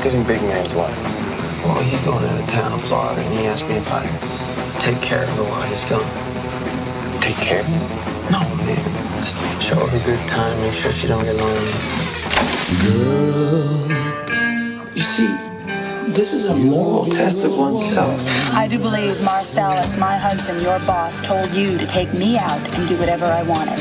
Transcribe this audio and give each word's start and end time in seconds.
interested 0.00 0.18
in 0.18 0.26
Big 0.26 0.40
Man's 0.48 0.72
wife? 0.74 0.96
Well, 1.64 1.82
he's 1.82 2.00
going 2.00 2.24
out 2.24 2.40
of 2.40 2.48
town 2.48 2.72
in 2.72 2.78
Florida, 2.78 3.20
and 3.20 3.38
he 3.38 3.46
asked 3.46 3.68
me 3.68 3.74
if 3.74 3.90
I'd 3.92 4.80
take 4.80 5.00
care 5.02 5.24
of 5.24 5.28
her 5.36 5.44
while 5.44 5.62
he's 5.62 5.84
gone. 5.84 7.20
Take 7.20 7.36
care 7.36 7.60
of 7.60 7.66
her? 7.66 8.32
No, 8.32 8.40
man. 8.64 9.22
Just 9.22 9.40
make 9.42 9.60
show 9.60 9.74
her 9.74 9.96
a 9.96 10.04
good 10.04 10.18
time, 10.28 10.58
make 10.62 10.72
sure 10.72 10.92
she 10.92 11.06
don't 11.06 11.22
get 11.24 11.36
lonely. 11.36 11.72
Girl. 12.80 13.76
You 14.94 15.02
see, 15.02 15.36
this 16.12 16.32
is 16.32 16.46
a 16.48 16.56
moral 16.56 17.04
test 17.06 17.44
of 17.44 17.58
oneself. 17.58 18.24
I 18.54 18.66
do 18.68 18.78
believe 18.78 19.22
Marcellus, 19.22 19.98
my 19.98 20.16
husband, 20.16 20.62
your 20.62 20.78
boss, 20.80 21.20
told 21.20 21.52
you 21.52 21.76
to 21.76 21.86
take 21.86 22.12
me 22.14 22.38
out 22.38 22.62
and 22.74 22.88
do 22.88 22.96
whatever 22.96 23.26
I 23.26 23.42
wanted. 23.42 23.78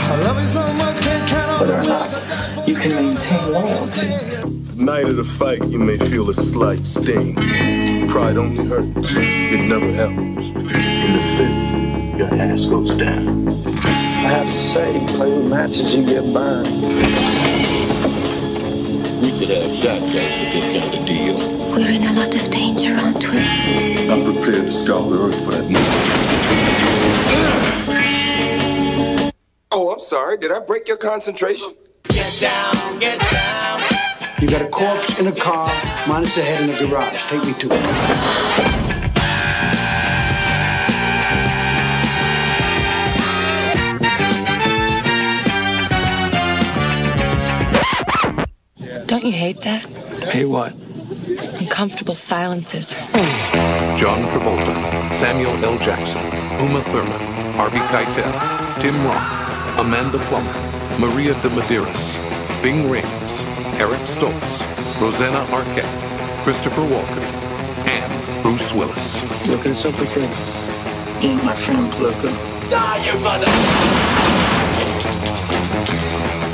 Whether 1.59 1.79
or 1.79 1.83
not 1.83 2.67
you 2.67 2.75
can 2.75 2.91
maintain 2.91 3.53
loyalty. 3.53 4.58
Night 4.79 5.07
of 5.09 5.17
the 5.17 5.25
fight, 5.25 5.67
you 5.67 5.77
may 5.77 5.97
feel 5.97 6.29
a 6.29 6.33
slight 6.33 6.85
sting. 6.85 7.35
Pride 8.07 8.37
only 8.37 8.65
hurts, 8.65 9.13
it 9.13 9.59
never 9.67 9.91
helps. 9.91 10.15
In 10.15 11.13
the 11.17 11.21
fifth, 11.35 12.17
your 12.17 12.33
ass 12.33 12.63
goes 12.63 12.95
down. 12.95 13.49
I 13.77 14.29
have 14.29 14.47
to 14.47 14.53
say, 14.53 14.97
you 14.97 15.05
play 15.07 15.35
with 15.35 15.49
matches, 15.49 15.93
you 15.93 16.05
get 16.05 16.23
burned. 16.33 16.67
We 19.21 19.31
should 19.31 19.49
have 19.49 19.69
shotguns 19.69 20.33
for 20.37 20.49
this 20.49 20.73
kind 20.73 20.93
of 20.93 21.05
deal. 21.05 21.37
We're 21.71 21.91
in 21.91 22.03
a 22.03 22.13
lot 22.13 22.33
of 22.33 22.49
danger, 22.49 22.95
aren't 22.95 23.27
we? 23.27 24.09
I'm 24.09 24.23
prepared 24.23 24.65
to 24.65 24.71
scour 24.71 25.09
the 25.09 25.17
earth 25.27 25.43
for 25.43 25.51
that 25.51 25.69
moment. 25.69 25.89
Oh, 29.71 29.91
I'm 29.91 29.99
sorry. 29.99 30.37
Did 30.37 30.53
I 30.53 30.59
break 30.61 30.87
your 30.87 30.97
concentration? 30.97 31.75
Get 32.07 32.39
down, 32.39 32.99
get 32.99 33.19
down. 33.19 33.38
You 34.41 34.47
got 34.47 34.61
a 34.61 34.69
corpse 34.69 35.19
in 35.19 35.27
a 35.27 35.33
car, 35.33 35.69
minus 36.07 36.37
a 36.37 36.41
head 36.41 36.63
in 36.63 36.69
a 36.73 36.79
garage. 36.79 37.25
Take 37.25 37.43
me 37.43 37.53
to 37.55 37.67
it. 37.69 38.89
Don't 49.07 49.25
you 49.25 49.33
hate 49.33 49.59
that? 49.61 49.83
Hey, 50.31 50.45
what? 50.45 50.73
Uncomfortable 51.59 52.15
silences. 52.15 52.91
John 53.99 54.23
Travolta, 54.31 54.73
Samuel 55.15 55.65
L. 55.65 55.77
Jackson, 55.79 56.23
Uma 56.61 56.81
Thurman, 56.83 57.19
Harvey 57.55 57.79
Keitel, 57.91 58.31
Tim 58.81 59.03
Roth, 59.05 59.79
Amanda 59.79 60.17
Plummer, 60.29 60.55
Maria 60.97 61.33
de 61.41 61.49
Medeiros, 61.49 62.17
Bing 62.63 62.89
Rames, 62.89 63.28
Eric 63.79 64.01
Stoltz, 64.01 64.99
Rosanna 64.99 65.39
Arquette, 65.55 65.87
Christopher 66.43 66.81
Walken, 66.81 67.23
and 67.87 68.43
Bruce 68.43 68.73
Willis. 68.73 69.23
Looking 69.47 69.71
at 69.71 69.77
something, 69.77 70.05
friend? 70.05 70.33
Ain't 71.23 71.41
my 71.45 71.53
friend 71.55 71.87
looking. 71.97 72.35
Die, 72.69 73.05
you 73.05 73.17
mother! 73.19 73.47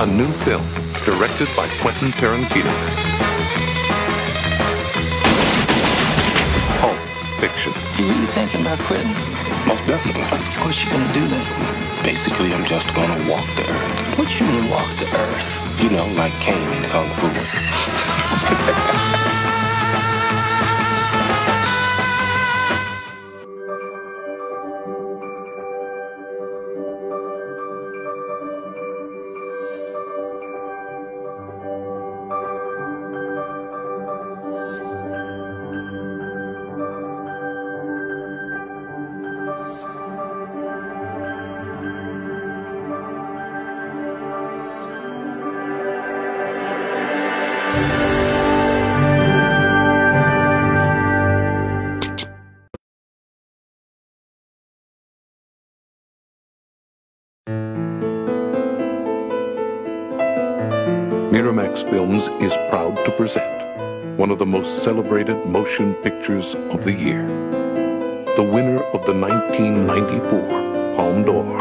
A 0.04 0.06
new 0.06 0.32
film 0.46 0.62
directed 1.04 1.50
by 1.58 1.68
Quentin 1.82 2.12
Tarantino. 2.12 2.70
Pulp 6.78 6.96
Fiction. 7.42 7.74
You 7.98 8.06
really 8.06 8.28
thinking 8.28 8.62
about 8.62 8.78
quitting? 8.86 9.10
Most 9.66 9.82
definitely. 9.88 10.22
What 10.62 10.78
you 10.78 10.92
gonna 10.92 11.12
do 11.12 11.26
then? 11.26 12.04
Basically, 12.04 12.54
I'm 12.54 12.66
just 12.66 12.86
gonna 12.94 13.18
walk 13.28 13.48
the 13.56 14.05
What 14.16 14.40
you 14.40 14.48
mean 14.48 14.70
walk 14.70 14.90
the 14.92 15.06
earth? 15.14 15.84
You 15.84 15.90
know, 15.90 16.08
like 16.16 16.32
Kane 16.40 16.72
in 16.72 16.84
Kung 16.90 17.10
Fu. 17.10 17.28
one 64.26 64.32
of 64.32 64.40
the 64.40 64.46
most 64.48 64.82
celebrated 64.82 65.46
motion 65.46 65.94
pictures 65.94 66.56
of 66.72 66.84
the 66.84 66.92
year. 66.92 67.28
The 68.36 68.42
winner 68.42 68.82
of 68.86 69.06
the 69.06 69.14
1994 69.14 70.96
Palme 70.96 71.24
d'Or, 71.24 71.60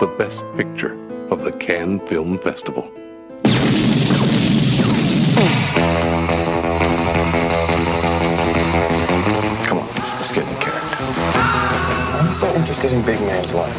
the 0.00 0.08
best 0.18 0.42
picture 0.56 0.98
of 1.30 1.44
the 1.44 1.52
Cannes 1.52 2.00
Film 2.08 2.38
Festival. 2.38 2.90
Come 9.62 9.78
on, 9.78 9.86
let's 10.18 10.32
get 10.32 10.48
in 10.48 10.56
character. 10.56 11.04
Why 11.04 12.18
are 12.18 12.26
you 12.26 12.32
so 12.32 12.52
interested 12.52 12.92
in 12.92 13.04
Big 13.04 13.20
Man's 13.20 13.52
wife? 13.52 13.76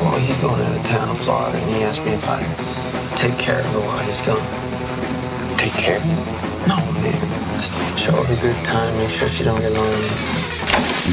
Well, 0.00 0.18
he's 0.18 0.34
going 0.38 0.62
out 0.62 0.74
of 0.74 0.86
town 0.86 1.10
in 1.10 1.14
Florida, 1.14 1.58
and 1.58 1.76
he 1.76 1.82
asked 1.82 2.02
me 2.06 2.12
if 2.12 2.26
I'd 2.26 3.18
take 3.18 3.38
care 3.38 3.60
of 3.60 3.66
her 3.66 3.80
while 3.80 3.98
he's 3.98 4.22
gone. 4.22 5.58
Take 5.58 5.74
care 5.74 5.98
of 5.98 6.02
her? 6.04 6.47
No, 6.66 6.76
man. 6.76 7.60
Just 7.60 7.74
show 7.98 8.12
her 8.12 8.32
a 8.32 8.36
good 8.40 8.56
time, 8.64 8.96
make 8.98 9.10
sure 9.10 9.28
she 9.28 9.44
don't 9.44 9.60
get 9.60 9.72
lonely. 9.72 10.08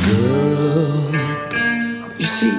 Girl. 0.05 1.15
You 2.17 2.25
see, 2.25 2.51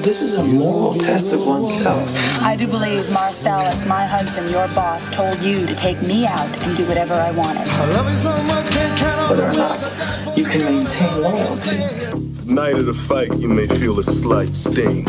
this 0.00 0.22
is 0.22 0.36
a 0.38 0.44
moral 0.44 0.94
test 0.94 1.32
of 1.34 1.46
oneself. 1.46 2.08
I 2.40 2.56
do 2.56 2.66
believe 2.66 3.10
Marcellus, 3.12 3.84
my 3.86 4.06
husband, 4.06 4.50
your 4.50 4.66
boss, 4.68 5.10
told 5.10 5.42
you 5.42 5.66
to 5.66 5.74
take 5.74 6.00
me 6.02 6.26
out 6.26 6.48
and 6.64 6.76
do 6.76 6.86
whatever 6.86 7.14
I 7.14 7.30
wanted. 7.32 7.68
Whether 9.28 9.44
or 9.44 9.52
not 9.52 10.36
you 10.36 10.44
can 10.44 10.64
maintain 10.64 11.22
loyalty. 11.22 11.84
Night 12.46 12.74
of 12.74 12.86
the 12.86 12.94
fight, 12.94 13.36
you 13.38 13.48
may 13.48 13.66
feel 13.66 13.98
a 13.98 14.02
slight 14.02 14.56
sting. 14.56 15.04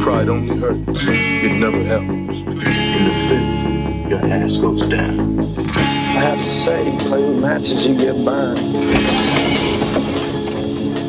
Pride 0.00 0.28
only 0.28 0.56
hurts, 0.56 1.02
it 1.06 1.52
never 1.52 1.78
helps. 1.82 2.06
In 2.06 3.04
the 3.08 3.14
fifth, 3.28 4.10
your 4.10 4.24
ass 4.32 4.56
goes 4.56 4.86
down. 4.86 6.01
I 6.12 6.20
have 6.20 6.38
to 6.38 6.44
say, 6.44 6.92
you 6.92 6.98
play 6.98 7.26
with 7.26 7.40
matches, 7.40 7.86
you 7.86 7.96
get 7.96 8.22
burned. 8.22 8.60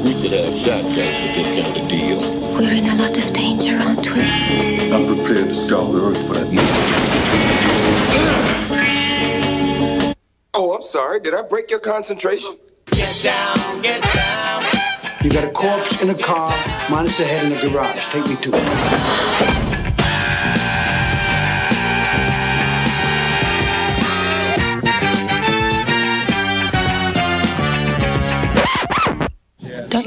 We 0.02 0.14
should 0.14 0.32
have 0.32 0.56
shotguns 0.56 1.18
for 1.18 1.28
this 1.36 1.60
kind 1.60 1.76
of 1.76 1.88
deal. 1.90 2.22
We're 2.54 2.72
in 2.72 2.88
a 2.88 2.96
lot 2.96 3.18
of 3.18 3.34
danger, 3.34 3.78
aren't 3.78 4.10
we? 4.10 4.22
I'm 4.94 5.06
prepared 5.06 5.50
to 5.50 5.54
scour 5.54 5.92
the 5.92 6.00
earth 6.08 6.26
for 6.26 6.36
that 6.36 6.46
moment. 6.46 6.70
Oh, 10.54 10.74
I'm 10.74 10.84
sorry. 10.84 11.20
Did 11.20 11.34
I 11.34 11.42
break 11.42 11.70
your 11.70 11.82
concentration? 11.82 12.58
Get 12.86 13.22
down, 13.24 13.82
get 13.82 14.02
down. 14.02 14.64
You 15.22 15.30
got 15.30 15.44
a 15.44 15.52
corpse 15.52 16.02
in 16.02 16.12
a 16.12 16.18
car, 16.18 16.56
minus 16.90 17.20
a 17.20 17.26
head 17.26 17.46
in 17.46 17.58
a 17.58 17.62
garage. 17.70 18.08
Take 18.08 18.26
me 18.28 18.38
to 18.38 18.52
it. 18.54 19.53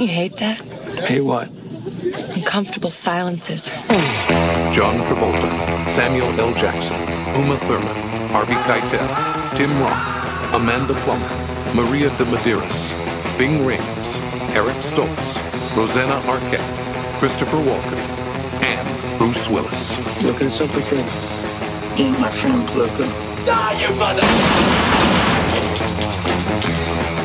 You 0.07 0.13
hate 0.13 0.37
that? 0.37 0.59
Hey, 1.05 1.21
what? 1.21 1.49
Uncomfortable 2.37 2.91
silences. 2.91 3.67
John 4.71 5.03
Travolta, 5.07 5.51
Samuel 5.91 6.29
L. 6.39 6.55
Jackson, 6.55 6.97
Uma 7.35 7.57
Thurman, 7.67 7.97
Harvey 8.31 8.55
Keitel, 8.55 9.03
Tim 9.57 9.77
Roth, 9.81 10.55
Amanda 10.55 10.95
Plummer, 11.03 11.75
Maria 11.75 12.09
de 12.11 12.25
Medeiros, 12.25 12.95
Bing 13.37 13.67
Rames, 13.67 14.17
Eric 14.55 14.77
Stoltz, 14.77 15.77
Rosanna 15.77 16.21
Arquette, 16.31 17.19
Christopher 17.19 17.57
Walken, 17.57 17.99
and 18.63 19.19
Bruce 19.19 19.49
Willis. 19.49 19.99
Looking 20.23 20.47
at 20.47 20.53
something, 20.53 20.83
friend? 20.85 21.09
Ain't 21.99 22.21
my 22.21 22.29
friend 22.29 22.71
looking. 22.77 23.11
Die, 23.45 23.81
you 23.81 23.93
mother! 23.97 24.23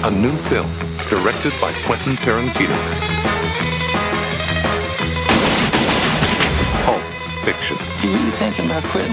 A 0.04 0.10
new 0.10 0.36
film 0.50 0.91
directed 1.12 1.52
by 1.60 1.74
Quentin 1.84 2.16
Tarantino. 2.16 2.78
Pulp 6.86 7.02
Fiction. 7.44 7.75
You 8.02 8.16
really 8.16 8.31
thinking 8.31 8.66
about 8.68 8.81
quitting? 8.86 9.12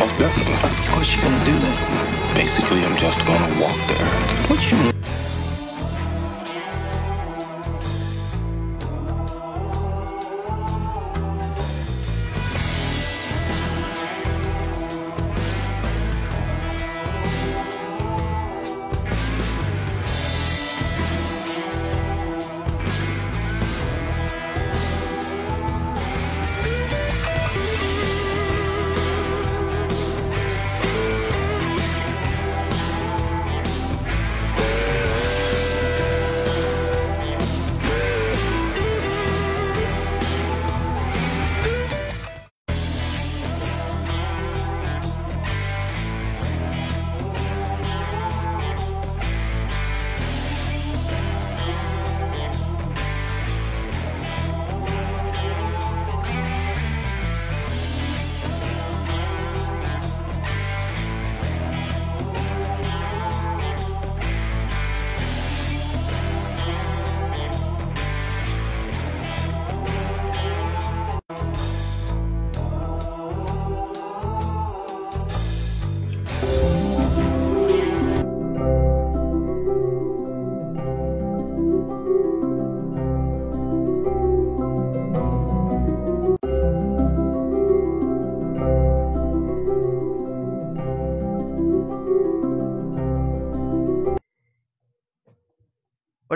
Most 0.00 0.18
definitely. 0.18 0.54
What's 0.92 1.06
she 1.06 1.20
gonna 1.20 1.44
do 1.44 1.56
then? 1.56 2.34
Basically, 2.34 2.84
I'm 2.84 2.96
just 2.96 3.24
gonna 3.24 3.60
walk 3.62 3.78
there. 3.86 4.06
What 4.50 4.60
you 4.72 4.97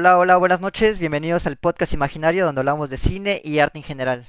Hola, 0.02 0.18
hola, 0.18 0.36
buenas 0.36 0.60
noches. 0.60 0.98
Bienvenidos 0.98 1.46
al 1.46 1.58
podcast 1.58 1.92
imaginario 1.92 2.44
donde 2.44 2.58
hablamos 2.58 2.90
de 2.90 2.96
cine 2.96 3.40
y 3.44 3.60
arte 3.60 3.78
en 3.78 3.84
general. 3.84 4.26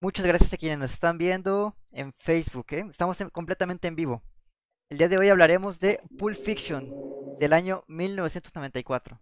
Muchas 0.00 0.24
gracias 0.24 0.52
a 0.52 0.56
quienes 0.56 0.78
nos 0.78 0.92
están 0.92 1.18
viendo 1.18 1.74
en 1.90 2.12
Facebook. 2.12 2.66
¿eh? 2.70 2.86
Estamos 2.88 3.20
en- 3.20 3.28
completamente 3.30 3.88
en 3.88 3.96
vivo. 3.96 4.22
El 4.88 4.98
día 4.98 5.08
de 5.08 5.18
hoy 5.18 5.28
hablaremos 5.28 5.80
de 5.80 6.00
Pulp 6.16 6.36
Fiction 6.36 6.88
del 7.40 7.52
año 7.54 7.82
1994. 7.88 9.20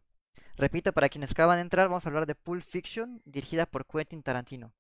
Repito, 0.58 0.93
para 0.93 1.08
quienes 1.08 1.31
acaban 1.31 1.56
de 1.56 1.62
entrar, 1.62 1.88
vamos 1.88 2.05
a 2.05 2.11
hablar 2.11 2.26
de 2.26 2.34
Pulp 2.34 2.62
Fiction 2.62 3.23
dirigida 3.25 3.64
por 3.64 3.87
Quentin 3.87 4.23
Tarantino. 4.23 4.75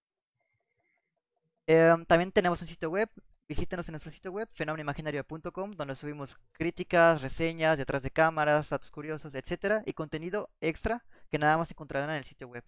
Em, 1.66 2.04
también 2.04 2.32
tenemos 2.32 2.60
un 2.60 2.68
sitio 2.68 2.90
web. 2.90 3.08
Visítenos 3.48 3.88
en 3.88 3.92
nuestro 3.92 4.10
sitio 4.10 4.30
web, 4.30 4.46
fenómenoimaginario.com, 4.52 5.70
donde 5.70 5.94
subimos 5.94 6.36
críticas, 6.52 7.22
reseñas, 7.22 7.78
detrás 7.78 8.02
de 8.02 8.10
cámaras, 8.10 8.68
datos 8.68 8.90
curiosos, 8.90 9.34
etcétera, 9.34 9.82
y 9.86 9.94
contenido 9.94 10.50
extra 10.60 11.02
que 11.30 11.38
nada 11.38 11.56
más 11.56 11.70
encontrarán 11.70 12.10
en 12.10 12.16
el 12.16 12.24
sitio 12.24 12.46
web. 12.46 12.62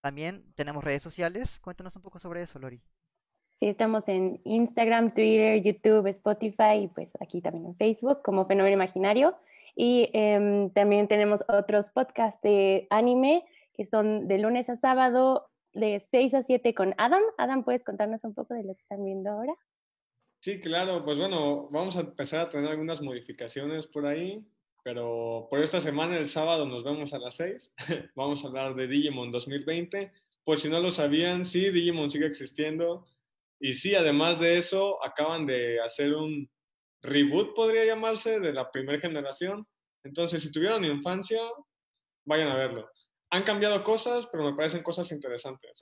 También 0.00 0.44
tenemos 0.54 0.84
redes 0.84 1.02
sociales. 1.02 1.58
Cuéntanos 1.58 1.96
un 1.96 2.02
poco 2.02 2.20
sobre 2.20 2.42
eso, 2.42 2.60
Lori. 2.60 2.80
Sí, 3.58 3.66
estamos 3.66 4.06
en 4.06 4.40
Instagram, 4.44 5.14
Twitter, 5.14 5.60
YouTube, 5.62 6.06
Spotify 6.06 6.84
y 6.84 6.86
pues 6.86 7.10
aquí 7.18 7.40
también 7.40 7.66
en 7.66 7.74
Facebook 7.74 8.22
como 8.22 8.46
Fenómeno 8.46 8.72
Imaginario. 8.72 9.36
Y 9.74 10.10
em, 10.12 10.70
también 10.70 11.08
tenemos 11.08 11.42
otros 11.48 11.90
podcasts 11.90 12.40
de 12.42 12.86
anime 12.90 13.44
que 13.74 13.84
son 13.84 14.28
de 14.28 14.38
lunes 14.38 14.70
a 14.70 14.76
sábado 14.76 15.50
de 15.72 15.98
6 15.98 16.34
a 16.34 16.42
7 16.44 16.72
con 16.72 16.94
Adam. 16.98 17.22
Adam, 17.36 17.64
¿puedes 17.64 17.82
contarnos 17.82 18.22
un 18.22 18.34
poco 18.34 18.54
de 18.54 18.62
lo 18.62 18.76
que 18.76 18.82
están 18.82 19.04
viendo 19.04 19.30
ahora? 19.32 19.54
Sí, 20.40 20.58
claro, 20.58 21.04
pues 21.04 21.18
bueno, 21.18 21.68
vamos 21.70 21.96
a 21.96 22.00
empezar 22.00 22.40
a 22.40 22.48
tener 22.48 22.70
algunas 22.70 23.02
modificaciones 23.02 23.86
por 23.86 24.06
ahí, 24.06 24.42
pero 24.82 25.46
por 25.50 25.62
esta 25.62 25.82
semana, 25.82 26.16
el 26.16 26.28
sábado, 26.28 26.64
nos 26.64 26.82
vemos 26.82 27.12
a 27.12 27.18
las 27.18 27.34
6. 27.34 27.74
vamos 28.16 28.42
a 28.42 28.48
hablar 28.48 28.74
de 28.74 28.86
Digimon 28.86 29.30
2020. 29.30 30.12
Por 30.42 30.58
si 30.58 30.70
no 30.70 30.80
lo 30.80 30.90
sabían, 30.90 31.44
sí, 31.44 31.68
Digimon 31.68 32.10
sigue 32.10 32.24
existiendo. 32.24 33.06
Y 33.60 33.74
sí, 33.74 33.94
además 33.94 34.40
de 34.40 34.56
eso, 34.56 35.04
acaban 35.04 35.44
de 35.44 35.78
hacer 35.82 36.14
un 36.14 36.50
reboot, 37.02 37.54
podría 37.54 37.84
llamarse, 37.84 38.40
de 38.40 38.54
la 38.54 38.70
primera 38.70 38.98
generación. 38.98 39.66
Entonces, 40.02 40.42
si 40.42 40.50
tuvieron 40.50 40.82
infancia, 40.86 41.42
vayan 42.24 42.48
a 42.48 42.56
verlo. 42.56 42.88
Han 43.30 43.42
cambiado 43.42 43.84
cosas, 43.84 44.26
pero 44.26 44.44
me 44.44 44.56
parecen 44.56 44.82
cosas 44.82 45.12
interesantes. 45.12 45.78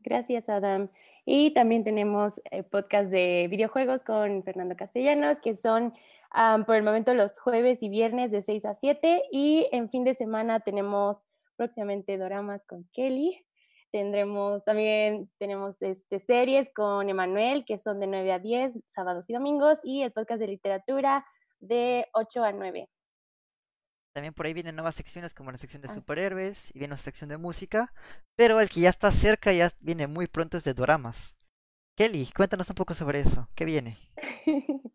Gracias, 0.00 0.48
Adam. 0.48 0.90
Y 1.24 1.52
también 1.54 1.84
tenemos 1.84 2.40
eh, 2.50 2.64
podcast 2.64 3.10
de 3.10 3.46
videojuegos 3.48 4.02
con 4.02 4.42
Fernando 4.42 4.76
Castellanos, 4.76 5.38
que 5.38 5.54
son 5.56 5.94
am, 6.30 6.64
por 6.64 6.74
el 6.74 6.82
momento 6.82 7.14
los 7.14 7.38
jueves 7.38 7.82
y 7.82 7.88
viernes 7.88 8.32
de 8.32 8.42
6 8.42 8.64
a 8.64 8.74
7. 8.74 9.22
Y 9.30 9.68
en 9.70 9.88
fin 9.88 10.04
de 10.04 10.14
semana 10.14 10.60
tenemos 10.60 11.22
próximamente 11.56 12.18
doramas 12.18 12.64
con 12.66 12.88
Kelly. 12.92 13.44
Tendremos 13.92 14.64
también 14.64 15.30
tenemos 15.38 15.80
este, 15.82 16.18
series 16.18 16.70
con 16.74 17.08
Emanuel, 17.08 17.64
que 17.66 17.78
son 17.78 18.00
de 18.00 18.06
9 18.08 18.32
a 18.32 18.38
10, 18.38 18.72
sábados 18.88 19.28
y 19.30 19.34
domingos, 19.34 19.78
y 19.84 20.02
el 20.02 20.12
podcast 20.12 20.40
de 20.40 20.48
literatura 20.48 21.24
de 21.60 22.08
8 22.14 22.42
a 22.42 22.52
9. 22.52 22.88
También 24.12 24.34
por 24.34 24.46
ahí 24.46 24.52
vienen 24.52 24.76
nuevas 24.76 24.94
secciones 24.94 25.32
como 25.34 25.50
la 25.50 25.58
sección 25.58 25.82
de 25.82 25.88
Ah. 25.88 25.94
superhéroes 25.94 26.70
y 26.74 26.78
viene 26.78 26.92
una 26.92 26.96
sección 27.02 27.30
de 27.30 27.38
música, 27.38 27.92
pero 28.36 28.60
el 28.60 28.68
que 28.68 28.80
ya 28.80 28.90
está 28.90 29.10
cerca 29.10 29.52
ya 29.52 29.70
viene 29.80 30.06
muy 30.06 30.26
pronto 30.26 30.56
es 30.58 30.64
de 30.64 30.74
doramas. 30.74 31.34
Kelly, 31.96 32.30
cuéntanos 32.34 32.68
un 32.70 32.74
poco 32.74 32.94
sobre 32.94 33.20
eso. 33.20 33.48
¿Qué 33.54 33.64
viene? 33.64 33.98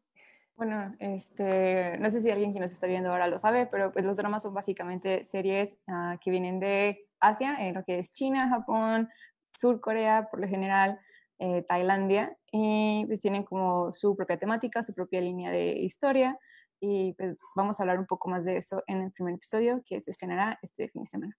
Bueno, 0.55 0.95
este, 0.97 1.99
no 1.99 2.09
sé 2.09 2.19
si 2.19 2.31
alguien 2.31 2.51
que 2.51 2.59
nos 2.59 2.71
está 2.71 2.87
viendo 2.87 3.11
ahora 3.11 3.27
lo 3.27 3.37
sabe, 3.37 3.67
pero 3.67 3.91
pues 3.93 4.03
los 4.03 4.17
dramas 4.17 4.41
son 4.41 4.55
básicamente 4.55 5.23
series 5.23 5.77
ah, 5.87 6.17
que 6.19 6.31
vienen 6.31 6.59
de 6.59 7.05
Asia, 7.19 7.57
en 7.59 7.75
lo 7.75 7.83
que 7.83 7.99
es 7.99 8.11
China, 8.11 8.49
Japón, 8.49 9.07
Sur 9.53 9.79
Corea, 9.79 10.29
por 10.31 10.39
lo 10.39 10.47
general, 10.47 10.99
eh, 11.37 11.61
Tailandia, 11.67 12.35
y 12.51 13.05
pues 13.05 13.21
tienen 13.21 13.43
como 13.43 13.93
su 13.93 14.15
propia 14.15 14.39
temática, 14.39 14.81
su 14.81 14.95
propia 14.95 15.21
línea 15.21 15.51
de 15.51 15.73
historia, 15.73 16.39
y 16.79 17.13
pues 17.13 17.37
vamos 17.55 17.79
a 17.79 17.83
hablar 17.83 17.99
un 17.99 18.05
poco 18.05 18.29
más 18.29 18.45
de 18.45 18.57
eso 18.57 18.83
en 18.87 19.01
el 19.01 19.11
primer 19.11 19.35
episodio 19.35 19.81
que 19.85 19.99
se 20.01 20.11
estrenará 20.11 20.59
este 20.61 20.89
fin 20.89 21.03
de 21.03 21.09
semana. 21.09 21.37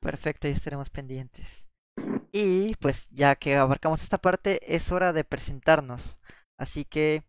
Perfecto, 0.00 0.48
ya 0.48 0.54
estaremos 0.54 0.90
pendientes. 0.90 1.64
Y 2.32 2.74
pues 2.76 3.08
ya 3.10 3.36
que 3.36 3.56
abarcamos 3.56 4.02
esta 4.02 4.18
parte, 4.18 4.74
es 4.74 4.90
hora 4.90 5.12
de 5.12 5.24
presentarnos. 5.24 6.16
Así 6.56 6.84
que 6.84 7.22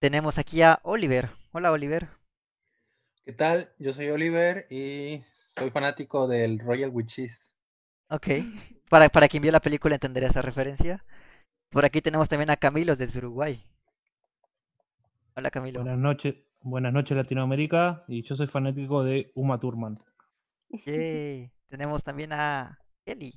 tenemos 0.00 0.38
aquí 0.38 0.62
a 0.62 0.80
Oliver. 0.82 1.30
Hola, 1.52 1.72
Oliver. 1.72 2.08
¿Qué 3.24 3.32
tal? 3.32 3.72
Yo 3.78 3.94
soy 3.94 4.10
Oliver 4.10 4.66
y 4.70 5.22
soy 5.56 5.70
fanático 5.70 6.28
del 6.28 6.58
Royal 6.58 6.90
Witches. 6.90 7.56
Ok. 8.10 8.28
Para, 8.90 9.08
para 9.08 9.28
quien 9.28 9.42
vio 9.42 9.50
la 9.50 9.60
película 9.60 9.94
entenderá 9.94 10.28
esa 10.28 10.42
referencia. 10.42 11.04
Por 11.70 11.84
aquí 11.84 12.02
tenemos 12.02 12.28
también 12.28 12.50
a 12.50 12.56
Camilo 12.56 12.96
desde 12.96 13.18
Uruguay. 13.18 13.64
Hola, 15.36 15.50
Camilo. 15.50 15.80
Buenas 15.80 15.98
noches, 15.98 16.36
buenas 16.60 16.92
noches 16.92 17.16
Latinoamérica 17.16 18.04
y 18.06 18.22
yo 18.22 18.36
soy 18.36 18.46
fanático 18.46 19.02
de 19.02 19.32
Uma 19.34 19.58
Thurman. 19.58 19.98
Yay. 20.68 21.50
Tenemos 21.66 22.04
también 22.04 22.32
a 22.32 22.78
Kelly. 23.04 23.34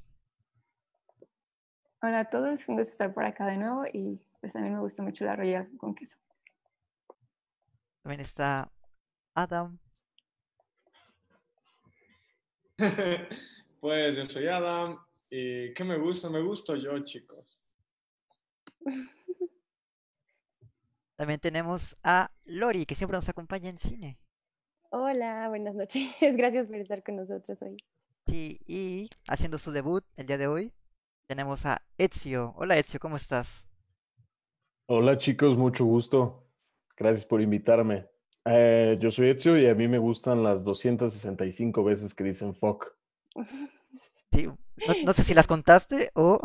Hola 2.00 2.20
a 2.20 2.30
todos, 2.30 2.70
un 2.70 2.76
gusto 2.76 2.92
estar 2.92 3.12
por 3.16 3.26
acá 3.26 3.48
de 3.48 3.58
nuevo 3.58 3.84
y 3.92 4.22
pues 4.40 4.56
a 4.56 4.60
mí 4.60 4.70
me 4.70 4.80
gusta 4.80 5.02
mucho 5.02 5.26
la 5.26 5.36
royal 5.36 5.68
con 5.76 5.96
queso. 5.96 6.20
También 8.04 8.22
está 8.22 8.72
Adam. 9.34 9.80
pues 13.80 14.16
yo 14.18 14.26
soy 14.28 14.48
Adam 14.48 15.00
y 15.32 15.74
¿qué 15.74 15.84
me 15.84 15.98
gusta? 15.98 16.30
Me 16.30 16.42
gusto 16.44 16.76
yo, 16.76 17.00
chicos. 17.00 17.60
También 21.18 21.40
tenemos 21.40 21.98
a 22.04 22.30
Lori, 22.46 22.86
que 22.86 22.94
siempre 22.94 23.18
nos 23.18 23.28
acompaña 23.28 23.70
en 23.70 23.78
cine. 23.78 24.20
Hola, 24.92 25.50
buenas 25.50 25.74
noches. 25.74 26.10
Gracias 26.22 26.68
por 26.68 26.76
estar 26.76 27.04
con 27.04 27.16
nosotros 27.16 27.58
hoy. 27.62 27.78
Sí, 28.28 28.60
y 28.68 29.10
haciendo 29.28 29.58
su 29.58 29.72
debut 29.72 30.06
el 30.16 30.28
día 30.28 30.38
de 30.38 30.48
hoy, 30.48 30.74
tenemos 31.28 31.66
a 31.66 31.82
Ezio. 31.98 32.54
Hola 32.56 32.78
Ezio, 32.78 33.00
¿cómo 33.00 33.16
estás? 33.16 33.66
Hola 34.86 35.18
chicos, 35.18 35.58
mucho 35.58 35.86
gusto. 35.86 36.48
Gracias 36.96 37.26
por 37.26 37.42
invitarme. 37.42 38.08
Eh, 38.46 38.98
yo 39.02 39.10
soy 39.10 39.32
Ezio 39.32 39.58
y 39.58 39.68
a 39.68 39.74
mí 39.74 39.88
me 39.88 39.98
gustan 39.98 40.44
las 40.44 40.64
265 40.64 41.84
veces 41.84 42.14
que 42.14 42.24
dicen 42.24 42.54
fuck. 42.54 42.96
Sí, 44.34 44.48
no, 44.86 44.94
no 45.06 45.14
sé 45.14 45.24
si 45.24 45.34
las 45.34 45.48
contaste 45.48 46.12
o... 46.14 46.40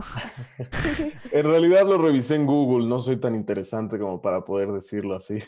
En 1.33 1.45
realidad 1.47 1.87
lo 1.87 1.99
revisé 1.99 2.35
en 2.35 2.47
Google, 2.47 2.87
no 2.87 3.01
soy 3.01 3.17
tan 3.19 3.35
interesante 3.35 3.99
como 3.99 4.21
para 4.21 4.45
poder 4.45 4.71
decirlo 4.73 5.15
así. 5.15 5.39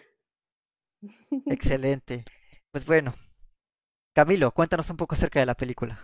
Excelente. 1.47 2.25
Pues 2.71 2.87
bueno, 2.87 3.14
Camilo, 4.14 4.50
cuéntanos 4.53 4.88
un 4.91 4.97
poco 4.97 5.14
acerca 5.14 5.41
de 5.41 5.47
la 5.47 5.55
película. 5.55 5.99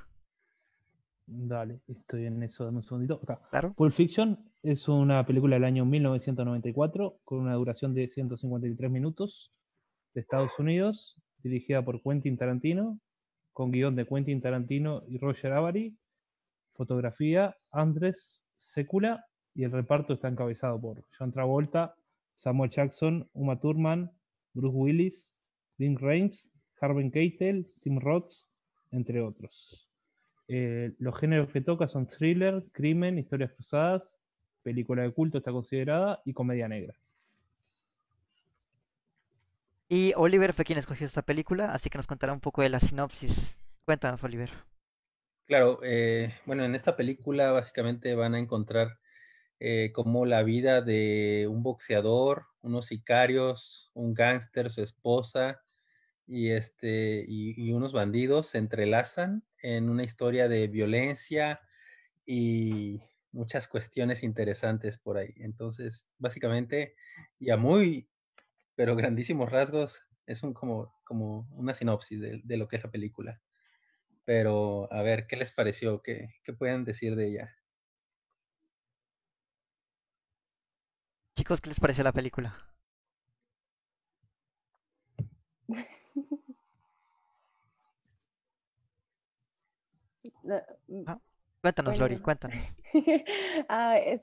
Dale, 1.26 1.80
estoy 1.86 2.26
en 2.26 2.42
eso, 2.42 2.64
dame 2.64 2.78
un 2.78 2.82
segundito. 2.82 3.20
Acá. 3.22 3.40
Claro. 3.50 3.72
Pulp 3.74 3.92
Fiction 3.92 4.50
es 4.62 4.88
una 4.88 5.24
película 5.24 5.56
del 5.56 5.64
año 5.64 5.84
1994 5.84 7.20
con 7.24 7.38
una 7.38 7.54
duración 7.54 7.94
de 7.94 8.08
153 8.08 8.90
minutos 8.90 9.52
de 10.12 10.20
Estados 10.22 10.58
Unidos, 10.58 11.16
dirigida 11.42 11.84
por 11.84 12.02
Quentin 12.02 12.36
Tarantino, 12.36 12.98
con 13.52 13.70
guion 13.70 13.94
de 13.94 14.06
Quentin 14.06 14.40
Tarantino 14.40 15.04
y 15.06 15.18
Roger 15.18 15.52
Avary, 15.52 15.96
fotografía 16.74 17.56
Andrés 17.72 18.42
Secula 18.58 19.26
y 19.54 19.64
el 19.64 19.72
reparto 19.72 20.14
está 20.14 20.28
encabezado 20.28 20.80
por 20.80 21.04
John 21.18 21.32
Travolta, 21.32 21.94
Samuel 22.36 22.70
Jackson, 22.70 23.28
Uma 23.32 23.60
Thurman, 23.60 24.10
Bruce 24.54 24.76
Willis, 24.76 25.32
Ving 25.76 25.98
Rhames, 25.98 26.50
Harvey 26.80 27.10
Keitel, 27.10 27.66
Tim 27.82 27.98
Roth, 27.98 28.32
entre 28.90 29.20
otros. 29.20 29.88
Eh, 30.48 30.94
los 30.98 31.16
géneros 31.18 31.50
que 31.50 31.60
toca 31.60 31.86
son 31.88 32.06
thriller, 32.06 32.64
crimen, 32.72 33.18
historias 33.18 33.52
cruzadas, 33.52 34.02
película 34.62 35.02
de 35.02 35.12
culto 35.12 35.38
está 35.38 35.52
considerada 35.52 36.20
y 36.24 36.32
comedia 36.32 36.68
negra. 36.68 36.94
Y 39.88 40.12
Oliver 40.16 40.52
fue 40.52 40.64
quien 40.64 40.78
escogió 40.78 41.06
esta 41.06 41.22
película, 41.22 41.72
así 41.72 41.90
que 41.90 41.98
nos 41.98 42.06
contará 42.06 42.32
un 42.32 42.40
poco 42.40 42.62
de 42.62 42.68
la 42.68 42.80
sinopsis. 42.80 43.58
Cuéntanos, 43.84 44.22
Oliver. 44.22 44.50
Claro, 45.50 45.80
eh, 45.82 46.32
bueno, 46.46 46.64
en 46.64 46.76
esta 46.76 46.94
película 46.96 47.50
básicamente 47.50 48.14
van 48.14 48.36
a 48.36 48.38
encontrar 48.38 49.00
eh, 49.58 49.90
cómo 49.92 50.24
la 50.24 50.44
vida 50.44 50.80
de 50.80 51.48
un 51.50 51.64
boxeador, 51.64 52.46
unos 52.62 52.86
sicarios, 52.86 53.90
un 53.94 54.14
gángster, 54.14 54.70
su 54.70 54.82
esposa 54.82 55.60
y, 56.26 56.50
este, 56.50 57.24
y, 57.28 57.72
unos 57.72 57.92
bandidos 57.92 58.48
se 58.50 58.58
entrelazan 58.58 59.44
en 59.62 59.90
una 59.90 60.04
historia 60.04 60.48
de 60.48 60.68
violencia 60.68 61.60
y 62.26 63.00
muchas 63.32 63.68
cuestiones 63.68 64.22
interesantes 64.22 64.98
por 64.98 65.18
ahí. 65.18 65.34
Entonces, 65.38 66.12
básicamente, 66.18 66.94
y 67.40 67.50
a 67.50 67.56
muy, 67.56 68.08
pero 68.76 68.96
grandísimos 68.96 69.50
rasgos, 69.50 70.04
es 70.26 70.42
un 70.44 70.54
como, 70.54 70.94
como 71.04 71.48
una 71.52 71.74
sinopsis 71.74 72.20
de 72.20 72.56
lo 72.58 72.68
que 72.68 72.76
es 72.76 72.84
la 72.84 72.90
película. 72.92 73.40
Pero, 74.24 74.90
a 74.92 75.02
ver, 75.02 75.26
¿qué 75.26 75.36
les 75.36 75.52
pareció? 75.52 76.00
¿Qué, 76.02 76.34
qué 76.44 76.54
pueden 76.54 76.84
decir 76.86 77.16
de 77.16 77.26
ella? 77.28 77.54
Chicos, 81.36 81.60
¿qué 81.60 81.70
les 81.70 81.80
pareció 81.80 82.04
la 82.04 82.12
película? 82.12 82.54
No, 90.42 90.60
Ah, 91.04 91.18
cuéntanos, 91.60 91.98
bueno. 91.98 91.98
Lori, 91.98 92.18
cuéntanos. 92.18 92.74
Ah, 93.68 93.98
es- 93.98 94.22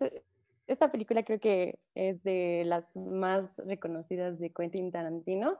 esta 0.67 0.91
película 0.91 1.23
creo 1.23 1.39
que 1.39 1.79
es 1.95 2.21
de 2.23 2.63
las 2.65 2.85
más 2.95 3.49
reconocidas 3.65 4.37
de 4.39 4.51
Quentin 4.53 4.91
Tarantino. 4.91 5.59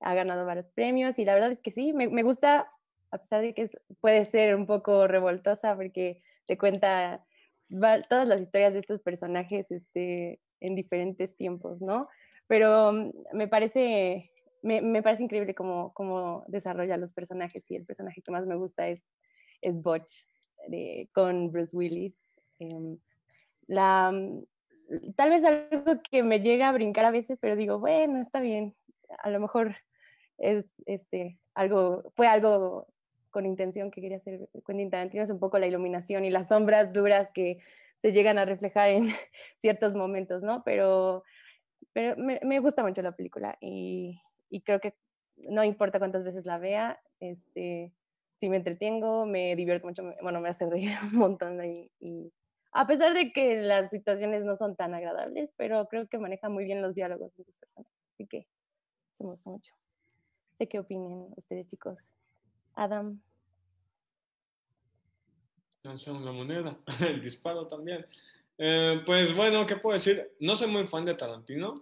Ha 0.00 0.14
ganado 0.14 0.46
varios 0.46 0.66
premios 0.74 1.18
y 1.18 1.24
la 1.26 1.34
verdad 1.34 1.52
es 1.52 1.60
que 1.60 1.70
sí, 1.72 1.92
me, 1.94 2.08
me 2.08 2.22
gusta, 2.24 2.70
a 3.14 3.18
pesar 3.18 3.42
de 3.42 3.54
que 3.54 3.70
puede 4.00 4.24
ser 4.24 4.56
un 4.56 4.66
poco 4.66 5.06
revoltosa 5.06 5.76
porque 5.76 6.20
te 6.46 6.58
cuenta 6.58 7.24
todas 8.08 8.26
las 8.26 8.40
historias 8.40 8.72
de 8.72 8.80
estos 8.80 9.00
personajes 9.00 9.70
este, 9.70 10.40
en 10.60 10.74
diferentes 10.74 11.36
tiempos, 11.36 11.80
¿no? 11.80 12.08
Pero 12.48 12.92
mm, 12.92 13.10
me 13.32 13.46
parece, 13.46 14.32
me, 14.62 14.82
me 14.82 15.02
parece 15.02 15.22
increíble 15.22 15.54
cómo, 15.54 15.92
cómo 15.94 16.44
desarrolla 16.48 16.96
los 16.96 17.14
personajes 17.14 17.70
y 17.70 17.76
el 17.76 17.86
personaje 17.86 18.20
que 18.20 18.32
más 18.32 18.46
me 18.46 18.56
gusta 18.56 18.88
es, 18.88 19.00
es 19.60 19.80
Butch 19.80 20.26
de- 20.68 21.08
con 21.14 21.52
Bruce 21.52 21.76
Willis. 21.76 22.14
Em, 22.58 22.98
la, 23.68 24.10
mm, 24.12 24.44
tal 25.16 25.30
vez 25.30 25.44
algo 25.44 26.02
que 26.10 26.22
me 26.24 26.40
llega 26.40 26.68
a 26.68 26.72
brincar 26.72 27.04
a 27.04 27.12
veces, 27.12 27.38
pero 27.40 27.54
digo, 27.54 27.78
bueno, 27.78 28.20
está 28.20 28.40
bien, 28.40 28.74
a 29.18 29.30
lo 29.30 29.38
mejor 29.38 29.76
es 30.38 30.66
este, 30.86 31.38
algo, 31.54 32.10
fue 32.16 32.26
algo 32.26 32.88
con 33.34 33.46
intención 33.46 33.90
que 33.90 34.00
quería 34.00 34.18
hacer 34.18 34.48
Quentin 34.64 34.90
Tarantino, 34.90 35.24
es 35.24 35.30
un 35.30 35.40
poco 35.40 35.58
la 35.58 35.66
iluminación 35.66 36.24
y 36.24 36.30
las 36.30 36.46
sombras 36.46 36.92
duras 36.92 37.30
que 37.34 37.58
se 38.00 38.12
llegan 38.12 38.38
a 38.38 38.44
reflejar 38.44 38.90
en 38.90 39.08
ciertos 39.58 39.92
momentos, 39.92 40.44
¿no? 40.44 40.62
Pero, 40.62 41.24
pero 41.92 42.16
me, 42.16 42.38
me 42.44 42.60
gusta 42.60 42.84
mucho 42.84 43.02
la 43.02 43.16
película 43.16 43.58
y, 43.60 44.22
y 44.50 44.60
creo 44.60 44.78
que 44.78 44.94
no 45.36 45.64
importa 45.64 45.98
cuántas 45.98 46.22
veces 46.22 46.46
la 46.46 46.58
vea, 46.58 47.02
este, 47.18 47.92
si 48.38 48.48
me 48.48 48.58
entretengo, 48.58 49.26
me 49.26 49.56
divierto 49.56 49.88
mucho, 49.88 50.04
bueno, 50.22 50.40
me 50.40 50.48
hace 50.48 50.70
reír 50.70 50.90
un 51.02 51.16
montón 51.16 51.62
y, 51.64 51.90
y 51.98 52.32
a 52.70 52.86
pesar 52.86 53.14
de 53.14 53.32
que 53.32 53.56
las 53.56 53.90
situaciones 53.90 54.44
no 54.44 54.56
son 54.56 54.76
tan 54.76 54.94
agradables, 54.94 55.50
pero 55.56 55.88
creo 55.88 56.06
que 56.06 56.18
maneja 56.18 56.48
muy 56.48 56.66
bien 56.66 56.82
los 56.82 56.94
diálogos 56.94 57.34
de 57.34 57.42
sus 57.42 57.58
personajes, 57.58 57.98
así 58.14 58.28
que 58.28 58.46
se 59.18 59.24
me 59.24 59.30
gusta 59.30 59.50
mucho. 59.50 59.74
Sé 60.56 60.68
qué 60.68 60.78
opinen 60.78 61.34
ustedes, 61.36 61.66
chicos. 61.66 61.98
Adam. 62.74 63.20
Lanzaron 65.82 66.24
la 66.24 66.32
moneda, 66.32 66.78
el 67.00 67.20
disparo 67.20 67.66
también. 67.66 68.06
Eh, 68.56 69.02
pues 69.04 69.34
bueno, 69.34 69.66
¿qué 69.66 69.76
puedo 69.76 69.96
decir? 69.96 70.32
No 70.40 70.56
soy 70.56 70.68
muy 70.68 70.86
fan 70.86 71.04
de 71.04 71.14
Tarantino, 71.14 71.74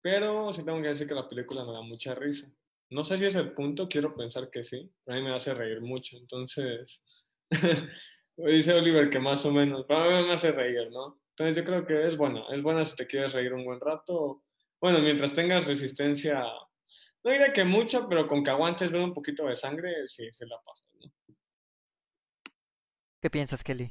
pero 0.00 0.52
sí 0.52 0.64
tengo 0.64 0.80
que 0.80 0.88
decir 0.88 1.06
que 1.06 1.14
la 1.14 1.28
película 1.28 1.64
me 1.64 1.72
da 1.72 1.82
mucha 1.82 2.14
risa. 2.14 2.50
No 2.90 3.04
sé 3.04 3.18
si 3.18 3.24
es 3.24 3.34
el 3.34 3.52
punto, 3.52 3.88
quiero 3.88 4.14
pensar 4.14 4.48
que 4.50 4.62
sí, 4.62 4.90
a 5.06 5.14
mí 5.14 5.22
me 5.22 5.34
hace 5.34 5.52
reír 5.52 5.80
mucho. 5.80 6.16
Entonces, 6.16 7.02
dice 8.36 8.74
Oliver 8.74 9.10
que 9.10 9.18
más 9.18 9.44
o 9.44 9.52
menos, 9.52 9.84
pero 9.86 10.04
mí 10.04 10.26
me 10.26 10.34
hace 10.34 10.52
reír, 10.52 10.90
¿no? 10.90 11.20
Entonces 11.30 11.56
yo 11.56 11.64
creo 11.64 11.84
que 11.84 12.06
es 12.06 12.16
buena, 12.16 12.44
es 12.50 12.62
buena 12.62 12.84
si 12.84 12.96
te 12.96 13.06
quieres 13.06 13.32
reír 13.32 13.52
un 13.52 13.64
buen 13.64 13.80
rato. 13.80 14.42
Bueno, 14.80 15.00
mientras 15.00 15.34
tengas 15.34 15.66
resistencia, 15.66 16.44
no 17.26 17.32
diré 17.32 17.52
que 17.52 17.64
mucho, 17.64 18.08
pero 18.08 18.28
con 18.28 18.44
que 18.44 18.50
aguantes 18.50 18.92
ver 18.92 19.02
un 19.02 19.12
poquito 19.12 19.46
de 19.46 19.56
sangre, 19.56 20.06
sí, 20.06 20.28
se 20.32 20.46
la 20.46 20.56
pasas, 20.64 20.86
¿no? 20.94 21.10
¿Qué 23.20 23.30
piensas, 23.30 23.64
Kelly? 23.64 23.90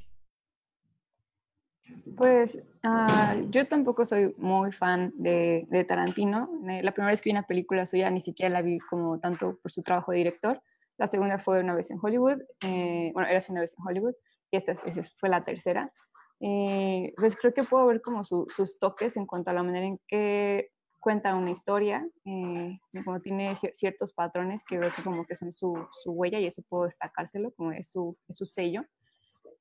Pues 2.15 2.57
ah, 2.83 3.35
yo 3.49 3.67
tampoco 3.67 4.05
soy 4.05 4.33
muy 4.37 4.71
fan 4.71 5.11
de, 5.17 5.67
de 5.69 5.83
Tarantino. 5.83 6.49
Eh, 6.69 6.81
La 6.81 6.93
primera 6.93 7.11
vez 7.11 7.21
que 7.21 7.29
vi 7.29 7.33
una 7.33 7.45
película 7.45 7.85
suya 7.85 8.09
ni 8.09 8.21
siquiera 8.21 8.53
la 8.53 8.61
vi 8.61 8.79
como 8.79 9.19
tanto 9.19 9.59
por 9.61 9.69
su 9.71 9.83
trabajo 9.83 10.13
de 10.13 10.19
director. 10.19 10.61
La 10.97 11.07
segunda 11.07 11.37
fue 11.37 11.59
Una 11.59 11.75
vez 11.75 11.91
en 11.91 11.99
Hollywood. 12.01 12.41
eh, 12.65 13.11
bueno, 13.13 13.27
era 13.27 13.41
Una 13.49 13.59
vez 13.61 13.75
en 13.77 13.85
Hollywood. 13.85 14.13
Y 14.49 14.55
esta 14.57 14.71
esa 14.71 15.03
fue 15.17 15.27
la 15.27 15.43
tercera. 15.43 15.91
Eh, 16.39 17.13
pues 17.17 17.35
creo 17.35 17.53
que 17.53 17.63
puedo 17.65 17.85
ver 17.87 18.01
como 18.01 18.23
su- 18.23 18.47
sus 18.55 18.79
toques 18.79 19.17
en 19.17 19.25
cuanto 19.25 19.51
a 19.51 19.53
la 19.53 19.63
manera 19.63 19.85
en 19.85 19.99
que 20.07 20.71
cuenta 21.05 21.35
una 21.35 21.51
historia, 21.51 22.03
eh, 22.25 22.79
como 23.05 23.21
tiene 23.21 23.51
cier- 23.53 23.75
ciertos 23.75 24.12
patrones 24.12 24.63
que 24.67 24.79
veo 24.79 24.91
que 24.91 25.03
como 25.03 25.24
que 25.24 25.35
son 25.35 25.51
su, 25.51 25.88
su 25.91 26.12
huella 26.13 26.39
y 26.39 26.47
eso 26.47 26.63
puedo 26.67 26.85
destacárselo 26.85 27.53
como 27.53 27.71
es 27.74 27.91
su, 27.91 28.17
es 28.27 28.38
su 28.38 28.47
sello. 28.47 28.81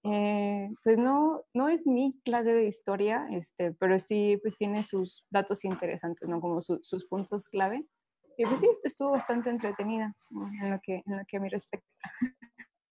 Eh, 0.04 0.70
pues 0.82 0.96
no, 0.96 1.42
no 1.52 1.68
es 1.68 1.86
mi 1.86 2.18
clase 2.24 2.54
de 2.54 2.66
historia, 2.66 3.26
este, 3.30 3.72
pero 3.72 3.98
sí 3.98 4.38
pues 4.40 4.56
tiene 4.56 4.82
sus 4.82 5.26
datos 5.28 5.66
interesantes, 5.66 6.26
¿no? 6.26 6.40
Como 6.40 6.62
su- 6.62 6.80
sus 6.82 7.04
puntos 7.04 7.44
clave. 7.50 7.86
Y 8.38 8.46
pues 8.46 8.60
sí, 8.60 8.66
este 8.72 8.88
estuvo 8.88 9.10
bastante 9.10 9.50
entretenida 9.50 10.16
en, 10.62 10.70
lo 10.70 10.80
que, 10.82 11.02
en 11.04 11.18
lo 11.18 11.24
que 11.28 11.36
a 11.36 11.40
mí 11.40 11.50
respecta. 11.50 11.86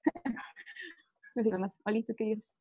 sé 1.41 1.50
nada 1.50 1.57
más. 1.57 1.75
Oli, 1.86 2.03
¿tú 2.03 2.13
qué 2.15 2.25
dices? 2.25 2.53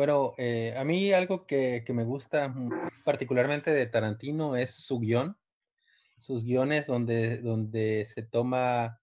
Bueno, 0.00 0.32
eh, 0.38 0.72
a 0.78 0.82
mí 0.82 1.12
algo 1.12 1.46
que, 1.46 1.84
que 1.84 1.92
me 1.92 2.04
gusta 2.04 2.54
particularmente 3.04 3.70
de 3.70 3.84
Tarantino 3.84 4.56
es 4.56 4.70
su 4.70 4.98
guion, 4.98 5.36
sus 6.16 6.42
guiones 6.42 6.86
donde, 6.86 7.42
donde 7.42 8.06
se 8.06 8.22
toma 8.22 9.02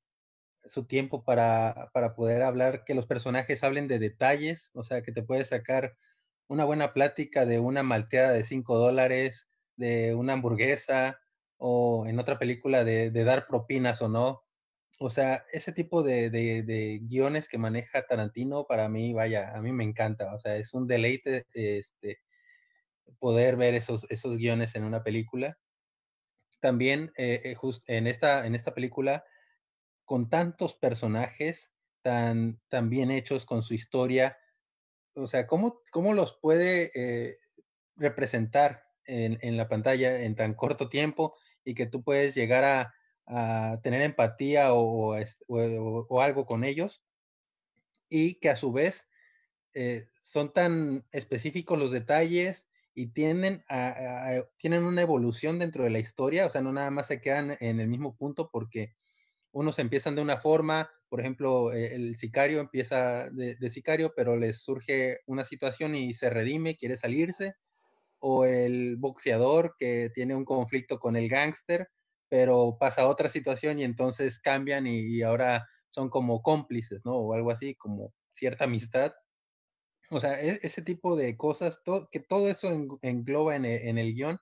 su 0.65 0.87
tiempo 0.87 1.23
para, 1.23 1.91
para 1.93 2.15
poder 2.15 2.41
hablar, 2.41 2.83
que 2.83 2.95
los 2.95 3.05
personajes 3.05 3.63
hablen 3.63 3.87
de 3.87 3.99
detalles, 3.99 4.71
o 4.73 4.83
sea, 4.83 5.03
que 5.03 5.11
te 5.11 5.21
puedes 5.21 5.49
sacar 5.49 5.95
una 6.47 6.65
buena 6.65 6.93
plática 6.93 7.45
de 7.45 7.59
una 7.59 7.83
malteada 7.83 8.31
de 8.31 8.43
5 8.43 8.79
dólares, 8.79 9.47
de 9.75 10.15
una 10.15 10.33
hamburguesa, 10.33 11.19
o 11.57 12.07
en 12.07 12.17
otra 12.17 12.39
película 12.39 12.83
de, 12.83 13.11
de 13.11 13.23
dar 13.23 13.45
propinas 13.45 14.01
o 14.01 14.09
no. 14.09 14.46
O 14.99 15.09
sea, 15.11 15.45
ese 15.51 15.71
tipo 15.71 16.01
de, 16.01 16.31
de, 16.31 16.99
guiones 17.03 17.47
que 17.47 17.59
maneja 17.59 18.05
Tarantino, 18.07 18.65
para 18.65 18.89
mí, 18.89 19.13
vaya, 19.13 19.55
a 19.55 19.61
mí 19.61 19.71
me 19.71 19.83
encanta. 19.83 20.33
O 20.33 20.39
sea, 20.39 20.55
es 20.55 20.73
un 20.73 20.87
deleite 20.87 21.45
este, 21.53 22.19
poder 23.19 23.57
ver 23.57 23.75
esos, 23.75 24.07
esos 24.09 24.37
guiones 24.37 24.75
en 24.75 24.83
una 24.83 25.03
película. 25.03 25.57
También 26.59 27.11
eh, 27.17 27.41
eh, 27.43 27.53
just 27.53 27.87
en, 27.87 28.07
esta, 28.07 28.47
en 28.47 28.55
esta 28.55 28.73
película, 28.73 29.23
con 30.03 30.29
tantos 30.29 30.73
personajes 30.73 31.73
tan, 32.01 32.59
tan 32.67 32.89
bien 32.89 33.11
hechos, 33.11 33.45
con 33.45 33.61
su 33.61 33.75
historia, 33.75 34.37
o 35.13 35.27
sea, 35.27 35.45
¿cómo, 35.45 35.81
cómo 35.91 36.13
los 36.13 36.37
puede 36.41 36.91
eh, 36.95 37.37
representar 37.95 38.83
en, 39.05 39.37
en, 39.41 39.57
la 39.57 39.67
pantalla 39.67 40.21
en 40.21 40.35
tan 40.35 40.53
corto 40.53 40.89
tiempo 40.89 41.35
y 41.63 41.75
que 41.75 41.85
tú 41.85 42.03
puedes 42.03 42.35
llegar 42.35 42.63
a, 42.63 42.93
a 43.27 43.79
tener 43.83 44.01
empatía 44.01 44.73
o, 44.73 45.15
o, 45.15 46.05
o, 46.09 46.21
algo 46.21 46.45
con 46.45 46.63
ellos? 46.63 47.03
Y 48.09 48.35
que 48.35 48.49
a 48.49 48.55
su 48.55 48.71
vez 48.71 49.07
eh, 49.73 50.03
son 50.21 50.53
tan 50.53 51.05
específicos 51.11 51.77
los 51.77 51.91
detalles 51.91 52.67
y 52.93 53.07
tienden 53.07 53.63
a, 53.69 54.43
tienen 54.57 54.83
una 54.83 55.03
evolución 55.03 55.59
dentro 55.59 55.83
de 55.83 55.91
la 55.91 55.99
historia, 55.99 56.47
o 56.47 56.49
sea, 56.49 56.61
no 56.61 56.71
nada 56.71 56.89
más 56.89 57.07
se 57.07 57.21
quedan 57.21 57.55
en 57.59 57.79
el 57.79 57.87
mismo 57.87 58.15
punto 58.17 58.49
porque 58.51 58.95
unos 59.51 59.77
empiezan 59.79 60.15
de 60.15 60.21
una 60.21 60.37
forma, 60.37 60.89
por 61.09 61.19
ejemplo, 61.19 61.73
eh, 61.73 61.93
el 61.93 62.15
sicario 62.15 62.59
empieza 62.59 63.29
de, 63.29 63.55
de, 63.55 63.69
sicario, 63.69 64.13
pero 64.15 64.35
les 64.35 64.63
surge 64.63 65.19
una 65.27 65.43
situación 65.43 65.95
y 65.95 66.13
se 66.13 66.29
redime, 66.29 66.75
quiere 66.75 66.97
salirse, 66.97 67.55
o 68.19 68.45
el 68.45 68.97
boxeador 68.97 69.75
que 69.77 70.11
tiene 70.13 70.35
un 70.35 70.45
conflicto 70.45 70.99
con 70.99 71.15
el 71.15 71.29
gángster, 71.29 71.89
pero 72.29 72.77
pasa 72.79 73.07
otra 73.07 73.29
situación 73.29 73.79
y 73.79 73.83
entonces 73.83 74.39
cambian 74.39 74.87
y, 74.87 75.21
ahora 75.21 75.67
son 75.89 76.09
como 76.09 76.41
cómplices, 76.41 77.01
¿no? 77.05 77.13
O 77.15 77.33
algo 77.33 77.51
así, 77.51 77.75
como 77.75 78.13
cierta 78.33 78.65
amistad. 78.65 79.13
O 80.09 80.19
sea, 80.19 80.41
e, 80.41 80.59
ese 80.61 80.81
tipo 80.81 81.15
de 81.15 81.37
cosas, 81.37 81.81
todo, 81.83 82.09
que 82.11 82.19
todo 82.19 82.49
eso 82.49 82.69
engloba 83.01 83.55
en, 83.55 83.65
e, 83.65 83.89
en, 83.89 83.97
el 83.97 84.13
guion, 84.13 84.39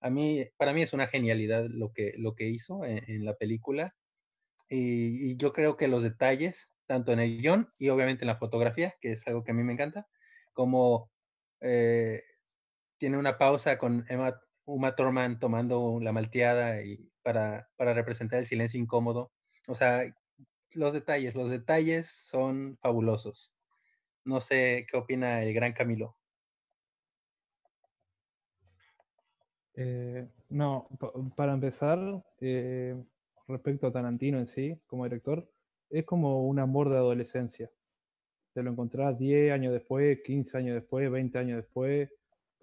a 0.00 0.10
mí, 0.10 0.44
para 0.56 0.72
mí 0.72 0.82
es 0.82 0.92
una 0.92 1.06
genialidad 1.06 1.66
lo 1.68 1.92
que, 1.92 2.12
lo 2.18 2.34
que 2.34 2.48
hizo 2.48 2.84
en, 2.84 3.24
la 3.24 3.34
película. 3.36 3.94
Y, 4.68 5.32
y, 5.32 5.36
yo 5.36 5.52
creo 5.52 5.76
que 5.76 5.88
los 5.88 6.02
detalles, 6.02 6.72
tanto 6.86 7.12
en 7.12 7.20
el 7.20 7.40
guion 7.40 7.70
y 7.78 7.88
obviamente 7.90 8.24
en 8.24 8.28
la 8.28 8.38
fotografía, 8.38 8.94
que 9.00 9.12
es 9.12 9.26
algo 9.26 9.44
que 9.44 9.52
a 9.52 9.54
mí 9.54 9.62
me 9.62 9.72
encanta, 9.72 10.08
como 10.52 11.10
eh, 11.62 12.22
tiene 12.98 13.18
una 13.18 13.38
pausa 13.38 13.78
con 13.78 14.04
Emma, 14.08 14.40
Uma 14.64 14.94
Thurman 14.94 15.38
tomando 15.38 15.98
la 16.00 16.12
malteada 16.12 16.82
y 16.82 17.11
para, 17.22 17.68
para 17.76 17.94
representar 17.94 18.38
el 18.40 18.46
silencio 18.46 18.80
incómodo. 18.80 19.32
O 19.68 19.74
sea, 19.74 20.04
los 20.70 20.92
detalles, 20.92 21.34
los 21.34 21.50
detalles 21.50 22.08
son 22.08 22.78
fabulosos. 22.80 23.54
No 24.24 24.40
sé 24.40 24.86
qué 24.90 24.96
opina 24.96 25.42
el 25.42 25.54
gran 25.54 25.72
Camilo. 25.72 26.16
Eh, 29.74 30.28
no, 30.48 30.88
para 31.36 31.54
empezar, 31.54 31.98
eh, 32.40 32.94
respecto 33.48 33.86
a 33.86 33.92
Tarantino 33.92 34.38
en 34.38 34.46
sí, 34.46 34.78
como 34.86 35.04
director, 35.04 35.50
es 35.90 36.04
como 36.04 36.46
un 36.46 36.58
amor 36.58 36.90
de 36.90 36.96
adolescencia. 36.96 37.70
Te 38.54 38.62
lo 38.62 38.70
encontrás 38.70 39.18
10 39.18 39.52
años 39.52 39.72
después, 39.72 40.20
15 40.24 40.58
años 40.58 40.74
después, 40.74 41.10
20 41.10 41.38
años 41.38 41.56
después, 41.56 42.10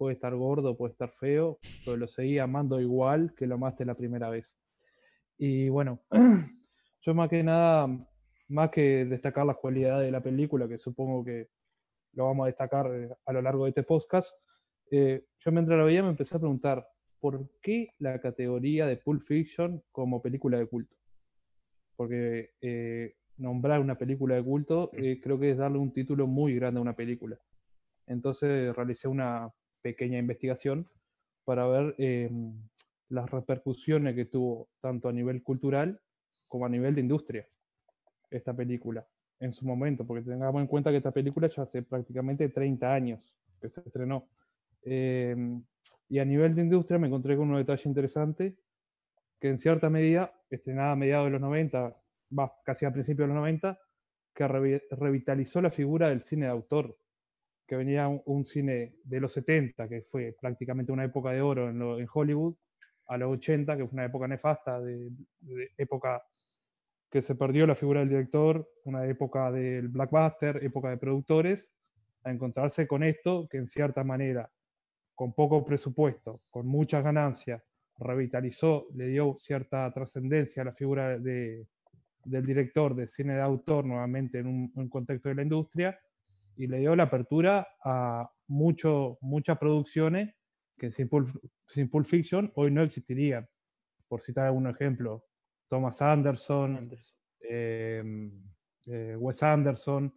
puede 0.00 0.14
estar 0.14 0.34
gordo, 0.34 0.78
puede 0.78 0.92
estar 0.92 1.10
feo, 1.10 1.58
pero 1.84 1.98
lo 1.98 2.08
seguí 2.08 2.38
amando 2.38 2.80
igual 2.80 3.34
que 3.36 3.46
lo 3.46 3.56
amaste 3.56 3.84
la 3.84 3.94
primera 3.94 4.30
vez. 4.30 4.56
Y 5.36 5.68
bueno, 5.68 6.00
yo 7.02 7.14
más 7.14 7.28
que 7.28 7.42
nada, 7.42 7.86
más 8.48 8.70
que 8.70 9.04
destacar 9.04 9.44
las 9.44 9.58
cualidades 9.58 10.06
de 10.06 10.10
la 10.10 10.22
película, 10.22 10.66
que 10.66 10.78
supongo 10.78 11.22
que 11.22 11.48
lo 12.14 12.24
vamos 12.24 12.44
a 12.44 12.46
destacar 12.46 12.86
eh, 12.94 13.10
a 13.26 13.32
lo 13.34 13.42
largo 13.42 13.64
de 13.64 13.68
este 13.68 13.82
podcast, 13.82 14.30
eh, 14.90 15.26
yo 15.38 15.52
mientras 15.52 15.78
lo 15.78 15.84
veía 15.84 16.02
me 16.02 16.08
empecé 16.08 16.34
a 16.34 16.40
preguntar, 16.40 16.88
¿por 17.20 17.50
qué 17.60 17.90
la 17.98 18.18
categoría 18.22 18.86
de 18.86 18.96
Pulp 18.96 19.22
Fiction 19.22 19.82
como 19.92 20.22
película 20.22 20.56
de 20.56 20.66
culto? 20.66 20.96
Porque 21.94 22.52
eh, 22.62 23.16
nombrar 23.36 23.80
una 23.80 23.98
película 23.98 24.36
de 24.36 24.44
culto 24.44 24.90
eh, 24.94 25.20
creo 25.22 25.38
que 25.38 25.50
es 25.50 25.58
darle 25.58 25.76
un 25.76 25.92
título 25.92 26.26
muy 26.26 26.54
grande 26.54 26.78
a 26.78 26.82
una 26.82 26.96
película. 26.96 27.38
Entonces 28.06 28.74
realicé 28.74 29.08
una 29.08 29.52
pequeña 29.82 30.18
investigación 30.18 30.88
para 31.44 31.66
ver 31.66 31.94
eh, 31.98 32.30
las 33.08 33.30
repercusiones 33.30 34.14
que 34.14 34.24
tuvo 34.24 34.68
tanto 34.80 35.08
a 35.08 35.12
nivel 35.12 35.42
cultural 35.42 36.00
como 36.48 36.66
a 36.66 36.68
nivel 36.68 36.94
de 36.94 37.00
industria 37.00 37.48
esta 38.30 38.54
película 38.54 39.06
en 39.40 39.52
su 39.52 39.64
momento, 39.64 40.06
porque 40.06 40.22
tengamos 40.22 40.60
en 40.60 40.66
cuenta 40.66 40.90
que 40.90 40.98
esta 40.98 41.10
película 41.10 41.48
ya 41.48 41.62
hace 41.62 41.82
prácticamente 41.82 42.48
30 42.48 42.92
años 42.92 43.20
que 43.60 43.70
se 43.70 43.80
estrenó. 43.80 44.28
Eh, 44.82 45.34
y 46.08 46.18
a 46.18 46.24
nivel 46.24 46.54
de 46.54 46.62
industria 46.62 46.98
me 46.98 47.06
encontré 47.06 47.36
con 47.36 47.50
un 47.50 47.56
detalle 47.56 47.82
interesante, 47.86 48.56
que 49.40 49.48
en 49.48 49.58
cierta 49.58 49.88
medida, 49.88 50.34
estrenada 50.50 50.92
a 50.92 50.96
mediados 50.96 51.26
de 51.26 51.30
los 51.30 51.40
90, 51.40 51.96
va 52.38 52.52
casi 52.64 52.84
a 52.84 52.92
principios 52.92 53.28
de 53.28 53.34
los 53.34 53.40
90, 53.40 53.78
que 54.34 54.48
re 54.48 54.82
revitalizó 54.90 55.62
la 55.62 55.70
figura 55.70 56.08
del 56.08 56.22
cine 56.22 56.44
de 56.44 56.50
autor, 56.50 56.96
que 57.70 57.76
venía 57.76 58.08
un, 58.08 58.44
cine 58.46 58.96
de 59.04 59.20
los 59.20 59.32
70, 59.32 59.88
que 59.88 60.02
fue 60.02 60.34
prácticamente 60.40 60.90
una 60.90 61.04
época 61.04 61.30
de 61.30 61.40
oro 61.40 61.70
en, 61.70 62.08
Hollywood, 62.12 62.56
a 63.06 63.16
los 63.16 63.30
80, 63.34 63.76
que 63.76 63.86
fue 63.86 63.92
una 63.92 64.06
época 64.06 64.26
nefasta, 64.26 64.80
de, 64.80 65.08
de 65.38 65.70
época 65.78 66.20
que 67.08 67.22
se 67.22 67.36
perdió 67.36 67.68
la 67.68 67.76
figura 67.76 68.00
del 68.00 68.08
director, 68.08 68.68
una 68.86 69.06
época 69.06 69.52
del 69.52 69.86
blackbuster, 69.86 70.64
época 70.64 70.90
de 70.90 70.96
productores, 70.96 71.70
a 72.24 72.32
encontrarse 72.32 72.88
con 72.88 73.04
esto 73.04 73.46
que 73.48 73.58
en 73.58 73.68
cierta 73.68 74.02
manera, 74.02 74.50
con 75.14 75.32
poco 75.32 75.64
presupuesto, 75.64 76.40
con 76.50 76.66
muchas 76.66 77.04
ganancias, 77.04 77.62
revitalizó, 78.00 78.88
le 78.96 79.06
dio 79.06 79.36
cierta 79.38 79.88
trascendencia 79.92 80.62
a 80.62 80.64
la 80.64 80.72
figura 80.72 81.20
de, 81.20 81.68
del 82.24 82.44
director 82.44 82.96
de 82.96 83.06
cine 83.06 83.34
de 83.34 83.42
autor 83.42 83.84
nuevamente 83.84 84.40
en 84.40 84.48
un, 84.48 84.88
contexto 84.88 85.28
de 85.28 85.36
la 85.36 85.42
industria 85.42 85.96
y 86.60 86.66
le 86.66 86.78
dio 86.78 86.94
la 86.94 87.04
apertura 87.04 87.66
a 87.82 88.30
mucho, 88.48 89.16
muchas 89.22 89.56
producciones 89.58 90.34
que 90.78 90.92
sin 90.92 91.08
Pulp, 91.08 91.34
sin 91.66 91.88
Pulp 91.88 92.04
Fiction 92.04 92.52
hoy 92.54 92.70
no 92.70 92.82
existirían. 92.82 93.48
Por 94.08 94.20
citar 94.20 94.46
algún 94.46 94.66
ejemplo, 94.66 95.24
Thomas 95.68 96.02
Anderson, 96.02 96.76
Anderson. 96.76 97.16
Eh, 97.48 98.30
eh, 98.88 99.16
Wes 99.18 99.42
Anderson, 99.42 100.12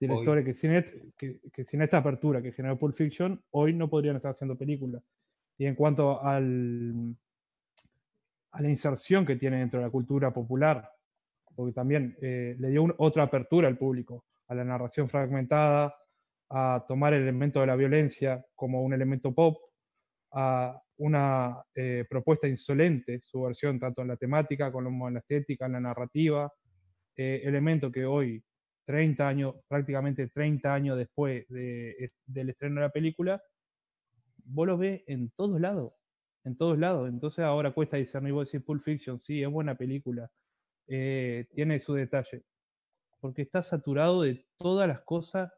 directores 0.00 0.44
que 0.44 0.54
sin, 0.54 1.12
que, 1.16 1.40
que 1.52 1.64
sin, 1.64 1.80
esta 1.82 1.98
apertura 1.98 2.42
que 2.42 2.50
generó 2.50 2.76
Pulp 2.76 2.96
Fiction, 2.96 3.40
hoy 3.52 3.72
no 3.72 3.88
podrían 3.88 4.16
estar 4.16 4.32
haciendo 4.32 4.58
películas. 4.58 5.00
Y 5.58 5.66
en 5.66 5.76
cuanto 5.76 6.20
al, 6.24 7.14
a 8.50 8.62
la 8.62 8.68
inserción 8.68 9.24
que 9.24 9.36
tiene 9.36 9.58
dentro 9.58 9.78
de 9.78 9.86
la 9.86 9.92
cultura 9.92 10.34
popular, 10.34 10.90
porque 11.54 11.72
también 11.72 12.16
eh, 12.20 12.56
le 12.58 12.70
dio 12.70 12.82
un, 12.82 12.94
otra 12.98 13.22
apertura 13.22 13.68
al 13.68 13.78
público, 13.78 14.24
a 14.48 14.54
la 14.54 14.64
narración 14.64 15.08
fragmentada, 15.08 15.94
a 16.50 16.84
tomar 16.86 17.14
el 17.14 17.22
elemento 17.22 17.60
de 17.60 17.66
la 17.66 17.76
violencia 17.76 18.44
como 18.54 18.82
un 18.82 18.92
elemento 18.92 19.34
pop, 19.34 19.56
a 20.32 20.80
una 20.96 21.62
eh, 21.74 22.04
propuesta 22.08 22.46
insolente, 22.46 23.20
su 23.22 23.42
versión 23.42 23.78
tanto 23.78 24.02
en 24.02 24.08
la 24.08 24.16
temática 24.16 24.70
como 24.70 25.08
en 25.08 25.14
la 25.14 25.20
estética, 25.20 25.66
en 25.66 25.72
la 25.72 25.80
narrativa, 25.80 26.52
eh, 27.16 27.42
elemento 27.44 27.90
que 27.90 28.04
hoy, 28.04 28.42
30 28.86 29.26
años, 29.26 29.54
prácticamente 29.68 30.28
30 30.28 30.72
años 30.74 30.98
después 30.98 31.46
de, 31.48 32.10
del 32.26 32.50
estreno 32.50 32.76
de 32.76 32.80
la 32.82 32.90
película, 32.90 33.42
vos 34.44 34.66
lo 34.66 34.76
ves 34.76 35.02
en 35.06 35.30
todos 35.30 35.60
lados, 35.60 35.96
en 36.44 36.56
todos 36.56 36.78
lados. 36.78 37.08
Entonces 37.08 37.44
ahora 37.44 37.72
cuesta 37.72 37.96
discernir, 37.96 38.32
vos 38.32 38.50
decís 38.50 38.64
Pulp 38.64 38.82
Fiction, 38.84 39.20
sí, 39.22 39.42
es 39.42 39.48
buena 39.48 39.76
película, 39.76 40.28
eh, 40.86 41.46
tiene 41.54 41.80
su 41.80 41.94
detalle, 41.94 42.42
porque 43.24 43.40
está 43.40 43.62
saturado 43.62 44.20
de 44.20 44.46
todas 44.58 44.86
las 44.86 45.00
cosas 45.00 45.50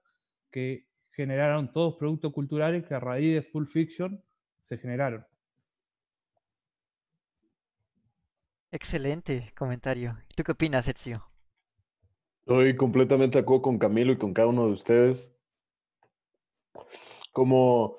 que 0.52 0.86
generaron 1.10 1.72
todos 1.72 1.96
productos 1.96 2.32
culturales 2.32 2.86
que 2.86 2.94
a 2.94 3.00
raíz 3.00 3.34
de 3.34 3.42
Pulp 3.42 3.68
Fiction 3.68 4.22
se 4.62 4.78
generaron. 4.78 5.26
Excelente 8.70 9.52
comentario. 9.58 10.16
¿Tú 10.36 10.44
qué 10.44 10.52
opinas, 10.52 10.86
Ezio? 10.86 11.26
Estoy 12.42 12.76
completamente 12.76 13.38
de 13.38 13.42
acuerdo 13.42 13.62
con 13.62 13.80
Camilo 13.80 14.12
y 14.12 14.16
con 14.16 14.32
cada 14.32 14.46
uno 14.46 14.66
de 14.68 14.72
ustedes. 14.72 15.36
Como, 17.32 17.98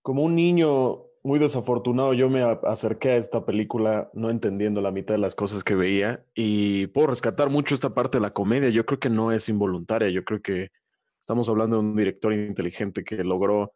como 0.00 0.22
un 0.22 0.36
niño 0.36 1.06
muy 1.24 1.38
desafortunado, 1.38 2.14
yo 2.14 2.28
me 2.28 2.42
acerqué 2.42 3.10
a 3.10 3.16
esta 3.16 3.44
película 3.46 4.10
no 4.12 4.30
entendiendo 4.30 4.80
la 4.80 4.90
mitad 4.90 5.14
de 5.14 5.20
las 5.20 5.34
cosas 5.34 5.62
que 5.62 5.76
veía 5.76 6.24
y 6.34 6.88
puedo 6.88 7.08
rescatar 7.08 7.48
mucho 7.48 7.74
esta 7.74 7.94
parte 7.94 8.18
de 8.18 8.22
la 8.22 8.32
comedia. 8.32 8.70
Yo 8.70 8.84
creo 8.84 8.98
que 8.98 9.08
no 9.08 9.30
es 9.30 9.48
involuntaria, 9.48 10.08
yo 10.10 10.24
creo 10.24 10.42
que 10.42 10.70
estamos 11.20 11.48
hablando 11.48 11.76
de 11.76 11.82
un 11.82 11.96
director 11.96 12.32
inteligente 12.32 13.04
que 13.04 13.22
logró 13.22 13.72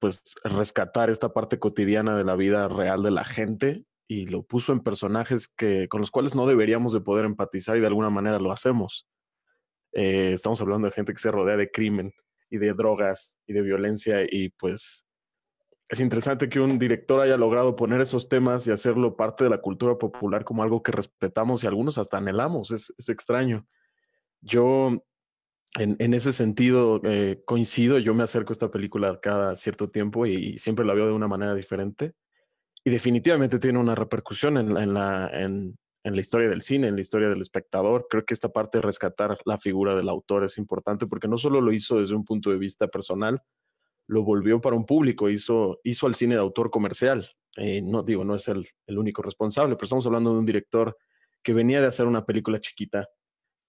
pues 0.00 0.34
rescatar 0.44 1.10
esta 1.10 1.32
parte 1.32 1.58
cotidiana 1.58 2.16
de 2.16 2.24
la 2.24 2.34
vida 2.34 2.68
real 2.68 3.02
de 3.02 3.10
la 3.12 3.24
gente 3.24 3.84
y 4.08 4.26
lo 4.26 4.42
puso 4.42 4.72
en 4.72 4.80
personajes 4.80 5.48
que 5.48 5.88
con 5.88 6.00
los 6.00 6.10
cuales 6.10 6.34
no 6.34 6.46
deberíamos 6.46 6.92
de 6.92 7.00
poder 7.00 7.24
empatizar 7.26 7.76
y 7.76 7.80
de 7.80 7.86
alguna 7.86 8.10
manera 8.10 8.38
lo 8.40 8.50
hacemos. 8.50 9.06
Eh, 9.92 10.32
estamos 10.32 10.60
hablando 10.60 10.86
de 10.88 10.92
gente 10.92 11.12
que 11.12 11.20
se 11.20 11.30
rodea 11.30 11.56
de 11.56 11.70
crimen 11.70 12.12
y 12.50 12.58
de 12.58 12.72
drogas 12.72 13.36
y 13.46 13.52
de 13.52 13.62
violencia 13.62 14.22
y 14.28 14.50
pues 14.50 15.07
es 15.88 16.00
interesante 16.00 16.48
que 16.48 16.60
un 16.60 16.78
director 16.78 17.20
haya 17.20 17.38
logrado 17.38 17.74
poner 17.74 18.00
esos 18.02 18.28
temas 18.28 18.66
y 18.66 18.70
hacerlo 18.70 19.16
parte 19.16 19.44
de 19.44 19.50
la 19.50 19.58
cultura 19.58 19.96
popular 19.96 20.44
como 20.44 20.62
algo 20.62 20.82
que 20.82 20.92
respetamos 20.92 21.64
y 21.64 21.66
algunos 21.66 21.96
hasta 21.96 22.18
anhelamos. 22.18 22.70
Es, 22.72 22.92
es 22.98 23.08
extraño. 23.08 23.66
Yo, 24.42 25.02
en, 25.78 25.96
en 25.98 26.12
ese 26.12 26.32
sentido, 26.32 27.00
eh, 27.04 27.42
coincido. 27.46 27.98
Yo 27.98 28.12
me 28.14 28.22
acerco 28.22 28.52
a 28.52 28.54
esta 28.54 28.70
película 28.70 29.18
cada 29.20 29.56
cierto 29.56 29.88
tiempo 29.88 30.26
y, 30.26 30.58
siempre 30.58 30.84
la 30.84 30.92
veo 30.92 31.06
de 31.06 31.12
una 31.12 31.28
manera 31.28 31.54
diferente. 31.54 32.12
Y 32.84 32.90
definitivamente 32.90 33.58
tiene 33.58 33.78
una 33.78 33.94
repercusión 33.94 34.58
en, 34.58 34.76
en 34.76 34.92
la, 34.92 35.30
en, 35.32 35.78
en 36.04 36.14
la 36.14 36.20
historia 36.20 36.50
del 36.50 36.60
cine, 36.60 36.88
en 36.88 36.96
la 36.96 37.00
historia 37.00 37.30
del 37.30 37.40
espectador. 37.40 38.06
Creo 38.10 38.26
que 38.26 38.34
esta 38.34 38.50
parte 38.50 38.78
de 38.78 38.82
rescatar 38.82 39.38
la 39.46 39.56
figura 39.56 39.96
del 39.96 40.10
autor 40.10 40.44
es 40.44 40.58
importante 40.58 41.06
porque 41.06 41.28
no 41.28 41.38
solo 41.38 41.62
lo 41.62 41.72
hizo 41.72 41.98
desde 41.98 42.14
un 42.14 42.26
punto 42.26 42.50
de 42.50 42.58
vista 42.58 42.88
personal, 42.88 43.42
lo 44.08 44.24
volvió 44.24 44.60
para 44.60 44.74
un 44.74 44.86
público, 44.86 45.28
hizo, 45.28 45.80
hizo 45.84 46.06
al 46.06 46.14
cine 46.14 46.34
de 46.34 46.40
autor 46.40 46.70
comercial. 46.70 47.28
Eh, 47.56 47.82
no 47.82 48.02
digo, 48.02 48.24
no 48.24 48.34
es 48.34 48.48
el, 48.48 48.66
el, 48.86 48.98
único 48.98 49.22
responsable, 49.22 49.76
pero 49.76 49.84
estamos 49.84 50.06
hablando 50.06 50.32
de 50.32 50.38
un 50.38 50.46
director 50.46 50.96
que 51.42 51.52
venía 51.52 51.80
de 51.80 51.86
hacer 51.86 52.06
una 52.06 52.24
película 52.24 52.60
chiquita, 52.60 53.08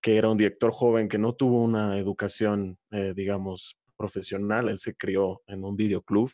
que 0.02 0.17
era 0.17 0.30
un 0.30 0.38
director 0.38 0.71
joven 0.71 1.10
que 1.10 1.17
no 1.17 1.34
tuvo 1.34 1.63
una 1.63 1.97
educación, 1.97 2.78
eh, 2.91 3.13
digamos, 3.15 3.78
profesional. 3.97 4.69
Él 4.69 4.80
se 4.80 4.95
crió 4.95 5.41
en 5.45 5.63
un 5.63 5.75
videoclub 5.75 6.32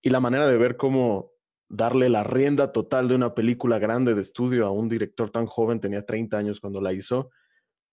y 0.00 0.10
la 0.10 0.20
manera 0.20 0.46
de 0.48 0.56
ver 0.56 0.76
cómo 0.76 1.32
darle 1.68 2.08
la 2.08 2.24
rienda 2.24 2.72
total 2.72 3.08
de 3.08 3.14
una 3.14 3.34
película 3.34 3.78
grande 3.78 4.14
de 4.14 4.22
estudio 4.22 4.66
a 4.66 4.70
un 4.70 4.88
director 4.88 5.30
tan 5.30 5.46
joven, 5.46 5.80
tenía 5.80 6.04
30 6.06 6.36
años 6.38 6.60
cuando 6.60 6.80
la 6.80 6.92
hizo, 6.92 7.30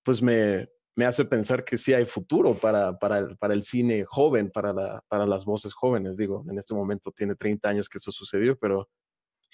pues 0.03 0.21
me, 0.21 0.69
me 0.95 1.05
hace 1.05 1.25
pensar 1.25 1.63
que 1.63 1.77
sí 1.77 1.93
hay 1.93 2.05
futuro 2.05 2.53
para, 2.53 2.97
para, 2.97 3.19
el, 3.19 3.37
para 3.37 3.53
el 3.53 3.63
cine 3.63 4.03
joven, 4.03 4.51
para, 4.51 4.73
la, 4.73 5.03
para 5.07 5.25
las 5.25 5.45
voces 5.45 5.73
jóvenes. 5.73 6.17
Digo, 6.17 6.43
en 6.49 6.57
este 6.57 6.73
momento 6.73 7.11
tiene 7.11 7.35
30 7.35 7.69
años 7.69 7.89
que 7.89 7.97
eso 7.97 8.11
sucedió, 8.11 8.57
pero 8.57 8.89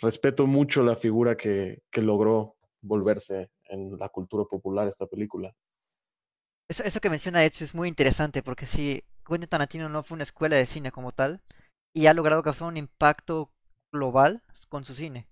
respeto 0.02 0.48
mucho 0.48 0.84
la 0.84 0.96
figura 0.96 1.38
que, 1.38 1.84
que 1.92 2.02
logró 2.02 2.56
volverse 2.82 3.52
en 3.70 3.98
la 3.98 4.10
cultura 4.10 4.46
popular 4.46 4.88
esta 4.88 5.06
película. 5.08 5.54
Eso, 6.70 7.00
que 7.00 7.10
menciona 7.10 7.46
Ezio 7.46 7.66
es 7.66 7.74
muy 7.74 7.88
interesante 7.88 8.44
porque 8.44 8.66
sí, 8.66 9.04
Quentin 9.26 9.48
Tarantino 9.48 9.88
no 9.88 10.04
fue 10.04 10.16
una 10.16 10.24
escuela 10.24 10.58
de 10.58 10.66
cine 10.66 10.92
como 10.92 11.14
tal 11.14 11.42
y 11.94 12.08
ha 12.08 12.14
logrado 12.14 12.44
causar 12.44 12.68
un 12.68 12.78
impacto 12.78 13.52
global 13.92 14.42
con 14.68 14.84
su 14.84 14.94
cine. 14.94 15.28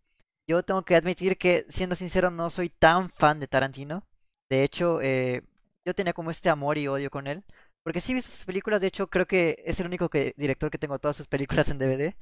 Yo 0.47 0.63
tengo 0.63 0.83
que 0.83 0.95
admitir 0.95 1.37
que, 1.37 1.65
siendo 1.69 1.95
sincero, 1.95 2.31
no 2.31 2.49
soy 2.49 2.69
tan 2.69 3.09
fan 3.09 3.39
de 3.39 3.47
Tarantino. 3.47 4.05
De 4.49 4.63
hecho, 4.63 5.01
eh, 5.01 5.43
yo 5.85 5.93
tenía 5.93 6.13
como 6.13 6.31
este 6.31 6.49
amor 6.49 6.77
y 6.77 6.87
odio 6.87 7.09
con 7.09 7.27
él. 7.27 7.45
Porque 7.83 8.01
sí 8.01 8.15
vi 8.15 8.21
sus 8.21 8.45
películas, 8.45 8.81
de 8.81 8.87
hecho 8.87 9.07
creo 9.07 9.27
que 9.27 9.63
es 9.65 9.79
el 9.79 9.85
único 9.85 10.09
que, 10.09 10.33
director 10.37 10.71
que 10.71 10.79
tengo 10.79 10.97
todas 10.97 11.15
sus 11.15 11.27
películas 11.27 11.69
en 11.69 11.77
DVD. 11.77 12.15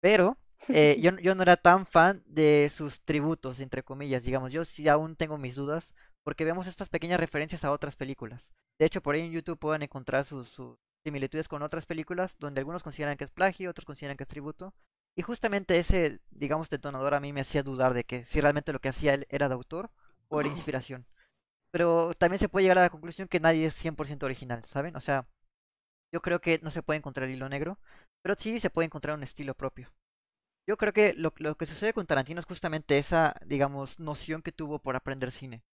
Pero 0.00 0.38
eh, 0.68 0.98
yo, 1.02 1.18
yo 1.18 1.34
no 1.34 1.42
era 1.42 1.56
tan 1.56 1.86
fan 1.86 2.22
de 2.26 2.70
sus 2.70 3.02
tributos, 3.02 3.60
entre 3.60 3.82
comillas, 3.82 4.24
digamos. 4.24 4.52
Yo 4.52 4.64
sí 4.64 4.88
aún 4.88 5.16
tengo 5.16 5.36
mis 5.38 5.54
dudas 5.54 5.94
porque 6.24 6.44
vemos 6.44 6.66
estas 6.66 6.88
pequeñas 6.88 7.20
referencias 7.20 7.64
a 7.64 7.72
otras 7.72 7.94
películas. 7.96 8.52
De 8.78 8.86
hecho, 8.86 9.02
por 9.02 9.14
ahí 9.14 9.22
en 9.22 9.32
YouTube 9.32 9.58
pueden 9.58 9.82
encontrar 9.82 10.24
sus, 10.24 10.48
sus 10.48 10.78
similitudes 11.04 11.46
con 11.46 11.62
otras 11.62 11.86
películas 11.86 12.36
donde 12.38 12.60
algunos 12.60 12.82
consideran 12.82 13.16
que 13.16 13.24
es 13.24 13.30
plagio, 13.30 13.70
otros 13.70 13.84
consideran 13.84 14.16
que 14.16 14.24
es 14.24 14.28
tributo. 14.28 14.74
Y 15.14 15.22
justamente 15.22 15.78
ese, 15.78 16.20
digamos, 16.30 16.68
detonador 16.70 17.14
a 17.14 17.20
mí 17.20 17.32
me 17.32 17.42
hacía 17.42 17.62
dudar 17.62 17.94
de 17.94 18.04
que 18.04 18.24
si 18.24 18.40
realmente 18.40 18.72
lo 18.72 18.80
que 18.80 18.88
hacía 18.88 19.14
él 19.14 19.26
era 19.30 19.48
de 19.48 19.54
autor 19.54 19.90
o 20.28 20.40
era 20.40 20.48
inspiración 20.48 21.06
pero 21.76 22.14
también 22.14 22.38
se 22.38 22.48
puede 22.48 22.64
llegar 22.64 22.78
a 22.78 22.82
la 22.84 22.88
conclusión 22.88 23.28
que 23.28 23.38
nadie 23.38 23.66
es 23.66 23.74
100% 23.74 24.22
original, 24.24 24.64
¿saben? 24.64 24.96
O 24.96 25.00
sea, 25.00 25.28
yo 26.10 26.22
creo 26.22 26.40
que 26.40 26.58
no 26.62 26.70
se 26.70 26.82
puede 26.82 26.96
encontrar 26.96 27.28
hilo 27.28 27.50
negro, 27.50 27.78
pero 28.22 28.34
sí 28.38 28.60
se 28.60 28.70
puede 28.70 28.86
encontrar 28.86 29.14
un 29.14 29.22
estilo 29.22 29.54
propio. 29.54 29.92
Yo 30.66 30.78
creo 30.78 30.94
que 30.94 31.12
lo, 31.12 31.34
lo 31.36 31.54
que 31.58 31.66
sucede 31.66 31.92
con 31.92 32.06
Tarantino 32.06 32.40
es 32.40 32.46
justamente 32.46 32.96
esa, 32.96 33.34
digamos, 33.44 34.00
noción 34.00 34.40
que 34.40 34.52
tuvo 34.52 34.78
por 34.78 34.96
aprender 34.96 35.30
cine. 35.30 35.64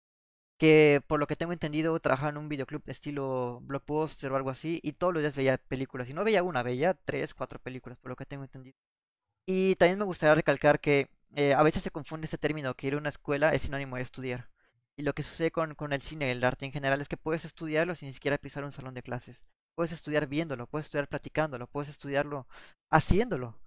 Que 0.59 1.03
por 1.07 1.21
lo 1.21 1.29
que 1.29 1.37
tengo 1.37 1.53
entendido 1.53 2.01
trabajaba 2.01 2.31
en 2.31 2.39
un 2.39 2.49
videoclub 2.49 2.83
estilo 2.87 3.61
blockbuster 3.63 4.33
o 4.33 4.37
algo 4.37 4.51
así 4.51 4.81
y 4.83 4.95
todos 4.95 5.15
los 5.15 5.23
días 5.23 5.37
veía 5.37 5.59
películas. 5.59 6.09
Y 6.09 6.15
no 6.15 6.25
veía 6.25 6.43
una, 6.43 6.65
veía 6.65 6.95
tres, 6.95 7.33
cuatro 7.33 7.61
películas, 7.61 7.99
por 8.01 8.11
lo 8.11 8.17
que 8.17 8.27
tengo 8.27 8.45
entendido. 8.45 8.77
Y 9.47 9.77
también 9.77 10.01
me 10.01 10.07
gustaría 10.07 10.35
recalcar 10.35 10.81
que 10.81 11.11
eh, 11.37 11.55
a 11.55 11.63
veces 11.63 11.85
se 11.85 11.93
confunde 11.93 12.27
este 12.27 12.39
término 12.39 12.75
que 12.75 12.89
ir 12.89 12.95
a 12.95 12.99
una 12.99 13.11
escuela 13.11 13.55
es 13.55 13.63
sinónimo 13.63 13.97
de 13.97 14.03
estudiar. 14.03 14.52
Y 14.97 15.03
lo 15.03 15.15
que 15.15 15.23
sucede 15.23 15.51
con, 15.51 15.75
con 15.75 15.93
el 15.93 16.03
cine, 16.03 16.31
el 16.31 16.45
arte 16.45 16.67
en 16.67 16.73
general, 16.73 17.01
es 17.01 17.09
que 17.09 17.17
puedes 17.17 17.45
estudiarlo 17.45 17.95
sin 17.95 18.09
ni 18.09 18.15
siquiera 18.15 18.39
pisar 18.39 18.65
un 18.65 18.73
salón 18.73 18.95
de 18.95 19.03
clases. 19.03 19.45
Puedes 19.75 19.93
estudiar 19.93 20.27
viéndolo, 20.27 20.67
puedes 20.67 20.87
estudiar 20.87 21.09
platicándolo, 21.09 21.67
puedes 21.67 21.89
estudiarlo 21.89 22.47
haciéndolo. 22.91 23.59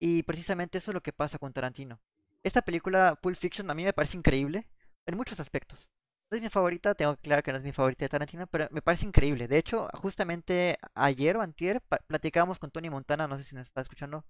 Y 0.00 0.24
precisamente 0.24 0.78
eso 0.78 0.90
es 0.90 0.94
lo 0.94 1.02
que 1.02 1.12
pasa 1.12 1.38
con 1.38 1.52
Tarantino. 1.52 2.00
Esta 2.42 2.62
película, 2.62 3.16
Pulp 3.22 3.36
Fiction, 3.36 3.70
a 3.70 3.74
mí 3.74 3.84
me 3.84 3.92
parece 3.92 4.16
increíble 4.16 4.68
en 5.06 5.16
muchos 5.16 5.38
aspectos. 5.38 5.88
No 6.30 6.36
es 6.36 6.42
mi 6.42 6.48
favorita, 6.48 6.94
tengo 6.94 7.14
que 7.14 7.20
aclarar 7.20 7.44
que 7.44 7.52
no 7.52 7.58
es 7.58 7.64
mi 7.64 7.72
favorita 7.72 8.04
de 8.04 8.08
Tarantino, 8.08 8.46
pero 8.48 8.66
me 8.72 8.82
parece 8.82 9.06
increíble. 9.06 9.46
De 9.46 9.58
hecho, 9.58 9.88
justamente 9.94 10.78
ayer 10.94 11.36
o 11.36 11.42
antier 11.42 11.82
platicábamos 12.08 12.58
con 12.58 12.70
Tony 12.70 12.90
Montana, 12.90 13.28
no 13.28 13.36
sé 13.38 13.44
si 13.44 13.54
nos 13.54 13.66
está 13.66 13.82
escuchando, 13.82 14.24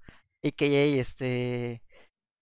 a.k.a. 0.45 1.01
este 1.01 1.83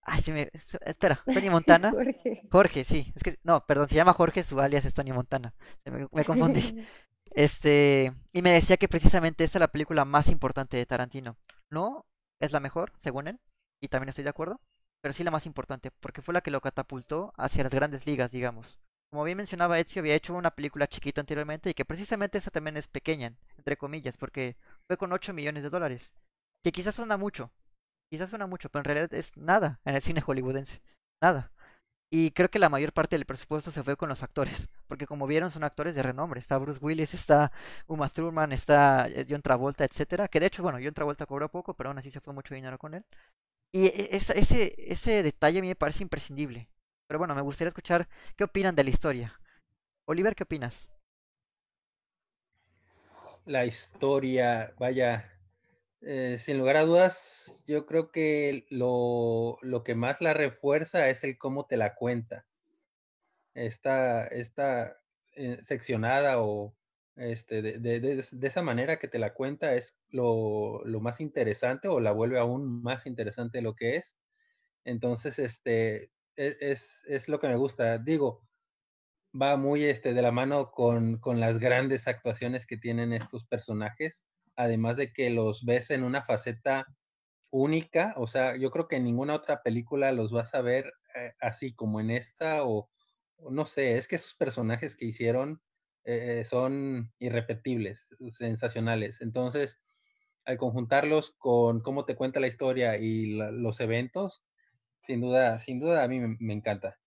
Ay, 0.03 0.21
se 0.21 0.31
me... 0.31 0.49
Espera, 0.85 1.21
Tony 1.25 1.49
Montana. 1.49 1.91
Jorge. 1.91 2.47
Jorge, 2.51 2.83
sí. 2.83 3.11
Es 3.15 3.23
que, 3.23 3.39
no, 3.43 3.65
perdón, 3.65 3.87
se 3.89 3.95
llama 3.95 4.13
Jorge, 4.13 4.43
su 4.43 4.59
alias 4.59 4.85
es 4.85 4.93
Tony 4.93 5.11
Montana. 5.11 5.53
Me, 5.85 6.07
me 6.11 6.25
confundí. 6.25 6.85
este, 7.31 8.13
y 8.33 8.41
me 8.41 8.51
decía 8.51 8.77
que 8.77 8.87
precisamente 8.87 9.43
esta 9.43 9.57
es 9.57 9.61
la 9.61 9.71
película 9.71 10.05
más 10.05 10.27
importante 10.27 10.77
de 10.77 10.85
Tarantino. 10.85 11.37
No 11.69 12.05
es 12.39 12.51
la 12.51 12.59
mejor, 12.59 12.93
según 12.97 13.27
él, 13.27 13.39
y 13.81 13.87
también 13.87 14.09
estoy 14.09 14.23
de 14.23 14.31
acuerdo, 14.31 14.59
pero 15.01 15.13
sí 15.13 15.23
la 15.23 15.31
más 15.31 15.45
importante, 15.45 15.91
porque 15.99 16.21
fue 16.21 16.33
la 16.33 16.41
que 16.41 16.51
lo 16.51 16.61
catapultó 16.61 17.33
hacia 17.37 17.63
las 17.63 17.73
grandes 17.73 18.05
ligas, 18.05 18.31
digamos. 18.31 18.79
Como 19.11 19.23
bien 19.25 19.37
mencionaba 19.37 19.79
Ezio, 19.79 20.01
había 20.01 20.15
hecho 20.15 20.33
una 20.33 20.51
película 20.51 20.87
chiquita 20.87 21.19
anteriormente 21.19 21.69
y 21.69 21.73
que 21.73 21.83
precisamente 21.83 22.37
esa 22.37 22.49
también 22.49 22.77
es 22.77 22.87
pequeña, 22.87 23.33
entre 23.57 23.75
comillas, 23.75 24.17
porque 24.17 24.55
fue 24.87 24.97
con 24.97 25.11
8 25.11 25.33
millones 25.33 25.63
de 25.63 25.69
dólares. 25.69 26.15
Que 26.63 26.71
quizás 26.71 26.95
suena 26.95 27.17
mucho, 27.17 27.51
quizás 28.11 28.29
suena 28.29 28.45
mucho, 28.45 28.69
pero 28.69 28.81
en 28.81 28.85
realidad 28.85 29.13
es 29.13 29.35
nada 29.37 29.79
en 29.85 29.95
el 29.95 30.01
cine 30.01 30.21
hollywoodense. 30.21 30.81
Nada. 31.21 31.51
Y 32.13 32.31
creo 32.31 32.49
que 32.49 32.59
la 32.59 32.67
mayor 32.67 32.91
parte 32.91 33.15
del 33.15 33.25
presupuesto 33.25 33.71
se 33.71 33.83
fue 33.83 33.95
con 33.95 34.09
los 34.09 34.21
actores, 34.21 34.67
porque 34.87 35.07
como 35.07 35.27
vieron 35.27 35.49
son 35.49 35.63
actores 35.63 35.95
de 35.95 36.03
renombre. 36.03 36.41
Está 36.41 36.57
Bruce 36.57 36.79
Willis, 36.81 37.13
está 37.13 37.53
Uma 37.87 38.09
Thurman, 38.09 38.51
está 38.51 39.07
eh, 39.07 39.25
John 39.29 39.41
Travolta, 39.41 39.85
etcétera. 39.85 40.27
Que 40.27 40.41
de 40.41 40.47
hecho, 40.47 40.61
bueno, 40.61 40.79
John 40.83 40.93
Travolta 40.93 41.25
cobró 41.25 41.49
poco, 41.49 41.73
pero 41.73 41.89
aún 41.89 41.99
así 41.99 42.11
se 42.11 42.19
fue 42.19 42.33
mucho 42.33 42.53
dinero 42.53 42.77
con 42.77 42.95
él. 42.95 43.05
Y 43.73 43.85
e, 43.85 44.09
ese, 44.11 44.37
ese, 44.37 44.75
ese 44.77 45.23
detalle 45.23 45.59
a 45.59 45.61
mí 45.61 45.69
me 45.69 45.75
parece 45.75 46.03
imprescindible. 46.03 46.67
Pero 47.07 47.19
bueno, 47.19 47.33
me 47.33 47.41
gustaría 47.41 47.69
escuchar 47.69 48.09
qué 48.35 48.43
opinan 48.43 48.75
de 48.75 48.83
la 48.83 48.89
historia. 48.89 49.39
Oliver, 50.05 50.35
¿qué 50.35 50.43
opinas? 50.43 50.89
La 53.45 53.65
historia, 53.65 54.73
vaya, 54.77 55.31
eh, 56.01 56.37
sin 56.39 56.57
lugar 56.57 56.77
a 56.77 56.83
dudas, 56.83 57.61
yo 57.67 57.85
creo 57.85 58.11
que 58.11 58.65
lo, 58.69 59.57
lo, 59.61 59.83
que 59.83 59.93
más 59.93 60.19
la 60.19 60.33
refuerza 60.33 61.09
es 61.09 61.23
el 61.23 61.37
cómo 61.37 61.67
te 61.67 61.77
la 61.77 61.95
cuenta. 61.95 62.47
Está, 63.53 64.25
está 64.27 64.97
eh, 65.35 65.57
seccionada 65.61 66.41
o 66.41 66.75
este, 67.17 67.61
de, 67.61 67.79
de, 67.79 67.99
de, 67.99 68.47
esa 68.47 68.63
manera 68.63 68.97
que 68.97 69.07
te 69.07 69.19
la 69.19 69.33
cuenta 69.33 69.75
es 69.75 69.95
lo, 70.09 70.81
lo, 70.85 71.01
más 71.01 71.19
interesante 71.21 71.87
o 71.87 71.99
la 71.99 72.13
vuelve 72.13 72.39
aún 72.39 72.81
más 72.81 73.05
interesante 73.05 73.59
de 73.59 73.63
lo 73.63 73.75
que 73.75 73.97
es. 73.97 74.17
Entonces, 74.85 75.37
este, 75.37 76.11
es, 76.35 76.61
es, 76.61 77.03
es 77.07 77.29
lo 77.29 77.39
que 77.39 77.47
me 77.47 77.57
gusta. 77.57 77.99
Digo, 77.99 78.47
va 79.39 79.57
muy 79.57 79.83
este, 79.85 80.13
de 80.13 80.21
la 80.23 80.31
mano 80.31 80.71
con, 80.71 81.19
con 81.19 81.39
las 81.39 81.59
grandes 81.59 82.07
actuaciones 82.07 82.65
que 82.65 82.77
tienen 82.77 83.13
estos 83.13 83.45
personajes 83.45 84.25
además 84.63 84.97
de 84.97 85.11
que 85.13 85.29
los 85.29 85.65
ves 85.65 85.89
en 85.91 86.03
una 86.03 86.23
faceta 86.23 86.85
única, 87.51 88.13
o 88.17 88.27
sea, 88.27 88.55
yo 88.57 88.71
creo 88.71 88.87
que 88.87 88.97
en 88.97 89.03
ninguna 89.05 89.35
otra 89.35 89.61
película 89.63 90.11
los 90.11 90.31
vas 90.31 90.55
a 90.55 90.61
ver 90.61 90.93
eh, 91.15 91.33
así 91.41 91.73
como 91.73 91.99
en 91.99 92.11
esta 92.11 92.63
o, 92.65 92.89
no 93.49 93.65
sé, 93.65 93.97
es 93.97 94.07
que 94.07 94.15
esos 94.17 94.35
personajes 94.35 94.95
que 94.95 95.05
hicieron 95.05 95.61
eh, 96.05 96.43
son 96.45 97.11
irrepetibles, 97.19 98.07
sensacionales. 98.29 99.21
Entonces, 99.21 99.79
al 100.45 100.57
conjuntarlos 100.57 101.35
con 101.37 101.81
cómo 101.81 102.05
te 102.05 102.15
cuenta 102.15 102.39
la 102.39 102.47
historia 102.47 102.97
y 102.97 103.25
los 103.35 103.79
eventos, 103.79 104.45
sin 105.01 105.21
duda, 105.21 105.59
sin 105.59 105.79
duda 105.79 106.03
a 106.03 106.07
mí 106.07 106.19
me, 106.19 106.37
me 106.39 106.53
encanta. 106.53 106.99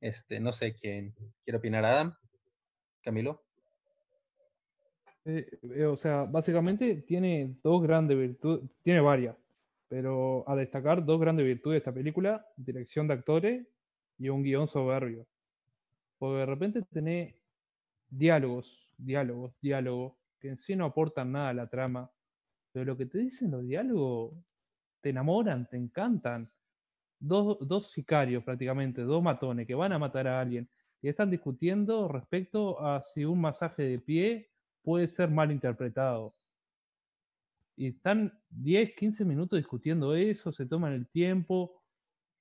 Este, 0.00 0.40
no 0.40 0.52
sé 0.52 0.74
quién 0.74 1.14
quiere 1.42 1.58
opinar, 1.58 1.84
Adam, 1.84 2.16
Camilo. 3.02 3.49
Eh, 5.32 5.48
eh, 5.74 5.84
o 5.84 5.96
sea, 5.96 6.24
básicamente 6.24 6.96
tiene 7.02 7.56
dos 7.62 7.82
grandes 7.82 8.18
virtudes, 8.18 8.68
tiene 8.82 9.00
varias, 9.00 9.36
pero 9.88 10.44
a 10.48 10.56
destacar 10.56 11.04
dos 11.04 11.20
grandes 11.20 11.46
virtudes 11.46 11.74
de 11.74 11.78
esta 11.78 11.94
película, 11.94 12.44
dirección 12.56 13.06
de 13.06 13.14
actores 13.14 13.66
y 14.18 14.28
un 14.28 14.42
guion 14.42 14.66
soberbio. 14.66 15.26
Porque 16.18 16.38
de 16.38 16.46
repente 16.46 16.82
tenés 16.92 17.34
diálogos, 18.08 18.90
diálogos, 18.98 19.52
diálogos, 19.60 20.14
que 20.40 20.48
en 20.48 20.58
sí 20.58 20.74
no 20.74 20.86
aportan 20.86 21.30
nada 21.30 21.50
a 21.50 21.54
la 21.54 21.68
trama, 21.68 22.10
pero 22.72 22.84
lo 22.84 22.96
que 22.96 23.06
te 23.06 23.18
dicen 23.18 23.52
los 23.52 23.64
diálogos 23.64 24.34
te 25.00 25.10
enamoran, 25.10 25.68
te 25.68 25.76
encantan. 25.76 26.48
Dos, 27.20 27.58
dos 27.68 27.90
sicarios 27.92 28.42
prácticamente, 28.42 29.02
dos 29.02 29.22
matones 29.22 29.66
que 29.66 29.74
van 29.74 29.92
a 29.92 29.98
matar 29.98 30.26
a 30.26 30.40
alguien 30.40 30.68
y 31.02 31.08
están 31.08 31.30
discutiendo 31.30 32.08
respecto 32.08 32.80
a 32.84 33.02
si 33.02 33.24
un 33.24 33.40
masaje 33.40 33.82
de 33.82 33.98
pie 33.98 34.49
puede 34.82 35.08
ser 35.08 35.30
mal 35.30 35.50
interpretado. 35.50 36.32
Y 37.76 37.88
están 37.88 38.32
10, 38.50 38.94
15 38.94 39.24
minutos 39.24 39.58
discutiendo 39.58 40.14
eso, 40.14 40.52
se 40.52 40.66
toman 40.66 40.92
el 40.92 41.08
tiempo. 41.08 41.82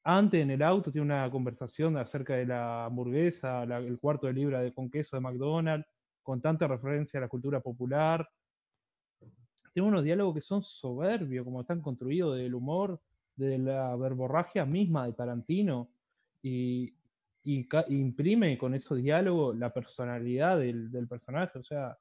Antes 0.04 0.42
en 0.42 0.52
el 0.52 0.62
auto 0.62 0.92
tiene 0.92 1.06
una 1.06 1.32
conversación 1.32 1.96
acerca 1.98 2.36
de 2.36 2.46
la 2.46 2.86
hamburguesa, 2.86 3.64
el 3.64 4.00
cuarto 4.00 4.28
de 4.28 4.34
libra 4.34 4.62
de, 4.62 4.74
con 4.74 4.90
queso 4.90 5.16
de 5.16 5.22
McDonald's, 5.22 5.88
con 6.24 6.42
tanta 6.42 6.68
referencia 6.68 7.20
a 7.20 7.22
la 7.22 7.30
cultura 7.30 7.62
popular. 7.62 8.28
Tiene 9.74 9.88
unos 9.88 10.04
diálogos 10.04 10.36
que 10.36 10.42
son 10.42 10.62
soberbios, 10.62 11.46
como 11.46 11.62
están 11.62 11.82
construidos 11.82 12.36
del 12.38 12.56
humor, 12.56 13.00
de 13.36 13.58
la 13.60 13.96
verborragia 13.96 14.66
misma 14.66 15.06
de 15.06 15.14
Tarantino. 15.14 15.90
Y, 16.42 16.96
imprime 17.46 18.58
con 18.58 18.76
esos 18.76 18.98
diálogos 18.98 19.58
la 19.58 19.74
personalidad 19.74 20.60
del, 20.60 20.92
del 20.92 21.08
personaje. 21.08 21.58
O 21.58 21.64
sea, 21.64 21.98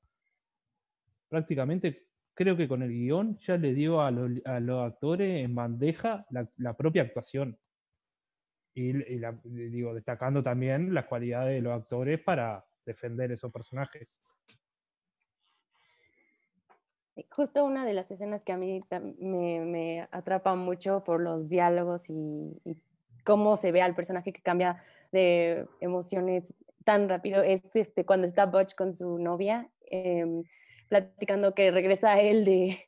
prácticamente 1.29 2.07
creo 2.35 2.57
que 2.57 2.69
con 2.69 2.83
el 2.83 2.91
guion 2.91 3.38
ya 3.41 3.57
le 3.57 3.75
dio 3.75 4.01
a 4.01 4.11
los, 4.11 4.31
actores 4.45 5.45
en 5.45 5.55
bandeja 5.55 6.27
la, 6.31 6.77
propia 6.77 7.03
actuación. 7.03 7.59
Y, 8.75 8.91
y 8.91 9.19
digo, 9.71 9.93
destacando 9.93 10.43
también 10.43 10.95
las 10.95 11.07
cualidades 11.07 11.57
de 11.57 11.62
los 11.62 11.73
actores 11.73 12.21
para 12.21 12.64
defender 12.87 13.33
esos 13.33 13.53
personajes. 13.53 14.21
Justo 17.31 17.64
una 17.64 17.85
de 17.85 17.95
las 17.95 18.11
escenas 18.12 18.45
que 18.45 18.53
a 18.53 18.57
mí 18.57 18.81
me, 19.19 20.07
atrapa 20.12 20.55
mucho 20.55 21.03
por 21.03 21.21
los 21.21 21.49
diálogos 21.49 22.09
y, 22.09 22.61
y 22.64 22.77
cómo 23.25 23.57
se 23.57 23.73
ve 23.73 23.83
al 23.83 23.97
personaje 23.97 24.33
que 24.33 24.43
cambia 24.43 24.83
de 25.11 25.67
emociones 25.81 26.55
tan 26.88 27.07
rápido 27.07 27.43
es 27.43 27.62
este, 27.75 28.07
cuando 28.07 28.27
está 28.27 28.47
Butch 28.47 28.75
con 28.75 28.95
su 28.95 29.19
novia, 29.19 29.69
em, 29.91 30.43
platicando 30.88 31.55
que 31.55 31.70
regresa 31.70 32.14
a 32.14 32.20
él 32.20 32.44
de, 32.44 32.79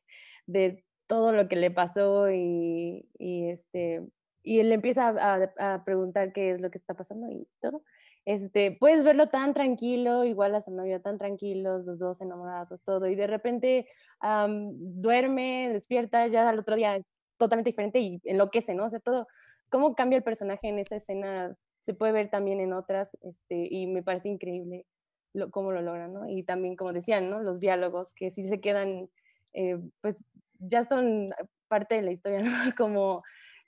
de 0.46 0.84
todo 1.06 1.32
lo 1.32 1.48
que 1.48 1.56
le 1.56 1.70
pasó 1.70 2.30
y, 2.30 3.08
y, 3.18 3.50
este, 3.50 4.02
y 4.42 4.60
él 4.60 4.72
empieza 4.72 5.08
a, 5.08 5.84
preguntar 5.84 6.32
qué 6.32 6.52
es 6.52 6.60
lo 6.60 6.70
que 6.70 6.78
está 6.78 6.94
pasando 6.94 7.30
y 7.30 7.48
todo. 7.60 7.82
Este, 8.26 8.76
puedes 8.78 9.02
verlo 9.02 9.28
tan 9.28 9.54
tranquilo, 9.54 10.24
igual 10.24 10.54
a 10.54 10.62
su 10.62 10.70
novia 10.70 11.00
tan 11.00 11.18
tranquilos, 11.18 11.84
los 11.84 11.98
dos 11.98 12.20
enamorados, 12.20 12.80
todo, 12.84 13.06
y 13.08 13.14
de 13.14 13.26
repente 13.26 13.88
duerme, 14.20 15.70
despierta, 15.72 16.26
ya 16.28 16.48
al 16.48 16.58
otro 16.58 16.76
día 16.76 17.00
totalmente 17.38 17.70
diferente 17.70 17.98
y 18.00 18.20
enloquece, 18.24 18.74
¿no? 18.74 18.84
O 18.84 18.90
sea, 18.90 19.00
todo, 19.00 19.26
cómo 19.70 19.94
cambia 19.94 20.18
el 20.18 20.22
personaje 20.22 20.68
en 20.68 20.78
esa 20.78 20.96
escena 20.96 21.56
se 21.80 21.94
puede 21.94 22.12
ver 22.12 22.28
también 22.28 22.60
en 22.60 22.72
otras, 22.72 23.16
este, 23.22 23.66
y 23.70 23.86
me 23.86 24.02
parece 24.02 24.28
increíble 24.28 24.86
lo, 25.32 25.50
cómo 25.50 25.72
lo 25.72 25.82
logran, 25.82 26.12
¿no? 26.12 26.28
Y 26.28 26.42
también, 26.42 26.76
como 26.76 26.92
decían, 26.92 27.30
¿no? 27.30 27.40
Los 27.40 27.60
diálogos 27.60 28.12
que 28.14 28.30
sí 28.30 28.48
se 28.48 28.60
quedan, 28.60 29.08
eh, 29.52 29.78
pues 30.00 30.22
ya 30.58 30.84
son 30.84 31.30
parte 31.68 31.94
de 31.96 32.02
la 32.02 32.12
historia, 32.12 32.40
¿no? 32.42 32.74
Como, 32.76 33.22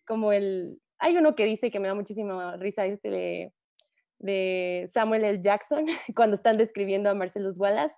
como 0.07 0.33
el, 0.33 0.81
hay 0.99 1.17
uno 1.17 1.35
que 1.35 1.45
dice 1.45 1.71
que 1.71 1.81
me 1.81 1.89
da 1.89 1.95
muchísima 1.95 2.57
risa, 2.57 2.87
este 2.87 3.11
de 3.11 3.53
de 4.23 4.89
Samuel 4.93 5.25
L. 5.25 5.41
Jackson 5.43 5.85
cuando 6.17 6.35
están 6.35 6.57
describiendo 6.57 7.11
a 7.11 7.15
Marcellus 7.15 7.59
Wallace. 7.59 7.95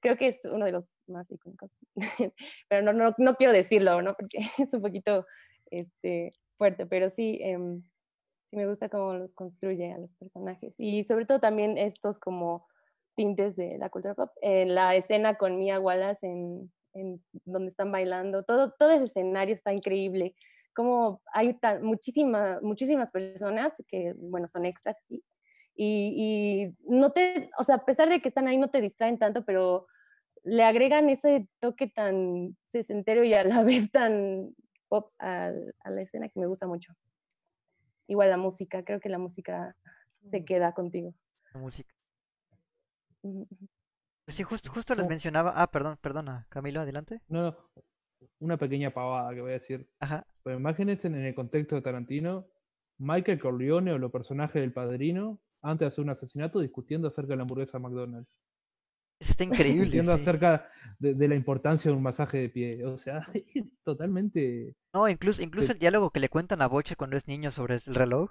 Creo 0.00 0.16
que 0.16 0.28
es 0.28 0.40
uno 0.46 0.64
de 0.64 0.72
los 0.72 0.86
más 1.08 1.30
icónicos, 1.30 1.70
pero 2.68 2.82
no, 2.82 2.92
no, 2.94 3.14
no 3.18 3.34
quiero 3.34 3.52
decirlo, 3.52 4.00
¿no? 4.00 4.14
Porque 4.14 4.38
es 4.58 4.72
un 4.72 4.80
poquito 4.80 5.26
este, 5.70 6.32
fuerte, 6.56 6.86
pero 6.86 7.10
sí, 7.10 7.38
em, 7.42 7.82
sí 8.50 8.56
me 8.56 8.66
gusta 8.66 8.88
cómo 8.88 9.14
los 9.14 9.34
construye 9.34 9.92
a 9.92 9.98
los 9.98 10.12
personajes 10.14 10.74
y 10.78 11.04
sobre 11.04 11.26
todo 11.26 11.40
también 11.40 11.78
estos 11.78 12.18
como 12.18 12.66
tintes 13.14 13.56
de 13.56 13.78
la 13.78 13.90
cultura 13.90 14.14
pop. 14.14 14.30
En 14.42 14.74
la 14.74 14.94
escena 14.96 15.36
con 15.36 15.58
Mia 15.58 15.78
Wallace 15.80 16.26
en, 16.26 16.72
en 16.94 17.22
donde 17.44 17.70
están 17.70 17.92
bailando, 17.92 18.42
todo, 18.42 18.72
todo 18.72 18.90
ese 18.90 19.04
escenario 19.04 19.54
está 19.54 19.72
increíble 19.72 20.34
como 20.74 21.22
hay 21.32 21.54
tan, 21.54 21.82
muchísimas, 21.82 22.62
muchísimas 22.62 23.10
personas 23.10 23.74
que, 23.88 24.14
bueno, 24.16 24.48
son 24.48 24.66
extras 24.66 24.96
y, 25.08 25.22
y, 25.74 26.14
y, 26.16 26.76
no 26.88 27.12
te, 27.12 27.50
o 27.58 27.64
sea, 27.64 27.76
a 27.76 27.84
pesar 27.84 28.08
de 28.08 28.20
que 28.20 28.28
están 28.28 28.48
ahí, 28.48 28.58
no 28.58 28.70
te 28.70 28.80
distraen 28.80 29.18
tanto, 29.18 29.44
pero 29.44 29.86
le 30.44 30.62
agregan 30.62 31.10
ese 31.10 31.48
toque 31.60 31.88
tan 31.88 32.56
sesentero 32.68 33.24
y 33.24 33.34
a 33.34 33.44
la 33.44 33.62
vez 33.64 33.90
tan 33.90 34.54
pop 34.88 35.10
a, 35.18 35.52
a 35.80 35.90
la 35.90 36.02
escena 36.02 36.28
que 36.28 36.40
me 36.40 36.46
gusta 36.46 36.66
mucho. 36.66 36.94
Igual 38.10 38.28
la 38.28 38.36
música, 38.36 38.82
creo 38.82 38.98
que 38.98 39.08
la 39.08 39.18
música 39.18 39.76
se 40.26 40.44
queda 40.44 40.72
contigo. 40.72 41.14
La 41.54 41.60
música. 41.60 41.94
Pues 43.22 44.34
sí, 44.36 44.42
justo, 44.42 44.68
justo 44.68 44.96
les 44.96 45.08
mencionaba. 45.08 45.52
Ah, 45.54 45.70
perdón, 45.70 45.96
perdona, 46.00 46.44
Camilo, 46.48 46.80
adelante. 46.80 47.20
No, 47.28 47.42
no, 47.42 47.54
una 48.40 48.56
pequeña 48.56 48.92
pavada 48.92 49.32
que 49.32 49.40
voy 49.40 49.50
a 49.50 49.60
decir. 49.60 49.88
Ajá. 50.00 50.26
Pero 50.42 50.58
imagínense 50.58 51.06
en 51.06 51.24
el 51.24 51.36
contexto 51.36 51.76
de 51.76 51.82
Tarantino, 51.82 52.48
Michael 52.98 53.38
Corleone 53.38 53.92
o 53.92 53.98
los 53.98 54.10
personajes 54.10 54.60
del 54.60 54.72
padrino, 54.72 55.40
antes 55.62 55.80
de 55.80 55.86
hacer 55.86 56.02
un 56.02 56.10
asesinato, 56.10 56.58
discutiendo 56.58 57.06
acerca 57.06 57.34
de 57.34 57.36
la 57.36 57.42
hamburguesa 57.42 57.78
de 57.78 57.82
McDonald's. 57.82 58.28
Está 59.20 59.44
increíble. 59.44 59.80
Discutiendo 59.84 60.16
sí. 60.16 60.22
acerca 60.22 60.68
de, 60.98 61.14
de 61.14 61.28
la 61.28 61.34
importancia 61.36 61.90
de 61.90 61.96
un 61.96 62.02
masaje 62.02 62.38
de 62.38 62.48
pie. 62.48 62.84
O 62.86 62.98
sea, 62.98 63.26
totalmente. 63.84 64.74
No, 64.94 65.08
incluso, 65.08 65.42
incluso 65.42 65.66
Sí. 65.68 65.72
el 65.74 65.78
diálogo 65.78 66.10
que 66.10 66.20
le 66.20 66.28
cuentan 66.28 66.62
a 66.62 66.66
Boche 66.66 66.96
cuando 66.96 67.16
es 67.16 67.28
niño 67.28 67.50
sobre 67.50 67.76
el 67.76 67.94
reloj 67.94 68.30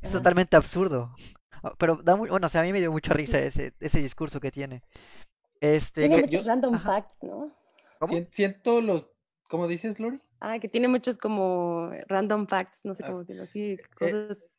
es 0.00 0.10
totalmente 0.10 0.56
absurdo. 0.56 1.14
Ah, 1.62 1.74
Pero 1.78 1.96
da 2.02 2.16
muy, 2.16 2.28
bueno, 2.30 2.46
o 2.46 2.50
sea, 2.50 2.62
a 2.62 2.64
mí 2.64 2.72
me 2.72 2.80
dio 2.80 2.90
mucha 2.90 3.12
risa 3.14 3.38
ese, 3.40 3.74
ese 3.80 3.98
discurso 4.00 4.40
que 4.40 4.50
tiene. 4.50 4.82
Este, 5.60 6.02
Tiene 6.08 6.16
que- 6.16 6.22
muchos 6.22 6.44
random 6.46 6.80
facts, 6.80 7.16
¿no? 7.22 7.52
Sien- 8.08 8.28
Siento 8.32 8.80
los. 8.80 9.10
¿Cómo 9.48 9.68
dices, 9.68 10.00
Lori? 10.00 10.18
Ah, 10.40 10.58
que 10.58 10.68
tiene 10.68 10.88
muchos 10.88 11.18
como 11.18 11.90
random 12.08 12.46
facts, 12.46 12.80
no 12.84 12.92
Ah, 12.92 12.94
sé 12.96 13.04
cómo 13.04 13.18
decirlo, 13.20 13.42
así, 13.42 13.72
Eh, 13.72 13.78
cosas. 13.96 14.51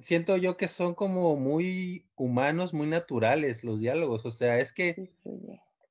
Siento 0.00 0.36
yo 0.36 0.56
que 0.56 0.68
son 0.68 0.94
como 0.94 1.36
muy 1.36 2.06
humanos, 2.14 2.74
muy 2.74 2.86
naturales 2.86 3.64
los 3.64 3.80
diálogos. 3.80 4.24
O 4.26 4.30
sea, 4.30 4.58
es 4.58 4.72
que. 4.72 5.10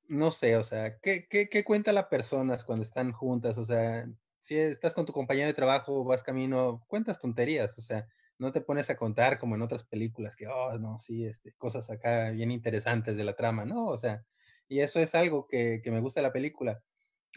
No 0.08 0.30
sé, 0.30 0.56
o 0.56 0.64
sea, 0.64 0.98
¿qué, 1.00 1.26
qué, 1.28 1.50
qué 1.50 1.64
cuenta 1.64 1.92
las 1.92 2.06
personas 2.06 2.64
cuando 2.64 2.82
están 2.82 3.12
juntas? 3.12 3.58
O 3.58 3.64
sea, 3.66 4.08
si 4.38 4.56
estás 4.56 4.94
con 4.94 5.04
tu 5.04 5.12
compañero 5.12 5.48
de 5.48 5.54
trabajo, 5.54 6.04
vas 6.04 6.22
camino, 6.22 6.82
cuentas 6.88 7.18
tonterías, 7.18 7.76
o 7.78 7.82
sea, 7.82 8.08
no 8.38 8.52
te 8.52 8.60
pones 8.60 8.88
a 8.88 8.96
contar 8.96 9.38
como 9.38 9.54
en 9.54 9.62
otras 9.62 9.84
películas 9.84 10.36
que, 10.36 10.46
oh, 10.46 10.78
no, 10.78 10.98
sí, 10.98 11.26
este, 11.26 11.52
cosas 11.54 11.90
acá 11.90 12.30
bien 12.30 12.50
interesantes 12.50 13.16
de 13.16 13.24
la 13.24 13.34
trama, 13.34 13.64
¿no? 13.64 13.86
O 13.86 13.96
sea, 13.98 14.24
y 14.68 14.80
eso 14.80 15.00
es 15.00 15.14
algo 15.14 15.46
que, 15.46 15.80
que 15.82 15.90
me 15.90 16.00
gusta 16.00 16.20
de 16.20 16.28
la 16.28 16.32
película. 16.32 16.82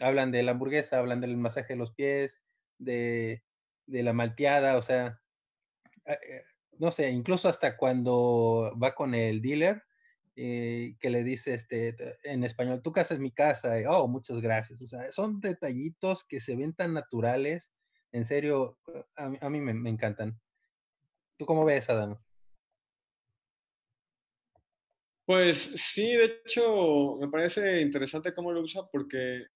Hablan 0.00 0.30
de 0.30 0.42
la 0.42 0.52
hamburguesa, 0.52 0.98
hablan 0.98 1.20
del 1.20 1.36
masaje 1.36 1.74
de 1.74 1.78
los 1.78 1.92
pies, 1.92 2.42
de, 2.78 3.44
de 3.86 4.02
la 4.02 4.12
malteada, 4.12 4.76
o 4.78 4.82
sea, 4.82 5.20
eh, 6.06 6.44
no 6.82 6.90
sé, 6.90 7.10
incluso 7.12 7.48
hasta 7.48 7.76
cuando 7.76 8.76
va 8.82 8.92
con 8.92 9.14
el 9.14 9.40
dealer, 9.40 9.84
eh, 10.34 10.96
que 10.98 11.10
le 11.10 11.22
dice 11.22 11.54
este, 11.54 11.94
en 12.24 12.42
español, 12.42 12.82
tu 12.82 12.90
casa 12.90 13.14
es 13.14 13.20
mi 13.20 13.30
casa, 13.30 13.80
y, 13.80 13.84
oh, 13.86 14.08
muchas 14.08 14.40
gracias. 14.40 14.82
O 14.82 14.86
sea, 14.86 15.12
son 15.12 15.38
detallitos 15.40 16.24
que 16.24 16.40
se 16.40 16.56
ven 16.56 16.74
tan 16.74 16.92
naturales, 16.92 17.70
en 18.10 18.24
serio, 18.24 18.80
a, 19.16 19.28
mí- 19.28 19.38
a 19.40 19.48
mí 19.48 19.60
me, 19.60 19.72
me 19.74 19.90
encantan. 19.90 20.40
¿Tú 21.38 21.46
cómo 21.46 21.64
ves, 21.64 21.88
Adam? 21.88 22.18
Pues 25.24 25.70
sí, 25.76 26.16
de 26.16 26.40
hecho, 26.44 27.16
me 27.20 27.28
parece 27.28 27.80
interesante 27.80 28.34
cómo 28.34 28.50
lo 28.50 28.60
usa 28.60 28.82
porque, 28.90 29.46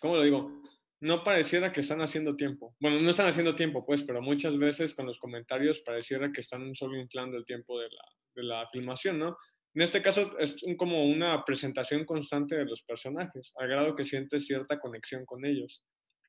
¿cómo 0.00 0.16
lo 0.16 0.22
digo? 0.22 0.62
No 1.00 1.24
pareciera 1.24 1.72
que 1.72 1.80
están 1.80 2.02
haciendo 2.02 2.36
tiempo. 2.36 2.76
Bueno, 2.78 3.00
no 3.00 3.10
están 3.10 3.26
haciendo 3.26 3.54
tiempo, 3.54 3.84
pues, 3.86 4.04
pero 4.04 4.20
muchas 4.20 4.58
veces 4.58 4.94
con 4.94 5.06
los 5.06 5.18
comentarios 5.18 5.80
pareciera 5.80 6.30
que 6.30 6.42
están 6.42 6.74
solo 6.74 6.98
inflando 6.98 7.36
el 7.38 7.44
tiempo 7.44 7.80
de 7.80 7.88
la, 7.88 8.04
de 8.34 8.42
la 8.42 8.68
filmación, 8.70 9.18
¿no? 9.18 9.36
En 9.74 9.82
este 9.82 10.02
caso 10.02 10.36
es 10.38 10.56
como 10.76 11.06
una 11.06 11.44
presentación 11.44 12.04
constante 12.04 12.56
de 12.56 12.64
los 12.64 12.82
personajes, 12.82 13.52
al 13.56 13.68
grado 13.68 13.94
que 13.94 14.04
sientes 14.04 14.46
cierta 14.46 14.80
conexión 14.80 15.24
con 15.24 15.44
ellos. 15.44 15.82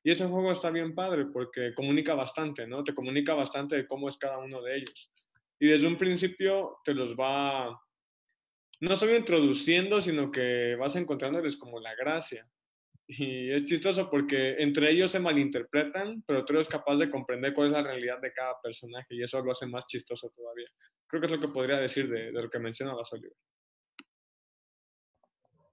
Y 0.04 0.10
ese 0.10 0.26
juego 0.26 0.52
está 0.52 0.70
bien 0.70 0.94
padre 0.94 1.26
porque 1.32 1.74
comunica 1.74 2.14
bastante, 2.14 2.66
¿no? 2.66 2.82
Te 2.84 2.94
comunica 2.94 3.34
bastante 3.34 3.76
de 3.76 3.86
cómo 3.86 4.08
es 4.08 4.16
cada 4.16 4.38
uno 4.38 4.62
de 4.62 4.76
ellos. 4.76 5.10
Y 5.60 5.68
desde 5.68 5.86
un 5.86 5.96
principio 5.96 6.78
te 6.84 6.94
los 6.94 7.14
va 7.14 7.80
no 8.80 8.96
solo 8.96 9.16
introduciendo, 9.16 10.00
sino 10.00 10.30
que 10.30 10.74
vas 10.76 10.96
encontrándoles 10.96 11.56
como 11.56 11.78
la 11.78 11.94
gracia. 11.94 12.48
Y 13.18 13.52
es 13.52 13.64
chistoso 13.64 14.08
porque 14.10 14.54
entre 14.62 14.90
ellos 14.90 15.10
se 15.10 15.20
malinterpretan, 15.20 16.22
pero 16.26 16.44
tú 16.44 16.54
eres 16.54 16.68
capaz 16.68 16.96
de 16.96 17.10
comprender 17.10 17.52
cuál 17.54 17.68
es 17.68 17.72
la 17.74 17.82
realidad 17.82 18.20
de 18.20 18.32
cada 18.32 18.54
personaje 18.62 19.14
y 19.14 19.22
eso 19.22 19.42
lo 19.42 19.52
hace 19.52 19.66
más 19.66 19.86
chistoso 19.86 20.30
todavía. 20.30 20.68
Creo 21.06 21.20
que 21.20 21.26
es 21.26 21.32
lo 21.32 21.40
que 21.40 21.48
podría 21.48 21.78
decir 21.78 22.08
de, 22.10 22.32
de 22.32 22.42
lo 22.42 22.48
que 22.50 22.58
mencionabas, 22.60 23.12
Oliver. 23.12 23.34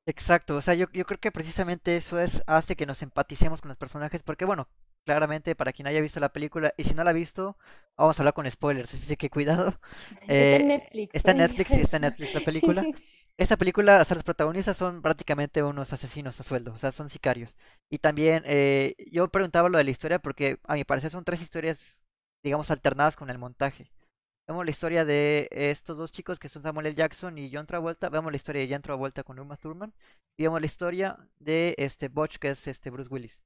Exacto, 0.06 0.56
o 0.58 0.62
sea, 0.62 0.74
yo, 0.74 0.88
yo 0.92 1.06
creo 1.06 1.20
que 1.20 1.32
precisamente 1.32 1.96
eso 1.96 2.20
es, 2.20 2.42
hace 2.48 2.76
que 2.76 2.86
nos 2.88 3.02
empaticemos 3.04 3.62
con 3.62 3.70
los 3.70 3.78
personajes, 3.78 4.24
porque 4.24 4.44
bueno, 4.46 4.68
claramente 5.06 5.56
para 5.56 5.72
quien 5.72 5.88
haya 5.88 6.02
visto 6.02 6.20
la 6.20 6.34
película. 6.34 6.74
Y 6.78 6.84
si 6.84 6.96
no 6.96 7.04
la 7.04 7.12
ha 7.12 7.14
visto, 7.14 7.58
vamos 7.96 8.18
a 8.20 8.24
hablar 8.24 8.34
con 8.34 8.50
spoilers, 8.50 8.94
así 8.94 9.16
que 9.18 9.30
cuidado. 9.30 9.80
Está 10.28 10.56
Eh, 10.56 10.58
en 10.58 10.68
Netflix. 10.70 11.14
Está 11.14 11.32
en 11.32 11.38
Netflix, 11.38 11.72
sí, 11.74 11.82
está 11.82 11.98
en 11.98 12.04
Netflix 12.04 12.34
la 12.34 12.42
película. 12.42 12.90
Esta 13.40 13.56
película, 13.56 14.02
o 14.02 14.06
sea, 14.06 14.16
los 14.16 14.26
protagonistas 14.26 14.76
son 14.76 15.02
prácticamente 15.02 15.64
unos 15.64 15.94
asesinos 15.94 16.38
a 16.42 16.44
sueldo, 16.44 16.74
o 16.74 16.78
sea, 16.78 16.92
son 16.92 17.08
sicarios. 17.08 17.56
Y 17.90 18.00
también, 18.00 18.44
eh, 18.46 18.96
yo 19.10 19.30
preguntaba 19.30 19.70
lo 19.70 19.78
de 19.78 19.86
la 19.86 19.92
historia 19.92 20.20
porque 20.20 20.60
a 20.66 20.74
mi 20.74 20.84
parecer 20.84 21.10
son 21.10 21.24
tres 21.24 21.42
historias, 21.42 22.02
digamos, 22.44 22.70
alternadas 22.70 23.16
con 23.16 23.30
el 23.30 23.38
montaje. 23.38 23.94
Vemos 24.46 24.66
la 24.66 24.72
historia 24.72 25.06
de 25.06 25.48
estos 25.52 25.98
dos 25.98 26.12
chicos 26.12 26.38
que 26.38 26.50
son 26.50 26.64
Samuel 26.64 26.88
L. 26.88 26.96
Jackson 26.96 27.38
y 27.38 27.50
John 27.50 27.66
Travolta. 27.66 28.10
Vemos 28.10 28.30
la 28.30 28.36
historia 28.36 28.62
de 28.62 28.74
John 28.74 28.82
Travolta 28.82 29.24
con 29.24 29.40
Uma 29.40 29.56
Thurman. 29.56 29.94
Y 30.38 30.44
vemos 30.44 30.60
la 30.60 30.66
historia 30.66 31.18
de 31.40 31.76
este 31.78 32.10
Butch, 32.10 32.40
que 32.40 32.50
es 32.50 32.68
este 32.68 32.90
Bruce 32.90 33.10
Willis. 33.10 33.40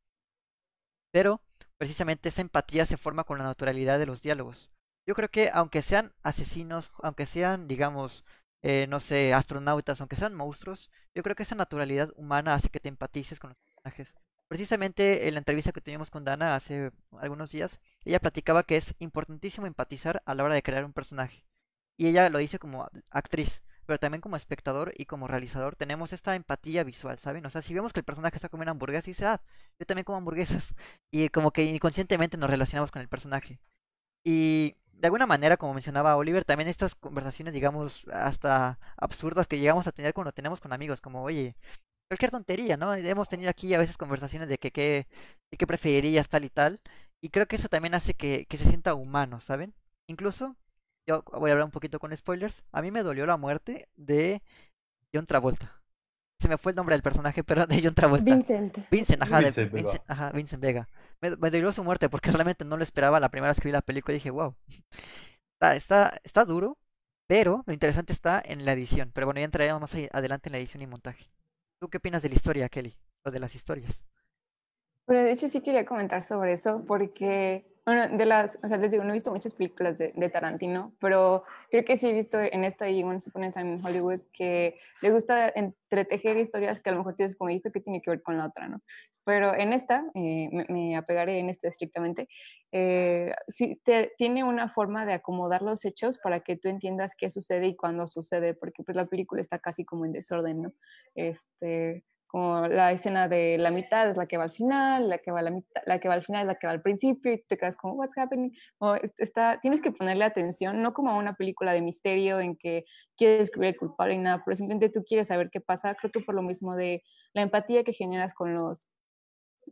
Pero 1.12 1.40
precisamente 1.78 2.30
esa 2.30 2.42
empatía 2.42 2.88
se 2.88 2.98
forma 2.98 3.26
con 3.26 3.38
la 3.38 3.44
naturalidad 3.44 4.00
de 4.00 4.08
los 4.08 4.24
diálogos. 4.24 4.72
Yo 5.08 5.14
creo 5.14 5.30
que 5.30 5.52
aunque 5.54 5.84
sean 5.84 6.14
asesinos, 6.24 6.92
aunque 7.04 7.28
sean, 7.28 7.68
digamos, 7.68 8.26
eh, 8.64 8.88
no 8.88 9.00
sé, 9.00 9.34
astronautas, 9.34 10.00
aunque 10.02 10.16
sean 10.16 10.34
monstruos, 10.34 10.90
yo 11.14 11.22
creo 11.24 11.36
que 11.36 11.44
esa 11.44 11.56
naturalidad 11.56 12.12
humana 12.16 12.56
hace 12.56 12.70
que 12.70 12.80
te 12.80 12.90
empatices 12.90 13.40
con 13.40 13.50
los 13.52 13.58
personajes. 13.58 14.16
Precisamente 14.48 15.28
en 15.28 15.34
la 15.36 15.40
entrevista 15.40 15.72
que 15.72 15.82
tuvimos 15.82 16.10
con 16.10 16.24
Dana 16.24 16.56
hace 16.56 16.92
algunos 17.20 17.52
días, 17.52 17.80
ella 18.06 18.20
platicaba 18.20 18.64
que 18.64 18.78
es 18.78 18.96
importantísimo 19.00 19.68
empatizar 19.68 20.22
a 20.26 20.36
la 20.36 20.44
hora 20.44 20.56
de 20.56 20.64
crear 20.64 20.86
un 20.86 20.94
personaje. 20.94 21.46
Y 21.98 22.08
ella 22.08 22.30
lo 22.30 22.40
dice 22.40 22.60
como 22.60 22.88
actriz, 23.10 23.64
pero 23.86 24.00
también 24.00 24.22
como 24.22 24.38
espectador 24.38 24.94
y 24.98 25.06
como 25.06 25.28
realizador 25.28 25.76
tenemos 25.76 26.14
esta 26.14 26.36
empatía 26.36 26.84
visual, 26.84 27.20
¿saben? 27.20 27.46
O 27.46 27.50
sea, 27.50 27.62
si 27.62 27.74
vemos 27.74 27.94
que 27.94 28.00
el 28.00 28.06
personaje 28.06 28.38
está 28.38 28.50
comiendo 28.50 28.72
hamburguesas, 28.72 29.06
dice, 29.06 29.26
ah, 29.26 29.42
yo 29.80 29.86
también 29.86 30.06
como 30.06 30.18
hamburguesas. 30.18 30.74
Y 31.12 31.30
como 31.30 31.52
que 31.52 31.64
inconscientemente 31.64 32.38
nos 32.38 32.50
relacionamos 32.50 32.92
con 32.92 33.02
el 33.02 33.10
personaje. 33.10 33.60
Y 34.24 34.78
de 35.04 35.08
alguna 35.08 35.28
manera, 35.28 35.58
como 35.58 35.74
mencionaba 35.74 36.16
Oliver, 36.16 36.46
también 36.46 36.70
estas 36.70 36.96
conversaciones, 36.96 37.54
digamos, 37.54 38.06
hasta 38.14 38.80
absurdas 38.96 39.48
que 39.50 39.60
llegamos 39.60 39.86
a 39.86 39.92
tener 39.92 40.14
cuando 40.14 40.32
tenemos 40.32 40.62
con 40.62 40.72
amigos, 40.72 41.02
como, 41.02 41.22
oye, 41.24 41.56
cualquier 42.10 42.32
tontería, 42.32 42.78
¿no? 42.78 42.94
Hemos 42.94 43.28
tenido 43.28 43.50
aquí 43.50 43.74
a 43.74 43.80
veces 43.80 43.98
conversaciones 43.98 44.48
de 44.48 44.58
que 44.58 44.72
qué 44.72 45.06
de 45.52 45.58
qué 45.58 45.68
preferirías 45.68 46.30
tal 46.30 46.46
y 46.46 46.50
tal, 46.50 46.80
y 47.22 47.30
creo 47.32 47.48
que 47.48 47.58
eso 47.58 47.68
también 47.68 47.96
hace 47.96 48.14
que, 48.14 48.46
que 48.46 48.58
se 48.58 48.64
sienta 48.64 48.94
humano, 48.96 49.42
¿saben? 49.42 49.74
Incluso, 50.08 50.56
yo 51.06 51.22
voy 51.34 51.50
a 51.50 51.54
hablar 51.54 51.66
un 51.66 51.72
poquito 51.72 52.00
con 52.00 52.16
spoilers, 52.16 52.64
a 52.72 52.82
mí 52.82 52.90
me 52.90 53.04
dolió 53.04 53.26
la 53.26 53.36
muerte 53.36 53.90
de 53.98 54.42
John 55.14 55.26
Travolta. 55.26 55.82
Se 56.42 56.48
me 56.48 56.58
fue 56.58 56.72
el 56.72 56.78
nombre 56.78 56.96
del 56.96 57.04
personaje, 57.04 57.44
pero 57.44 57.68
de 57.68 57.82
John 57.84 57.94
Travolta. 57.94 58.24
Vincent. 58.24 58.78
Vincent, 58.90 59.22
ajá, 59.22 59.40
de- 59.40 59.44
Vincent 59.44 59.72
Vega. 59.74 59.84
Vincent, 59.84 60.04
ajá, 60.08 60.32
Vincent 60.32 60.62
Vega. 60.64 60.88
Me, 61.24 61.52
me 61.52 61.72
su 61.72 61.84
muerte 61.86 62.10
porque 62.10 62.32
realmente 62.32 62.66
no 62.66 62.76
lo 62.76 62.84
esperaba 62.84 63.20
la 63.20 63.30
primera 63.30 63.52
vez 63.52 63.62
que 63.62 63.70
vi 63.70 63.72
la 63.72 63.82
película 63.82 64.14
y 64.14 64.18
dije, 64.18 64.32
wow. 64.32 64.56
Está, 65.54 65.76
está, 65.76 66.20
está 66.24 66.44
duro, 66.44 66.78
pero 67.28 67.64
lo 67.66 67.74
interesante 67.74 68.12
está 68.12 68.42
en 68.44 68.66
la 68.66 68.74
edición. 68.74 69.12
Pero 69.14 69.28
bueno, 69.28 69.40
ya 69.40 69.46
entraremos 69.46 69.80
más 69.80 69.96
adelante 70.12 70.50
en 70.50 70.54
la 70.54 70.60
edición 70.60 70.84
y 70.84 70.88
montaje. 70.88 71.32
¿Tú 71.80 71.90
qué 71.90 71.98
opinas 71.98 72.22
de 72.22 72.30
la 72.30 72.36
historia, 72.36 72.68
Kelly? 72.68 72.94
O 73.24 73.32
de 73.32 73.40
las 73.40 73.56
historias. 73.56 74.04
Pero 75.06 75.20
de 75.24 75.32
hecho 75.32 75.48
sí 75.48 75.62
quería 75.62 75.86
comentar 75.86 76.24
sobre 76.24 76.54
eso 76.54 76.84
porque, 76.86 77.66
bueno, 77.86 78.18
de 78.18 78.26
las, 78.26 78.58
o 78.62 78.68
sea, 78.68 78.78
les 78.78 78.92
digo, 78.92 79.04
no 79.04 79.12
he 79.12 79.14
visto 79.14 79.32
muchas 79.32 79.54
películas 79.54 79.98
de, 79.98 80.14
de 80.16 80.30
Tarantino, 80.30 80.94
pero 81.00 81.44
creo 81.70 81.86
que 81.86 81.98
sí 81.98 82.10
he 82.10 82.14
visto 82.14 82.40
en 82.40 82.64
esta 82.64 82.90
y 82.90 83.04
Once 83.04 83.30
Upon 83.30 83.44
a 83.46 83.52
Time 83.52 83.74
in 83.74 83.86
Hollywood 83.86 84.22
que 84.34 84.78
le 85.02 85.12
gusta 85.12 85.50
entretejer 85.50 86.38
historias 86.38 86.82
que 86.82 86.90
a 86.90 86.94
lo 86.94 87.00
mejor 87.00 87.16
tienes 87.16 87.36
como 87.36 87.50
esto 87.50 87.72
que 87.72 87.82
tiene 87.82 88.02
que 88.02 88.12
ver 88.12 88.22
con 88.22 88.38
la 88.38 88.48
otra, 88.48 88.68
¿no? 88.68 88.82
Pero 89.26 89.54
en 89.56 89.74
esta, 89.74 90.04
eh, 90.16 90.50
me, 90.52 90.66
me 90.70 90.96
apegaré 90.98 91.40
en 91.40 91.50
esta 91.50 91.68
estrictamente, 91.70 92.28
eh, 92.72 93.34
sí 93.48 93.80
te, 93.86 94.12
tiene 94.18 94.44
una 94.44 94.68
forma 94.70 95.06
de 95.06 95.14
acomodar 95.14 95.62
los 95.62 95.86
hechos 95.86 96.18
para 96.18 96.42
que 96.42 96.58
tú 96.58 96.68
entiendas 96.70 97.14
qué 97.18 97.30
sucede 97.30 97.68
y 97.68 97.76
cuándo 97.76 98.08
sucede, 98.08 98.54
porque 98.54 98.84
pues 98.84 98.96
la 98.96 99.06
película 99.06 99.42
está 99.42 99.60
casi 99.60 99.86
como 99.86 100.06
en 100.06 100.12
desorden, 100.14 100.62
¿no? 100.64 100.74
Este, 101.16 102.04
como 102.28 102.68
la 102.68 102.92
escena 102.92 103.28
de 103.28 103.60
la 103.60 103.70
mitad 103.70 104.10
es 104.10 104.18
la 104.18 104.26
que 104.26 104.38
va 104.38 104.46
al 104.46 104.52
final, 104.52 105.08
la 105.08 105.20
que 105.20 105.32
va 105.32 105.40
a 105.40 105.44
la 105.44 105.52
mitad, 105.52 105.82
la 105.86 106.00
que 106.00 106.08
va 106.08 106.16
al 106.16 106.24
final 106.24 106.42
es 106.42 106.48
la 106.48 106.56
que 106.56 106.66
va 106.66 106.74
al 106.74 106.82
principio 106.82 107.32
y 107.34 107.44
te 107.44 107.58
quedas 107.58 107.78
como 107.78 107.94
what's 107.94 108.18
happening, 108.18 108.52
o 108.80 108.96
es- 108.96 109.14
está, 109.20 109.60
tienes 109.62 109.82
que 109.82 109.92
ponerle 109.92 110.26
atención, 110.26 110.82
no 110.82 110.94
como 110.94 111.12
a 111.12 111.18
una 111.18 111.36
película 111.36 111.74
de 111.74 111.82
misterio 111.84 112.40
en 112.40 112.56
que 112.58 112.86
quieres 113.18 113.40
descubrir 113.40 113.74
el 113.74 113.78
culpable 113.80 114.16
y 114.16 114.18
nada, 114.18 114.42
pero 114.44 114.56
simplemente 114.56 114.90
tú 114.90 115.04
quieres 115.08 115.28
saber 115.28 115.50
qué 115.52 115.62
pasa, 115.62 115.94
creo 115.96 116.12
que 116.12 116.22
por 116.22 116.34
lo 116.36 116.42
mismo 116.42 116.76
de 116.76 117.04
la 117.34 117.44
empatía 117.44 117.84
que 117.84 117.94
generas 117.94 118.34
con 118.34 118.54
los 118.56 118.88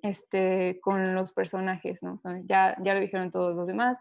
este, 0.01 0.80
con 0.82 1.15
los 1.15 1.32
personajes, 1.32 1.99
Ya, 2.45 2.75
ya 2.82 2.93
lo 2.93 2.99
dijeron 2.99 3.32
todos 3.32 3.56
los 3.56 3.67
demás, 3.67 3.99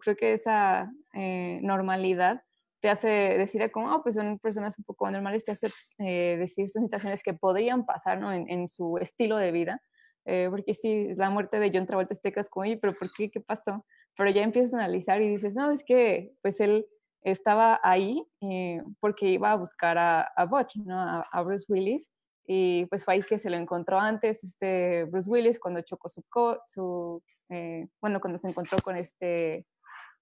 creo 0.00 0.16
que 0.16 0.32
esa 0.32 0.92
eh, 1.14 1.60
normalidad 1.62 2.42
te 2.80 2.88
hace 2.88 3.08
decir 3.08 3.70
como, 3.70 3.94
oh, 3.94 4.02
pues 4.02 4.14
son 4.14 4.38
personas 4.38 4.78
un 4.78 4.84
poco 4.84 5.06
anormales, 5.06 5.44
te 5.44 5.52
hace 5.52 5.70
eh, 5.98 6.36
decir 6.38 6.68
son 6.68 6.84
situaciones 6.84 7.22
que 7.22 7.34
podrían 7.34 7.84
pasar. 7.84 8.22
En, 8.22 8.68
su 8.68 8.96
estilo 8.98 9.36
de 9.36 9.52
vida, 9.52 9.82
eh, 10.24 10.48
porque 10.50 10.74
sí, 10.74 11.08
la 11.14 11.30
muerte 11.30 11.58
de 11.58 11.70
John 11.72 11.86
Travolta 11.86 12.14
te 12.14 12.32
quedas 12.32 12.48
como, 12.48 12.62
oye, 12.62 12.78
pero 12.78 12.94
¿por 12.94 13.12
qué? 13.12 13.30
¿Qué 13.30 13.40
pasó? 13.40 13.84
Pero 14.16 14.30
ya 14.30 14.42
empiezas 14.42 14.74
a 14.74 14.78
analizar 14.78 15.20
y 15.20 15.28
dices, 15.28 15.54
no, 15.54 15.70
es 15.70 15.84
que, 15.84 16.32
pues 16.42 16.60
él 16.60 16.86
estaba 17.22 17.78
ahí 17.82 18.24
eh, 18.40 18.82
porque 18.98 19.26
iba 19.26 19.52
a 19.52 19.56
buscar 19.56 19.98
a, 19.98 20.22
a 20.34 20.66
¿no? 20.84 21.24
A 21.30 21.42
Bruce 21.42 21.66
Willis, 21.68 22.10
y 22.52 22.86
pues 22.86 23.04
fue 23.04 23.14
ahí 23.14 23.22
que 23.22 23.38
se 23.38 23.48
lo 23.48 23.56
encontró 23.56 24.00
antes 24.00 24.42
este 24.42 25.04
Bruce 25.04 25.30
Willis 25.30 25.60
cuando 25.60 25.82
chocó 25.82 26.08
su, 26.08 26.24
co 26.28 26.60
su 26.66 27.22
eh, 27.48 27.86
bueno, 28.00 28.20
cuando 28.20 28.38
se 28.40 28.48
encontró 28.48 28.76
con 28.82 28.96
este, 28.96 29.68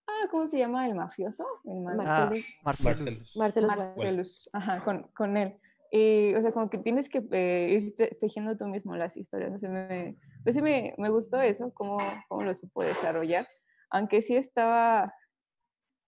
ah, 0.06 0.28
¿cómo 0.30 0.46
se 0.46 0.58
llama? 0.58 0.86
El 0.86 0.94
mafioso, 0.94 1.46
el 1.64 1.80
ma- 1.80 1.92
Ah, 1.92 2.30
Marcellus. 2.30 2.60
Marcellus. 2.62 3.32
Marcellus 3.34 3.68
Marcellus, 3.76 4.50
ajá, 4.52 4.84
con, 4.84 5.04
con 5.16 5.38
él. 5.38 5.58
Y, 5.90 6.34
o 6.34 6.40
sea, 6.42 6.52
como 6.52 6.68
que 6.68 6.76
tienes 6.76 7.08
que 7.08 7.26
eh, 7.32 7.68
ir 7.80 7.94
te- 7.94 8.14
tejiendo 8.20 8.58
tú 8.58 8.66
mismo 8.66 8.94
las 8.94 9.16
historias. 9.16 9.50
O 9.54 9.56
sea, 9.58 9.70
me, 9.70 10.18
pues 10.44 10.54
sí 10.54 10.60
me, 10.60 10.94
me 10.98 11.08
gustó 11.08 11.40
eso, 11.40 11.72
cómo, 11.72 11.96
cómo 12.28 12.42
lo 12.42 12.52
supo 12.52 12.82
desarrollar. 12.82 13.48
Aunque 13.88 14.20
sí 14.20 14.36
estaba, 14.36 15.14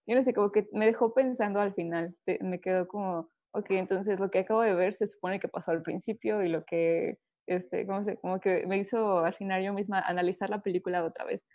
yo 0.05 0.15
no 0.15 0.21
sé, 0.21 0.35
como 0.35 0.51
que 0.51 0.67
me 0.71 0.85
dejó 0.85 1.15
pensando 1.15 1.59
al 1.59 1.73
final. 1.73 2.15
Te- 2.25 2.37
me 2.43 2.59
quedó 2.61 2.87
como, 2.87 3.27
ok, 3.53 3.67
entonces 3.71 4.19
lo 4.19 4.29
que 4.31 4.39
acabo 4.39 4.61
de 4.61 4.75
ver 4.75 4.93
se 4.93 5.07
supone 5.07 5.39
que 5.39 5.47
pasó 5.47 5.71
al 5.71 5.81
principio 5.83 6.43
y 6.43 6.49
lo 6.49 6.63
que, 6.65 7.17
este, 7.47 7.85
¿cómo 7.85 8.03
se, 8.03 8.17
como 8.17 8.39
que 8.39 8.65
me 8.67 8.77
hizo 8.77 9.19
al 9.25 9.33
final 9.33 9.63
yo 9.63 9.73
misma 9.73 9.99
analizar 9.99 10.49
la 10.49 10.61
película 10.61 11.03
otra 11.03 11.25
vez. 11.25 11.45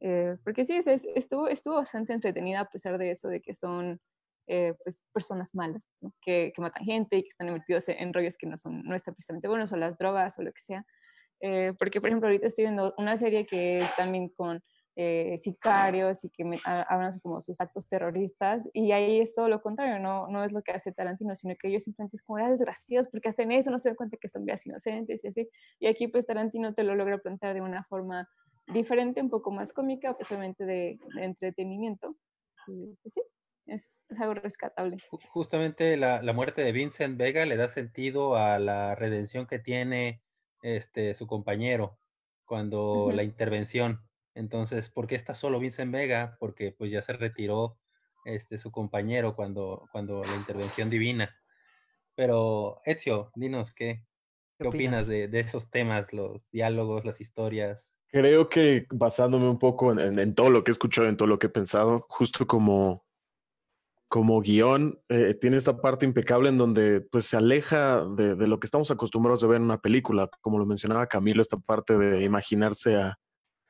Eh, 0.00 0.36
porque 0.44 0.64
sí, 0.64 0.76
es- 0.76 0.86
es- 0.88 1.06
estuvo, 1.14 1.48
estuvo 1.48 1.76
bastante 1.76 2.12
entretenida 2.12 2.60
a 2.60 2.70
pesar 2.70 2.98
de 2.98 3.12
eso, 3.12 3.28
de 3.28 3.40
que 3.40 3.54
son 3.54 4.00
eh, 4.48 4.74
pues, 4.84 5.02
personas 5.12 5.54
malas, 5.54 5.88
¿no? 6.00 6.12
que, 6.22 6.52
que 6.54 6.62
matan 6.62 6.84
gente 6.84 7.16
y 7.18 7.22
que 7.22 7.28
están 7.30 7.52
metidos 7.52 7.88
en 7.88 8.14
rollos 8.14 8.36
que 8.38 8.46
no, 8.46 8.56
son, 8.58 8.82
no 8.84 8.94
están 8.96 9.14
precisamente 9.14 9.48
buenos, 9.48 9.72
o 9.72 9.76
las 9.76 9.98
drogas 9.98 10.38
o 10.38 10.42
lo 10.42 10.52
que 10.52 10.60
sea. 10.60 10.84
Eh, 11.40 11.72
porque, 11.78 12.00
por 12.00 12.08
ejemplo, 12.10 12.28
ahorita 12.28 12.46
estoy 12.46 12.64
viendo 12.64 12.94
una 12.98 13.16
serie 13.16 13.46
que 13.46 13.78
es 13.78 13.96
también 13.96 14.28
con 14.30 14.62
eh, 14.96 15.36
sicarios 15.38 16.24
y 16.24 16.30
que 16.30 16.44
me, 16.44 16.58
ha- 16.64 16.82
hablan 16.82 17.18
como 17.20 17.40
sus 17.40 17.60
actos 17.60 17.88
terroristas, 17.88 18.68
y 18.72 18.92
ahí 18.92 19.20
es 19.20 19.34
todo 19.34 19.48
lo 19.48 19.60
contrario, 19.62 19.98
no, 20.00 20.26
no 20.28 20.42
es 20.44 20.52
lo 20.52 20.62
que 20.62 20.72
hace 20.72 20.90
Tarantino, 20.92 21.36
sino 21.36 21.54
que 21.60 21.68
ellos 21.68 21.84
simplemente 21.84 22.16
es 22.16 22.22
como, 22.22 22.38
ah, 22.38 22.50
desgraciados, 22.50 23.08
porque 23.10 23.28
hacen 23.28 23.52
eso, 23.52 23.70
no 23.70 23.78
se 23.78 23.90
dan 23.90 23.96
cuenta 23.96 24.16
que 24.20 24.28
son 24.28 24.44
vidas 24.44 24.66
inocentes 24.66 25.22
y 25.24 25.28
así. 25.28 25.48
Y 25.78 25.86
aquí 25.86 26.08
pues 26.08 26.26
Tarantino 26.26 26.74
te 26.74 26.82
lo 26.82 26.94
logra 26.94 27.18
plantear 27.18 27.54
de 27.54 27.60
una 27.60 27.84
forma 27.84 28.28
diferente, 28.68 29.20
un 29.20 29.30
poco 29.30 29.50
más 29.52 29.72
cómica, 29.72 30.14
pues 30.14 30.30
obviamente 30.30 30.64
de, 30.64 30.98
de 31.14 31.24
entretenimiento. 31.24 32.16
Y 32.66 32.96
pues 33.02 33.14
sí, 33.14 33.22
es, 33.66 34.00
es 34.08 34.20
algo 34.20 34.34
rescatable. 34.34 34.96
Ju- 35.10 35.20
Justamente 35.30 35.96
la, 35.96 36.22
la 36.22 36.32
muerte 36.32 36.62
de 36.64 36.72
Vincent 36.72 37.16
Vega 37.18 37.44
le 37.46 37.56
da 37.56 37.68
sentido 37.68 38.36
a 38.36 38.58
la 38.58 38.94
redención 38.94 39.46
que 39.46 39.58
tiene 39.58 40.22
este 40.62 41.14
su 41.14 41.26
compañero 41.26 41.98
cuando 42.44 43.10
la 43.12 43.22
intervención. 43.22 44.00
Entonces, 44.36 44.90
¿por 44.90 45.06
qué 45.06 45.14
está 45.14 45.34
solo 45.34 45.58
Vincent 45.58 45.90
Vega? 45.92 46.36
Porque 46.38 46.70
pues 46.70 46.90
ya 46.92 47.00
se 47.02 47.14
retiró 47.14 47.78
este 48.26 48.58
su 48.58 48.70
compañero 48.70 49.34
cuando, 49.34 49.88
cuando 49.92 50.22
la 50.22 50.36
intervención 50.36 50.90
divina. 50.90 51.34
Pero, 52.14 52.80
Ezio, 52.84 53.30
dinos 53.34 53.72
qué, 53.72 54.04
¿Qué 54.58 54.62
qué 54.64 54.68
opinas 54.68 55.06
de, 55.06 55.28
de 55.28 55.40
esos 55.40 55.70
temas, 55.70 56.12
los 56.12 56.50
diálogos, 56.50 57.04
las 57.04 57.20
historias. 57.20 57.98
Creo 58.08 58.48
que 58.48 58.86
basándome 58.90 59.48
un 59.48 59.58
poco 59.58 59.90
en, 59.92 59.98
en- 60.00 60.18
en 60.18 60.34
todo 60.34 60.50
lo 60.50 60.62
que 60.64 60.70
he 60.70 60.72
escuchado, 60.72 61.08
en 61.08 61.16
todo 61.16 61.28
lo 61.28 61.38
que 61.38 61.46
he 61.48 61.50
pensado, 61.50 62.06
justo 62.08 62.46
como, 62.46 63.04
como 64.08 64.40
guion, 64.40 64.98
eh, 65.08 65.34
tiene 65.34 65.56
esta 65.56 65.80
parte 65.80 66.06
impecable 66.06 66.48
en 66.48 66.58
donde 66.58 67.00
pues 67.00 67.26
se 67.26 67.36
aleja 67.36 68.04
de, 68.16 68.36
de 68.36 68.46
lo 68.46 68.60
que 68.60 68.66
estamos 68.66 68.90
acostumbrados 68.90 69.42
a 69.42 69.46
ver 69.46 69.56
en 69.56 69.64
una 69.64 69.80
película, 69.80 70.28
como 70.40 70.58
lo 70.58 70.66
mencionaba 70.66 71.06
Camilo, 71.06 71.42
esta 71.42 71.56
parte 71.58 71.96
de 71.98 72.22
imaginarse 72.22 72.96
a, 72.96 73.18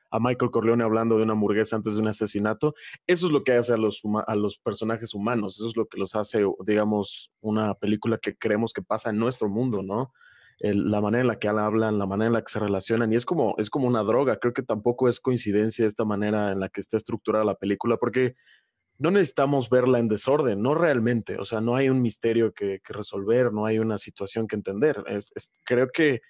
a 0.09 0.19
Michael 0.19 0.51
Corleone 0.51 0.83
hablando 0.83 1.17
de 1.17 1.23
una 1.23 1.33
hamburguesa 1.33 1.75
antes 1.75 1.95
de 1.95 2.01
un 2.01 2.07
asesinato. 2.07 2.73
Eso 3.05 3.27
es 3.27 3.31
lo 3.33 3.43
que 3.43 3.53
hace 3.53 3.73
a 3.73 3.77
los, 3.77 4.01
a 4.27 4.35
los 4.35 4.57
personajes 4.57 5.13
humanos, 5.13 5.55
eso 5.57 5.67
es 5.67 5.75
lo 5.75 5.85
que 5.87 5.97
los 5.97 6.15
hace, 6.15 6.43
digamos, 6.65 7.31
una 7.41 7.73
película 7.75 8.17
que 8.17 8.35
creemos 8.35 8.73
que 8.73 8.81
pasa 8.81 9.09
en 9.09 9.19
nuestro 9.19 9.49
mundo, 9.49 9.83
¿no? 9.83 10.11
la 10.59 11.01
manera 11.01 11.21
en 11.21 11.27
la 11.27 11.39
que 11.39 11.47
hablan, 11.47 11.99
la 11.99 12.07
manera 12.07 12.27
en 12.27 12.33
la 12.33 12.41
que 12.41 12.51
se 12.51 12.59
relacionan, 12.59 13.13
y 13.13 13.15
es 13.15 13.25
como, 13.25 13.53
es 13.59 13.69
como 13.69 13.87
una 13.87 14.01
droga. 14.03 14.37
Creo 14.39 14.53
que 14.53 14.63
tampoco 14.63 15.07
es 15.07 15.19
coincidencia 15.19 15.85
esta 15.85 16.03
manera 16.03 16.51
en 16.51 16.59
la 16.59 16.69
que 16.69 16.81
está 16.81 16.97
estructurada 16.97 17.45
la 17.45 17.55
película, 17.55 17.97
porque 17.97 18.35
no 18.97 19.11
necesitamos 19.11 19.69
verla 19.69 19.99
en 19.99 20.07
desorden, 20.07 20.61
no 20.61 20.73
realmente. 20.73 21.37
O 21.37 21.45
sea, 21.45 21.61
no 21.61 21.75
hay 21.75 21.89
un 21.89 22.01
misterio 22.01 22.53
que, 22.53 22.81
resolver, 22.85 23.53
no 23.53 23.65
hay 23.65 23.77
una 23.79 23.99
situación 23.99 24.47
que 24.47 24.55
entender. 24.55 25.03
Es- 25.07 25.31
creo 25.63 25.89
que 25.93 26.21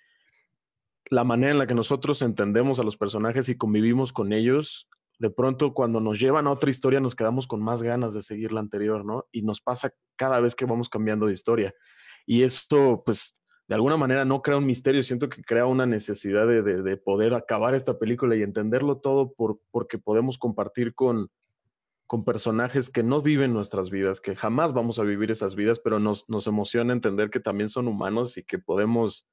la 1.09 1.23
manera 1.23 1.51
en 1.51 1.57
la 1.59 1.67
que 1.67 1.73
nosotros 1.73 2.21
entendemos 2.21 2.79
a 2.79 2.83
los 2.83 2.97
personajes 2.97 3.49
y 3.49 3.57
convivimos 3.57 4.11
con 4.13 4.33
ellos, 4.33 4.87
de 5.19 5.29
pronto 5.29 5.73
cuando 5.73 5.99
nos 5.99 6.19
llevan 6.19 6.47
a 6.47 6.51
otra 6.51 6.69
historia 6.69 6.99
nos 6.99 7.15
quedamos 7.15 7.47
con 7.47 7.61
más 7.61 7.81
ganas 7.81 8.13
de 8.13 8.21
seguir 8.21 8.51
la 8.51 8.59
anterior, 8.59 9.03
¿no? 9.05 9.25
Y 9.31 9.41
nos 9.41 9.61
pasa 9.61 9.91
cada 10.15 10.39
vez 10.39 10.55
que 10.55 10.65
vamos 10.65 10.89
cambiando 10.89 11.25
de 11.25 11.33
historia. 11.33 11.73
Y 12.25 12.43
esto, 12.43 13.01
pues, 13.05 13.39
de 13.67 13.75
alguna 13.75 13.97
manera 13.97 14.25
no 14.25 14.41
crea 14.41 14.57
un 14.57 14.65
misterio, 14.65 15.01
siento 15.03 15.27
que 15.29 15.43
crea 15.43 15.65
una 15.65 15.85
necesidad 15.85 16.45
de, 16.47 16.61
de- 16.61 16.83
de 16.83 16.97
poder 16.97 17.33
acabar 17.33 17.73
esta 17.73 17.97
película 17.97 18.35
y 18.35 18.43
entenderlo 18.43 18.97
todo 18.99 19.33
por, 19.33 19.59
porque 19.71 19.97
podemos 19.97 20.37
compartir 20.37 20.93
con, 20.93 21.29
con 22.05 22.23
personajes 22.23 22.89
que 22.89 23.03
no 23.03 23.21
viven 23.21 23.53
nuestras 23.53 23.89
vidas, 23.89 24.21
que 24.21 24.35
jamás 24.35 24.73
vamos 24.73 24.99
a 24.99 25.03
vivir 25.03 25.31
esas 25.31 25.55
vidas, 25.55 25.79
pero 25.79 25.99
nos, 25.99 26.29
nos 26.29 26.47
emociona 26.47 26.93
entender 26.93 27.29
que 27.29 27.39
también 27.39 27.69
son 27.69 27.87
humanos 27.87 28.37
y 28.37 28.43
que 28.43 28.59
podemos 28.59 29.25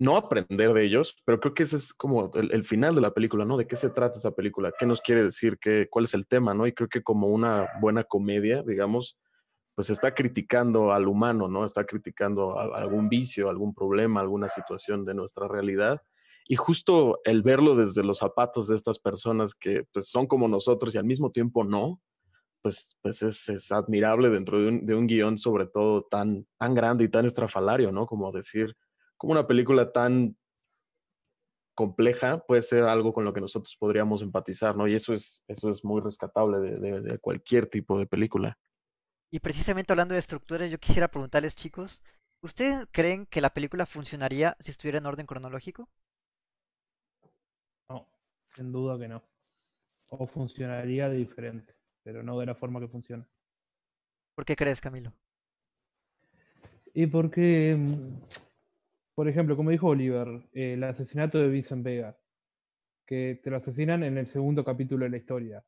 no 0.00 0.16
aprender 0.16 0.72
de 0.72 0.84
ellos, 0.84 1.14
pero 1.26 1.38
creo 1.38 1.52
que 1.52 1.62
ese 1.64 1.76
es 1.76 1.92
como 1.92 2.30
el, 2.34 2.64
final 2.64 2.94
de 2.94 3.02
la 3.02 3.12
película, 3.12 3.44
¿no? 3.44 3.58
¿De 3.58 3.66
qué 3.66 3.76
se 3.76 3.90
trata 3.90 4.18
esa 4.18 4.30
película? 4.30 4.72
¿Qué 4.76 4.86
nos 4.86 5.02
quiere 5.02 5.22
decir? 5.22 5.58
¿Qué, 5.60 5.88
¿Cuál 5.90 6.06
es 6.06 6.14
el 6.14 6.26
tema, 6.26 6.54
no? 6.54 6.66
Y 6.66 6.72
creo 6.72 6.88
que 6.88 7.02
como 7.02 7.28
una 7.28 7.68
buena 7.82 8.02
comedia, 8.04 8.62
digamos, 8.62 9.18
pues 9.74 9.90
está 9.90 10.14
criticando 10.14 10.92
al 10.92 11.06
humano, 11.06 11.48
¿no? 11.48 11.66
Está 11.66 11.84
criticando 11.84 12.58
algún 12.58 13.10
vicio, 13.10 13.50
algún 13.50 13.74
problema, 13.74 14.22
alguna 14.22 14.48
situación 14.48 15.04
de 15.04 15.12
nuestra 15.12 15.46
realidad. 15.48 16.00
Y 16.48 16.56
justo 16.56 17.20
el 17.24 17.42
verlo 17.42 17.76
desde 17.76 18.02
los 18.02 18.18
zapatos 18.18 18.68
de 18.68 18.76
estas 18.76 18.98
personas 18.98 19.54
que 19.54 19.84
pues, 19.92 20.08
son 20.08 20.26
como 20.26 20.48
nosotros 20.48 20.94
y 20.94 20.98
al 20.98 21.04
mismo 21.04 21.30
tiempo 21.30 21.62
no, 21.62 22.00
pues, 22.62 22.96
pues 23.02 23.22
es, 23.22 23.50
es 23.50 23.70
admirable 23.70 24.30
dentro 24.30 24.62
de 24.62 24.68
un, 24.68 24.86
de 24.86 24.94
un 24.94 25.06
guion 25.06 25.38
sobre 25.38 25.66
todo 25.66 26.06
tan, 26.10 26.46
tan 26.58 26.74
grande 26.74 27.04
y 27.04 27.08
tan 27.08 27.26
estrafalario, 27.26 27.92
¿no? 27.92 28.06
Como 28.06 28.32
decir, 28.32 28.74
como 29.20 29.32
una 29.32 29.46
película 29.46 29.92
tan 29.92 30.34
compleja 31.74 32.42
puede 32.46 32.62
ser 32.62 32.84
algo 32.84 33.12
con 33.12 33.24
lo 33.26 33.34
que 33.34 33.40
nosotros 33.42 33.76
podríamos 33.78 34.22
empatizar, 34.22 34.74
¿no? 34.74 34.88
Y 34.88 34.94
eso 34.94 35.12
es, 35.12 35.44
eso 35.46 35.68
es 35.68 35.84
muy 35.84 36.00
rescatable 36.00 36.58
de, 36.58 36.76
de- 36.80 37.00
de 37.02 37.18
cualquier 37.18 37.66
tipo 37.68 37.98
de 37.98 38.06
película. 38.06 38.58
Y 39.30 39.40
precisamente 39.40 39.92
hablando 39.92 40.14
de 40.14 40.20
estructuras, 40.20 40.70
yo 40.70 40.78
quisiera 40.78 41.08
preguntarles, 41.08 41.54
chicos, 41.54 42.00
¿ustedes 42.42 42.88
creen 42.90 43.26
que 43.26 43.42
la 43.42 43.50
película 43.52 43.84
funcionaría 43.84 44.56
si 44.58 44.70
estuviera 44.70 44.98
en 44.98 45.06
orden 45.06 45.26
cronológico? 45.26 45.90
No, 47.90 48.06
sin 48.54 48.72
duda 48.72 48.98
que 48.98 49.06
no. 49.08 49.22
O 50.08 50.26
funcionaría 50.26 51.08
de 51.10 51.16
diferente, 51.18 51.74
pero 52.02 52.22
no 52.22 52.38
de 52.38 52.46
la 52.46 52.54
forma 52.54 52.80
que 52.80 52.88
funciona. 52.88 53.28
¿Por 54.34 54.44
qué 54.46 54.56
crees, 54.56 54.80
Camilo? 54.80 55.12
Y 56.94 57.06
porque, 57.06 57.76
mm, 57.78 58.49
por 59.20 59.28
ejemplo, 59.28 59.54
como 59.54 59.68
dijo 59.68 59.88
Oliver, 59.88 60.48
eh, 60.54 60.72
el 60.72 60.82
asesinato 60.82 61.36
de 61.36 61.48
Vincent 61.48 61.84
Vega, 61.84 62.16
que 63.06 63.38
te 63.44 63.50
lo 63.50 63.58
asesinan 63.58 64.02
en 64.02 64.16
el 64.16 64.26
segundo 64.28 64.64
capítulo 64.64 65.04
de 65.04 65.10
la 65.10 65.18
historia, 65.18 65.62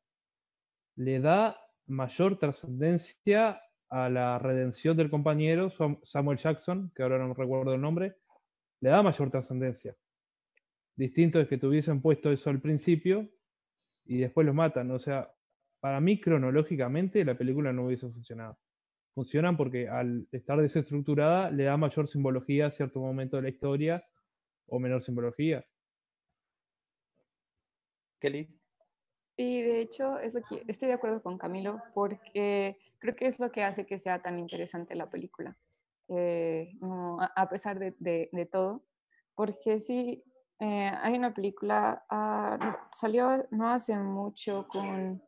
le 0.95 1.19
da 1.19 1.55
mayor 1.85 2.39
trascendencia 2.39 3.61
a 3.91 4.09
la 4.09 4.39
redención 4.39 4.97
del 4.97 5.11
compañero 5.11 5.69
Sam- 5.69 5.99
Samuel 6.01 6.39
Jackson, 6.39 6.91
que 6.95 7.03
ahora 7.03 7.19
no 7.19 7.31
recuerdo 7.35 7.75
el 7.75 7.81
nombre, 7.81 8.15
le 8.81 8.89
da 8.89 9.03
mayor 9.03 9.29
trascendencia. 9.29 9.95
Distinto 10.95 11.39
es 11.39 11.47
que 11.47 11.59
te 11.59 11.67
hubiesen 11.67 12.01
puesto 12.01 12.31
eso 12.31 12.49
al 12.49 12.59
principio 12.59 13.29
y 14.05 14.17
después 14.17 14.47
los 14.47 14.55
matan. 14.55 14.89
O 14.89 14.97
sea, 14.97 15.31
para 15.79 16.01
mí 16.01 16.19
cronológicamente 16.19 17.23
la 17.23 17.37
película 17.37 17.71
no 17.71 17.85
hubiese 17.85 18.09
funcionado. 18.09 18.57
Funcionan 19.13 19.57
porque 19.57 19.87
al 19.87 20.27
estar 20.31 20.59
desestructurada 20.59 21.51
le 21.51 21.65
da 21.65 21.77
mayor 21.77 22.07
simbología 22.07 22.67
a 22.67 22.71
cierto 22.71 22.99
momento 22.99 23.35
de 23.37 23.43
la 23.43 23.49
historia 23.49 24.03
o 24.67 24.79
menor 24.79 25.03
simbología. 25.03 25.63
Kelly. 28.19 28.59
Sí, 29.37 29.61
de 29.61 29.81
hecho, 29.81 30.19
es 30.19 30.33
lo 30.33 30.41
que 30.41 30.63
estoy 30.67 30.87
de 30.87 30.93
acuerdo 30.95 31.21
con 31.21 31.37
Camilo, 31.37 31.81
porque 31.93 32.77
creo 32.99 33.15
que 33.15 33.27
es 33.27 33.39
lo 33.39 33.51
que 33.51 33.63
hace 33.63 33.85
que 33.85 33.99
sea 33.99 34.21
tan 34.21 34.39
interesante 34.39 34.95
la 34.95 35.09
película, 35.09 35.57
eh, 36.07 36.71
no, 36.79 37.19
a, 37.19 37.25
a 37.35 37.49
pesar 37.49 37.79
de, 37.79 37.95
de- 37.99 38.29
de 38.31 38.45
todo, 38.45 38.83
porque 39.35 39.79
sí, 39.79 40.23
eh, 40.59 40.91
hay 41.01 41.15
una 41.15 41.33
película, 41.33 42.03
no- 42.09 42.77
salió 42.91 43.47
no 43.51 43.69
hace 43.69 43.97
mucho 43.97 44.67
con, 44.67 45.21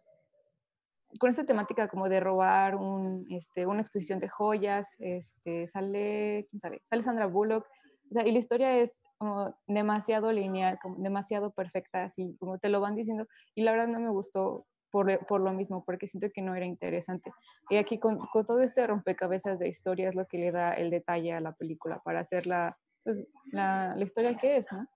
con 1.20 1.30
esta 1.30 1.46
temática 1.46 1.88
como 1.88 2.10
de 2.10 2.20
robar 2.20 2.76
un, 2.76 3.26
este, 3.30 3.66
una 3.66 3.82
exposición 3.82 4.20
de 4.20 4.30
joyas, 4.30 4.96
este, 5.00 5.68
sale, 5.68 6.46
¿quién 6.50 6.60
sale? 6.60 6.82
Sale 6.84 7.04
Sandra 7.04 7.28
Bullock, 7.28 7.66
o 8.10 8.14
sea, 8.14 8.28
y 8.28 8.32
la 8.32 8.40
historia 8.40 8.78
es 8.78 9.02
como 9.18 9.56
demasiado 9.68 10.32
lineal, 10.32 10.78
como 10.82 10.98
demasiado 10.98 11.52
perfecta, 11.52 12.04
así 12.04 12.36
como 12.40 12.60
te 12.60 12.70
lo 12.70 12.80
van 12.82 12.96
diciendo, 12.96 13.28
y 13.56 13.64
la 13.64 13.72
verdad 13.72 13.88
no 13.88 14.00
me 14.00 14.10
gustó 14.10 14.66
por, 14.92 15.26
por 15.26 15.42
lo 15.42 15.52
mismo, 15.52 15.84
porque 15.84 16.08
siento 16.08 16.30
que 16.34 16.42
no 16.42 16.56
era 16.56 16.66
interesante. 16.66 17.32
Y 17.70 17.78
aquí 17.78 18.00
con, 18.00 18.18
con 18.18 18.46
todo 18.46 18.62
este 18.62 18.86
rompecabezas 18.88 19.60
de 19.60 19.68
historia 19.68 20.10
es 20.10 20.16
lo 20.16 20.26
que 20.28 20.38
le 20.38 20.52
da 20.52 20.74
el 20.74 20.90
detalle 20.90 21.34
a 21.34 21.42
la 21.42 21.54
película 21.54 22.02
para 22.04 22.22
hacer 22.22 22.48
la, 22.48 22.78
pues, 23.04 23.28
la, 23.52 23.94
la 23.96 24.04
historia 24.04 24.38
que 24.38 24.58
es, 24.58 24.72
¿no? 24.72 24.88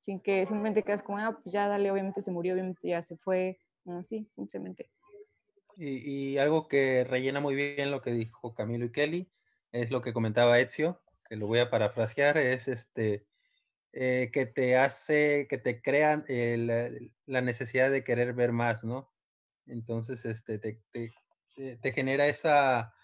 Sin 0.00 0.20
que 0.20 0.46
simplemente 0.46 0.84
quedas 0.84 1.02
como, 1.02 1.18
ah, 1.18 1.36
pues 1.42 1.52
ya 1.52 1.66
dale, 1.66 1.90
obviamente 1.90 2.22
se 2.22 2.30
murió, 2.30 2.54
obviamente 2.54 2.86
ya 2.88 3.02
se 3.02 3.16
fue, 3.16 3.58
no, 3.84 4.04
sí, 4.04 4.30
simplemente. 4.36 4.90
Y, 5.80 6.38
algo 6.38 6.66
que 6.68 7.04
rellena 7.04 7.40
muy 7.40 7.54
bien 7.54 7.90
lo 7.92 8.02
que 8.02 8.10
dijo 8.12 8.54
Camilo 8.54 8.86
y 8.86 8.92
Kelly 8.92 9.32
es 9.72 9.90
lo 9.90 10.02
que 10.02 10.12
comentaba 10.12 10.58
Ezio, 10.58 11.02
que 11.28 11.36
lo 11.36 11.46
voy 11.46 11.60
a 11.60 11.70
parafrasear, 11.70 12.36
es 12.38 12.66
este 12.68 13.28
eh, 13.92 14.30
que 14.32 14.46
te 14.46 14.76
hace, 14.76 15.46
que 15.48 15.58
te 15.58 15.82
crean 15.82 16.24
la 17.26 17.40
necesidad 17.42 17.90
de 17.90 18.04
querer 18.04 18.34
ver 18.34 18.52
más, 18.52 18.84
¿no? 18.84 19.12
Entonces, 19.66 20.24
este, 20.24 20.58
te, 20.58 20.82
te- 20.92 21.12
te- 21.78 21.92
genera 21.92 22.28
esa 22.28 22.94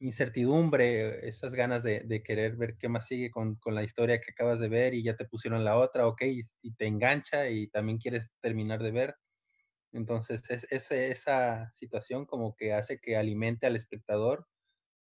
incertidumbre, 0.00 1.26
esas 1.28 1.54
ganas 1.54 1.82
de, 1.84 2.00
de 2.00 2.22
querer 2.22 2.56
ver 2.56 2.76
qué 2.78 2.88
más 2.88 3.06
sigue 3.06 3.30
con, 3.30 3.56
con 3.56 3.74
la 3.74 3.84
historia 3.84 4.20
que 4.20 4.32
acabas 4.32 4.60
de 4.60 4.68
ver 4.68 4.94
y 4.94 5.04
ya 5.04 5.16
te 5.16 5.26
pusieron 5.26 5.64
la 5.64 5.76
otra, 5.78 6.06
ok, 6.08 6.22
y 6.62 6.74
te 6.74 6.86
engancha 6.86 7.48
y 7.50 7.68
también 7.68 7.98
quieres 7.98 8.30
terminar 8.40 8.82
de 8.82 8.92
ver. 8.92 9.16
Entonces, 9.92 10.48
es, 10.50 10.70
es 10.70 10.90
esa 10.90 11.70
situación 11.72 12.26
como 12.26 12.54
que 12.56 12.74
hace 12.74 13.00
que 13.00 13.16
alimente 13.16 13.66
al 13.66 13.76
espectador 13.76 14.46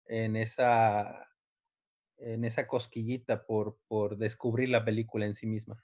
en 0.05 0.35
esa, 0.35 1.29
en 2.17 2.45
esa 2.45 2.67
cosquillita 2.67 3.45
por, 3.45 3.77
por 3.87 4.17
descubrir 4.17 4.69
la 4.69 4.85
película 4.85 5.25
en 5.25 5.35
sí 5.35 5.47
misma. 5.47 5.83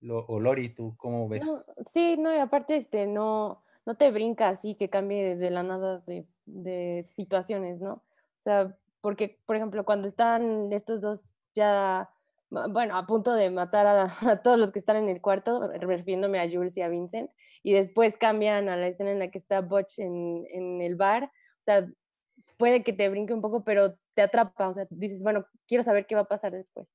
Lo, 0.00 0.24
o 0.26 0.40
Lori, 0.40 0.70
¿tú 0.70 0.96
cómo 0.96 1.28
ves? 1.28 1.46
Sí, 1.92 2.16
no, 2.16 2.30
aparte 2.40 2.76
este, 2.76 3.06
no, 3.06 3.62
no 3.84 3.96
te 3.96 4.10
brinca 4.10 4.48
así 4.48 4.74
que 4.74 4.88
cambie 4.88 5.36
de, 5.36 5.50
la 5.50 5.62
nada 5.62 6.02
de, 6.06 6.26
de 6.46 7.04
situaciones, 7.06 7.80
¿no? 7.80 7.92
O 7.92 8.42
sea, 8.42 8.76
porque, 9.00 9.40
por 9.46 9.56
ejemplo, 9.56 9.84
cuando 9.84 10.08
están 10.08 10.72
estos 10.72 11.00
dos 11.00 11.34
ya, 11.54 12.10
bueno, 12.50 12.96
a 12.96 13.06
punto 13.06 13.32
de 13.34 13.50
matar 13.50 13.86
a, 13.86 14.04
a 14.30 14.42
todos 14.42 14.58
los 14.58 14.72
que 14.72 14.80
están 14.80 14.96
en 14.96 15.08
el 15.08 15.20
cuarto, 15.20 15.68
refiriéndome 15.68 16.40
a 16.40 16.50
Jules 16.50 16.76
y 16.76 16.82
a 16.82 16.88
Vincent, 16.88 17.30
y 17.62 17.72
después 17.72 18.18
cambian 18.18 18.68
a 18.68 18.76
la 18.76 18.88
escena 18.88 19.12
en 19.12 19.18
la 19.18 19.30
que 19.30 19.38
está 19.38 19.60
Butch 19.60 19.98
en, 19.98 20.46
en 20.50 20.80
el 20.82 20.96
bar, 20.96 21.24
o 21.24 21.64
sea, 21.64 21.86
puede 22.56 22.82
que 22.82 22.92
te 22.92 23.08
brinque 23.08 23.32
un 23.32 23.40
poco, 23.40 23.64
pero 23.64 23.96
te 24.14 24.22
atrapa, 24.22 24.68
o 24.68 24.72
sea, 24.72 24.86
dices, 24.90 25.22
bueno, 25.22 25.46
quiero 25.66 25.82
saber 25.82 26.06
qué 26.06 26.14
va 26.14 26.22
a 26.22 26.28
pasar 26.28 26.52
después. 26.52 26.86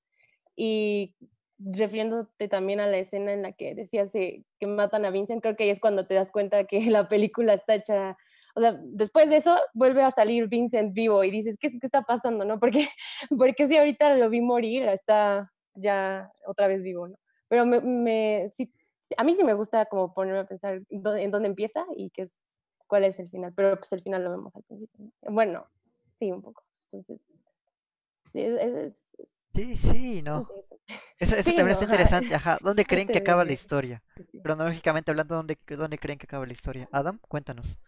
Y 0.56 1.16
refiriéndote 1.58 2.48
también 2.48 2.80
a 2.80 2.88
la 2.88 2.98
escena 2.98 3.34
en 3.34 3.42
la 3.42 3.54
que 3.54 3.76
decías 3.76 4.14
eh, 4.16 4.44
que 4.60 4.68
matan 4.68 5.06
a 5.06 5.10
Vincent, 5.10 5.42
creo 5.42 5.56
que 5.56 5.64
ahí 5.64 5.70
es 5.70 5.80
cuando 5.80 6.06
te 6.06 6.16
das 6.16 6.32
cuenta 6.32 6.66
que 6.66 6.80
la 6.92 7.08
película 7.10 7.54
está 7.54 7.76
hecha, 7.76 8.18
o 8.56 8.62
sea, 8.62 8.80
después 8.84 9.30
de 9.30 9.38
eso 9.38 9.58
vuelve 9.74 10.04
a 10.04 10.12
salir 10.12 10.48
Vincent 10.48 10.94
vivo 10.94 11.24
y 11.24 11.32
dices, 11.32 11.58
¿qué, 11.60 11.72
qué 11.72 11.88
está 11.88 12.04
pasando, 12.04 12.46
no? 12.46 12.60
Porque, 12.60 12.88
porque 13.38 13.68
si 13.68 13.78
ahorita 13.78 14.16
lo 14.18 14.30
vi 14.30 14.42
morir, 14.42 14.84
está 14.88 15.52
ya 15.76 16.32
otra 16.48 16.68
vez 16.68 16.84
vivo, 16.84 17.08
¿no? 17.10 17.18
Pero 17.50 17.66
me, 17.66 17.82
me 17.82 18.50
sí, 18.54 18.72
a 19.18 19.24
mí 19.24 19.36
sí 19.36 19.44
me 19.44 19.54
gusta 19.54 19.86
como 19.88 20.14
ponerme 20.14 20.40
a 20.42 20.48
pensar 20.48 20.82
en 20.90 21.04
dónde, 21.04 21.24
en 21.24 21.32
dónde 21.32 21.50
empieza 21.50 21.86
y 21.96 22.10
qué 22.12 22.24
es, 22.24 22.34
cuál 22.88 23.04
es 23.06 23.20
el 23.20 23.30
final, 23.30 23.54
pero 23.56 23.78
pues 23.78 23.92
el 23.94 24.02
final 24.04 24.24
lo 24.24 24.32
vemos 24.32 24.56
al 24.56 24.64
principio. 24.64 25.06
¿no? 25.22 25.32
Bueno, 25.34 25.68
sí, 26.20 26.32
un 26.32 26.42
poco. 26.42 26.64
Entonces, 26.92 27.22
sí, 28.34 28.42
es, 28.42 28.62
es- 28.62 28.94
Sí, 29.54 29.78
sí, 29.78 30.22
no. 30.22 30.52
Eso, 31.20 31.36
eso 31.38 31.54
Sí, 31.54 31.54
también 31.54 31.72
no, 31.72 31.74
está 31.74 31.86
ajá. 31.86 31.86
interesante, 31.86 32.36
ajá. 32.36 32.60
¿Dónde 32.62 32.86
creen 32.86 33.10
que 33.10 33.20
acaba 33.20 33.46
la 33.46 33.54
historia? 33.54 34.04
Cronológicamente 34.42 35.12
hablando, 35.12 35.36
¿dónde, 35.36 35.58
¿dónde 35.68 36.00
creen 36.00 36.20
que 36.20 36.26
acaba 36.26 36.46
la 36.48 36.54
historia? 36.54 36.90
Adam, 36.92 37.20
cuéntanos. 37.30 37.80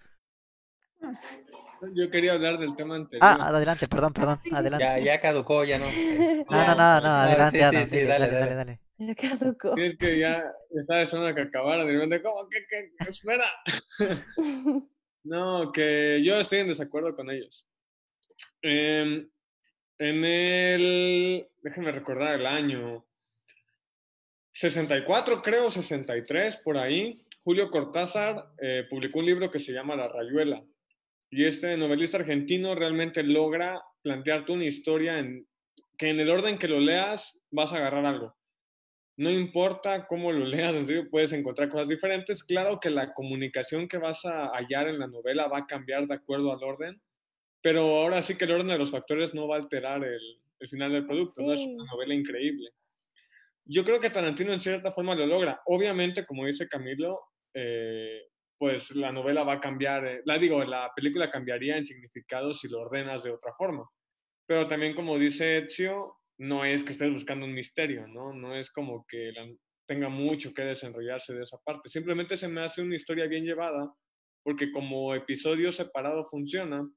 Yo 1.93 2.09
quería 2.09 2.33
hablar 2.33 2.57
del 2.57 2.75
tema 2.75 2.95
anterior. 2.95 3.23
Ah, 3.23 3.49
adelante, 3.49 3.87
perdón, 3.87 4.13
perdón, 4.13 4.39
adelante. 4.51 4.83
Ya, 4.83 4.99
ya 4.99 5.21
caducó, 5.21 5.63
ya 5.63 5.77
no. 5.77 5.85
No, 6.49 6.67
no, 6.67 6.75
no, 6.75 7.01
no, 7.01 7.07
adelante, 7.07 7.57
sí, 7.57 7.63
Adam, 7.63 7.83
sí, 7.83 7.89
sí, 7.89 7.95
dile, 7.97 8.07
dale, 8.07 8.27
dale, 8.27 8.55
dale. 8.55 8.55
dale, 8.55 8.79
Ya 8.97 9.15
caducó. 9.15 9.77
Es 9.77 9.95
que 9.97 10.17
ya 10.17 10.43
estaba 10.71 11.05
sonando 11.05 11.35
que 11.35 11.41
acabara. 11.41 11.85
De 11.85 11.93
repente, 11.93 12.21
¿cómo? 12.21 12.47
¿Qué? 12.49 12.65
¿Qué? 12.69 13.09
Espera. 13.09 13.45
No, 15.23 15.73
que 15.73 16.21
yo 16.23 16.39
estoy 16.39 16.59
en 16.59 16.67
desacuerdo 16.67 17.13
con 17.13 17.29
ellos. 17.29 17.67
Em, 18.61 19.29
en 19.99 20.23
el, 20.23 21.47
déjenme 21.61 21.91
recordar 21.91 22.39
el 22.39 22.45
año, 22.45 23.05
64 24.53 25.41
creo, 25.41 25.69
63 25.69 26.57
por 26.57 26.77
ahí, 26.77 27.19
Julio 27.43 27.69
Cortázar 27.69 28.51
eh, 28.61 28.85
publicó 28.89 29.19
un 29.19 29.25
libro 29.25 29.51
que 29.51 29.59
se 29.59 29.73
llama 29.73 29.97
La 29.97 30.07
Rayuela. 30.07 30.63
Y 31.29 31.45
este 31.45 31.75
novelista 31.75 32.17
argentino 32.17 32.75
realmente 32.75 33.23
logra 33.23 33.81
plantearte 34.01 34.51
una 34.51 34.65
historia 34.65 35.19
en, 35.19 35.47
que 35.97 36.09
en 36.09 36.19
el 36.19 36.29
orden 36.29 36.57
que 36.57 36.67
lo 36.67 36.79
leas 36.79 37.37
vas 37.51 37.73
a 37.73 37.77
agarrar 37.77 38.05
algo. 38.05 38.35
No 39.17 39.29
importa 39.31 40.05
cómo 40.07 40.31
lo 40.31 40.45
leas, 40.45 40.75
puedes 41.11 41.33
encontrar 41.33 41.69
cosas 41.69 41.87
diferentes. 41.87 42.43
Claro 42.43 42.79
que 42.79 42.89
la 42.89 43.13
comunicación 43.13 43.87
que 43.87 43.97
vas 43.97 44.25
a 44.25 44.51
hallar 44.53 44.87
en 44.87 44.99
la 44.99 45.07
novela 45.07 45.47
va 45.47 45.59
a 45.59 45.65
cambiar 45.65 46.07
de 46.07 46.15
acuerdo 46.15 46.53
al 46.53 46.63
orden, 46.63 47.01
pero 47.61 47.81
ahora 47.97 48.21
sí 48.21 48.35
que 48.35 48.45
el 48.45 48.51
orden 48.51 48.67
de 48.67 48.77
los 48.77 48.91
factores 48.91 49.33
no 49.33 49.47
va 49.47 49.55
a 49.55 49.59
alterar 49.59 50.03
el, 50.03 50.21
el 50.59 50.69
final 50.69 50.91
del 50.91 51.05
producto. 51.05 51.41
¿no? 51.41 51.53
Es 51.53 51.61
una 51.61 51.85
novela 51.85 52.13
increíble. 52.13 52.69
Yo 53.65 53.83
creo 53.83 53.99
que 53.99 54.09
Tarantino 54.09 54.53
en 54.53 54.61
cierta 54.61 54.91
forma 54.91 55.15
lo 55.15 55.25
logra. 55.25 55.61
Obviamente, 55.65 56.25
como 56.25 56.45
dice 56.45 56.67
Camilo, 56.67 57.19
eh, 57.53 58.21
pues 58.77 58.95
la 58.95 59.11
novela 59.11 59.43
va 59.43 59.53
a 59.53 59.59
cambiar, 59.59 60.05
eh, 60.05 60.21
la 60.25 60.37
digo, 60.37 60.63
la 60.63 60.91
película 60.95 61.31
cambiaría 61.31 61.77
en 61.77 61.85
significado 61.85 62.53
si 62.53 62.67
lo 62.67 62.81
ordenas 62.81 63.23
de 63.23 63.31
otra 63.31 63.51
forma. 63.57 63.89
Pero 64.45 64.67
también, 64.67 64.93
como 64.93 65.17
dice 65.17 65.57
Ezio, 65.57 66.17
no 66.37 66.63
es 66.63 66.83
que 66.83 66.91
estés 66.91 67.11
buscando 67.11 67.47
un 67.47 67.55
misterio, 67.55 68.07
¿no? 68.07 68.33
No 68.33 68.55
es 68.55 68.69
como 68.69 69.03
que 69.07 69.33
tenga 69.87 70.09
mucho 70.09 70.53
que 70.53 70.61
desenrollarse 70.61 71.33
de 71.33 71.41
esa 71.41 71.57
parte. 71.65 71.89
Simplemente 71.89 72.37
se 72.37 72.47
me 72.47 72.61
hace 72.61 72.83
una 72.83 72.95
historia 72.95 73.25
bien 73.25 73.45
llevada, 73.45 73.91
porque 74.43 74.71
como 74.71 75.15
episodio 75.15 75.71
separado 75.71 76.27
funciona, 76.29 76.87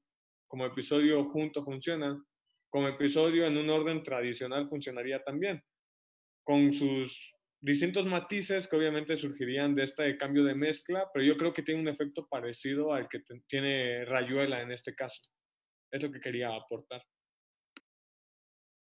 como 0.47 0.67
episodio 0.67 1.25
junto 1.31 1.63
funciona, 1.63 2.23
como 2.69 2.89
episodio 2.89 3.47
en 3.47 3.57
un 3.57 3.71
orden 3.71 4.03
tradicional 4.03 4.69
funcionaría 4.69 5.23
también, 5.23 5.63
con 6.43 6.73
sus 6.73 7.33
distintos 7.61 8.05
matices 8.05 8.67
que 8.67 8.75
obviamente 8.75 9.15
surgirían 9.15 9.75
de 9.75 9.83
este 9.83 10.17
cambio 10.17 10.43
de 10.43 10.55
mezcla, 10.55 11.09
pero 11.13 11.23
yo 11.23 11.37
creo 11.37 11.53
que 11.53 11.61
tiene 11.61 11.81
un 11.81 11.87
efecto 11.87 12.27
parecido 12.27 12.93
al 12.93 13.07
que 13.07 13.21
tiene 13.47 14.03
Rayuela 14.05 14.61
en 14.61 14.71
este 14.71 14.95
caso. 14.95 15.21
Es 15.91 16.01
lo 16.01 16.11
que 16.11 16.19
quería 16.19 16.55
aportar. 16.55 17.03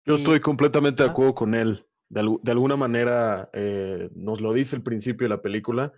Yo 0.05 0.17
estoy 0.17 0.41
completamente 0.41 1.03
de 1.03 1.11
acuerdo 1.11 1.35
con 1.35 1.55
él. 1.55 1.87
De 2.09 2.51
alguna 2.51 2.77
manera 2.77 3.49
eh, 3.53 4.11
nos 4.15 4.41
lo 4.41 4.53
dice 4.53 4.77
el 4.77 4.83
principio 4.83 5.25
de 5.25 5.35
la 5.35 5.43
película, 5.43 5.93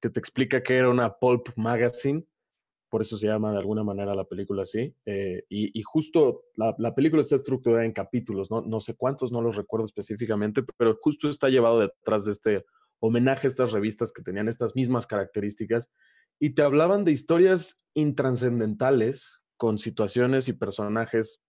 que 0.00 0.08
te 0.08 0.18
explica 0.18 0.62
que 0.62 0.76
era 0.76 0.88
una 0.88 1.12
pulp 1.18 1.48
magazine, 1.56 2.24
por 2.88 3.02
eso 3.02 3.16
se 3.16 3.26
llama 3.26 3.52
de 3.52 3.58
alguna 3.58 3.84
manera 3.84 4.14
la 4.14 4.24
película 4.24 4.62
así. 4.62 4.94
eh, 5.06 5.44
y, 5.48 5.82
justo 5.82 6.44
la, 6.56 6.74
la 6.78 6.94
película 6.94 7.22
está 7.22 7.36
estructurada 7.36 7.84
en 7.84 7.92
capítulos, 7.92 8.50
¿no? 8.50 8.60
no 8.62 8.80
sé 8.80 8.94
cuántos, 8.94 9.32
no 9.32 9.42
los 9.42 9.56
recuerdo 9.56 9.86
específicamente, 9.86 10.62
pero 10.76 10.98
justo 11.00 11.28
está 11.28 11.48
llevado 11.48 11.80
detrás 11.80 12.24
de 12.24 12.32
este 12.32 12.64
homenaje 13.00 13.46
a 13.46 13.50
estas 13.50 13.72
revistas 13.72 14.12
que 14.12 14.22
tenían 14.22 14.48
estas 14.48 14.74
mismas 14.74 15.06
características 15.06 15.90
y 16.40 16.50
te 16.50 16.62
hablaban 16.62 17.04
de 17.04 17.12
historias 17.12 17.82
intranscendentales 17.94 19.42
con 19.56 19.78
situaciones 19.78 20.48
y 20.48 20.52
personajes 20.52 21.42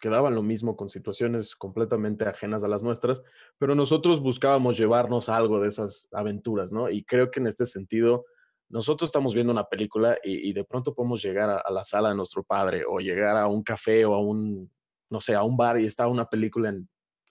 que 0.00 0.10
daban 0.10 0.34
lo 0.34 0.42
mismo 0.42 0.76
con 0.76 0.90
situaciones 0.90 1.56
completamente 1.56 2.26
ajenas 2.26 2.62
a 2.62 2.68
las 2.68 2.82
nuestras, 2.82 3.22
pero 3.58 3.74
nosotros 3.74 4.20
buscábamos 4.20 4.76
llevarnos 4.76 5.30
algo 5.30 5.60
de 5.60 5.68
esas 5.68 6.08
aventuras, 6.12 6.72
¿no? 6.72 6.90
Y 6.90 7.04
creo 7.04 7.30
que 7.30 7.40
en 7.40 7.46
este 7.46 7.64
sentido, 7.64 8.26
nosotros 8.74 9.08
estamos 9.08 9.34
viendo 9.34 9.52
una 9.52 9.64
película 9.64 10.18
y, 10.22 10.52
de 10.52 10.64
pronto 10.64 10.94
podemos 10.94 11.22
llegar 11.22 11.62
a, 11.64 11.70
la 11.70 11.84
sala 11.84 12.08
de 12.08 12.16
nuestro 12.16 12.42
padre 12.42 12.82
o 12.84 12.98
llegar 12.98 13.36
a 13.36 13.46
un 13.46 13.62
café 13.62 14.04
o 14.04 14.14
a 14.14 14.20
un, 14.20 14.68
no 15.10 15.20
sé, 15.20 15.36
a 15.36 15.44
un 15.44 15.56
bar 15.56 15.80
y 15.80 15.86
está 15.86 16.08
una 16.08 16.26
película 16.26 16.70
en 16.70 16.88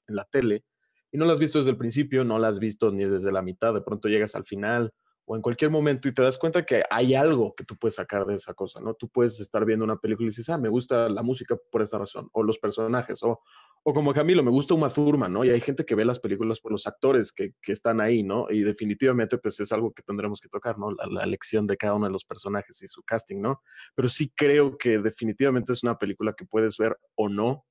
la 0.08 0.24
tele 0.24 0.64
y 1.12 1.18
no 1.18 1.26
la 1.26 1.34
has 1.34 1.40
visto 1.40 1.60
desde 1.60 1.72
el 1.72 1.78
principio, 1.78 2.24
no 2.24 2.40
la 2.40 2.48
has 2.48 2.60
visto 2.60 2.92
ni 2.92 3.04
desde 3.04 3.32
la 3.32 3.42
mitad, 3.42 3.74
de 3.74 3.82
pronto 3.82 4.08
llegas 4.08 4.34
al 4.36 4.46
final 4.46 4.92
o 5.26 5.36
en 5.36 5.42
cualquier 5.42 5.72
momento 5.72 6.08
y 6.08 6.14
te 6.14 6.22
das 6.22 6.38
cuenta 6.38 6.66
que 6.66 6.84
hay 6.90 7.14
algo 7.14 7.54
que 7.56 7.64
tú 7.64 7.78
puedes 7.78 7.96
sacar 7.96 8.26
de 8.26 8.36
esa 8.36 8.54
cosa, 8.54 8.82
¿no? 8.82 8.94
Tú 8.94 9.08
puedes 9.08 9.40
estar 9.40 9.66
viendo 9.66 9.86
una 9.86 9.98
película 9.98 10.26
y 10.26 10.30
dices, 10.30 10.50
ah, 10.50 10.58
me 10.58 10.70
gusta 10.70 11.08
la 11.10 11.24
música 11.24 11.56
por 11.72 11.82
esta 11.82 11.98
razón, 11.98 12.30
o 12.34 12.44
los 12.44 12.60
personajes, 12.60 13.24
o, 13.24 13.40
o 13.84 13.94
como 13.94 14.14
Camilo, 14.14 14.44
me 14.44 14.52
gusta 14.52 14.74
Uma 14.74 14.90
Thurman, 14.90 15.32
¿no? 15.32 15.46
Y 15.46 15.50
hay 15.50 15.62
gente 15.62 15.86
que 15.86 15.96
ve 15.96 16.04
las 16.04 16.20
películas 16.20 16.60
por 16.60 16.72
los 16.72 16.88
actores 16.88 17.32
que, 17.32 17.54
que 17.62 17.72
están 17.72 18.02
ahí, 18.02 18.24
¿no? 18.24 18.48
Y 18.50 18.62
definitivamente, 18.64 19.38
pues 19.38 19.60
es 19.60 19.72
algo 19.72 19.94
que 19.94 20.04
tendremos 20.04 20.42
que 20.42 20.50
tocar, 20.50 20.78
¿no? 20.78 20.92
La, 20.92 21.06
la 21.08 21.24
elección 21.24 21.68
de 21.68 21.78
cada 21.78 21.94
uno 21.94 22.06
de 22.06 22.12
los 22.12 22.26
personajes 22.26 22.82
y 22.82 22.88
su 22.88 23.02
casting, 23.04 23.42
¿no? 23.42 23.62
Pero 23.96 24.10
sí 24.10 24.32
creo 24.36 24.78
que 24.78 25.00
definitivamente 25.00 25.74
es 25.74 25.84
una 25.84 25.98
película 25.98 26.34
que 26.34 26.46
puedes 26.46 26.78
ver 26.78 26.98
o 27.16 27.30
no 27.30 27.66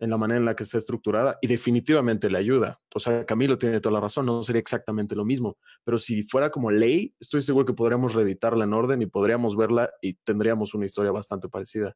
en 0.00 0.10
la 0.10 0.16
manera 0.16 0.38
en 0.40 0.46
la 0.46 0.56
que 0.56 0.64
está 0.64 0.78
estructurada 0.78 1.38
y 1.40 1.46
definitivamente 1.46 2.30
le 2.30 2.38
ayuda. 2.38 2.80
O 2.94 2.98
sea, 2.98 3.24
Camilo 3.26 3.58
tiene 3.58 3.80
toda 3.80 3.92
la 3.92 4.00
razón, 4.00 4.26
no 4.26 4.42
sería 4.42 4.60
exactamente 4.60 5.14
lo 5.14 5.24
mismo, 5.24 5.58
pero 5.84 5.98
si 5.98 6.22
fuera 6.24 6.50
como 6.50 6.70
ley, 6.70 7.14
estoy 7.20 7.42
seguro 7.42 7.66
que 7.66 7.74
podríamos 7.74 8.14
reeditarla 8.14 8.64
en 8.64 8.72
orden 8.72 9.02
y 9.02 9.06
podríamos 9.06 9.56
verla 9.56 9.90
y 10.00 10.14
tendríamos 10.14 10.74
una 10.74 10.86
historia 10.86 11.12
bastante 11.12 11.48
parecida. 11.48 11.94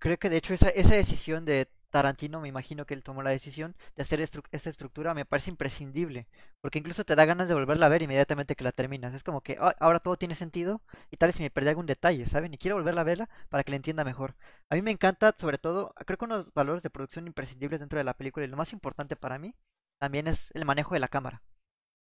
Creo 0.00 0.16
que 0.18 0.28
de 0.28 0.38
hecho 0.38 0.52
esa, 0.52 0.68
esa 0.68 0.94
decisión 0.94 1.44
de 1.44 1.68
Tarantino, 1.90 2.40
me 2.40 2.48
imagino 2.48 2.86
que 2.86 2.94
él 2.94 3.02
tomó 3.02 3.22
la 3.22 3.30
decisión 3.30 3.76
de 3.96 4.02
hacer 4.02 4.20
esta 4.20 4.70
estructura, 4.70 5.14
me 5.14 5.24
parece 5.26 5.50
imprescindible, 5.50 6.26
porque 6.60 6.78
incluso 6.78 7.04
te 7.04 7.16
da 7.16 7.24
ganas 7.26 7.48
de 7.48 7.54
volverla 7.54 7.86
a 7.86 7.88
ver 7.88 8.02
inmediatamente 8.02 8.56
que 8.56 8.64
la 8.64 8.72
terminas. 8.72 9.12
Es 9.14 9.24
como 9.24 9.40
que 9.42 9.56
"Ah, 9.60 9.74
ahora 9.80 10.00
todo 10.00 10.16
tiene 10.16 10.34
sentido 10.34 10.82
y 11.10 11.16
tal 11.16 11.28
vez 11.28 11.36
si 11.36 11.42
me 11.42 11.50
perdí 11.50 11.68
algún 11.68 11.86
detalle, 11.86 12.26
¿saben? 12.26 12.54
Y 12.54 12.58
quiero 12.58 12.76
volverla 12.76 13.02
a 13.02 13.04
verla 13.04 13.28
para 13.48 13.64
que 13.64 13.70
la 13.72 13.76
entienda 13.76 14.04
mejor. 14.04 14.36
A 14.70 14.74
mí 14.76 14.82
me 14.82 14.90
encanta, 14.92 15.34
sobre 15.38 15.58
todo, 15.58 15.92
creo 16.06 16.16
que 16.18 16.24
uno 16.24 16.38
de 16.38 16.44
los 16.44 16.54
valores 16.54 16.82
de 16.82 16.90
producción 16.90 17.26
imprescindibles 17.26 17.80
dentro 17.80 17.98
de 17.98 18.04
la 18.04 18.14
película 18.14 18.46
y 18.46 18.48
lo 18.48 18.56
más 18.56 18.72
importante 18.72 19.16
para 19.16 19.38
mí 19.38 19.54
también 19.98 20.26
es 20.28 20.50
el 20.54 20.64
manejo 20.64 20.94
de 20.94 21.00
la 21.00 21.08
cámara. 21.08 21.42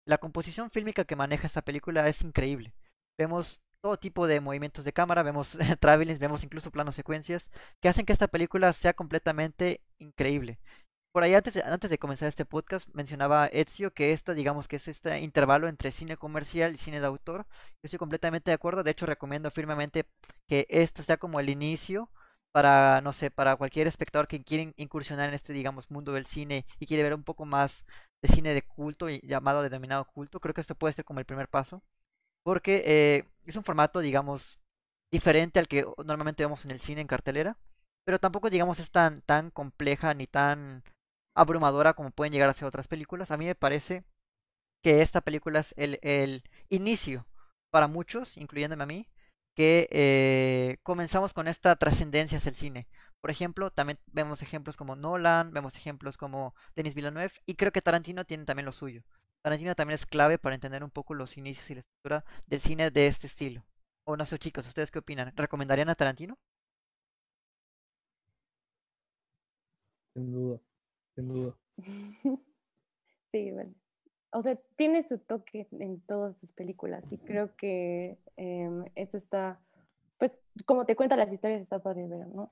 La 0.05 0.17
composición 0.17 0.71
fílmica 0.71 1.05
que 1.05 1.15
maneja 1.15 1.47
esta 1.47 1.61
película 1.61 2.07
es 2.07 2.21
increíble. 2.23 2.73
Vemos 3.17 3.61
todo 3.81 3.97
tipo 3.97 4.27
de 4.27 4.41
movimientos 4.41 4.85
de 4.85 4.93
cámara, 4.93 5.23
vemos 5.23 5.57
travelings, 5.79 6.19
vemos 6.19 6.43
incluso 6.43 6.71
planos 6.71 6.95
secuencias 6.95 7.49
que 7.81 7.89
hacen 7.89 8.05
que 8.05 8.13
esta 8.13 8.27
película 8.27 8.73
sea 8.73 8.93
completamente 8.93 9.81
increíble. 9.99 10.59
Por 11.11 11.23
ahí 11.23 11.33
antes 11.33 11.55
de, 11.55 11.63
antes 11.63 11.89
de 11.89 11.97
comenzar 11.97 12.27
este 12.29 12.45
podcast 12.45 12.87
mencionaba 12.93 13.47
Ezio 13.47 13.91
que 13.93 14.13
esta 14.13 14.33
digamos 14.35 14.67
que 14.67 14.75
es 14.75 14.87
este 14.87 15.19
intervalo 15.21 15.67
entre 15.67 15.91
cine 15.91 16.17
comercial 16.17 16.73
y 16.75 16.77
cine 16.77 16.99
de 16.99 17.07
autor. 17.07 17.47
Yo 17.49 17.79
estoy 17.83 17.99
completamente 17.99 18.51
de 18.51 18.55
acuerdo, 18.55 18.83
de 18.83 18.91
hecho 18.91 19.05
recomiendo 19.07 19.49
firmemente 19.51 20.05
que 20.47 20.67
esto 20.69 21.01
sea 21.01 21.17
como 21.17 21.39
el 21.39 21.49
inicio 21.49 22.09
para, 22.51 23.01
no 23.01 23.13
sé, 23.13 23.31
para 23.31 23.55
cualquier 23.55 23.87
espectador 23.87 24.27
que 24.27 24.43
quiere 24.43 24.73
incursionar 24.77 25.29
en 25.29 25.35
este, 25.35 25.53
digamos, 25.53 25.89
mundo 25.91 26.13
del 26.13 26.25
cine 26.25 26.65
y 26.79 26.85
quiere 26.85 27.03
ver 27.03 27.13
un 27.13 27.23
poco 27.23 27.45
más 27.45 27.85
de 28.21 28.29
cine 28.29 28.53
de 28.53 28.61
culto, 28.63 29.07
llamado 29.09 29.61
denominado 29.63 30.05
culto, 30.05 30.39
creo 30.39 30.53
que 30.53 30.61
esto 30.61 30.75
puede 30.75 30.93
ser 30.93 31.05
como 31.05 31.19
el 31.19 31.25
primer 31.25 31.47
paso, 31.47 31.83
porque 32.43 32.83
eh, 32.85 33.25
es 33.45 33.55
un 33.55 33.63
formato, 33.63 33.99
digamos, 33.99 34.59
diferente 35.11 35.59
al 35.59 35.67
que 35.67 35.85
normalmente 36.05 36.43
vemos 36.43 36.65
en 36.65 36.71
el 36.71 36.81
cine 36.81 37.01
en 37.01 37.07
cartelera, 37.07 37.57
pero 38.05 38.19
tampoco, 38.19 38.49
digamos, 38.49 38.79
es 38.79 38.91
tan, 38.91 39.21
tan 39.21 39.51
compleja 39.51 40.13
ni 40.13 40.27
tan 40.27 40.83
abrumadora 41.35 41.93
como 41.93 42.11
pueden 42.11 42.33
llegar 42.33 42.49
a 42.49 42.53
ser 42.53 42.67
otras 42.67 42.87
películas. 42.87 43.31
A 43.31 43.37
mí 43.37 43.45
me 43.45 43.55
parece 43.55 44.03
que 44.83 45.01
esta 45.01 45.21
película 45.21 45.59
es 45.59 45.73
el, 45.77 45.99
el 46.01 46.43
inicio 46.69 47.27
para 47.71 47.87
muchos, 47.87 48.37
incluyéndome 48.37 48.83
a 48.83 48.87
mí, 48.87 49.07
que 49.55 49.89
eh, 49.91 50.77
comenzamos 50.83 51.33
con 51.33 51.47
esta 51.47 51.75
trascendencia 51.75 52.37
hacia 52.37 52.49
el 52.49 52.55
cine. 52.55 52.87
Por 53.21 53.31
ejemplo, 53.31 53.71
también 53.71 53.99
vemos 54.07 54.41
ejemplos 54.41 54.77
como 54.77 54.95
Nolan, 54.95 55.51
vemos 55.51 55.75
ejemplos 55.75 56.17
como 56.17 56.55
Denis 56.75 56.95
Villeneuve, 56.95 57.33
y 57.45 57.55
creo 57.55 57.71
que 57.71 57.81
Tarantino 57.81 58.25
tiene 58.25 58.45
también 58.45 58.65
lo 58.65 58.71
suyo. 58.71 59.03
Tarantino 59.41 59.75
también 59.75 59.95
es 59.95 60.05
clave 60.05 60.37
para 60.37 60.55
entender 60.55 60.83
un 60.83 60.91
poco 60.91 61.13
los 61.13 61.37
inicios 61.37 61.69
y 61.69 61.75
la 61.75 61.79
estructura 61.81 62.25
del 62.45 62.61
cine 62.61 62.91
de 62.91 63.07
este 63.07 63.27
estilo. 63.27 63.65
O 64.03 64.17
no 64.17 64.25
sé, 64.25 64.37
chicos, 64.37 64.67
¿ustedes 64.67 64.91
qué 64.91 64.99
opinan? 64.99 65.31
¿Recomendarían 65.35 65.89
a 65.89 65.95
Tarantino? 65.95 66.37
Sin 70.13 70.31
duda, 70.31 70.59
sin 71.15 71.27
duda. 71.27 71.55
Sí, 73.31 73.51
bueno. 73.51 73.75
O 74.31 74.41
sea, 74.41 74.57
tiene 74.75 75.07
su 75.07 75.19
toque 75.19 75.67
en 75.71 76.01
todas 76.01 76.35
sus 76.39 76.51
películas 76.51 77.03
y 77.11 77.19
creo 77.19 77.55
que 77.55 78.17
em, 78.37 78.85
esto 78.95 79.17
está, 79.17 79.59
pues, 80.17 80.41
como 80.65 80.85
te 80.85 80.95
cuenta 80.95 81.15
las 81.15 81.31
historias, 81.31 81.61
está 81.61 81.79
padre 81.79 82.07
ver, 82.07 82.27
¿no? 82.27 82.51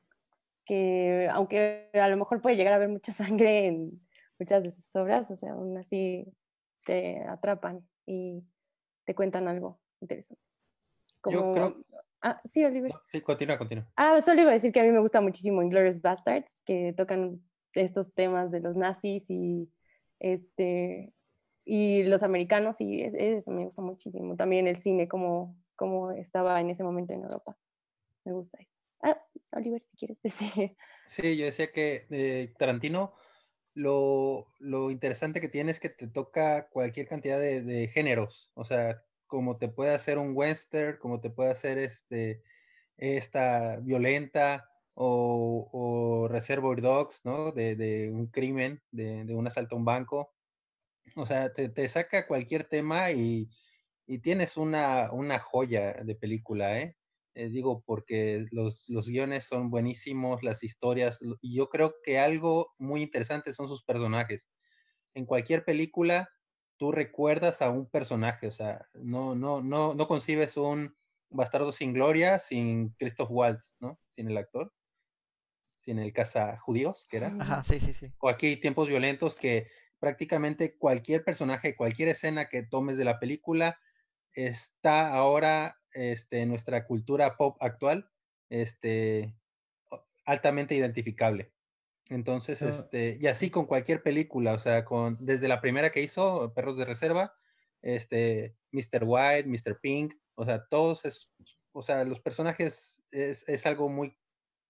Que 0.66 1.28
aunque 1.32 1.90
a 1.94 2.10
lo 2.10 2.18
mejor 2.18 2.42
puede 2.42 2.56
llegar 2.58 2.74
a 2.74 2.76
haber 2.76 2.90
mucha 2.90 3.12
sangre 3.14 3.68
en 3.68 4.02
muchas 4.40 4.64
de 4.64 4.72
sus 4.72 4.96
obras, 4.96 5.30
o 5.32 5.38
sea, 5.38 5.54
aún 5.54 5.78
así 5.78 6.32
te 6.88 7.22
atrapan 7.28 7.86
y 8.06 8.44
te 9.06 9.14
cuentan 9.14 9.48
algo 9.50 9.80
interesante. 10.00 10.42
Yo 11.26 11.42
Como, 11.42 11.54
creo- 11.54 11.76
Ah, 12.22 12.42
sí, 12.46 12.66
Oliver. 12.66 12.92
Sí, 13.06 13.22
continúa, 13.22 13.58
continúa. 13.60 13.86
Ah, 13.96 14.20
solo 14.22 14.42
iba 14.42 14.50
a 14.50 14.54
decir 14.54 14.72
que 14.72 14.80
a 14.80 14.84
mí 14.84 14.90
me 14.90 15.00
gusta 15.00 15.22
muchísimo 15.22 15.62
Inglourious 15.62 16.02
Bastards, 16.02 16.50
que 16.66 16.94
tocan 16.98 17.42
estos 17.74 18.12
temas 18.14 18.50
de 18.52 18.60
los 18.60 18.76
nazis 18.76 19.24
y 19.30 19.70
este 20.20 21.14
y 21.64 22.04
los 22.04 22.24
americanos 22.24 22.80
y 22.80 23.02
es- 23.04 23.14
eso 23.14 23.52
me 23.52 23.66
gusta 23.66 23.82
muchísimo. 23.82 24.36
También 24.38 24.68
el 24.68 24.82
cine 24.82 25.08
como, 25.08 25.56
como 25.76 26.12
estaba 26.12 26.60
en 26.62 26.70
ese 26.70 26.84
momento 26.84 27.14
en 27.14 27.24
Europa. 27.24 27.58
Me 28.26 28.32
gusta 28.34 28.58
eso. 28.60 28.72
Ah, 29.04 29.22
Oliver, 29.52 29.82
si 29.82 29.96
quieres 29.98 30.18
decir. 30.24 30.76
Sí, 31.06 31.38
yo 31.38 31.46
decía 31.46 31.72
que 31.72 32.08
eh, 32.10 32.54
Tarantino 32.58 33.14
lo, 33.78 34.54
lo 34.60 34.92
interesante 34.92 35.42
que 35.42 35.50
tiene 35.50 35.72
es 35.72 35.80
que 35.80 35.90
te 35.90 36.08
toca 36.08 36.70
cualquier 36.70 37.08
cantidad 37.08 37.40
de, 37.40 37.62
de 37.64 37.88
géneros, 37.90 38.52
o 38.56 38.66
sea, 38.66 39.04
como 39.28 39.58
te 39.58 39.70
puede 39.70 39.94
hacer 39.96 40.18
un 40.18 40.32
western, 40.36 40.98
como 41.00 41.22
te 41.22 41.30
puede 41.30 41.52
hacer 41.52 41.78
este, 41.78 42.44
esta 42.98 43.78
violenta 43.78 44.70
o, 44.94 45.70
o 45.72 46.28
Reservoir 46.30 46.82
Dogs, 46.82 47.26
¿no? 47.26 47.52
De, 47.52 47.76
de 47.76 48.12
un 48.12 48.28
crimen, 48.28 48.84
de, 48.92 49.26
de 49.26 49.36
un 49.36 49.48
asalto 49.48 49.76
a 49.76 49.80
un 49.80 49.86
banco. 49.86 50.36
O 51.16 51.26
sea, 51.26 51.54
te, 51.54 51.70
te 51.70 51.88
saca 51.90 52.28
cualquier 52.28 52.66
tema 52.66 53.12
y, 53.12 53.50
y 54.08 54.20
tienes 54.20 54.58
una, 54.58 55.12
una 55.14 55.40
joya 55.40 55.94
de 56.04 56.16
película, 56.16 56.80
¿eh? 56.82 56.97
Eh, 57.40 57.50
digo, 57.50 57.84
porque 57.86 58.48
los, 58.50 58.90
los 58.90 59.08
guiones 59.08 59.46
son 59.46 59.70
buenísimos, 59.70 60.42
las 60.42 60.64
historias, 60.64 61.20
y 61.40 61.54
yo 61.54 61.70
creo 61.70 61.94
que 62.04 62.18
algo 62.18 62.74
muy 62.80 63.04
interesante 63.04 63.54
son 63.54 63.68
sus 63.68 63.84
personajes. 63.84 64.50
En 65.14 65.28
cualquier 65.28 65.64
película, 65.64 66.32
tú 66.78 66.92
recuerdas 66.92 67.62
a 67.62 67.70
un 67.70 67.88
personaje, 67.88 68.48
o 68.48 68.52
sea, 68.52 68.82
no, 68.96 69.36
no, 69.36 69.62
no, 69.62 69.94
no 69.94 70.08
concibes 70.08 70.58
un 70.58 70.98
Bastardo 71.30 71.72
sin 71.72 71.94
Gloria 71.94 72.40
sin 72.40 72.90
Christoph 72.96 73.30
Waltz, 73.30 73.76
¿no? 73.80 74.00
Sin 74.10 74.32
el 74.32 74.38
actor, 74.38 74.74
sin 75.82 76.00
el 76.00 76.14
caza 76.14 76.58
judíos, 76.58 77.06
que 77.08 77.18
era. 77.18 77.36
Ajá, 77.40 77.64
sí, 77.64 77.80
sí, 77.80 77.94
sí. 77.94 78.12
O 78.18 78.30
aquí 78.30 78.58
tiempos 78.58 78.88
violentos 78.88 79.36
que 79.36 79.68
prácticamente 80.00 80.76
cualquier 80.76 81.24
personaje, 81.24 81.76
cualquier 81.76 82.10
escena 82.10 82.50
que 82.50 82.64
tomes 82.64 82.98
de 82.98 83.06
la 83.06 83.20
película 83.20 83.80
está 84.32 85.14
ahora 85.14 85.77
este, 85.94 86.42
en 86.42 86.50
nuestra 86.50 86.86
cultura 86.86 87.38
pop 87.38 87.58
actual 87.60 88.10
este, 88.50 89.36
altamente 90.26 90.76
identificable. 90.76 91.52
Entonces, 92.10 92.62
Ah. 92.62 92.70
este, 92.70 93.18
y 93.20 93.28
así 93.28 93.50
con 93.50 93.66
cualquier 93.66 94.02
película, 94.02 94.54
o 94.54 94.60
sea, 94.60 94.86
con, 94.86 95.18
desde 95.26 95.48
la 95.48 95.60
primera 95.62 95.90
que 95.90 96.02
hizo, 96.02 96.54
Perros 96.54 96.78
de 96.78 96.86
Reserva, 96.86 97.34
este, 97.82 98.56
Mr. 98.72 99.04
White, 99.04 99.48
Mr. 99.48 99.80
Pink, 99.82 100.16
o 100.36 100.46
sea, 100.46 100.66
todos 100.68 101.06
es, 101.06 101.30
o 101.74 101.82
sea, 101.82 102.04
los 102.06 102.20
personajes 102.22 103.02
es, 103.12 103.44
es 103.48 103.66
algo 103.66 103.90
muy, 103.90 104.18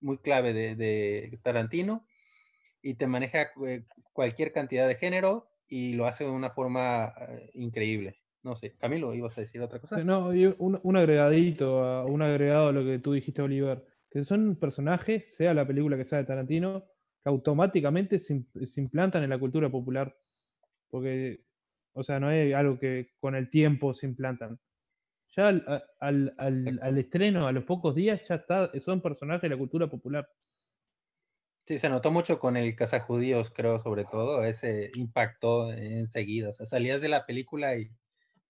muy 0.01 0.17
clave 0.17 0.53
de, 0.53 0.75
de 0.75 1.39
Tarantino 1.43 2.07
y 2.81 2.95
te 2.95 3.07
maneja 3.07 3.51
eh, 3.65 3.85
cualquier 4.13 4.51
cantidad 4.51 4.87
de 4.87 4.95
género 4.95 5.49
y 5.67 5.93
lo 5.93 6.07
hace 6.07 6.23
de 6.23 6.31
una 6.31 6.51
forma 6.51 7.13
eh, 7.19 7.51
increíble. 7.53 8.19
No 8.43 8.55
sé, 8.55 8.75
Camilo, 8.77 9.13
¿ibas 9.13 9.37
a 9.37 9.41
decir 9.41 9.61
otra 9.61 9.79
cosa? 9.79 10.03
No, 10.03 10.29
un, 10.29 10.79
un 10.81 10.97
agregadito, 10.97 11.83
a- 11.83 12.05
un 12.05 12.21
agregado 12.21 12.69
a 12.69 12.71
lo 12.71 12.83
que 12.85 12.99
tú 12.99 13.13
dijiste, 13.13 13.41
Oliver, 13.41 13.83
que 14.09 14.23
son 14.23 14.55
personajes, 14.55 15.35
sea 15.35 15.53
la 15.53 15.67
película 15.67 15.97
que 15.97 16.05
sea 16.05 16.19
de 16.19 16.25
Tarantino, 16.25 16.85
que 17.23 17.29
automáticamente 17.29 18.19
se, 18.19 18.35
im- 18.35 18.65
se 18.65 18.81
implantan 18.81 19.23
en 19.23 19.29
la 19.31 19.39
cultura 19.39 19.69
popular. 19.69 20.15
Porque, 20.89 21.41
o 21.93 22.03
sea, 22.03 22.19
no 22.19 22.31
es 22.31 22.53
algo 22.55 22.79
que 22.79 23.09
con 23.19 23.35
el 23.35 23.49
tiempo 23.49 23.93
se 23.93 24.07
implantan. 24.07 24.59
Ya 25.35 25.49
al, 25.49 25.65
al- 25.99 26.33
al- 26.37 26.79
al 26.81 26.97
estreno, 26.97 27.47
a 27.47 27.51
los 27.51 27.65
pocos 27.65 27.95
días, 27.95 28.21
ya 28.29 28.35
está, 28.35 28.71
son 28.81 29.01
personajes 29.01 29.43
de 29.43 29.49
la 29.49 29.57
cultura 29.57 29.87
popular. 29.87 30.27
Sí, 31.67 31.79
se 31.79 31.89
notó 31.89 32.11
mucho 32.11 32.39
con 32.39 32.55
el 32.55 32.75
Cazajudíos, 32.75 33.51
creo, 33.51 33.79
sobre 33.79 34.05
todo, 34.05 34.43
ese 34.43 34.89
impactó 34.95 35.71
enseguida. 35.73 36.49
O 36.49 36.53
sea, 36.53 36.65
salías 36.65 37.01
de 37.01 37.09
la 37.09 37.25
película 37.25 37.75
y 37.77 37.91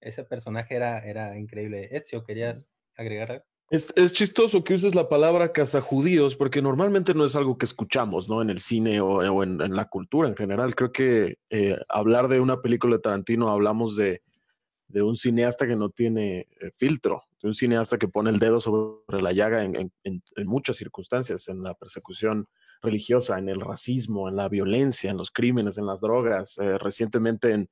ese 0.01 0.23
personaje 0.23 0.75
era, 0.75 0.99
era 0.99 1.37
increíble. 1.37 1.89
Ezio, 1.91 2.23
¿querías 2.23 2.71
agregar 2.95 3.31
algo? 3.31 3.45
Es, 3.69 3.91
es 3.97 4.13
chistoso 4.13 4.63
que 4.63 4.75
uses 4.75 4.95
la 4.95 5.09
palabra 5.09 5.51
cazajudíos 5.51 6.37
porque 6.37 6.61
normalmente 6.61 7.13
no 7.13 7.25
es 7.25 7.35
algo 7.35 7.57
que 7.57 7.65
escuchamos, 7.65 8.29
¿no? 8.29 8.41
En 8.41 8.49
el 8.49 8.61
cine 8.61 9.01
o, 9.01 9.17
o 9.17 9.43
en, 9.43 9.59
en 9.61 9.75
la 9.75 9.89
cultura 9.89 10.29
en 10.29 10.37
general. 10.37 10.73
Creo 10.73 10.91
que 10.93 11.37
eh, 11.49 11.77
hablar 11.89 12.29
de 12.29 12.39
una 12.39 12.61
película 12.61 12.95
de 12.95 13.01
Tarantino 13.01 13.49
hablamos 13.49 13.97
de, 13.97 14.21
de 14.87 15.01
un 15.03 15.17
cineasta 15.17 15.67
que 15.67 15.75
no 15.75 15.89
tiene 15.89 16.47
eh, 16.61 16.71
filtro, 16.77 17.23
de 17.41 17.49
un 17.49 17.53
cineasta 17.53 17.97
que 17.97 18.07
pone 18.07 18.29
el 18.29 18.39
dedo 18.39 18.61
sobre 18.61 19.21
la 19.21 19.33
llaga 19.33 19.65
en, 19.65 19.75
en- 19.75 19.91
en- 20.05 20.23
en 20.37 20.47
muchas 20.47 20.77
circunstancias, 20.77 21.49
en 21.49 21.61
la 21.61 21.73
persecución 21.73 22.47
religiosa, 22.81 23.37
en 23.37 23.49
el 23.49 23.59
racismo, 23.59 24.29
en 24.29 24.37
la 24.37 24.47
violencia, 24.47 25.11
en 25.11 25.17
los 25.17 25.29
crímenes, 25.29 25.77
en 25.77 25.87
las 25.87 25.99
drogas, 25.99 26.57
eh, 26.57 26.77
recientemente 26.77 27.51
en, 27.51 27.69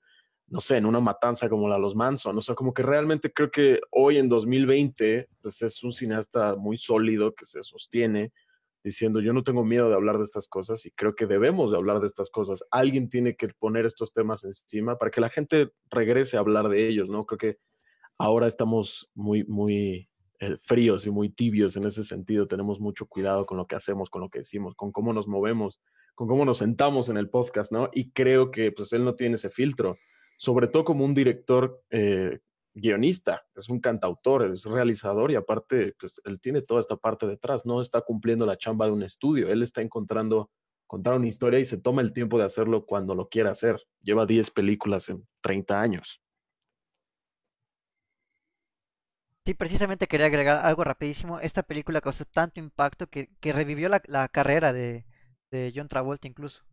no 0.47 0.61
sé, 0.61 0.77
en 0.77 0.85
una 0.85 0.99
matanza 0.99 1.49
como 1.49 1.67
la 1.67 1.75
de 1.75 1.81
los 1.81 1.95
Manson. 1.95 2.37
O 2.37 2.41
sea, 2.41 2.55
como 2.55 2.73
que 2.73 2.83
realmente 2.83 3.31
creo 3.31 3.49
que 3.49 3.79
hoy 3.91 4.17
en 4.17 4.29
2020, 4.29 5.27
pues 5.41 5.61
es 5.61 5.83
un 5.83 5.91
cineasta 5.91 6.55
muy 6.55 6.77
sólido 6.77 7.33
que 7.33 7.45
se 7.45 7.63
sostiene 7.63 8.31
diciendo, 8.83 9.19
yo 9.19 9.33
no 9.33 9.43
tengo 9.43 9.65
miedo 9.65 9.89
de 9.89 9.95
hablar 9.95 10.19
de 10.19 10.25
estas 10.25 10.47
cosas 10.47 10.85
y 10.85 10.91
creo 10.91 11.15
que 11.15 11.25
debemos 11.25 11.71
de 11.71 11.77
hablar 11.77 11.99
de 11.99 12.05
estas 12.05 12.29
cosas. 12.29 12.63
Alguien 12.69 13.09
tiene 13.09 13.35
que 13.35 13.47
poner 13.47 13.87
estos 13.87 14.13
temas 14.13 14.43
encima 14.43 14.99
para 14.99 15.09
que 15.09 15.21
la 15.21 15.29
gente 15.29 15.71
regrese 15.89 16.37
a 16.37 16.41
hablar 16.41 16.69
de 16.69 16.87
ellos, 16.87 17.09
¿no? 17.09 17.25
Creo 17.25 17.39
que 17.39 17.57
ahora 18.19 18.45
estamos 18.45 19.09
muy, 19.15 19.43
muy 19.45 20.07
eh, 20.39 20.57
fríos 20.61 21.07
y 21.07 21.09
muy 21.09 21.29
tibios 21.29 21.75
en 21.77 21.85
ese 21.85 22.03
sentido. 22.03 22.47
Tenemos 22.47 22.79
mucho 22.79 23.07
cuidado 23.07 23.45
con 23.45 23.57
lo 23.57 23.65
que 23.65 23.75
hacemos, 23.75 24.11
con 24.11 24.21
lo 24.21 24.29
que 24.29 24.39
decimos, 24.39 24.75
con 24.75 24.91
cómo 24.91 25.13
nos 25.13 25.27
movemos, 25.27 25.81
con 26.13 26.27
cómo 26.27 26.45
nos 26.45 26.59
sentamos 26.59 27.09
en 27.09 27.17
el 27.17 27.29
podcast, 27.29 27.71
¿no? 27.71 27.89
Y 27.91 28.11
creo 28.11 28.51
que 28.51 28.71
pues 28.71 28.93
él 28.93 29.03
no 29.03 29.15
tiene 29.15 29.35
ese 29.35 29.49
filtro, 29.49 29.97
sobre 30.37 30.67
todo 30.67 30.85
como 30.85 31.05
un 31.05 31.13
director 31.13 31.81
eh, 31.89 32.39
guionista, 32.73 33.45
es 33.55 33.69
un 33.69 33.79
cantautor, 33.79 34.51
es 34.51 34.65
realizador 34.65 35.31
y 35.31 35.35
aparte, 35.35 35.95
pues 35.99 36.21
él 36.25 36.39
tiene 36.39 36.61
toda 36.61 36.81
esta 36.81 36.97
parte 36.97 37.25
detrás, 37.27 37.65
no 37.65 37.81
está 37.81 38.01
cumpliendo 38.01 38.45
la 38.45 38.57
chamba 38.57 38.85
de 38.85 38.91
un 38.91 39.03
estudio, 39.03 39.49
él 39.49 39.63
está 39.63 39.81
encontrando 39.81 40.49
una 40.87 41.27
historia 41.27 41.59
y 41.59 41.65
se 41.65 41.77
toma 41.77 42.01
el 42.01 42.13
tiempo 42.13 42.37
de 42.37 42.45
hacerlo 42.45 42.85
cuando 42.85 43.15
lo 43.15 43.27
quiera 43.27 43.51
hacer. 43.51 43.81
Lleva 44.01 44.25
10 44.25 44.51
películas 44.51 45.09
en 45.09 45.27
30 45.41 45.81
años. 45.81 46.21
Sí, 49.45 49.53
precisamente 49.53 50.07
quería 50.07 50.25
agregar 50.25 50.65
algo 50.65 50.83
rapidísimo. 50.83 51.39
Esta 51.39 51.63
película 51.63 52.01
causó 52.01 52.25
tanto 52.25 52.59
impacto 52.59 53.07
que, 53.07 53.29
que 53.39 53.53
revivió 53.53 53.89
la, 53.89 54.01
la 54.07 54.27
carrera 54.27 54.73
de, 54.73 55.05
de 55.51 55.71
John 55.75 55.87
Travolta 55.87 56.27
incluso. 56.27 56.63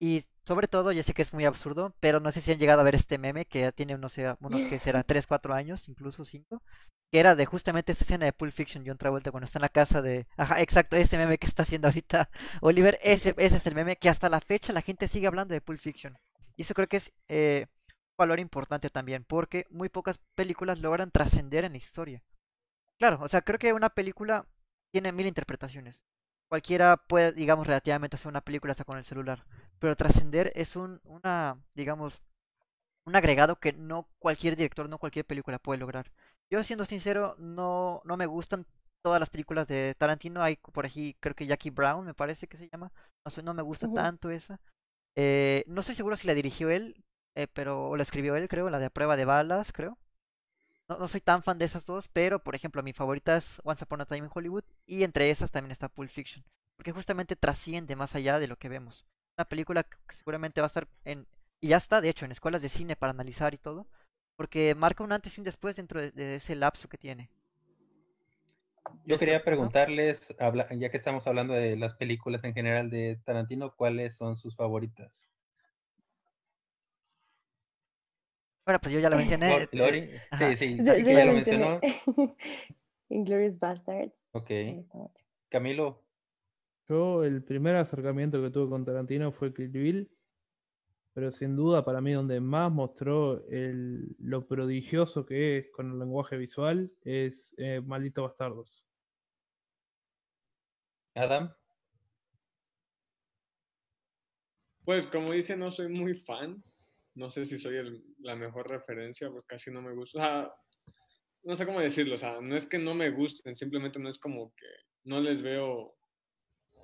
Y 0.00 0.24
sobre 0.50 0.66
todo, 0.66 0.90
yo 0.90 1.04
sé 1.04 1.14
que 1.14 1.22
es 1.22 1.32
muy 1.32 1.44
absurdo, 1.44 1.94
pero 2.00 2.18
no 2.18 2.32
sé 2.32 2.40
si 2.40 2.50
han 2.50 2.58
llegado 2.58 2.80
a 2.80 2.82
ver 2.82 2.96
este 2.96 3.18
meme 3.18 3.44
que 3.44 3.60
ya 3.60 3.70
tiene, 3.70 3.96
no 3.96 4.08
sé, 4.08 4.34
unos 4.40 4.60
que 4.62 4.80
serán 4.80 5.04
3, 5.06 5.24
4 5.28 5.54
años, 5.54 5.88
incluso 5.88 6.24
5, 6.24 6.60
que 7.12 7.20
era 7.20 7.36
de 7.36 7.46
justamente 7.46 7.92
esta 7.92 8.02
escena 8.02 8.24
de 8.24 8.32
Pulp 8.32 8.52
Fiction, 8.52 8.82
John 8.84 8.98
Travolta, 8.98 9.30
cuando 9.30 9.44
está 9.44 9.60
en 9.60 9.62
la 9.62 9.68
casa 9.68 10.02
de... 10.02 10.26
Ajá, 10.36 10.60
exacto, 10.60 10.96
ese 10.96 11.18
meme 11.18 11.38
que 11.38 11.46
está 11.46 11.62
haciendo 11.62 11.86
ahorita 11.86 12.30
Oliver, 12.62 12.98
ese, 13.00 13.32
ese 13.38 13.58
es 13.58 13.66
el 13.68 13.76
meme 13.76 13.94
que 13.94 14.08
hasta 14.08 14.28
la 14.28 14.40
fecha 14.40 14.72
la 14.72 14.82
gente 14.82 15.06
sigue 15.06 15.28
hablando 15.28 15.54
de 15.54 15.60
Pulp 15.60 15.78
Fiction. 15.78 16.18
Y 16.56 16.62
eso 16.62 16.74
creo 16.74 16.88
que 16.88 16.96
es 16.96 17.12
eh, 17.28 17.66
un 17.68 18.16
valor 18.18 18.40
importante 18.40 18.90
también, 18.90 19.22
porque 19.22 19.68
muy 19.70 19.88
pocas 19.88 20.18
películas 20.34 20.80
logran 20.80 21.12
trascender 21.12 21.64
en 21.64 21.72
la 21.74 21.78
historia. 21.78 22.24
Claro, 22.98 23.20
o 23.22 23.28
sea, 23.28 23.42
creo 23.42 23.60
que 23.60 23.72
una 23.72 23.90
película 23.90 24.48
tiene 24.90 25.12
mil 25.12 25.26
interpretaciones. 25.26 26.02
Cualquiera 26.48 26.96
puede, 26.96 27.30
digamos, 27.30 27.68
relativamente 27.68 28.16
hacer 28.16 28.26
una 28.26 28.40
película 28.40 28.72
hasta 28.72 28.82
con 28.82 28.98
el 28.98 29.04
celular. 29.04 29.46
Pero 29.80 29.96
trascender 29.96 30.52
es 30.54 30.76
un, 30.76 31.00
una, 31.04 31.58
digamos, 31.74 32.22
un 33.04 33.16
agregado 33.16 33.56
que 33.56 33.72
no 33.72 34.08
cualquier 34.18 34.56
director, 34.56 34.88
no 34.88 34.98
cualquier 34.98 35.26
película 35.26 35.58
puede 35.58 35.80
lograr. 35.80 36.12
Yo, 36.50 36.62
siendo 36.62 36.84
sincero, 36.84 37.36
no, 37.38 38.02
no 38.04 38.16
me 38.16 38.26
gustan 38.26 38.66
todas 39.02 39.20
las 39.20 39.30
películas 39.30 39.66
de 39.68 39.94
Tarantino. 39.96 40.42
Hay 40.42 40.56
por 40.56 40.86
aquí, 40.86 41.16
creo 41.20 41.34
que 41.34 41.46
Jackie 41.46 41.70
Brown, 41.70 42.04
me 42.06 42.14
parece 42.14 42.46
que 42.46 42.56
se 42.56 42.68
llama. 42.68 42.92
No, 43.24 43.42
no 43.42 43.54
me 43.54 43.62
gusta 43.62 43.92
tanto 43.92 44.30
esa. 44.30 44.60
Eh, 45.16 45.64
no 45.66 45.80
estoy 45.80 45.94
seguro 45.94 46.16
si 46.16 46.26
la 46.26 46.34
dirigió 46.34 46.70
él, 46.70 47.04
eh, 47.34 47.46
pero 47.52 47.88
o 47.90 47.96
la 47.96 48.02
escribió 48.02 48.36
él, 48.36 48.48
creo, 48.48 48.70
la 48.70 48.78
de 48.78 48.86
A 48.86 48.90
Prueba 48.90 49.16
de 49.16 49.24
Balas, 49.24 49.72
creo. 49.72 49.98
No, 50.88 50.98
no 50.98 51.08
soy 51.08 51.20
tan 51.20 51.42
fan 51.42 51.58
de 51.58 51.64
esas 51.66 51.86
dos, 51.86 52.08
pero 52.08 52.42
por 52.42 52.54
ejemplo, 52.54 52.82
mi 52.82 52.92
favorita 52.92 53.36
es 53.36 53.60
Once 53.64 53.84
Upon 53.84 54.00
a 54.02 54.06
Time 54.06 54.26
in 54.26 54.30
Hollywood 54.32 54.64
y 54.86 55.04
entre 55.04 55.30
esas 55.30 55.50
también 55.50 55.70
está 55.72 55.88
Pulp 55.88 56.10
Fiction, 56.10 56.44
porque 56.76 56.92
justamente 56.92 57.36
trasciende 57.36 57.96
más 57.96 58.14
allá 58.14 58.38
de 58.40 58.48
lo 58.48 58.56
que 58.56 58.68
vemos. 58.68 59.06
Una 59.40 59.48
película 59.48 59.84
que 59.84 59.96
seguramente 60.14 60.60
va 60.60 60.66
a 60.66 60.68
estar 60.68 60.86
en, 61.02 61.26
y 61.62 61.68
ya 61.68 61.78
está, 61.78 62.02
de 62.02 62.10
hecho, 62.10 62.26
en 62.26 62.30
escuelas 62.32 62.60
de 62.60 62.68
cine 62.68 62.94
para 62.94 63.12
analizar 63.12 63.54
y 63.54 63.56
todo, 63.56 63.86
porque 64.36 64.74
marca 64.74 65.02
un 65.02 65.12
antes 65.12 65.34
y 65.34 65.40
un 65.40 65.46
después 65.46 65.76
dentro 65.76 65.98
de, 65.98 66.10
de 66.10 66.34
ese 66.34 66.54
lapso 66.54 66.90
que 66.90 66.98
tiene. 66.98 67.30
Yo 69.06 69.14
Este, 69.14 69.24
quería 69.24 69.42
preguntarles, 69.42 70.34
ya 70.76 70.90
que 70.90 70.96
estamos 70.98 71.26
hablando 71.26 71.54
de 71.54 71.74
las 71.78 71.94
películas 71.94 72.44
en 72.44 72.52
general 72.52 72.90
de 72.90 73.18
Tarantino, 73.24 73.74
¿cuáles 73.74 74.14
son 74.14 74.36
sus 74.36 74.54
favoritas? 74.54 75.30
Bueno, 78.66 78.78
pues 78.78 78.92
yo 78.92 79.00
ya 79.00 79.08
lo 79.08 79.16
mencioné. 79.16 79.48
Lor- 79.48 79.68
Lori, 79.72 79.98
eh, 80.00 80.20
sí, 80.38 80.56
sí, 80.58 80.84
Yo- 80.84 80.98
yo 80.98 81.12
ya 81.12 81.24
lo 81.24 81.32
mencioné. 81.32 81.80
mencionó. 81.80 82.36
Inglorious 83.08 83.58
Bastards. 83.58 84.28
Ok. 84.32 84.50
Camilo, 85.48 86.02
Yo 86.90 87.22
el 87.22 87.44
primer 87.44 87.76
acercamiento 87.76 88.42
que 88.42 88.50
tuve 88.50 88.68
con 88.68 88.84
Tarantino 88.84 89.30
fue 89.30 89.54
Kill 89.54 89.68
Bill, 89.68 90.10
pero 91.14 91.30
sin 91.30 91.54
duda 91.54 91.84
para 91.84 92.00
mí 92.00 92.12
donde 92.12 92.40
más 92.40 92.72
mostró 92.72 93.46
el- 93.46 94.16
lo 94.18 94.48
prodigioso 94.48 95.24
que 95.24 95.58
es 95.58 95.70
con 95.70 95.92
el 95.92 96.00
lenguaje 96.00 96.36
visual 96.36 96.90
es 97.04 97.54
eh, 97.58 97.80
Maldito 97.80 98.24
Bastardos. 98.24 98.84
Adam. 101.14 101.54
Pues 104.84 105.06
como 105.06 105.30
dije, 105.30 105.56
no 105.56 105.70
soy 105.70 105.88
muy 105.92 106.14
fan. 106.14 106.60
No 107.14 107.30
sé 107.30 107.44
si 107.44 107.56
soy 107.56 107.76
el- 107.76 108.04
la 108.18 108.34
mejor 108.34 108.68
referencia, 108.68 109.28
porque 109.30 109.46
casi 109.46 109.70
no 109.70 109.80
me 109.80 109.94
gusta. 109.94 110.18
O 110.18 110.20
sea, 110.22 110.52
no 111.44 111.54
sé 111.54 111.66
cómo 111.66 111.78
decirlo. 111.78 112.14
O 112.16 112.18
sea, 112.18 112.40
no 112.40 112.56
es 112.56 112.66
que 112.66 112.78
no 112.78 112.94
me 112.94 113.10
gusten, 113.10 113.56
simplemente 113.56 114.00
no 114.00 114.08
es 114.08 114.18
como 114.18 114.52
que 114.56 114.66
no 115.04 115.20
les 115.20 115.40
veo 115.40 115.94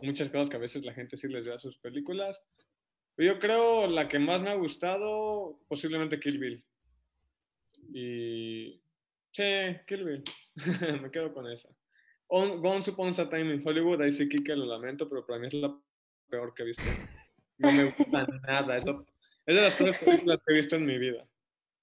muchas 0.03 0.28
cosas 0.28 0.49
que 0.49 0.57
a 0.57 0.61
veces 0.61 0.84
la 0.84 0.92
gente 0.94 1.16
sí 1.16 1.28
les 1.28 1.47
ve 1.47 1.55
a 1.55 1.59
sus 1.59 1.78
películas. 1.78 2.42
Pero 3.14 3.34
yo 3.34 3.38
creo 3.40 3.86
la 3.86 4.09
que 4.09 4.18
más 4.18 4.42
me 4.42 4.51
ha 4.51 4.55
gustado, 4.55 5.59
posiblemente 5.68 6.20
Kill 6.20 6.38
Bill. 6.38 6.64
Y. 7.94 8.80
Sí, 9.32 9.42
Kill 9.86 10.05
Bill. 10.05 10.24
me 11.03 11.11
quedo 11.11 11.32
con 11.32 11.51
esa. 11.51 11.68
On, 12.28 12.64
Once 12.64 12.90
Upon 12.90 13.09
a 13.09 13.28
Time 13.30 13.55
in 13.55 13.62
Hollywood, 13.66 14.03
ahí 14.03 14.11
sí 14.11 14.28
que 14.28 14.57
lo 14.57 14.66
lamento, 14.66 15.09
pero 15.09 15.24
para 15.24 15.38
mí 15.38 15.47
es 15.47 15.55
la 15.55 15.78
peor 16.28 16.53
que 16.55 16.62
he 16.64 16.66
visto. 16.66 16.82
No 17.59 17.70
me 17.72 17.84
gusta 17.84 18.26
nada. 18.47 18.76
Es, 18.76 18.84
lo- 18.84 19.07
es 19.47 19.55
de 19.55 19.62
las 19.62 19.76
peores 19.76 19.97
películas 19.99 20.40
que 20.44 20.53
he 20.53 20.57
visto 20.57 20.76
en 20.76 20.86
mi 20.86 20.99
vida. 20.99 21.26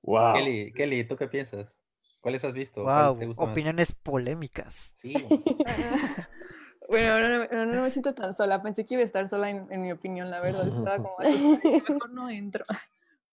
Wow. 0.01 0.33
Kelly, 0.33 0.73
Kelly, 0.73 1.07
¿tú 1.07 1.15
qué 1.15 1.27
piensas? 1.27 1.81
¿Cuáles 2.19 2.43
has 2.43 2.53
visto? 2.53 2.83
¿Cuál 2.83 3.07
Wow, 3.11 3.19
te 3.19 3.25
gusta 3.27 3.43
más? 3.43 3.51
opiniones 3.51 3.95
polémicas. 3.95 4.91
Sí. 4.93 5.13
Bueno, 6.89 7.19
no, 7.19 7.47
no- 7.47 7.65
no 7.73 7.81
me 7.81 7.89
siento 7.89 8.13
tan 8.13 8.33
sola. 8.33 8.61
Pensé 8.61 8.85
que 8.85 8.95
iba 8.95 9.01
a 9.03 9.05
estar 9.05 9.27
sola 9.27 9.49
en, 9.49 9.67
en 9.71 9.81
mi 9.81 9.91
opinión, 9.91 10.29
la 10.29 10.39
verdad. 10.41 10.67
Estaba 10.87 10.97
como 10.97 11.17
mejor 11.89 12.09
no 12.11 12.29
entro. 12.29 12.65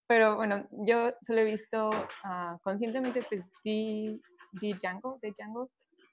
Pero 0.07 0.36
bueno, 0.36 0.66
yo 0.72 1.12
solo 1.22 1.40
he 1.40 1.44
visto 1.44 1.90
ah, 2.24 2.59
conscientemente, 2.62 3.22
pues, 3.28 3.42
The, 3.64 4.18
The 4.61 4.74
Django, 4.74 5.18
The 5.20 5.30
Django, 5.32 5.70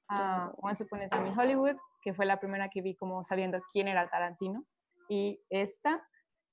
ah, 0.10 0.52
Once 0.58 0.84
Upon 0.84 1.02
a 1.02 1.08
Time 1.10 1.30
in 1.30 1.40
Hollywood, 1.40 1.76
que 2.04 2.14
fue 2.14 2.26
la 2.26 2.40
primera 2.40 2.70
que 2.70 2.82
vi 2.82 2.96
como 2.96 3.24
sabiendo 3.24 3.60
quién 3.72 3.88
era 3.88 4.08
Tarantino. 4.10 4.64
Y 5.10 5.40
esta, 5.50 6.06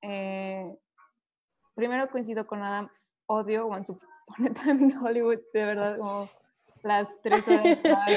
eh, 0.02 0.74
primero 1.74 2.08
coincido 2.10 2.46
con 2.46 2.62
Adam, 2.62 2.88
odio 3.26 3.66
Once 3.66 3.92
Upon 3.92 4.46
a 4.46 4.54
Time 4.54 4.82
in 4.84 4.96
Hollywood, 4.96 5.40
de 5.52 5.64
verdad, 5.66 5.98
como 5.98 6.30
las 6.84 7.08
tres 7.22 7.46
horas 7.48 7.78
más 7.84 8.12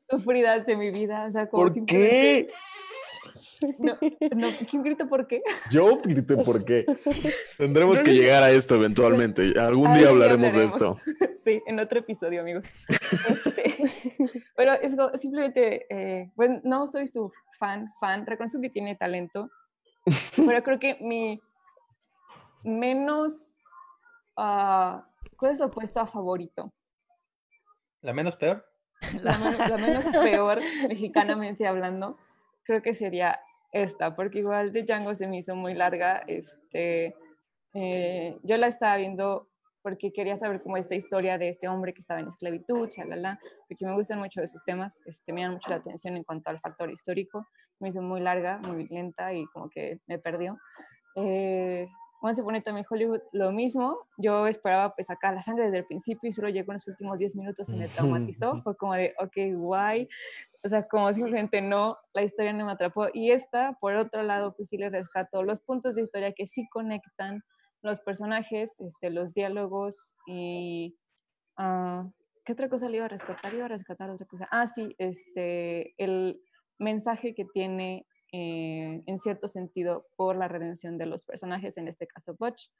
sufridas 0.10 0.66
de 0.66 0.76
mi 0.76 0.90
vida. 0.90 1.26
O 1.28 1.32
sea, 1.32 1.48
como 1.48 1.64
¿Por 1.64 1.72
simplemente- 1.72 2.46
qué? 2.48 2.52
No, 3.78 3.96
no, 4.36 4.48
¿quién 4.68 4.82
grita 4.82 5.06
por 5.06 5.26
qué? 5.26 5.40
Yo 5.70 5.96
grité 6.02 6.36
por 6.36 6.62
qué. 6.62 6.84
Tendremos 7.56 7.98
No 7.98 8.04
que 8.04 8.12
llegar 8.12 8.42
a 8.42 8.50
esto 8.50 8.74
eventualmente. 8.74 9.58
Algún 9.58 9.94
día 9.94 10.10
hablaremos 10.10 10.54
de 10.54 10.64
esto. 10.66 10.98
Sí, 11.46 11.62
en 11.68 11.78
otro 11.78 12.00
episodio, 12.00 12.40
amigos. 12.40 12.64
Este, 12.88 13.76
pero 14.56 14.72
es 14.72 14.96
simplemente, 15.20 15.86
eh, 15.88 16.32
pues 16.34 16.50
no 16.64 16.88
soy 16.88 17.06
su 17.06 17.30
fan, 17.56 17.92
fan, 18.00 18.26
reconozco 18.26 18.60
que 18.60 18.68
tiene 18.68 18.96
talento, 18.96 19.48
pero 20.34 20.60
creo 20.64 20.80
que 20.80 20.98
mi 21.00 21.40
menos, 22.64 23.54
ah, 24.36 25.06
¿cuál 25.36 25.52
es 25.52 25.60
lo 25.60 25.66
opuesto 25.66 26.00
a 26.00 26.06
favorito? 26.08 26.72
¿La 28.02 28.12
menos 28.12 28.36
peor? 28.36 28.64
La, 29.22 29.36
men- 29.38 29.58
la 29.58 29.76
menos 29.76 30.06
peor, 30.22 30.60
mexicanamente 30.88 31.66
hablando, 31.66 32.16
creo 32.64 32.80
que 32.82 32.94
sería 32.94 33.40
esta, 33.72 34.16
porque 34.16 34.38
igual 34.38 34.72
de 34.72 34.82
Django 34.84 35.14
se 35.14 35.26
me 35.28 35.38
hizo 35.38 35.54
muy 35.54 35.74
larga. 35.74 36.22
Este, 36.26 37.14
eh, 37.74 38.38
yo 38.42 38.56
la 38.56 38.68
estaba 38.68 38.96
viendo 38.96 39.48
porque 39.82 40.12
quería 40.12 40.36
saber 40.38 40.62
cómo 40.62 40.76
esta 40.78 40.94
historia 40.96 41.38
de 41.38 41.50
este 41.50 41.68
hombre 41.68 41.92
que 41.92 42.00
estaba 42.00 42.18
en 42.20 42.26
esclavitud, 42.28 42.88
chalala, 42.88 43.38
porque 43.68 43.86
me 43.86 43.92
gustan 43.94 44.18
mucho 44.18 44.42
esos 44.42 44.64
temas, 44.64 44.98
este, 45.04 45.32
me 45.32 45.42
dan 45.42 45.52
mucho 45.52 45.70
la 45.70 45.76
atención 45.76 46.16
en 46.16 46.24
cuanto 46.24 46.50
al 46.50 46.58
factor 46.58 46.90
histórico. 46.90 47.46
Me 47.78 47.88
hizo 47.90 48.02
muy 48.02 48.20
larga, 48.20 48.58
muy 48.58 48.88
lenta 48.88 49.32
y 49.34 49.44
como 49.46 49.68
que 49.68 50.00
me 50.06 50.18
perdió. 50.18 50.58
Eh, 51.16 51.86
Once 52.22 52.40
Upon 52.40 52.56
a 52.56 52.60
Time 52.60 52.80
in 52.80 52.86
Hollywood, 52.88 53.20
lo 53.32 53.52
mismo. 53.52 53.98
Yo 54.16 54.46
esperaba 54.46 54.94
pues 54.94 55.08
sacar 55.08 55.34
la 55.34 55.42
sangre 55.42 55.66
desde 55.66 55.78
el 55.78 55.86
principio 55.86 56.28
y 56.28 56.32
solo 56.32 56.48
llegó 56.48 56.72
en 56.72 56.76
los 56.76 56.86
últimos 56.88 57.18
10 57.18 57.36
minutos 57.36 57.68
y 57.68 57.76
me 57.76 57.88
traumatizó. 57.88 58.62
Fue 58.62 58.76
como 58.76 58.94
de, 58.94 59.14
ok, 59.18 59.54
guay. 59.54 60.08
O 60.64 60.68
sea, 60.68 60.88
como 60.88 61.12
simplemente 61.12 61.60
no, 61.60 61.96
la 62.12 62.22
historia 62.22 62.52
no 62.52 62.66
me 62.66 62.72
atrapó. 62.72 63.08
Y 63.12 63.30
esta, 63.30 63.76
por 63.80 63.94
otro 63.94 64.22
lado, 64.22 64.54
pues 64.56 64.68
sí 64.68 64.76
le 64.76 64.90
rescato 64.90 65.42
los 65.42 65.60
puntos 65.60 65.94
de 65.94 66.02
historia 66.02 66.32
que 66.32 66.46
sí 66.46 66.66
conectan 66.70 67.42
los 67.82 68.00
personajes, 68.00 68.80
este, 68.80 69.10
los 69.10 69.32
diálogos 69.32 70.14
y... 70.26 70.96
ah, 71.56 72.08
¿Qué 72.44 72.52
otra 72.52 72.68
cosa 72.68 72.88
le 72.88 72.98
iba 72.98 73.06
a 73.06 73.08
rescatar? 73.08 73.52
Iba 73.52 73.64
a 73.64 73.68
rescatar 73.68 74.08
otra 74.08 74.24
cosa. 74.24 74.46
Ah, 74.52 74.68
sí, 74.68 74.94
este, 74.98 75.94
el 75.98 76.40
mensaje 76.78 77.34
que 77.34 77.44
tiene 77.44 78.06
eh, 78.32 79.02
en 79.06 79.18
cierto 79.18 79.48
sentido 79.48 80.06
por 80.16 80.36
la 80.36 80.48
redención 80.48 80.98
de 80.98 81.06
los 81.06 81.24
personajes, 81.24 81.76
en 81.76 81.88
este 81.88 82.06
caso 82.06 82.36
Butch, 82.38 82.70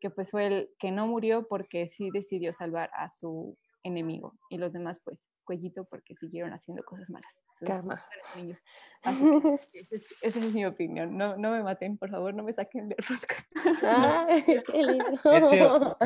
que 0.00 0.10
pues 0.10 0.30
fue 0.30 0.46
el 0.46 0.70
que 0.78 0.90
no 0.90 1.06
murió 1.06 1.46
porque 1.48 1.86
sí 1.88 2.10
decidió 2.12 2.52
salvar 2.52 2.90
a 2.94 3.08
su 3.08 3.56
enemigo 3.82 4.34
y 4.50 4.58
los 4.58 4.72
demás 4.72 5.00
pues 5.02 5.26
cuellito 5.44 5.84
porque 5.84 6.14
siguieron 6.14 6.52
haciendo 6.52 6.84
cosas 6.84 7.10
malas. 7.10 7.44
Entonces, 7.60 8.04
niños. 8.36 8.58
Esa 9.72 9.94
es, 9.94 10.06
esa 10.22 10.38
es 10.38 10.54
mi 10.54 10.66
opinión. 10.66 11.16
No, 11.16 11.36
no 11.36 11.50
me 11.50 11.62
maten, 11.62 11.96
por 11.96 12.10
favor, 12.10 12.34
no 12.34 12.42
me 12.42 12.52
saquen 12.52 12.88
del 12.88 12.98
podcast. 13.08 13.50
Ay, 13.82 14.44
qué 14.44 14.82
lindo. 14.82 15.96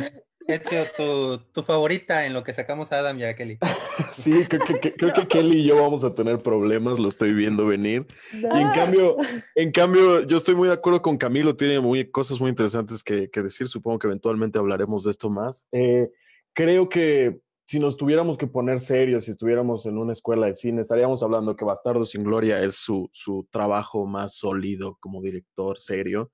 Ezio, 0.46 0.82
Ezio, 0.82 0.84
tu, 0.96 1.38
tu 1.52 1.62
favorita 1.62 2.26
en 2.26 2.32
lo 2.34 2.42
que 2.44 2.52
sacamos 2.52 2.92
a 2.92 2.98
Adam 2.98 3.18
y 3.18 3.24
a 3.24 3.34
Kelly. 3.34 3.58
Sí, 4.12 4.32
creo 4.48 4.60
que, 4.60 4.80
que- 4.80 4.94
creo 4.94 5.12
que 5.12 5.26
Kelly 5.28 5.60
y 5.60 5.64
yo 5.66 5.80
vamos 5.80 6.04
a 6.04 6.14
tener 6.14 6.38
problemas, 6.38 6.98
lo 6.98 7.08
estoy 7.08 7.32
viendo 7.32 7.66
venir. 7.66 8.06
Y 8.32 8.44
en 8.44 8.70
cambio, 8.72 9.16
en 9.54 9.70
cambio, 9.72 10.22
yo 10.22 10.36
estoy 10.36 10.54
muy 10.56 10.68
de 10.68 10.74
acuerdo 10.74 11.00
con 11.02 11.16
Camilo, 11.16 11.56
tiene 11.56 11.78
muy, 11.80 12.10
cosas 12.10 12.40
muy 12.40 12.50
interesantes 12.50 13.02
que, 13.02 13.28
que 13.30 13.42
decir. 13.42 13.68
Supongo 13.68 13.98
que 14.00 14.06
eventualmente 14.08 14.58
hablaremos 14.58 15.04
de 15.04 15.10
esto 15.12 15.30
más. 15.30 15.66
Eh, 15.72 16.10
creo 16.52 16.88
que 16.88 17.38
si 17.66 17.78
nos 17.80 17.96
tuviéramos 17.96 18.36
que 18.36 18.46
poner 18.46 18.78
serios, 18.80 19.24
si 19.24 19.30
estuviéramos 19.30 19.86
en 19.86 19.96
una 19.98 20.12
escuela 20.12 20.46
de 20.46 20.54
cine, 20.54 20.82
estaríamos 20.82 21.22
hablando 21.22 21.56
que 21.56 21.64
Bastardo 21.64 22.04
sin 22.04 22.22
Gloria 22.24 22.60
es 22.62 22.74
su, 22.76 23.08
su 23.12 23.48
trabajo 23.50 24.06
más 24.06 24.36
sólido 24.36 24.96
como 25.00 25.22
director 25.22 25.78
serio. 25.80 26.30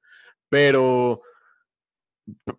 Pero 0.49 1.21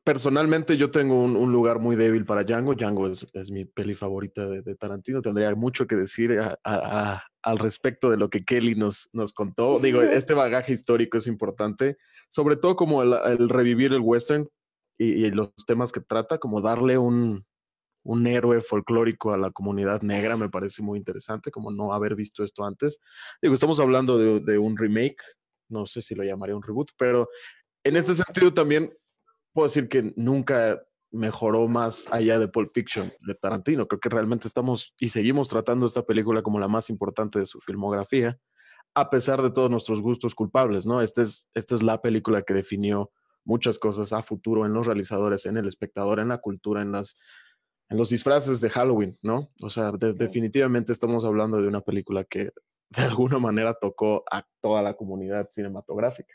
personalmente 0.04 0.78
yo 0.78 0.92
tengo 0.92 1.22
un, 1.24 1.36
un 1.36 1.52
lugar 1.52 1.80
muy 1.80 1.96
débil 1.96 2.26
para 2.26 2.44
Django. 2.44 2.74
Django 2.76 3.08
es, 3.08 3.28
es 3.34 3.52
mi 3.52 3.66
peli 3.66 3.94
favorita 3.96 4.48
de, 4.48 4.62
de 4.62 4.76
Tarantino. 4.76 5.22
Tendría 5.22 5.54
mucho 5.56 5.88
que 5.88 5.96
decir 5.96 6.40
a- 6.40 6.58
a- 6.64 7.14
a- 7.14 7.24
al 7.44 7.58
respecto 7.58 8.10
de 8.10 8.18
lo 8.18 8.30
que 8.30 8.42
Kelly 8.42 8.76
nos, 8.76 9.10
nos 9.14 9.34
contó. 9.34 9.80
Digo, 9.80 10.02
este 10.02 10.34
bagaje 10.34 10.74
histórico 10.74 11.18
es 11.18 11.28
importante, 11.28 11.98
sobre 12.30 12.56
todo 12.56 12.76
como 12.76 13.02
el, 13.02 13.14
el 13.14 13.50
revivir 13.50 13.94
el 13.94 14.02
western 14.02 14.48
y, 14.98 15.26
y 15.26 15.32
los 15.32 15.50
temas 15.66 15.92
que 15.92 16.02
trata, 16.02 16.38
como 16.38 16.62
darle 16.62 16.98
un, 17.00 17.44
un 18.04 18.28
héroe 18.28 18.62
folclórico 18.62 19.34
a 19.34 19.38
la 19.38 19.50
comunidad 19.52 20.02
negra, 20.04 20.38
me 20.38 20.50
parece 20.50 20.84
muy 20.84 21.00
interesante, 21.00 21.50
como 21.52 21.72
no 21.72 21.94
haber 21.94 22.16
visto 22.16 22.44
esto 22.44 22.64
antes. 22.64 23.00
Digo, 23.42 23.54
estamos 23.56 23.80
hablando 23.80 24.18
de, 24.18 24.40
de 24.40 24.58
un 24.60 24.78
remake, 24.78 25.18
no 25.70 25.86
sé 25.88 26.02
si 26.02 26.14
lo 26.16 26.24
llamaría 26.24 26.56
un 26.56 26.64
reboot, 26.64 26.90
pero 26.98 27.28
en 27.84 27.96
este 27.96 28.14
sentido 28.14 28.54
también 28.54 28.94
puedo 29.54 29.68
decir 29.68 29.90
que 29.90 30.14
nunca 30.16 30.82
mejoró 31.12 31.68
más 31.68 32.12
allá 32.12 32.40
de 32.40 32.48
Pulp 32.48 32.72
Fiction 32.74 33.12
de 33.20 33.36
Tarantino. 33.36 33.88
Creo 33.88 34.00
que 34.00 34.10
realmente 34.10 34.48
estamos 34.48 34.94
y 35.00 35.10
seguimos 35.10 35.50
tratando 35.50 35.86
esta 35.86 36.04
película 36.04 36.42
como 36.42 36.60
la 36.60 36.68
más 36.70 36.90
importante 36.90 37.40
de 37.40 37.46
su 37.46 37.60
filmografía, 37.60 38.40
a 38.96 39.10
pesar 39.10 39.42
de 39.42 39.52
todos 39.52 39.70
nuestros 39.70 40.02
gustos 40.02 40.36
culpables, 40.36 40.86
¿no? 40.86 41.02
Esta 41.02 41.22
es, 41.22 41.50
esta 41.54 41.76
es 41.76 41.84
la 41.84 42.02
película 42.02 42.44
que 42.44 42.54
definió 42.54 43.12
muchas 43.44 43.78
cosas 43.80 44.14
a 44.14 44.22
futuro 44.22 44.66
en 44.66 44.74
los 44.74 44.86
realizadores, 44.86 45.46
en 45.46 45.58
el 45.58 45.68
espectador, 45.68 46.20
en 46.20 46.30
la 46.30 46.38
cultura, 46.40 46.82
en 46.82 46.92
las 46.92 47.16
en 47.90 47.98
los 47.98 48.10
disfraces 48.10 48.62
de 48.62 48.70
Halloween, 48.70 49.18
¿no? 49.22 49.52
O 49.62 49.70
sea, 49.70 49.92
de- 49.92 50.14
definitivamente 50.14 50.94
estamos 50.94 51.26
hablando 51.26 51.62
de 51.62 51.68
una 51.68 51.82
película 51.82 52.24
que 52.24 52.52
de 52.90 53.02
alguna 53.04 53.38
manera 53.38 53.74
tocó 53.74 54.24
a 54.32 54.46
toda 54.62 54.82
la 54.82 54.94
comunidad 54.94 55.48
cinematográfica. 55.50 56.34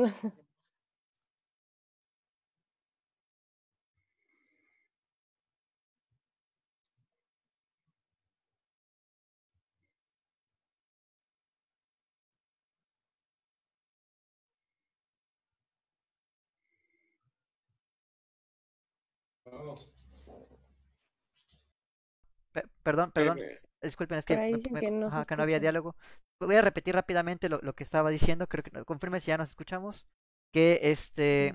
Pe- 22.52 22.68
perdón, 22.82 23.12
perdón. 23.12 23.38
Eh, 23.38 23.60
Disculpen, 23.82 24.18
es 24.18 24.24
que, 24.26 24.36
me- 24.36 24.52
dicen 24.56 24.72
me- 24.72 24.80
que 24.80 24.90
no 24.90 25.06
ajá, 25.08 25.24
que 25.24 25.36
no 25.36 25.42
había 25.42 25.60
diálogo. 25.60 25.96
Voy 26.40 26.56
a 26.56 26.62
repetir 26.62 26.94
rápidamente 26.94 27.48
lo, 27.48 27.58
lo 27.62 27.74
que 27.74 27.84
estaba 27.84 28.10
diciendo. 28.10 28.46
Creo 28.48 28.62
que 28.64 28.70
confirme 28.84 29.20
si 29.20 29.28
ya 29.28 29.38
nos 29.38 29.50
escuchamos. 29.50 30.06
Que 30.52 30.80
este. 30.82 31.54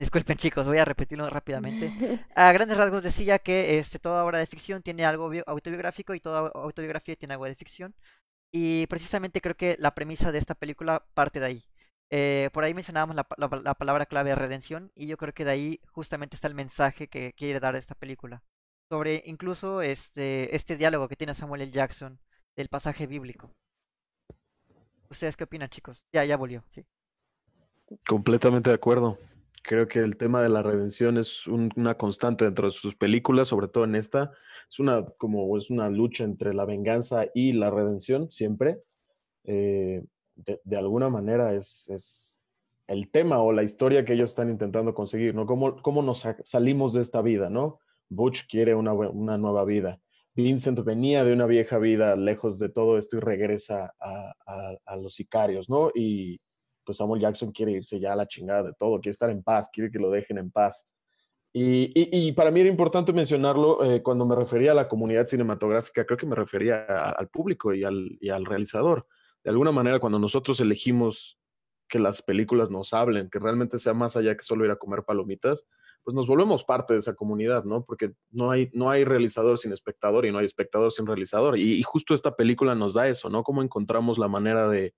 Disculpen 0.00 0.36
chicos, 0.38 0.66
voy 0.66 0.78
a 0.78 0.84
repetirlo 0.84 1.28
rápidamente. 1.28 1.90
A 2.36 2.52
grandes 2.52 2.76
rasgos 2.78 3.02
decía 3.02 3.38
que 3.40 3.78
este, 3.78 3.98
toda 3.98 4.24
obra 4.24 4.38
de 4.38 4.46
ficción 4.46 4.82
tiene 4.82 5.04
algo 5.04 5.28
bio- 5.28 5.44
autobiográfico 5.46 6.14
y 6.14 6.20
toda 6.20 6.50
autobiografía 6.54 7.16
tiene 7.16 7.34
algo 7.34 7.46
de 7.46 7.56
ficción. 7.56 7.94
Y 8.52 8.86
precisamente 8.88 9.40
creo 9.40 9.56
que 9.56 9.76
la 9.78 9.94
premisa 9.94 10.32
de 10.32 10.38
esta 10.38 10.54
película 10.54 11.06
parte 11.14 11.40
de 11.40 11.46
ahí. 11.46 11.64
Eh, 12.10 12.50
por 12.52 12.64
ahí 12.64 12.74
mencionábamos 12.74 13.16
la, 13.16 13.26
la 13.36 13.48
la 13.62 13.74
palabra 13.74 14.06
clave 14.06 14.34
redención 14.34 14.90
y 14.94 15.06
yo 15.08 15.16
creo 15.18 15.34
que 15.34 15.44
de 15.44 15.50
ahí 15.52 15.80
justamente 15.92 16.36
está 16.36 16.48
el 16.48 16.54
mensaje 16.54 17.08
que 17.08 17.32
quiere 17.34 17.60
dar 17.60 17.76
esta 17.76 17.94
película. 17.94 18.42
Sobre 18.90 19.22
incluso 19.26 19.82
este, 19.82 20.54
este 20.56 20.76
diálogo 20.76 21.08
que 21.08 21.16
tiene 21.16 21.34
Samuel 21.34 21.62
L. 21.62 21.72
Jackson 21.72 22.18
del 22.56 22.68
pasaje 22.68 23.06
bíblico. 23.06 23.54
¿Ustedes 25.10 25.36
qué 25.36 25.44
opinan 25.44 25.68
chicos? 25.68 26.02
Ya, 26.12 26.24
ya 26.24 26.36
volvió, 26.36 26.64
sí. 26.74 26.84
Completamente 28.06 28.70
de 28.70 28.76
acuerdo. 28.76 29.18
Creo 29.62 29.88
que 29.88 29.98
el 29.98 30.16
tema 30.16 30.40
de 30.42 30.48
la 30.48 30.62
redención 30.62 31.18
es 31.18 31.46
un- 31.46 31.70
una 31.76 31.96
constante 31.96 32.44
dentro 32.44 32.66
de 32.66 32.72
sus 32.72 32.94
películas, 32.94 33.48
sobre 33.48 33.68
todo 33.68 33.84
en 33.84 33.94
esta. 33.94 34.32
Es 34.70 34.78
una, 34.78 35.04
como 35.18 35.56
es 35.58 35.70
una 35.70 35.88
lucha 35.90 36.24
entre 36.24 36.54
la 36.54 36.64
venganza 36.64 37.26
y 37.34 37.52
la 37.52 37.70
redención, 37.70 38.30
siempre. 38.30 38.80
Eh, 39.44 40.02
de, 40.36 40.60
de 40.64 40.76
alguna 40.76 41.10
manera 41.10 41.54
es, 41.54 41.88
es 41.90 42.40
el 42.86 43.10
tema 43.10 43.38
o 43.40 43.52
la 43.52 43.62
historia 43.62 44.04
que 44.04 44.14
ellos 44.14 44.30
están 44.30 44.50
intentando 44.50 44.94
conseguir, 44.94 45.34
¿no? 45.34 45.46
¿Cómo, 45.46 45.82
cómo 45.82 46.02
nos 46.02 46.20
sa- 46.20 46.36
salimos 46.44 46.94
de 46.94 47.02
esta 47.02 47.20
vida, 47.22 47.50
¿no? 47.50 47.80
Butch 48.08 48.46
quiere 48.48 48.74
una, 48.74 48.92
una 48.92 49.38
nueva 49.38 49.64
vida. 49.64 50.00
Vincent 50.34 50.78
venía 50.84 51.24
de 51.24 51.32
una 51.32 51.46
vieja 51.46 51.78
vida 51.78 52.14
lejos 52.14 52.58
de 52.58 52.68
todo 52.68 52.96
esto 52.96 53.16
y 53.16 53.20
regresa 53.20 53.92
a, 54.00 54.32
a- 54.86 54.96
los 54.96 55.14
sicarios, 55.14 55.68
¿no? 55.68 55.90
Y 55.94 56.38
pues 56.84 56.98
Samuel 56.98 57.20
Jackson 57.20 57.50
quiere 57.52 57.72
irse 57.72 57.98
ya 58.00 58.12
a 58.12 58.16
la 58.16 58.26
chingada 58.28 58.62
de 58.62 58.72
todo, 58.78 59.00
quiere 59.00 59.10
estar 59.12 59.30
en 59.30 59.42
paz, 59.42 59.68
quiere 59.72 59.90
que 59.90 59.98
lo 59.98 60.10
dejen 60.10 60.38
en 60.38 60.50
paz. 60.50 60.86
Y, 61.52 61.86
y- 61.94 62.28
y 62.28 62.32
para 62.32 62.50
mí 62.50 62.60
era 62.60 62.68
importante 62.68 63.12
mencionarlo 63.12 63.84
eh, 63.84 64.02
cuando 64.02 64.26
me 64.26 64.36
refería 64.36 64.72
a 64.72 64.74
la 64.74 64.88
comunidad 64.88 65.26
cinematográfica, 65.26 66.04
creo 66.04 66.16
que 66.18 66.26
me 66.26 66.36
refería 66.36 66.84
al 66.84 67.28
público 67.28 67.74
y 67.74 67.84
al, 67.84 68.16
y 68.20 68.28
al 68.30 68.44
realizador. 68.44 69.06
De 69.42 69.50
alguna 69.50 69.72
manera, 69.72 69.98
cuando 69.98 70.18
nosotros 70.18 70.60
elegimos 70.60 71.38
que 71.88 71.98
las 71.98 72.22
películas 72.22 72.70
nos 72.70 72.92
hablen, 72.92 73.28
que 73.30 73.38
realmente 73.38 73.78
sea 73.78 73.94
más 73.94 74.16
allá 74.16 74.36
que 74.36 74.42
solo 74.42 74.64
ir 74.64 74.70
a 74.70 74.76
comer 74.76 75.04
palomitas, 75.04 75.66
pues 76.04 76.14
nos 76.14 76.26
volvemos 76.26 76.64
parte 76.64 76.94
de 76.94 77.00
esa 77.00 77.14
comunidad, 77.14 77.64
¿no? 77.64 77.84
Porque 77.84 78.12
no 78.30 78.50
hay, 78.50 78.70
no 78.72 78.90
hay 78.90 79.04
realizador 79.04 79.58
sin 79.58 79.72
espectador 79.72 80.24
y 80.24 80.32
no 80.32 80.38
hay 80.38 80.46
espectador 80.46 80.90
sin 80.90 81.06
realizador. 81.06 81.58
Y, 81.58 81.82
justo 81.82 82.14
esta 82.14 82.34
película 82.34 82.74
nos 82.74 82.94
da 82.94 83.08
eso, 83.08 83.28
¿no? 83.28 83.42
Cómo 83.42 83.62
encontramos 83.62 84.18
la 84.18 84.28
manera 84.28 84.68
de, 84.68 84.94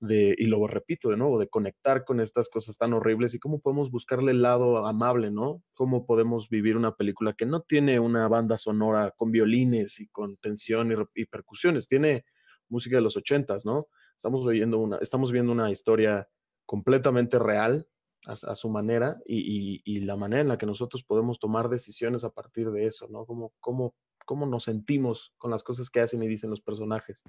de, 0.00 0.34
y 0.38 0.46
lo 0.46 0.66
repito 0.66 1.10
de 1.10 1.16
nuevo, 1.16 1.38
de 1.38 1.48
conectar 1.48 2.04
con 2.04 2.20
estas 2.20 2.48
cosas 2.48 2.78
tan 2.78 2.92
horribles 2.94 3.34
y 3.34 3.38
cómo 3.38 3.60
podemos 3.60 3.90
buscarle 3.90 4.32
el 4.32 4.42
lado 4.42 4.86
amable, 4.86 5.30
¿no? 5.30 5.62
Cómo 5.74 6.06
podemos 6.06 6.48
vivir 6.48 6.76
una 6.76 6.94
película 6.94 7.34
que 7.34 7.46
no 7.46 7.60
tiene 7.60 8.00
una 8.00 8.28
banda 8.28 8.58
sonora 8.58 9.12
con 9.16 9.30
violines 9.30 10.00
y 10.00 10.08
con 10.08 10.36
tensión 10.38 11.06
y, 11.14 11.24
percusiones, 11.26 11.86
tiene 11.86 12.24
música 12.68 12.96
de 12.96 13.02
los 13.02 13.16
ochentas, 13.16 13.66
¿no? 13.66 13.88
Estamos 14.16 14.46
viendo 14.48 14.78
una, 14.78 14.96
estamos 14.98 15.32
viendo 15.32 15.52
una 15.52 15.70
historia 15.70 16.28
completamente 16.64 17.38
real 17.38 17.86
a, 18.28 18.34
a 18.52 18.54
su 18.54 18.68
manera 18.68 19.18
y, 19.26 19.38
y- 19.38 19.82
y 19.84 20.00
la 20.00 20.14
manera 20.16 20.42
en 20.42 20.48
la 20.48 20.58
que 20.58 20.66
nosotros 20.66 21.02
podemos 21.02 21.38
tomar 21.40 21.68
decisiones 21.68 22.22
a 22.24 22.30
partir 22.30 22.70
de 22.70 22.86
eso, 22.86 23.08
¿no? 23.08 23.24
Cómo, 23.26 23.52
cómo, 23.60 23.94
cómo 24.26 24.46
nos 24.46 24.64
sentimos 24.64 25.32
con 25.38 25.50
las 25.50 25.62
cosas 25.64 25.90
que 25.90 26.00
hacen 26.00 26.22
y 26.22 26.28
dicen 26.28 26.50
los 26.50 26.60
personajes. 26.60 27.22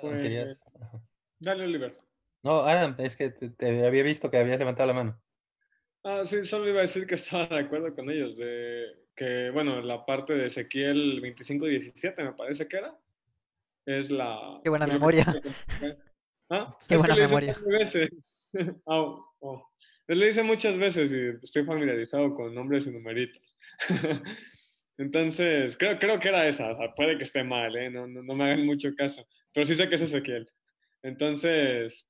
Pues. 0.00 0.62
Dale, 1.38 1.64
Oliver. 1.64 1.96
No, 2.42 2.60
Adam, 2.60 2.96
es 2.98 3.16
que 3.16 3.30
te, 3.30 3.50
te 3.50 3.86
había 3.86 4.02
visto 4.02 4.30
que 4.30 4.36
habías 4.38 4.58
levantado 4.58 4.88
la 4.88 4.94
mano. 4.94 5.22
Ah, 6.04 6.24
sí, 6.24 6.42
solo 6.44 6.68
iba 6.68 6.78
a 6.78 6.82
decir 6.82 7.06
que 7.06 7.14
estaba 7.14 7.46
de 7.46 7.60
acuerdo 7.60 7.94
con 7.94 8.10
ellos, 8.10 8.36
de 8.36 9.06
que, 9.14 9.50
bueno, 9.50 9.80
la 9.80 10.04
parte 10.04 10.34
de 10.34 10.46
Ezequiel 10.46 11.20
25-17 11.20 12.24
me 12.24 12.32
parece 12.32 12.66
que 12.66 12.78
era, 12.78 12.98
es 13.86 14.10
la... 14.10 14.60
Qué 14.62 14.70
buena 14.70 14.86
que- 14.86 14.92
memoria. 14.92 15.24
¿Ah? 16.50 16.76
Qué 16.88 16.94
Es 16.94 17.00
buena 17.00 17.14
que 17.14 17.20
memoria. 17.22 17.56
veces. 17.66 18.10
Oh, 18.84 19.24
oh. 19.40 19.70
Pues 20.06 20.18
Lo 20.18 20.26
hice 20.26 20.42
muchas 20.42 20.76
veces 20.76 21.10
y 21.10 21.42
estoy 21.42 21.64
familiarizado 21.64 22.34
con 22.34 22.54
nombres 22.54 22.86
y 22.86 22.90
numeritos. 22.90 23.56
Entonces, 24.98 25.76
creo, 25.78 25.98
creo 25.98 26.18
que 26.18 26.28
era 26.28 26.46
esa, 26.46 26.70
o 26.70 26.74
sea, 26.74 26.92
puede 26.94 27.16
que 27.16 27.24
esté 27.24 27.42
mal, 27.42 27.74
¿eh? 27.76 27.90
no, 27.90 28.06
no, 28.06 28.22
no 28.22 28.34
me 28.34 28.44
hagan 28.44 28.66
mucho 28.66 28.90
caso, 28.94 29.26
pero 29.52 29.64
sí 29.64 29.74
sé 29.74 29.88
que 29.88 29.94
es 29.94 30.02
Ezequiel. 30.02 30.46
Entonces, 31.02 32.06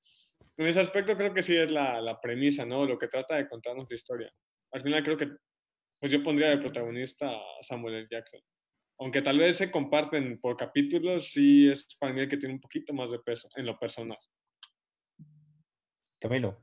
en 0.57 0.67
ese 0.67 0.81
aspecto 0.81 1.17
creo 1.17 1.33
que 1.33 1.43
sí 1.43 1.57
es 1.57 1.71
la, 1.71 2.01
la 2.01 2.21
premisa, 2.21 2.67
¿no? 2.67 2.85
Lo 2.85 2.99
que 2.99 3.07
trata 3.09 3.37
de 3.37 3.47
contarnos 3.47 3.87
la 3.89 3.95
historia. 3.95 4.33
Al 4.73 4.83
final 4.83 5.05
creo 5.05 5.17
que, 5.17 5.29
pues 6.01 6.11
yo 6.13 6.23
pondría 6.25 6.51
de 6.51 6.59
protagonista 6.59 7.31
a 7.31 7.43
Samuel 7.63 7.95
L. 7.95 8.09
Jackson. 8.11 8.41
Aunque 9.03 9.21
tal 9.21 9.37
vez 9.37 9.57
se 9.57 9.69
comparten 9.69 10.39
por 10.39 10.57
capítulos, 10.57 11.33
sí 11.33 11.69
es 11.69 11.97
para 11.99 12.13
mí 12.13 12.21
el 12.21 12.29
que 12.29 12.37
tiene 12.37 12.55
un 12.55 12.61
poquito 12.61 12.95
más 12.95 13.11
de 13.11 13.19
peso 13.19 13.49
en 13.57 13.67
lo 13.67 13.77
personal. 13.77 14.19
Camilo. 16.21 16.57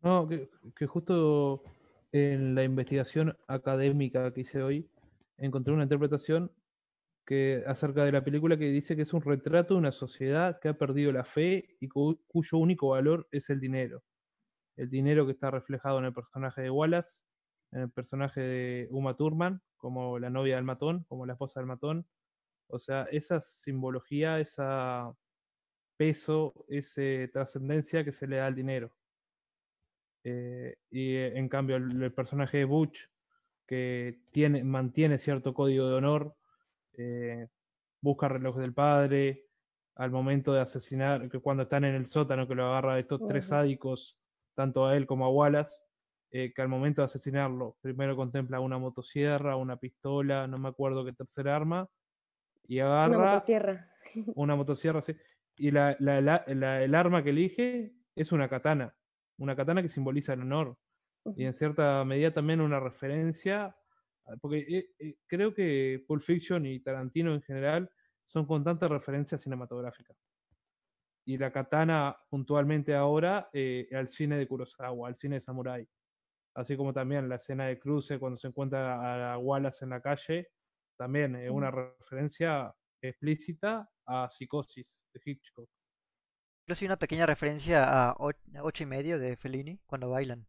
No, 0.00 0.28
que, 0.28 0.48
que 0.76 0.86
justo 0.86 1.64
en 2.12 2.54
la 2.54 2.62
investigación 2.62 3.36
académica 3.48 4.32
que 4.32 4.42
hice 4.42 4.62
hoy, 4.62 4.88
encontré 5.36 5.74
una 5.74 5.82
interpretación 5.82 6.52
que 7.26 7.64
acerca 7.66 8.04
de 8.04 8.12
la 8.12 8.22
película 8.22 8.56
que 8.56 8.66
dice 8.66 8.94
que 8.94 9.02
es 9.02 9.12
un 9.12 9.22
retrato 9.22 9.74
de 9.74 9.80
una 9.80 9.90
sociedad 9.90 10.60
que 10.60 10.68
ha 10.68 10.78
perdido 10.78 11.10
la 11.10 11.24
fe 11.24 11.76
y 11.80 11.88
cu- 11.88 12.22
cuyo 12.28 12.58
único 12.58 12.90
valor 12.90 13.26
es 13.32 13.50
el 13.50 13.58
dinero. 13.58 14.04
El 14.76 14.88
dinero 14.88 15.26
que 15.26 15.32
está 15.32 15.50
reflejado 15.50 15.98
en 15.98 16.04
el 16.04 16.12
personaje 16.14 16.62
de 16.62 16.70
Wallace, 16.70 17.22
en 17.74 17.82
el 17.82 17.90
personaje 17.90 18.40
de 18.40 18.88
Uma 18.90 19.16
Thurman, 19.16 19.60
como 19.76 20.18
la 20.18 20.30
novia 20.30 20.56
del 20.56 20.64
matón, 20.64 21.04
como 21.08 21.26
la 21.26 21.34
esposa 21.34 21.60
del 21.60 21.66
matón. 21.66 22.06
O 22.68 22.78
sea, 22.78 23.02
esa 23.10 23.40
simbología, 23.40 24.40
esa 24.40 25.12
peso, 25.96 26.64
esa 26.68 27.02
trascendencia 27.32 28.04
que 28.04 28.12
se 28.12 28.26
le 28.26 28.36
da 28.36 28.46
al 28.46 28.54
dinero. 28.54 28.94
Eh, 30.22 30.76
y 30.90 31.16
eh, 31.16 31.36
en 31.36 31.48
cambio 31.48 31.76
el, 31.76 32.02
el 32.02 32.12
personaje 32.12 32.58
de 32.58 32.64
Butch, 32.64 33.10
que 33.66 34.20
tiene, 34.30 34.62
mantiene 34.64 35.18
cierto 35.18 35.52
código 35.52 35.88
de 35.88 35.94
honor, 35.94 36.36
eh, 36.96 37.48
busca 38.00 38.28
reloj 38.28 38.56
del 38.56 38.72
padre, 38.72 39.46
al 39.96 40.10
momento 40.10 40.52
de 40.52 40.60
asesinar, 40.60 41.28
que 41.28 41.40
cuando 41.40 41.64
están 41.64 41.84
en 41.84 41.94
el 41.94 42.06
sótano 42.06 42.46
que 42.46 42.54
lo 42.54 42.66
agarra 42.66 42.94
de 42.94 43.00
estos 43.00 43.26
tres 43.26 43.46
sádicos, 43.46 44.18
tanto 44.54 44.86
a 44.86 44.96
él 44.96 45.06
como 45.06 45.26
a 45.26 45.30
Wallace, 45.30 45.84
eh, 46.36 46.52
que 46.52 46.62
al 46.62 46.68
momento 46.68 47.00
de 47.00 47.04
asesinarlo, 47.06 47.76
primero 47.80 48.16
contempla 48.16 48.58
una 48.58 48.76
motosierra, 48.76 49.54
una 49.54 49.76
pistola, 49.76 50.48
no 50.48 50.58
me 50.58 50.68
acuerdo 50.68 51.04
qué 51.04 51.12
tercer 51.12 51.46
arma, 51.48 51.88
y 52.66 52.80
Una 52.80 53.04
agarra 53.04 53.18
motosierra. 53.30 53.90
una 54.34 54.56
motosierra, 54.56 55.00
sí. 55.00 55.14
Y 55.56 55.70
la, 55.70 55.96
la- 56.00 56.20
la- 56.20 56.44
la- 56.48 56.82
el 56.82 56.94
arma 56.96 57.22
que 57.22 57.30
elige 57.30 57.94
es 58.16 58.32
una 58.32 58.48
katana. 58.48 58.92
Una 59.38 59.54
katana 59.54 59.80
que 59.80 59.88
simboliza 59.88 60.32
el 60.32 60.40
honor. 60.40 60.76
Y 61.36 61.44
en 61.44 61.54
cierta 61.54 62.04
medida 62.04 62.32
también 62.34 62.60
una 62.60 62.80
referencia. 62.80 63.66
a- 64.26 64.36
Porque 64.40 64.58
eh, 64.58 64.90
eh, 64.98 65.16
creo 65.28 65.54
que 65.54 66.02
Pulp 66.08 66.22
Fiction 66.22 66.66
y 66.66 66.80
Tarantino 66.80 67.32
en 67.32 67.42
general 67.42 67.88
son 68.26 68.44
constantes 68.44 68.88
referencias 68.88 69.40
cinematográficas. 69.40 70.16
Y 71.26 71.38
la 71.38 71.52
katana 71.52 72.16
puntualmente 72.28 72.92
ahora 72.94 73.48
eh, 73.52 73.88
al 73.94 74.08
cine 74.08 74.36
de 74.36 74.48
Kurosawa, 74.48 75.06
al 75.06 75.14
cine 75.16 75.36
de 75.36 75.40
Samurai. 75.40 75.86
Así 76.54 76.76
como 76.76 76.92
también 76.92 77.28
la 77.28 77.34
escena 77.36 77.66
de 77.66 77.78
cruce 77.78 78.18
cuando 78.18 78.38
se 78.38 78.48
encuentra 78.48 79.32
a 79.34 79.38
Wallace 79.38 79.84
en 79.84 79.90
la 79.90 80.00
calle, 80.00 80.48
también 80.96 81.34
es 81.36 81.50
una 81.50 81.70
referencia 81.70 82.72
explícita 83.02 83.88
a 84.06 84.30
Psicosis 84.30 85.02
de 85.12 85.20
Hitchcock. 85.24 85.68
Incluso 86.64 86.84
hay 86.84 86.86
una 86.86 86.96
pequeña 86.98 87.26
referencia 87.26 87.84
a 88.10 88.12
o- 88.18 88.30
a 88.30 88.62
ocho 88.62 88.84
y 88.84 88.86
medio 88.86 89.18
de 89.18 89.36
Fellini 89.36 89.78
cuando 89.86 90.08
bailan. 90.10 90.46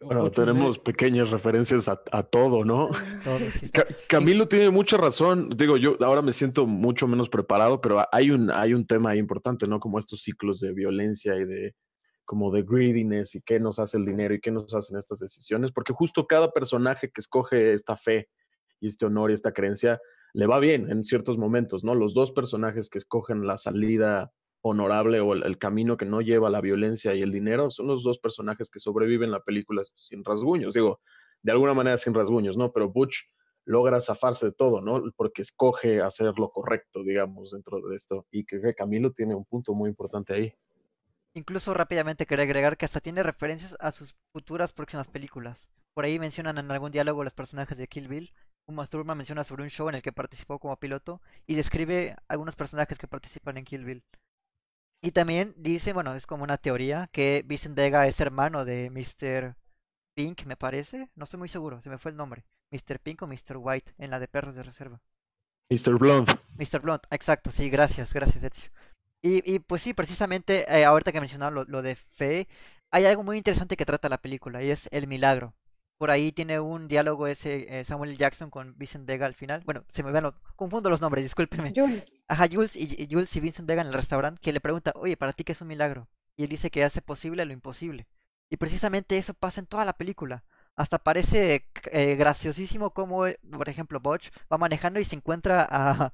Bueno, 0.00 0.30
tenemos 0.30 0.78
pequeñas 0.78 1.30
referencias 1.32 1.88
a, 1.88 2.00
a 2.12 2.22
todo, 2.22 2.64
¿no? 2.64 2.90
Todo, 3.24 3.50
sí. 3.50 3.68
Ca- 3.70 3.86
Camilo 4.08 4.46
tiene 4.46 4.70
mucha 4.70 4.96
razón. 4.96 5.50
Digo, 5.56 5.76
yo 5.76 5.96
ahora 6.04 6.22
me 6.22 6.30
siento 6.30 6.68
mucho 6.68 7.08
menos 7.08 7.28
preparado, 7.28 7.80
pero 7.80 8.06
hay 8.12 8.30
un, 8.30 8.48
hay 8.52 8.74
un 8.74 8.86
tema 8.86 9.10
ahí 9.10 9.18
importante, 9.18 9.66
¿no? 9.66 9.80
Como 9.80 9.98
estos 9.98 10.22
ciclos 10.22 10.60
de 10.60 10.72
violencia 10.72 11.34
y 11.36 11.44
de 11.44 11.74
como 12.24 12.50
de 12.50 12.62
greediness 12.62 13.34
y 13.34 13.42
qué 13.42 13.60
nos 13.60 13.78
hace 13.78 13.96
el 13.96 14.06
dinero 14.06 14.34
y 14.34 14.40
qué 14.40 14.50
nos 14.50 14.74
hacen 14.74 14.96
estas 14.96 15.18
decisiones, 15.18 15.72
porque 15.72 15.92
justo 15.92 16.26
cada 16.26 16.50
personaje 16.52 17.10
que 17.10 17.20
escoge 17.20 17.74
esta 17.74 17.96
fe 17.96 18.28
y 18.80 18.88
este 18.88 19.06
honor 19.06 19.30
y 19.30 19.34
esta 19.34 19.52
creencia 19.52 20.00
le 20.34 20.46
va 20.46 20.58
bien 20.58 20.90
en 20.90 21.04
ciertos 21.04 21.38
momentos, 21.38 21.84
¿no? 21.84 21.94
Los 21.94 22.14
dos 22.14 22.32
personajes 22.32 22.88
que 22.88 22.98
escogen 22.98 23.46
la 23.46 23.58
salida 23.58 24.32
honorable 24.62 25.20
o 25.20 25.34
el, 25.34 25.58
camino 25.58 25.96
que 25.96 26.06
no 26.06 26.20
lleva 26.20 26.48
la 26.48 26.60
violencia 26.60 27.14
y 27.14 27.20
el 27.20 27.32
dinero 27.32 27.70
son 27.70 27.88
los 27.88 28.02
dos 28.02 28.18
personajes 28.18 28.70
que 28.70 28.78
sobreviven 28.78 29.30
la 29.30 29.40
película 29.40 29.82
sin 29.96 30.24
rasguños. 30.24 30.74
Digo, 30.74 31.00
de 31.42 31.52
alguna 31.52 31.74
manera 31.74 31.98
sin 31.98 32.14
rasguños, 32.14 32.56
¿no? 32.56 32.72
Pero 32.72 32.90
Butch 32.90 33.24
logra 33.64 34.00
zafarse 34.00 34.46
de 34.46 34.52
todo, 34.52 34.80
¿no? 34.80 35.02
Porque 35.16 35.42
escoge 35.42 36.00
hacer 36.00 36.32
lo 36.38 36.48
correcto, 36.48 37.02
digamos, 37.02 37.50
dentro 37.50 37.80
de 37.80 37.96
esto. 37.96 38.26
Y 38.30 38.44
creo 38.44 38.62
que 38.62 38.74
Camilo 38.74 39.12
tiene 39.12 39.34
un 39.34 39.44
punto 39.44 39.74
muy 39.74 39.90
importante 39.90 40.32
ahí. 40.32 40.54
Incluso 41.34 41.72
rápidamente 41.72 42.26
quería 42.26 42.44
agregar 42.44 42.76
que 42.76 42.84
hasta 42.84 43.00
tiene 43.00 43.22
referencias 43.22 43.76
a 43.80 43.90
sus 43.90 44.14
futuras 44.32 44.72
próximas 44.72 45.08
películas. 45.08 45.66
Por 45.94 46.04
ahí 46.04 46.18
mencionan 46.18 46.58
en 46.58 46.70
algún 46.70 46.92
diálogo 46.92 47.24
los 47.24 47.32
personajes 47.32 47.78
de 47.78 47.88
Kill 47.88 48.08
Bill. 48.08 48.32
Uma 48.66 48.86
Thurman 48.86 49.16
menciona 49.16 49.44
sobre 49.44 49.62
un 49.62 49.70
show 49.70 49.88
en 49.88 49.96
el 49.96 50.02
que 50.02 50.12
participó 50.12 50.58
como 50.58 50.76
piloto 50.76 51.20
y 51.46 51.54
describe 51.54 52.16
algunos 52.28 52.54
personajes 52.54 52.98
que 52.98 53.08
participan 53.08 53.56
en 53.56 53.64
Kill 53.64 53.84
Bill. 53.84 54.04
Y 55.02 55.10
también 55.10 55.54
dice, 55.56 55.92
bueno, 55.92 56.14
es 56.14 56.26
como 56.26 56.44
una 56.44 56.58
teoría, 56.58 57.08
que 57.10 57.42
Vincent 57.44 57.74
Vega 57.74 58.06
es 58.06 58.20
hermano 58.20 58.64
de 58.64 58.88
Mr. 58.90 59.56
Pink, 60.14 60.44
me 60.44 60.56
parece. 60.56 61.10
No 61.16 61.24
estoy 61.24 61.38
muy 61.38 61.48
seguro, 61.48 61.80
se 61.80 61.90
me 61.90 61.98
fue 61.98 62.12
el 62.12 62.16
nombre. 62.16 62.44
Mr. 62.70 63.00
Pink 63.00 63.22
o 63.22 63.26
Mr. 63.26 63.56
White 63.56 63.94
en 63.98 64.10
la 64.10 64.20
de 64.20 64.28
Perros 64.28 64.54
de 64.54 64.62
Reserva. 64.62 65.00
Mr. 65.70 65.98
Blonde. 65.98 66.32
Mr. 66.58 66.80
Blunt, 66.80 67.04
exacto, 67.10 67.50
sí, 67.50 67.68
gracias, 67.70 68.12
gracias, 68.12 68.44
Ezio. 68.44 68.70
Y, 69.22 69.50
y 69.50 69.60
pues 69.60 69.82
sí, 69.82 69.94
precisamente, 69.94 70.66
eh, 70.68 70.84
ahorita 70.84 71.12
que 71.12 71.20
mencionaba 71.20 71.50
lo, 71.52 71.64
lo 71.64 71.80
de 71.80 71.94
fe, 71.94 72.48
hay 72.90 73.06
algo 73.06 73.22
muy 73.22 73.38
interesante 73.38 73.76
que 73.76 73.86
trata 73.86 74.08
la 74.08 74.18
película 74.18 74.62
y 74.62 74.70
es 74.70 74.88
el 74.90 75.06
milagro. 75.06 75.54
Por 75.96 76.10
ahí 76.10 76.32
tiene 76.32 76.58
un 76.58 76.88
diálogo 76.88 77.28
ese 77.28 77.66
eh, 77.68 77.84
Samuel. 77.84 78.18
Jackson 78.18 78.50
con 78.50 78.76
Vincent 78.76 79.06
Vega 79.06 79.24
al 79.24 79.34
final. 79.34 79.62
Bueno, 79.64 79.84
se 79.88 80.02
me 80.02 80.10
van 80.10 80.24
los, 80.24 80.34
confundo 80.56 80.90
los 80.90 81.00
nombres, 81.00 81.22
discúlpeme. 81.22 81.72
Jules. 81.76 82.04
Ajá, 82.26 82.48
Jules 82.50 82.74
y, 82.74 83.00
y 83.00 83.08
Jules 83.08 83.34
y 83.36 83.40
Vincent 83.40 83.68
Vega 83.68 83.82
en 83.82 83.88
el 83.88 83.94
restaurante 83.94 84.40
que 84.42 84.52
le 84.52 84.60
pregunta, 84.60 84.92
oye, 84.96 85.16
¿para 85.16 85.32
ti 85.32 85.44
qué 85.44 85.52
es 85.52 85.60
un 85.60 85.68
milagro? 85.68 86.08
Y 86.36 86.42
él 86.42 86.48
dice 86.48 86.70
que 86.70 86.82
hace 86.82 87.02
posible 87.02 87.44
lo 87.44 87.52
imposible. 87.52 88.08
Y 88.50 88.56
precisamente 88.56 89.16
eso 89.16 89.32
pasa 89.34 89.60
en 89.60 89.66
toda 89.66 89.84
la 89.84 89.92
película. 89.92 90.44
Hasta 90.74 90.98
parece 90.98 91.66
eh, 91.92 92.16
graciosísimo 92.16 92.90
como, 92.90 93.26
por 93.52 93.68
ejemplo, 93.68 94.00
Butch 94.00 94.30
va 94.52 94.58
manejando 94.58 94.98
y 94.98 95.04
se 95.04 95.14
encuentra 95.16 95.68
a 95.70 96.12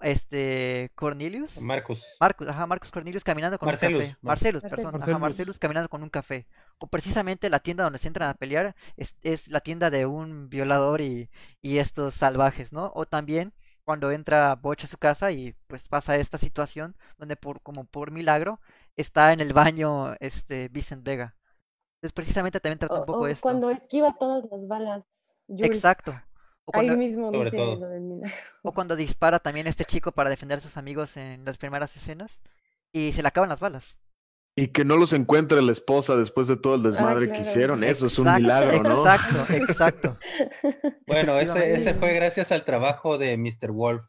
este 0.00 0.90
Cornelius. 0.94 1.60
Marcus. 1.60 2.04
Marcus, 2.20 2.48
ajá, 2.48 2.66
Marcus 2.66 2.90
Cornelius 2.90 3.24
caminando 3.24 3.58
con 3.58 3.66
Marcelus, 3.66 3.94
un 3.94 4.00
café. 4.06 4.16
Mar- 4.22 4.32
Marcelus, 4.32 4.62
Marcel- 4.62 4.70
perdón, 4.76 4.86
ajá, 4.94 4.98
Marcelus. 4.98 5.20
Marcelus 5.20 5.58
caminando 5.58 5.88
con 5.88 6.02
un 6.02 6.08
café. 6.10 6.46
O 6.78 6.86
precisamente 6.86 7.50
la 7.50 7.58
tienda 7.60 7.84
donde 7.84 7.98
se 7.98 8.08
entran 8.08 8.28
a 8.28 8.34
pelear 8.34 8.74
es, 8.96 9.14
es 9.22 9.48
la 9.48 9.60
tienda 9.60 9.90
de 9.90 10.06
un 10.06 10.48
violador 10.48 11.00
y, 11.00 11.30
y 11.62 11.78
estos 11.78 12.14
salvajes, 12.14 12.72
¿no? 12.72 12.92
O 12.94 13.06
también 13.06 13.52
cuando 13.84 14.10
entra 14.10 14.54
Butch 14.54 14.84
a 14.84 14.86
su 14.86 14.96
casa 14.96 15.30
y 15.32 15.54
pues 15.66 15.88
pasa 15.88 16.16
esta 16.16 16.38
situación 16.38 16.96
donde 17.18 17.36
por 17.36 17.60
como 17.60 17.84
por 17.84 18.10
milagro 18.10 18.60
está 18.96 19.32
en 19.34 19.40
el 19.40 19.52
baño 19.52 20.14
este 20.20 20.68
Vincent 20.68 21.04
Vega. 21.04 21.36
Entonces 21.96 22.12
precisamente 22.14 22.60
también 22.60 22.78
trata 22.78 23.00
un 23.00 23.06
poco 23.06 23.20
o 23.20 23.26
esto. 23.26 23.42
cuando 23.42 23.70
esquiva 23.70 24.14
todas 24.18 24.44
las 24.50 24.66
balas. 24.66 25.04
Jules. 25.46 25.66
Exacto. 25.66 26.14
O 26.66 26.72
Ahí 26.74 26.86
cuando, 26.86 26.96
mismo 26.96 27.30
Sobre 27.32 27.50
dice 27.50 27.56
todo. 27.62 27.76
lo 27.80 27.88
del 27.88 28.00
milagro. 28.02 28.36
o 28.62 28.72
cuando 28.72 28.96
dispara 28.96 29.38
también 29.38 29.66
este 29.66 29.84
chico 29.84 30.12
para 30.12 30.30
defender 30.30 30.58
a 30.58 30.62
sus 30.62 30.76
amigos 30.76 31.16
en 31.16 31.44
las 31.44 31.58
primeras 31.58 31.94
escenas 31.96 32.40
y 32.92 33.12
se 33.12 33.22
le 33.22 33.28
acaban 33.28 33.48
las 33.50 33.60
balas. 33.60 33.96
Y 34.56 34.68
que 34.68 34.84
no 34.84 34.96
los 34.96 35.12
encuentre 35.12 35.60
la 35.62 35.72
esposa 35.72 36.16
después 36.16 36.46
de 36.46 36.56
todo 36.56 36.76
el 36.76 36.82
desmadre 36.84 37.26
que 37.26 37.32
claro. 37.34 37.42
hicieron. 37.50 37.84
Eso 37.84 38.06
es 38.06 38.18
un 38.20 38.32
milagro, 38.34 38.82
¿no? 38.84 39.00
Exacto, 39.04 39.52
exacto. 39.52 40.18
Bueno, 41.06 41.38
ese, 41.40 41.74
ese 41.74 41.92
fue 41.94 42.12
gracias 42.14 42.52
al 42.52 42.64
trabajo 42.64 43.18
de 43.18 43.36
Mr. 43.36 43.72
Wolf. 43.72 44.06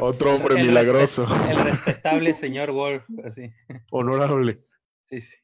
Otro 0.00 0.34
hombre 0.34 0.60
El 0.60 0.66
milagroso, 0.68 1.26
El 1.48 1.58
respetable 1.64 2.34
señor 2.34 2.70
Wolf, 2.72 3.04
así. 3.24 3.50
honorable. 3.90 4.64
Sí, 5.08 5.20
sí. 5.20 5.36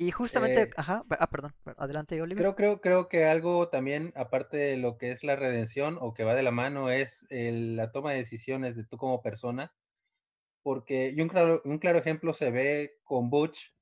Y 0.00 0.10
justamente, 0.12 0.62
Eh, 0.62 0.70
ajá, 0.76 1.04
ah, 1.10 1.26
perdón, 1.28 1.54
adelante, 1.76 2.20
Oliver. 2.22 2.42
Creo, 2.42 2.56
creo, 2.56 2.80
creo 2.80 3.08
que 3.08 3.24
algo 3.26 3.68
también, 3.68 4.12
aparte 4.16 4.56
de 4.56 4.76
lo 4.78 4.96
que 4.96 5.12
es 5.12 5.22
la 5.22 5.36
redención 5.36 5.98
o 6.00 6.14
que 6.14 6.24
va 6.24 6.34
de 6.34 6.42
la 6.42 6.50
mano, 6.50 6.88
es 6.90 7.26
el- 7.30 7.76
la 7.76 7.92
toma 7.92 8.12
de 8.12 8.18
decisiones 8.18 8.76
de 8.76 8.84
tú 8.86 8.96
como 8.96 9.20
persona. 9.22 9.74
Porque, 10.62 11.12
y 11.16 11.20
un 11.22 11.28
claro, 11.28 11.62
un 11.64 11.78
claro 11.78 11.98
ejemplo 11.98 12.34
se 12.34 12.50
ve 12.50 12.92
con 13.04 13.30
Butch, 13.30 13.74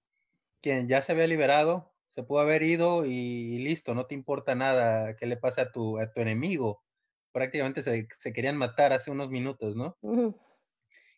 quien 0.63 0.89
ya 0.89 1.03
se 1.03 1.13
había 1.13 1.27
liberado, 1.29 1.95
se 2.09 2.23
pudo 2.25 2.41
haber 2.41 2.63
ido 2.65 3.07
y, 3.07 3.11
y 3.13 3.59
listo, 3.61 3.95
no 3.95 4.07
te 4.07 4.15
importa 4.17 4.55
nada 4.57 5.17
que 5.17 5.27
le 5.27 5.37
pase 5.39 5.63
a 5.63 5.73
tu, 5.73 5.99
a 6.01 6.13
tu 6.13 6.21
enemigo. 6.23 6.85
Prácticamente 7.33 7.83
se, 7.83 8.09
se 8.19 8.33
querían 8.35 8.57
matar 8.59 8.93
hace 8.95 9.11
unos 9.13 9.31
minutos, 9.31 9.77
¿no? 9.77 9.99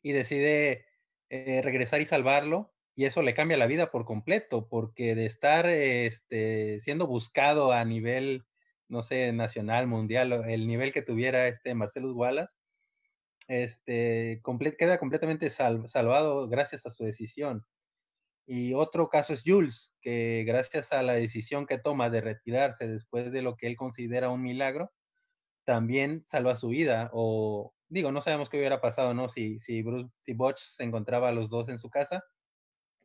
Y 0.03 0.13
decide 0.13 0.87
eh, 1.29 1.61
regresar 1.63 2.01
y 2.01 2.07
salvarlo. 2.07 2.75
Y 3.01 3.07
eso 3.07 3.23
le 3.23 3.33
cambia 3.33 3.57
la 3.57 3.67
vida 3.67 3.91
por 3.91 4.05
completo, 4.05 4.69
porque 4.69 5.15
de 5.15 5.25
estar 5.25 5.65
este, 5.65 6.81
siendo 6.81 7.07
buscado 7.07 7.73
a 7.73 7.83
nivel, 7.87 8.45
no 8.89 9.01
sé, 9.01 9.33
nacional, 9.33 9.87
mundial, 9.87 10.45
el 10.47 10.67
nivel 10.67 10.93
que 10.93 11.01
tuviera 11.01 11.49
este 11.49 11.75
Marcellus 11.75 12.13
Wallace, 12.13 12.57
este, 13.49 14.43
comple- 14.43 14.77
queda 14.77 14.99
completamente 14.99 15.49
sal- 15.49 15.89
salvado 15.89 16.47
gracias 16.51 16.85
a 16.85 16.91
su 16.91 17.05
decisión. 17.05 17.65
Y 18.47 18.75
otro 18.75 19.09
caso 19.09 19.33
es 19.33 19.45
Jules, 19.47 19.97
que 20.03 20.45
gracias 20.47 20.93
a 20.93 21.03
la 21.03 21.15
decisión 21.15 21.67
que 21.67 21.79
toma 21.79 22.11
de 22.11 22.21
retirarse 22.21 22.87
después 22.87 23.33
de 23.33 23.43
lo 23.43 23.57
que 23.57 23.67
él 23.67 23.77
considera 23.77 24.31
un 24.31 24.43
milagro, 24.43 24.93
también 25.65 26.25
salva 26.27 26.57
su 26.57 26.69
vida. 26.69 27.11
O 27.15 27.75
digo, 27.89 28.13
no 28.13 28.21
sabemos 28.21 28.51
qué 28.51 28.59
hubiera 28.59 28.81
pasado, 28.81 29.15
¿no? 29.15 29.31
Si, 29.31 29.59
si, 29.59 29.83
Bruce, 29.83 30.11
si 30.21 30.35
Butch 30.35 30.59
se 30.59 30.85
encontraba 30.85 31.31
a 31.31 31.33
los 31.33 31.51
dos 31.51 31.71
en 31.71 31.79
su 31.79 31.91
casa, 31.91 32.23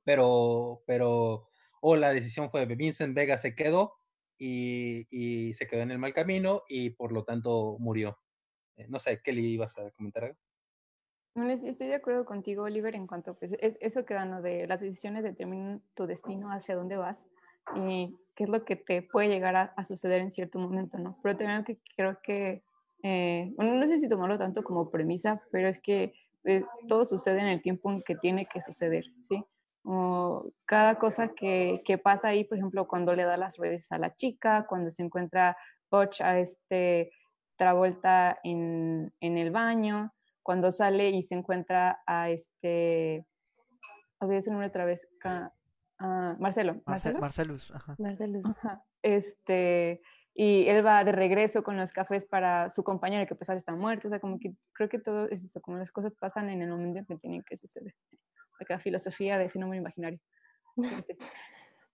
pero, 0.06 0.84
pero, 0.88 1.49
o 1.82 1.95
la 1.97 2.14
decisión 2.14 2.49
fue 2.49 2.66
Vincent 2.66 3.14
Vega 3.14 3.38
se 3.38 3.56
quedó 3.56 3.95
y, 4.38 5.08
y 5.10 5.53
se 5.53 5.68
quedó 5.68 5.82
en 5.82 5.91
el 5.91 5.99
mal 5.99 6.14
camino 6.14 6.64
y 6.70 6.91
por 6.91 7.12
lo 7.12 7.26
tanto 7.26 7.76
murió. 7.80 8.18
Eh, 8.78 8.88
no 8.88 8.99
sé, 8.99 9.22
¿qué 9.22 9.34
le 9.34 9.41
ibas 9.41 9.78
a 9.78 9.91
comentar 9.91 10.26
algo? 10.26 10.39
Estoy 11.36 11.88
de 11.88 11.95
acuerdo 11.95 12.24
contigo, 12.24 12.64
Oliver, 12.64 12.95
en 12.95 13.08
cuanto 13.08 13.34
pues, 13.34 13.58
es, 13.60 13.78
eso 13.82 14.06
que 14.06 14.14
da, 14.14 14.24
¿no? 14.24 14.41
De 14.41 14.68
las 14.68 14.80
decisiones 14.80 15.24
determinan 15.24 15.82
tu 15.93 16.08
destino, 16.08 16.49
hacia 16.49 16.76
dónde 16.76 16.95
vas 16.95 17.26
y 17.76 18.16
qué 18.36 18.45
es 18.45 18.49
lo 18.49 18.64
que 18.64 18.78
te 18.78 19.01
puede 19.01 19.28
llegar 19.28 19.56
a, 19.56 19.64
a 19.64 19.84
suceder 19.84 20.22
en 20.22 20.32
cierto 20.32 20.60
momento, 20.60 20.97
¿no? 20.97 21.20
Pero 21.22 21.36
también 21.36 21.66
que 21.66 21.80
creo 21.97 22.22
que, 22.22 22.64
eh, 23.03 23.51
bueno, 23.58 23.74
no 23.76 23.88
sé 23.88 23.97
si 23.97 24.08
tomarlo 24.08 24.38
tanto 24.38 24.64
como 24.64 24.89
premisa, 24.89 25.41
pero 25.51 25.68
es 25.68 25.80
que 25.80 26.14
eh, 26.45 26.64
todo 26.88 27.03
sucede 27.03 27.41
en 27.41 27.47
el 27.47 27.62
tiempo 27.62 27.91
en 27.91 28.01
que 28.01 28.16
tiene 28.16 28.45
que 28.45 28.62
suceder, 28.62 29.06
¿sí? 29.20 29.43
O 29.88 30.49
cada 30.65 30.95
cosa 30.97 31.29
que, 31.29 31.81
que 31.86 31.97
pasa 31.97 32.29
ahí, 32.29 32.43
por 32.43 32.57
ejemplo, 32.57 32.88
cuando 32.88 33.15
le 33.15 33.23
da 33.23 33.38
las 33.38 33.57
redes 33.57 33.91
a 33.91 33.99
la 33.99 34.15
chica, 34.15 34.65
cuando 34.67 34.89
se 34.89 35.03
encuentra 35.03 35.55
Butch 35.91 36.21
a 36.21 36.39
este 36.39 37.11
Travolta 37.55 38.38
en, 38.43 39.13
en 39.21 39.38
el 39.38 39.51
baño, 39.51 40.11
cuando 40.43 40.71
sale 40.71 41.09
y 41.09 41.23
se 41.23 41.36
encuentra 41.36 42.01
a 42.05 42.29
este, 42.29 43.25
olvidé 44.19 44.41
su 44.41 44.51
nombre 44.51 44.67
otra 44.67 44.86
vez, 44.86 45.07
a 45.23 46.36
Marcelo, 46.39 46.73
Marce- 46.86 47.13
Marcelos? 47.13 47.21
Marcelus, 47.21 47.71
ajá. 47.71 47.95
Marcelus. 47.97 48.45
Ajá, 48.45 48.83
Este, 49.03 50.01
y 50.33 50.67
él 50.67 50.86
va 50.86 51.03
de 51.05 51.13
regreso 51.13 51.63
con 51.63 51.77
los 51.77 51.93
cafés 51.93 52.25
para 52.25 52.69
su 52.69 52.83
compañero 52.83 53.25
que 53.27 53.36
pues 53.36 53.47
ahora 53.49 53.57
está 53.57 53.73
muerto, 53.75 54.07
o 54.07 54.11
sea, 54.11 54.19
como 54.19 54.38
que 54.39 54.53
creo 54.73 54.89
que 54.89 54.99
todo 54.99 55.29
es 55.29 55.43
eso, 55.45 55.61
como 55.61 55.77
las 55.77 55.91
cosas 55.91 56.13
pasan 56.19 56.49
en 56.49 56.61
el 56.61 56.69
momento 56.69 56.99
en 56.99 57.05
que 57.05 57.15
tienen 57.15 57.43
que 57.43 57.55
suceder. 57.55 57.93
Acá 58.60 58.80
filosofía 58.80 59.38
de 59.38 59.49
fenómeno 59.49 59.82
imaginario. 59.82 60.20
Sí. 61.06 61.14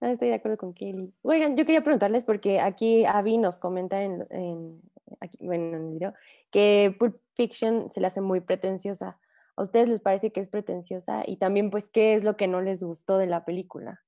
Ah, 0.01 0.11
Estoy 0.11 0.29
de 0.29 0.35
acuerdo 0.35 0.57
con 0.57 0.73
Kelly. 0.73 1.13
Oigan, 1.21 1.55
yo 1.57 1.65
quería 1.65 1.83
preguntarles 1.83 2.23
porque 2.23 2.59
aquí 2.59 3.05
Avi 3.05 3.37
nos 3.37 3.59
comenta 3.59 4.01
en, 4.03 4.25
en- 4.29 4.81
aquí, 5.19 5.37
bueno, 5.41 5.75
en 5.77 5.85
el 5.87 5.93
video 5.93 6.13
que 6.51 6.95
Pulp 6.97 7.19
Fiction 7.35 7.91
se 7.91 7.99
le 8.01 8.07
hace 8.07 8.21
muy 8.21 8.39
pretenciosa. 8.41 9.19
¿A 9.55 9.61
ustedes 9.61 9.89
les 9.89 9.99
parece 9.99 10.31
que 10.31 10.39
es 10.39 10.47
pretenciosa? 10.49 11.23
Y 11.25 11.37
también, 11.37 11.69
pues, 11.69 11.89
¿qué 11.89 12.13
es 12.15 12.23
lo 12.23 12.37
que 12.37 12.47
no 12.47 12.61
les 12.61 12.81
gustó 12.83 13.17
de 13.17 13.27
la 13.27 13.43
película? 13.45 14.01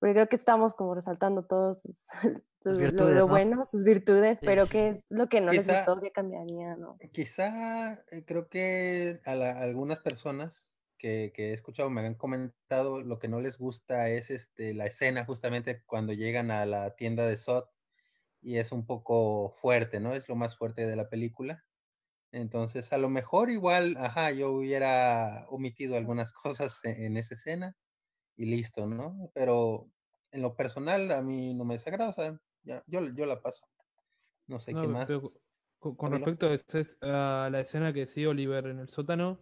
Porque 0.00 0.14
creo 0.14 0.28
que 0.28 0.36
estamos 0.36 0.74
como 0.74 0.94
resaltando 0.94 1.44
todos 1.44 1.80
sus, 1.82 2.06
sus- 2.62 2.72
lo- 2.74 2.78
virtudes, 2.78 3.14
lo, 3.16 3.20
¿no? 3.22 3.28
bueno, 3.28 3.66
sus 3.70 3.84
virtudes, 3.84 4.38
Sí. 4.40 4.46
pero 4.46 4.66
¿qué 4.66 4.88
es 4.90 5.04
lo 5.10 5.28
que 5.28 5.40
no 5.40 5.52
les 5.52 5.66
Quizá- 5.66 5.84
gustó? 5.84 6.00
¿Qué 6.00 6.10
cambiaría? 6.10 6.76
¿no? 6.76 6.96
Quizá 7.12 7.94
eh, 8.10 8.24
creo 8.24 8.48
que 8.48 9.20
a, 9.24 9.34
la- 9.34 9.52
a 9.52 9.62
algunas 9.62 10.00
personas 10.00 10.72
que, 10.98 11.32
que 11.34 11.50
he 11.50 11.52
escuchado, 11.54 11.90
me 11.90 12.02
han 12.06 12.14
comentado, 12.16 13.02
lo 13.02 13.18
que 13.18 13.28
no 13.28 13.40
les 13.40 13.58
gusta 13.58 14.10
es 14.10 14.30
este, 14.30 14.74
la 14.74 14.86
escena 14.86 15.24
justamente 15.24 15.84
cuando 15.86 16.12
llegan 16.12 16.50
a 16.50 16.66
la 16.66 16.96
tienda 16.96 17.26
de 17.26 17.36
Sot 17.36 17.70
y 18.40 18.58
es 18.58 18.72
un 18.72 18.86
poco 18.86 19.50
fuerte, 19.50 20.00
¿no? 20.00 20.14
Es 20.14 20.28
lo 20.28 20.36
más 20.36 20.56
fuerte 20.56 20.86
de 20.86 20.96
la 20.96 21.08
película. 21.10 21.64
Entonces, 22.32 22.92
a 22.92 22.98
lo 22.98 23.08
mejor 23.10 23.50
igual, 23.50 23.96
ajá, 23.98 24.32
yo 24.32 24.52
hubiera 24.52 25.46
omitido 25.48 25.96
algunas 25.96 26.32
cosas 26.34 26.80
en, 26.84 27.02
en 27.04 27.16
esa 27.16 27.34
escena 27.34 27.76
y 28.36 28.46
listo, 28.46 28.86
¿no? 28.86 29.30
Pero 29.34 29.92
en 30.32 30.42
lo 30.42 30.56
personal 30.56 31.10
a 31.12 31.22
mí 31.22 31.54
no 31.54 31.64
me 31.64 31.74
desagrada, 31.74 32.10
o 32.10 32.14
sea, 32.14 32.40
ya, 32.62 32.84
yo, 32.86 33.00
yo 33.14 33.26
la 33.26 33.42
paso. 33.42 33.66
No 34.46 34.60
sé 34.60 34.74
No, 34.74 34.82
qué 34.82 34.88
más. 34.88 35.08
con, 35.78 35.96
con 35.96 36.12
respecto 36.12 36.46
a, 37.02 37.46
a 37.46 37.50
la 37.50 37.60
escena 37.60 37.92
que 37.92 38.06
sigue 38.06 38.26
Oliver 38.28 38.66
en 38.66 38.80
el 38.80 38.88
sótano, 38.88 39.38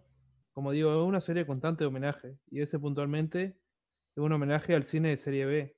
como 0.57 0.73
digo, 0.73 0.91
es 0.91 1.07
una 1.07 1.21
serie 1.21 1.45
constante 1.45 1.85
de 1.85 1.89
homenaje. 1.89 2.39
Y 2.51 2.63
ese 2.63 2.79
puntualmente 2.79 3.59
es 3.91 4.17
un 4.17 4.33
homenaje 4.33 4.75
al 4.75 4.85
cine 4.85 5.11
de 5.11 5.19
serie 5.19 5.45
B, 5.45 5.77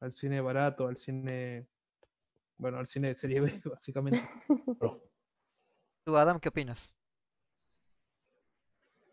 al 0.00 0.12
cine 0.16 0.40
barato, 0.40 0.88
al 0.88 0.96
cine. 0.96 1.68
Bueno, 2.56 2.78
al 2.78 2.88
cine 2.88 3.08
de 3.08 3.14
serie 3.14 3.40
B, 3.40 3.62
básicamente. 3.64 4.20
¿Tú, 6.04 6.16
Adam, 6.16 6.40
qué 6.40 6.48
opinas? 6.48 6.92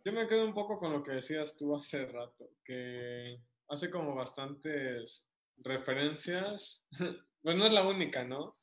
Yo 0.03 0.12
me 0.12 0.28
quedo 0.28 0.43
un 0.43 0.56
poco 0.56 0.80
con 0.80 0.91
lo 0.91 1.03
que 1.03 1.12
decías 1.12 1.56
tú 1.56 1.76
hace 1.76 2.08
rato, 2.08 2.49
que 2.64 3.39
hace 3.68 3.91
como 3.91 4.16
bastantes 4.16 5.28
referencias. 5.58 6.82
Pues 7.43 7.56
no 7.56 7.68
es 7.68 7.74
la 7.74 7.88
única, 7.88 8.24
¿no? 8.24 8.56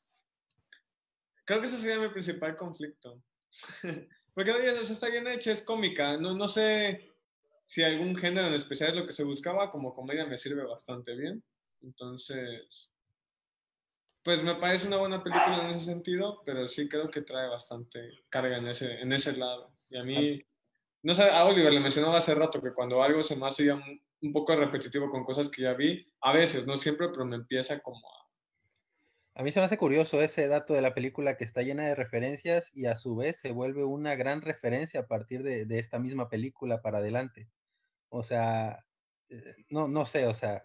Creo 1.45 1.61
que 1.61 1.67
ese 1.67 1.77
sería 1.77 2.05
mi 2.05 2.09
principal 2.09 2.57
conflicto. 2.57 3.23
Porque 4.33 4.51
oye, 4.51 4.69
o 4.69 4.83
sea, 4.83 4.93
está 4.93 5.09
bien 5.09 5.27
hecha, 5.27 5.51
es 5.51 5.61
cómica. 5.61 6.17
No, 6.17 6.33
no 6.33 6.47
sé 6.47 7.11
si 7.65 7.83
algún 7.83 8.15
género 8.15 8.47
en 8.47 8.53
especial 8.53 8.89
es 8.89 8.95
lo 8.95 9.05
que 9.05 9.13
se 9.13 9.23
buscaba. 9.23 9.69
Como 9.69 9.93
comedia 9.93 10.25
me 10.25 10.37
sirve 10.37 10.63
bastante 10.63 11.15
bien. 11.15 11.43
Entonces, 11.81 12.91
pues 14.23 14.41
me 14.41 14.55
parece 14.55 14.87
una 14.87 14.97
buena 14.97 15.21
película 15.21 15.63
en 15.63 15.69
ese 15.69 15.85
sentido, 15.85 16.41
pero 16.45 16.67
sí 16.67 16.87
creo 16.87 17.09
que 17.09 17.21
trae 17.21 17.49
bastante 17.49 18.23
carga 18.29 18.57
en 18.57 18.67
ese, 18.67 19.01
en 19.01 19.11
ese 19.11 19.35
lado. 19.35 19.73
Y 19.89 19.97
a 19.97 20.03
mí, 20.03 20.41
no 21.03 21.13
sé, 21.13 21.23
a 21.23 21.45
Oliver 21.45 21.73
le 21.73 21.79
mencionaba 21.79 22.17
hace 22.17 22.33
rato 22.33 22.61
que 22.61 22.73
cuando 22.73 23.03
algo 23.03 23.21
se 23.21 23.35
me 23.35 23.45
hace 23.45 23.65
ya 23.65 23.75
un, 23.75 24.01
un 24.23 24.31
poco 24.31 24.55
repetitivo 24.55 25.11
con 25.11 25.25
cosas 25.25 25.49
que 25.49 25.63
ya 25.63 25.73
vi, 25.73 26.07
a 26.21 26.31
veces, 26.31 26.65
no 26.65 26.77
siempre, 26.77 27.09
pero 27.09 27.25
me 27.25 27.35
empieza 27.35 27.79
como 27.79 27.99
a... 28.07 28.22
A 29.35 29.41
mí 29.43 29.51
se 29.51 29.59
me 29.59 29.65
hace 29.65 29.77
curioso 29.77 30.21
ese 30.21 30.47
dato 30.47 30.73
de 30.73 30.81
la 30.81 30.93
película 30.93 31.37
que 31.37 31.43
está 31.43 31.63
llena 31.63 31.83
de 31.83 31.95
referencias 31.95 32.71
y 32.73 32.85
a 32.85 32.95
su 32.95 33.15
vez 33.15 33.37
se 33.37 33.51
vuelve 33.51 33.83
una 33.83 34.15
gran 34.15 34.41
referencia 34.41 35.01
a 35.01 35.07
partir 35.07 35.41
de, 35.43 35.65
esta 35.79 35.97
misma 35.99 36.29
película 36.29 36.81
para 36.81 36.99
adelante. 36.99 37.49
O 38.09 38.23
sea, 38.23 38.85
eh, 39.29 39.55
no, 39.69 39.87
no 39.87 40.05
sé, 40.05 40.27
o 40.27 40.33
sea, 40.35 40.63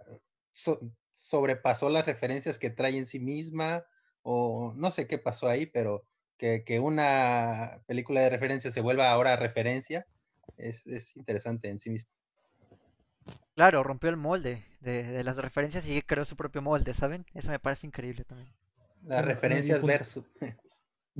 so- 0.52 0.80
sobrepasó 1.12 1.88
las 1.90 2.06
referencias 2.06 2.58
que 2.58 2.70
trae 2.70 2.98
en 2.98 3.06
sí 3.06 3.20
misma 3.20 3.86
o 4.22 4.74
no 4.76 4.90
sé 4.90 5.06
qué 5.06 5.18
pasó 5.18 5.48
ahí, 5.48 5.66
pero 5.66 6.06
que, 6.36 6.80
una 6.80 7.82
película 7.86 8.20
de 8.20 8.30
referencia 8.30 8.70
se 8.70 8.80
vuelva 8.82 9.10
ahora 9.10 9.36
referencia 9.36 10.06
es 10.58 11.16
interesante 11.16 11.68
en 11.68 11.78
sí 11.78 11.90
mismo. 11.90 12.17
Claro, 13.54 13.82
rompió 13.82 14.10
el 14.10 14.16
molde 14.16 14.64
de, 14.80 15.02
de 15.02 15.24
las 15.24 15.36
referencias 15.36 15.88
y 15.88 16.00
creó 16.02 16.24
su 16.24 16.36
propio 16.36 16.62
molde, 16.62 16.94
¿saben? 16.94 17.26
Eso 17.34 17.50
me 17.50 17.58
parece 17.58 17.86
increíble 17.86 18.24
también. 18.24 18.48
Las 19.04 19.24
referencias 19.24 19.82
versus... 19.82 20.24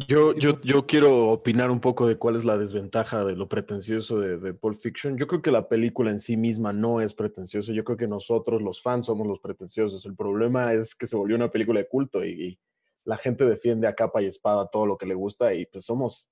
Yo, 0.06 0.32
yo, 0.36 0.60
yo 0.60 0.86
quiero 0.86 1.30
opinar 1.30 1.72
un 1.72 1.80
poco 1.80 2.06
de 2.06 2.16
cuál 2.16 2.36
es 2.36 2.44
la 2.44 2.56
desventaja 2.56 3.24
de 3.24 3.34
lo 3.34 3.48
pretencioso 3.48 4.20
de, 4.20 4.38
de 4.38 4.54
Pulp 4.54 4.80
Fiction. 4.80 5.18
Yo 5.18 5.26
creo 5.26 5.42
que 5.42 5.50
la 5.50 5.66
película 5.68 6.12
en 6.12 6.20
sí 6.20 6.36
misma 6.36 6.72
no 6.72 7.00
es 7.00 7.14
pretenciosa. 7.14 7.72
Yo 7.72 7.82
creo 7.82 7.96
que 7.96 8.06
nosotros, 8.06 8.62
los 8.62 8.80
fans, 8.80 9.06
somos 9.06 9.26
los 9.26 9.40
pretenciosos. 9.40 10.06
El 10.06 10.14
problema 10.14 10.72
es 10.72 10.94
que 10.94 11.08
se 11.08 11.16
volvió 11.16 11.34
una 11.34 11.50
película 11.50 11.80
de 11.80 11.88
culto 11.88 12.24
y, 12.24 12.30
y 12.30 12.60
la 13.02 13.16
gente 13.16 13.44
defiende 13.44 13.88
a 13.88 13.94
capa 13.96 14.22
y 14.22 14.26
espada 14.26 14.68
todo 14.70 14.86
lo 14.86 14.96
que 14.96 15.06
le 15.06 15.14
gusta 15.14 15.52
y 15.52 15.66
pues 15.66 15.86
somos, 15.86 16.28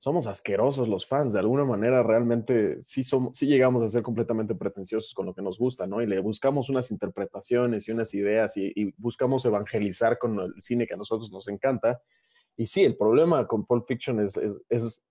somos 0.00 0.26
asquerosos 0.26 0.88
los 0.88 1.06
fans. 1.06 1.34
De 1.34 1.38
alguna 1.38 1.64
manera 1.64 2.02
realmente 2.02 2.82
sí, 2.82 3.04
somos, 3.04 3.36
sí 3.36 3.46
llegamos 3.46 3.82
a 3.82 3.88
ser 3.88 4.02
completamente 4.02 4.54
pretenciosos 4.54 5.12
con 5.14 5.26
lo 5.26 5.34
que 5.34 5.42
nos 5.42 5.58
gusta, 5.58 5.86
¿no? 5.86 6.02
Y 6.02 6.06
le 6.06 6.18
buscamos 6.20 6.68
unas 6.70 6.90
interpretaciones 6.90 7.86
y 7.86 7.92
unas 7.92 8.12
ideas 8.14 8.56
y, 8.56 8.92
buscamos 8.96 9.44
evangelizar 9.44 10.18
con 10.18 10.40
el 10.40 10.54
cine 10.60 10.86
que 10.86 10.94
a 10.94 10.96
nosotros 10.96 11.30
nos 11.30 11.46
encanta. 11.48 12.00
Y 12.56 12.66
sí, 12.66 12.82
el 12.82 12.96
problema 12.96 13.46
con 13.46 13.66
Pulp 13.66 13.86
Fiction 13.86 14.20
es, 14.20 14.36
es 14.68 15.04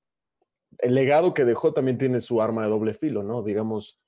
el 0.79 0.95
legado 0.95 1.33
que 1.33 1.45
dejó 1.45 1.71
también 1.71 1.97
tiene 1.97 2.19
su 2.19 2.41
arma 2.41 2.63
de 2.63 2.69
doble 2.69 2.95
filo, 2.95 3.21
¿no? 3.21 3.43
Digamos, 3.43 3.99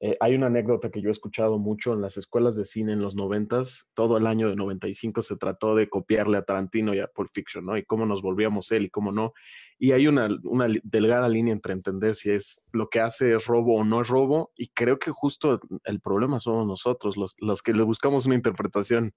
eh, 0.00 0.16
hay 0.20 0.34
una 0.34 0.46
anécdota 0.46 0.90
que 0.90 1.00
yo 1.00 1.08
he 1.08 1.12
escuchado 1.12 1.58
mucho 1.58 1.94
en 1.94 2.02
las 2.02 2.16
escuelas 2.18 2.54
de 2.56 2.64
cine 2.66 2.92
en 2.92 3.00
los 3.00 3.16
noventas, 3.16 3.86
todo 3.94 4.18
el 4.18 4.26
año 4.26 4.48
de 4.48 4.56
95 4.56 5.22
se 5.22 5.36
trató 5.36 5.74
de 5.74 5.88
copiarle 5.88 6.36
a 6.36 6.42
Tarantino 6.42 6.94
y 6.94 7.00
a 7.00 7.06
Pulp 7.06 7.30
Fiction, 7.32 7.64
¿no? 7.64 7.76
Y 7.76 7.84
cómo 7.84 8.04
nos 8.04 8.20
volvíamos 8.20 8.70
él 8.72 8.86
y 8.86 8.90
cómo 8.90 9.10
no. 9.10 9.32
Y 9.78 9.92
hay 9.92 10.06
una, 10.06 10.28
una 10.44 10.68
delgada 10.82 11.28
línea 11.28 11.52
entre 11.52 11.72
entender 11.72 12.14
si 12.14 12.30
es 12.30 12.66
lo 12.72 12.88
que 12.88 13.00
hace 13.00 13.34
es 13.34 13.46
robo 13.46 13.76
o 13.76 13.84
no 13.84 14.02
es 14.02 14.08
robo, 14.08 14.52
y 14.56 14.68
creo 14.68 14.98
que 14.98 15.10
justo 15.10 15.60
el 15.84 16.00
problema 16.00 16.40
somos 16.40 16.66
nosotros, 16.66 17.16
los, 17.16 17.34
los 17.38 17.62
que 17.62 17.72
le 17.72 17.82
buscamos 17.82 18.26
una 18.26 18.34
interpretación. 18.34 19.12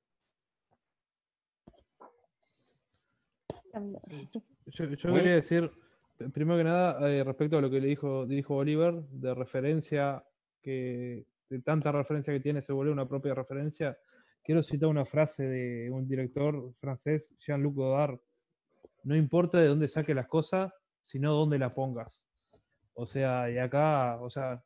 Yo, 4.65 4.85
yo 4.85 5.13
quería 5.13 5.35
decir, 5.35 5.71
primero 6.33 6.57
que 6.57 6.63
nada, 6.63 7.09
eh, 7.09 7.23
respecto 7.23 7.57
a 7.57 7.61
lo 7.61 7.69
que 7.69 7.79
le 7.79 7.87
dijo, 7.87 8.25
dijo 8.25 8.55
Oliver, 8.55 8.93
de 9.11 9.33
referencia, 9.33 10.23
que 10.61 11.25
de 11.49 11.61
tanta 11.61 11.91
referencia 11.91 12.33
que 12.33 12.39
tiene 12.39 12.61
se 12.61 12.73
vuelve 12.73 12.91
una 12.91 13.07
propia 13.07 13.33
referencia, 13.33 13.97
quiero 14.43 14.63
citar 14.63 14.89
una 14.89 15.05
frase 15.05 15.43
de 15.43 15.91
un 15.91 16.07
director 16.07 16.73
francés, 16.75 17.35
Jean-Luc 17.39 17.75
Godard, 17.75 18.19
no 19.03 19.15
importa 19.15 19.59
de 19.59 19.67
dónde 19.67 19.87
saques 19.87 20.15
las 20.15 20.27
cosas, 20.27 20.73
sino 21.03 21.33
dónde 21.33 21.57
las 21.57 21.73
pongas. 21.73 22.23
O 22.93 23.07
sea, 23.07 23.49
y 23.49 23.57
acá, 23.57 24.19
o 24.21 24.29
sea, 24.29 24.63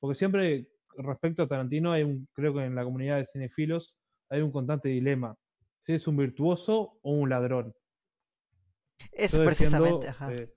porque 0.00 0.16
siempre 0.16 0.68
respecto 0.98 1.42
a 1.42 1.48
Tarantino 1.48 1.92
hay 1.92 2.02
un, 2.02 2.28
creo 2.32 2.54
que 2.54 2.64
en 2.64 2.74
la 2.74 2.84
comunidad 2.84 3.18
de 3.18 3.26
cinefilos 3.26 3.96
hay 4.28 4.40
un 4.40 4.50
constante 4.50 4.88
dilema, 4.88 5.36
si 5.82 5.92
es 5.92 6.06
un 6.06 6.16
virtuoso 6.16 6.98
o 7.02 7.12
un 7.12 7.28
ladrón. 7.30 7.74
Eso 9.12 9.44
precisamente, 9.44 10.08
ajá. 10.08 10.34
eh, 10.34 10.52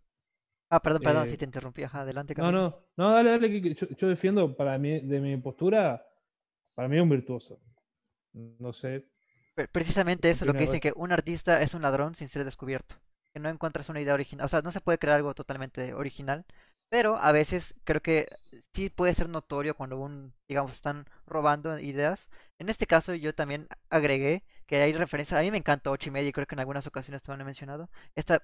Ah, 0.70 0.82
perdón, 0.82 1.02
perdón, 1.04 1.28
eh, 1.28 1.30
si 1.30 1.38
te 1.38 1.46
interrumpí, 1.46 1.84
ajá, 1.84 2.02
adelante, 2.02 2.34
No, 2.36 2.36
Camilo. 2.36 2.52
no, 2.52 2.86
no, 2.98 3.12
dale, 3.14 3.32
dale, 3.32 3.62
que- 3.62 3.74
yo, 3.76 3.88
yo 3.98 4.08
defiendo 4.08 4.56
para 4.56 4.78
mí, 4.78 5.00
de 5.02 5.20
mi 5.20 5.38
postura, 5.38 6.04
para 6.76 6.88
mí 6.88 6.98
es 6.98 7.04
un 7.04 7.10
virtuoso. 7.10 7.60
No 8.34 8.74
sé. 8.74 9.06
Pre- 9.56 9.68
Precisamente 9.68 10.30
eso 10.30 10.44
es 10.46 10.48
lo 10.48 10.54
que 10.54 10.64
dicen, 10.66 10.80
que 10.80 10.94
un 10.96 11.12
artista 11.12 11.62
es 11.62 11.74
un 11.74 11.82
ladrón 11.82 12.16
sin 12.16 12.28
ser 12.28 12.46
descubierto. 12.46 12.96
Que 13.34 13.40
no 13.40 13.50
encuentras 13.50 13.90
una 13.90 14.02
idea 14.02 14.14
original. 14.14 14.46
O 14.46 14.50
sea, 14.50 14.62
no 14.62 14.72
se 14.72 14.82
puede 14.82 14.98
crear 14.98 15.18
algo 15.18 15.34
totalmente 15.36 15.94
original. 15.94 16.46
Pero 16.90 17.18
a 17.18 17.32
veces 17.32 17.76
creo 17.84 18.02
que 18.02 18.28
sí 18.74 18.90
puede 18.90 19.14
ser 19.14 19.30
notorio 19.30 19.76
cuando 19.76 20.00
un, 20.00 20.34
digamos, 20.48 20.74
están 20.74 21.06
robando 21.28 21.78
ideas. 21.80 22.30
En 22.58 22.70
este 22.70 22.88
caso 22.88 23.14
yo 23.14 23.36
también 23.36 23.68
agregué 23.92 24.44
que 24.66 24.78
hay 24.82 24.94
referencias. 24.94 25.40
A 25.40 25.44
mí 25.44 25.52
me 25.52 25.58
encanta 25.58 25.92
ocho 25.92 26.10
y 26.10 26.12
media 26.12 26.32
creo 26.32 26.48
que 26.48 26.56
en 26.56 26.60
algunas 26.62 26.88
ocasiones 26.88 27.22
también 27.22 27.40
lo 27.40 27.44
he 27.44 27.46
mencionado. 27.46 27.90
Esta 28.16 28.42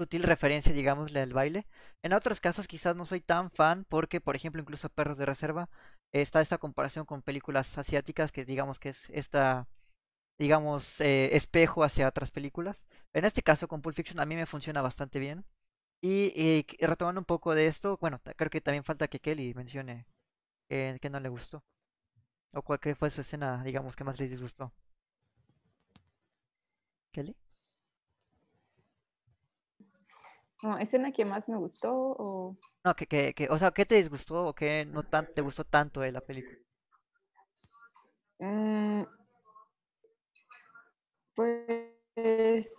sutil 0.00 0.22
referencia, 0.22 0.72
digámosle, 0.72 1.20
al 1.20 1.32
baile. 1.34 1.66
En 2.02 2.14
otros 2.14 2.40
casos 2.40 2.66
quizás 2.66 2.96
no 2.96 3.04
soy 3.06 3.20
tan 3.20 3.50
fan 3.50 3.84
porque, 3.88 4.20
por 4.20 4.36
ejemplo, 4.36 4.62
incluso 4.62 4.88
Perros 4.88 5.18
de 5.18 5.26
Reserva, 5.26 5.68
está 6.12 6.40
esta 6.40 6.58
comparación 6.58 7.04
con 7.06 7.22
películas 7.22 7.76
asiáticas 7.78 8.32
que 8.32 8.44
digamos 8.44 8.78
que 8.80 8.90
es 8.90 9.10
esta 9.10 9.68
digamos, 10.40 11.00
eh, 11.02 11.36
espejo 11.36 11.84
hacia 11.84 12.08
otras 12.08 12.30
películas. 12.30 12.86
En 13.12 13.26
este 13.26 13.42
caso, 13.42 13.68
con 13.68 13.82
Pulp 13.82 13.96
Fiction, 13.96 14.20
a 14.20 14.26
mí 14.26 14.36
me 14.36 14.46
funciona 14.46 14.82
bastante 14.82 15.18
bien. 15.20 15.44
Y, 16.02 16.64
retomando 16.80 17.20
un 17.20 17.26
poco 17.26 17.54
de 17.54 17.66
esto, 17.66 17.98
bueno, 18.00 18.20
creo 18.36 18.50
que 18.50 18.60
también 18.62 18.84
falta 18.84 19.08
que 19.08 19.20
Kelly 19.20 19.54
mencione 19.54 20.06
que, 20.68 21.10
no 21.10 21.20
le 21.20 21.28
gustó. 21.28 21.62
O 22.52 22.62
cuál 22.62 22.80
fue 22.96 23.10
su 23.10 23.20
escena, 23.22 23.62
digamos, 23.64 23.96
que 23.96 24.04
más 24.04 24.18
les 24.20 24.30
disgustó. 24.30 24.72
¿Kelly? 27.12 27.36
Como 30.60 30.78
escena 30.78 31.12
que 31.12 31.24
más 31.24 31.48
me 31.48 31.56
gustó 31.56 31.92
o... 31.94 32.56
No, 32.84 32.94
que, 32.94 33.06
que, 33.06 33.34
que, 33.34 33.48
o 33.48 33.58
sea, 33.58 33.70
¿qué 33.70 33.86
te 33.86 33.96
disgustó 33.96 34.46
o 34.46 34.54
qué 34.54 34.86
no 34.86 35.02
tan, 35.02 35.26
te 35.34 35.40
gustó 35.42 35.64
tanto 35.64 36.00
de 36.00 36.12
la 36.12 36.20
película? 36.20 36.56
Mm, 38.38 39.02
pues 41.34 42.70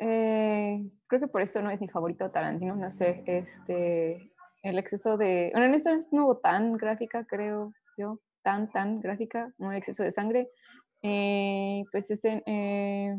eh, 0.00 0.90
creo 1.06 1.20
que 1.20 1.28
por 1.28 1.40
esto 1.42 1.60
no 1.62 1.70
es 1.70 1.80
mi 1.80 1.88
favorito 1.88 2.30
Tarantino, 2.30 2.74
no 2.74 2.90
sé, 2.90 3.22
este, 3.26 4.32
el 4.62 4.78
exceso 4.78 5.16
de, 5.16 5.50
bueno, 5.52 5.66
en 5.66 5.74
esta 5.74 5.96
no 6.10 6.24
hubo 6.24 6.38
tan 6.38 6.76
gráfica, 6.76 7.24
creo 7.24 7.72
yo, 7.96 8.20
tan, 8.42 8.70
tan 8.70 9.00
gráfica, 9.00 9.52
un 9.58 9.74
exceso 9.74 10.02
de 10.02 10.12
sangre, 10.12 10.50
eh, 11.02 11.84
pues 11.92 12.10
este, 12.10 12.42
eh, 12.46 13.16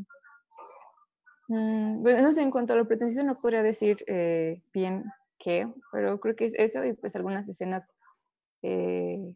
mm, 1.47 2.01
pues, 2.03 2.21
no 2.21 2.31
sé, 2.33 2.41
en 2.41 2.51
cuanto 2.51 2.73
a 2.73 2.75
lo 2.75 2.87
pretencioso 2.87 3.25
no 3.25 3.39
podría 3.39 3.63
decir 3.63 3.97
eh, 4.07 4.61
bien 4.73 5.05
qué, 5.39 5.67
pero 5.91 6.19
creo 6.19 6.35
que 6.35 6.45
es 6.45 6.53
eso 6.57 6.83
y 6.85 6.93
pues 6.93 7.15
algunas 7.15 7.47
escenas 7.47 7.87
eh, 8.61 9.33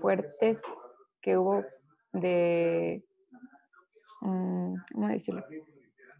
fuertes 0.00 0.60
que 1.20 1.36
hubo 1.38 1.64
de, 2.12 3.04
mm, 4.20 4.74
¿cómo 4.92 5.08
decirlo? 5.08 5.44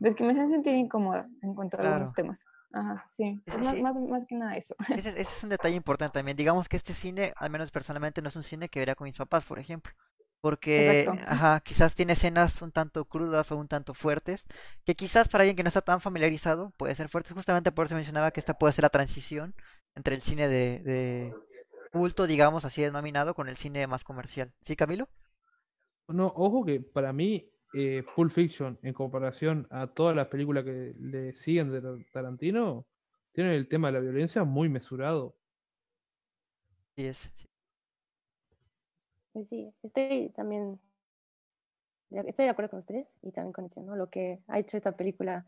De 0.01 0.15
que 0.15 0.25
me 0.25 0.33
hacen 0.33 0.51
sentir 0.51 0.75
incómoda 0.75 1.29
en 1.43 1.55
cuanto 1.55 1.77
a 1.77 1.81
Claro. 1.81 1.95
algunos 1.95 2.15
temas. 2.15 2.41
Ajá, 2.73 3.07
sí. 3.11 3.41
Ese 3.47 3.57
Es 3.59 3.65
más, 3.65 3.75
sí. 3.77 3.83
más, 3.83 3.95
más 3.97 4.27
que 4.27 4.35
nada 4.35 4.57
eso. 4.57 4.75
Ese, 5.07 5.11
ese 5.11 5.21
es 5.23 5.45
un 5.45 5.51
detalle 5.51 5.77
importante 5.77 6.19
también. 6.19 6.37
Digamos 6.37 6.69
que 6.69 6.77
este 6.77 6.93
cine, 6.93 7.33
al 7.37 7.51
menos 7.51 7.71
personalmente, 7.71 8.21
no 8.21 8.29
es 8.29 8.37
un 8.37 8.43
cine 8.43 8.69
que 8.69 8.81
vería 8.81 8.97
con 8.97 9.05
mis 9.05 9.17
papás, 9.17 9.45
por 9.45 9.59
ejemplo. 9.61 9.93
Porque, 10.45 11.09
ajá, 11.27 11.61
quizás 11.61 11.95
tiene 11.95 12.13
escenas 12.15 12.61
un 12.63 12.71
tanto 12.73 13.07
crudas 13.07 13.51
o 13.53 13.57
un 13.57 13.69
tanto 13.69 13.95
fuertes, 13.95 14.45
que 14.85 14.95
quizás 14.95 15.29
para 15.29 15.43
alguien 15.43 15.57
que 15.57 15.63
no 15.63 15.69
está 15.69 15.81
tan 15.83 16.01
familiarizado 16.03 16.71
puede 16.77 16.95
ser 16.95 17.09
fuerte. 17.09 17.33
Justamente 17.35 17.73
por 17.73 17.87
eso 17.87 17.95
mencionaba 17.95 18.31
que 18.31 18.41
esta 18.41 18.59
puede 18.59 18.75
ser 18.75 18.83
la 18.85 18.91
transición 18.91 19.55
entre 19.95 20.15
el 20.17 20.23
cine 20.23 20.49
de, 20.49 20.81
de 20.81 21.37
culto, 21.91 22.27
digamos, 22.27 22.65
así 22.67 22.83
denominado, 22.83 23.35
con 23.35 23.49
el 23.49 23.57
cine 23.57 23.87
más 23.87 24.05
comercial. 24.05 24.53
¿Sí, 24.63 24.77
Camilo? 24.77 25.09
No, 26.09 26.27
ojo 26.37 26.65
que 26.65 26.81
para 26.81 27.13
mí 27.13 27.51
eh, 27.75 28.05
Pulp 28.15 28.31
Fiction, 28.31 28.79
en 28.83 28.93
comparación 28.95 29.67
a 29.71 29.87
todas 29.89 30.15
las 30.17 30.29
películas 30.29 30.65
que 30.65 30.95
le 30.99 31.33
siguen 31.35 31.71
de 31.71 31.81
Tar- 31.83 31.99
Tarantino, 32.13 32.87
tiene 33.33 33.57
el 33.57 33.69
tema 33.69 33.89
de 33.89 33.95
la 33.95 34.01
violencia 34.01 34.45
muy 34.45 34.69
mesurado. 34.69 35.35
Sí, 36.97 37.07
es. 37.07 37.31
sí. 37.37 37.49
Pues 39.35 39.49
sí, 39.51 39.71
estoy 39.83 40.31
también, 40.35 40.81
estoy 42.11 42.45
de 42.47 42.51
acuerdo 42.51 42.71
con 42.71 42.81
ustedes 42.81 43.09
y 43.23 43.33
también 43.33 43.53
con 43.53 43.65
eso, 43.67 43.83
¿no? 43.83 43.97
Lo 43.97 44.09
que 44.11 44.41
ha 44.49 44.59
hecho 44.59 44.77
esta 44.77 44.93
película, 44.97 45.47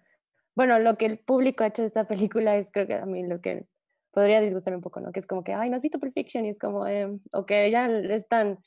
bueno, 0.54 0.78
lo 0.78 0.96
que 0.96 1.06
el 1.06 1.18
público 1.18 1.64
ha 1.64 1.68
hecho 1.68 1.82
de 1.82 1.88
esta 1.88 2.06
película 2.08 2.56
es 2.56 2.68
creo 2.72 2.86
que 2.86 2.94
a 2.94 3.06
mí 3.06 3.26
lo 3.26 3.40
que 3.40 3.66
podría 4.12 4.40
disgustarme 4.40 4.78
un 4.78 4.82
poco, 4.82 5.00
¿no? 5.00 5.12
Que 5.12 5.20
es 5.20 5.26
como 5.26 5.44
que, 5.44 5.54
ay, 5.54 5.70
¿no 5.70 5.76
has 5.76 5.82
visto 5.82 6.00
Pulp 6.00 6.14
Fiction? 6.14 6.46
Y 6.46 6.50
es 6.50 6.58
como, 6.58 6.86
em, 6.86 7.20
o 7.32 7.46
que 7.46 7.70
ya 7.70 7.86
es 7.88 8.28
tan 8.28 8.58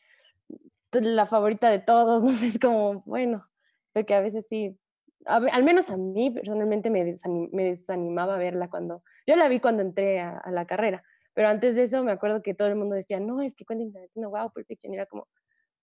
la 0.91 1.25
favorita 1.25 1.69
de 1.69 1.79
todos, 1.79 2.23
¿no? 2.23 2.31
Es 2.31 2.59
como, 2.59 3.01
bueno, 3.05 3.43
creo 3.93 4.05
que 4.05 4.15
a 4.15 4.21
veces 4.21 4.45
sí, 4.49 4.77
a 5.25 5.37
al 5.37 5.63
menos 5.63 5.89
a 5.89 5.97
mí 5.97 6.31
personalmente 6.31 6.89
me, 6.89 7.03
desanim- 7.05 7.49
me 7.51 7.63
desanimaba 7.65 8.37
verla 8.37 8.69
cuando, 8.69 9.03
yo 9.27 9.35
la 9.35 9.47
vi 9.49 9.59
cuando 9.59 9.83
entré 9.83 10.19
a, 10.19 10.37
a 10.37 10.51
la 10.51 10.65
carrera, 10.65 11.03
pero 11.39 11.47
antes 11.47 11.73
de 11.73 11.83
eso 11.83 12.03
me 12.03 12.11
acuerdo 12.11 12.41
que 12.41 12.53
todo 12.53 12.67
el 12.67 12.75
mundo 12.75 12.95
decía, 12.95 13.17
no, 13.21 13.41
es 13.41 13.55
que 13.55 13.63
Quentin 13.63 13.93
Tarantino, 13.93 14.29
wow, 14.29 14.51
Pulp 14.51 14.67
Fiction, 14.67 14.91
y 14.91 14.97
era 14.97 15.05
como, 15.05 15.29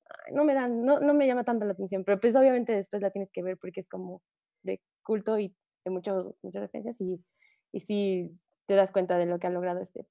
"Ay, 0.04 0.34
no 0.34 0.44
me 0.44 0.52
dan, 0.52 0.84
no, 0.84 1.00
no 1.00 1.14
me 1.14 1.26
llama 1.26 1.44
tanto 1.44 1.64
la 1.64 1.72
atención, 1.72 2.04
pero 2.04 2.20
pues 2.20 2.36
obviamente 2.36 2.74
después 2.74 3.00
la 3.00 3.10
tienes 3.10 3.30
que 3.32 3.42
ver 3.42 3.56
porque 3.56 3.80
es 3.80 3.88
como 3.88 4.20
de 4.62 4.82
culto 5.02 5.38
y 5.38 5.56
de 5.86 5.90
muchos, 5.90 6.34
muchas 6.42 6.60
referencias 6.60 7.00
y, 7.00 7.24
y 7.72 7.80
sí 7.80 8.38
te 8.66 8.74
das 8.74 8.92
cuenta 8.92 9.16
de 9.16 9.24
lo 9.24 9.38
que 9.38 9.46
ha 9.46 9.50
logrado 9.50 9.80
este 9.80 10.06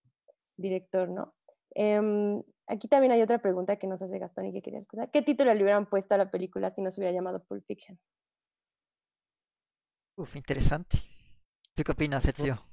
director, 0.58 1.10
¿no? 1.10 1.36
Em, 1.76 2.42
aquí 2.66 2.88
también 2.88 3.12
hay 3.12 3.22
otra 3.22 3.38
pregunta 3.38 3.76
que 3.76 3.86
nos 3.86 4.02
hace 4.02 4.18
Gastón 4.18 4.48
y 4.48 4.52
que 4.52 4.64
quería 4.64 4.80
escuchar. 4.80 5.12
¿Qué 5.12 5.22
título 5.22 5.54
le 5.54 5.62
hubieran 5.62 5.86
puesto 5.88 6.16
a 6.16 6.18
la 6.18 6.32
película 6.32 6.72
si 6.72 6.82
no 6.82 6.90
se 6.90 7.02
hubiera 7.02 7.14
llamado 7.14 7.44
Pulp 7.44 7.64
Fiction? 7.68 8.00
Uf, 10.18 10.36
interesante. 10.36 10.98
¿Tú 11.76 11.84
qué 11.84 11.92
opinas, 11.92 12.26
Ezio? 12.26 12.66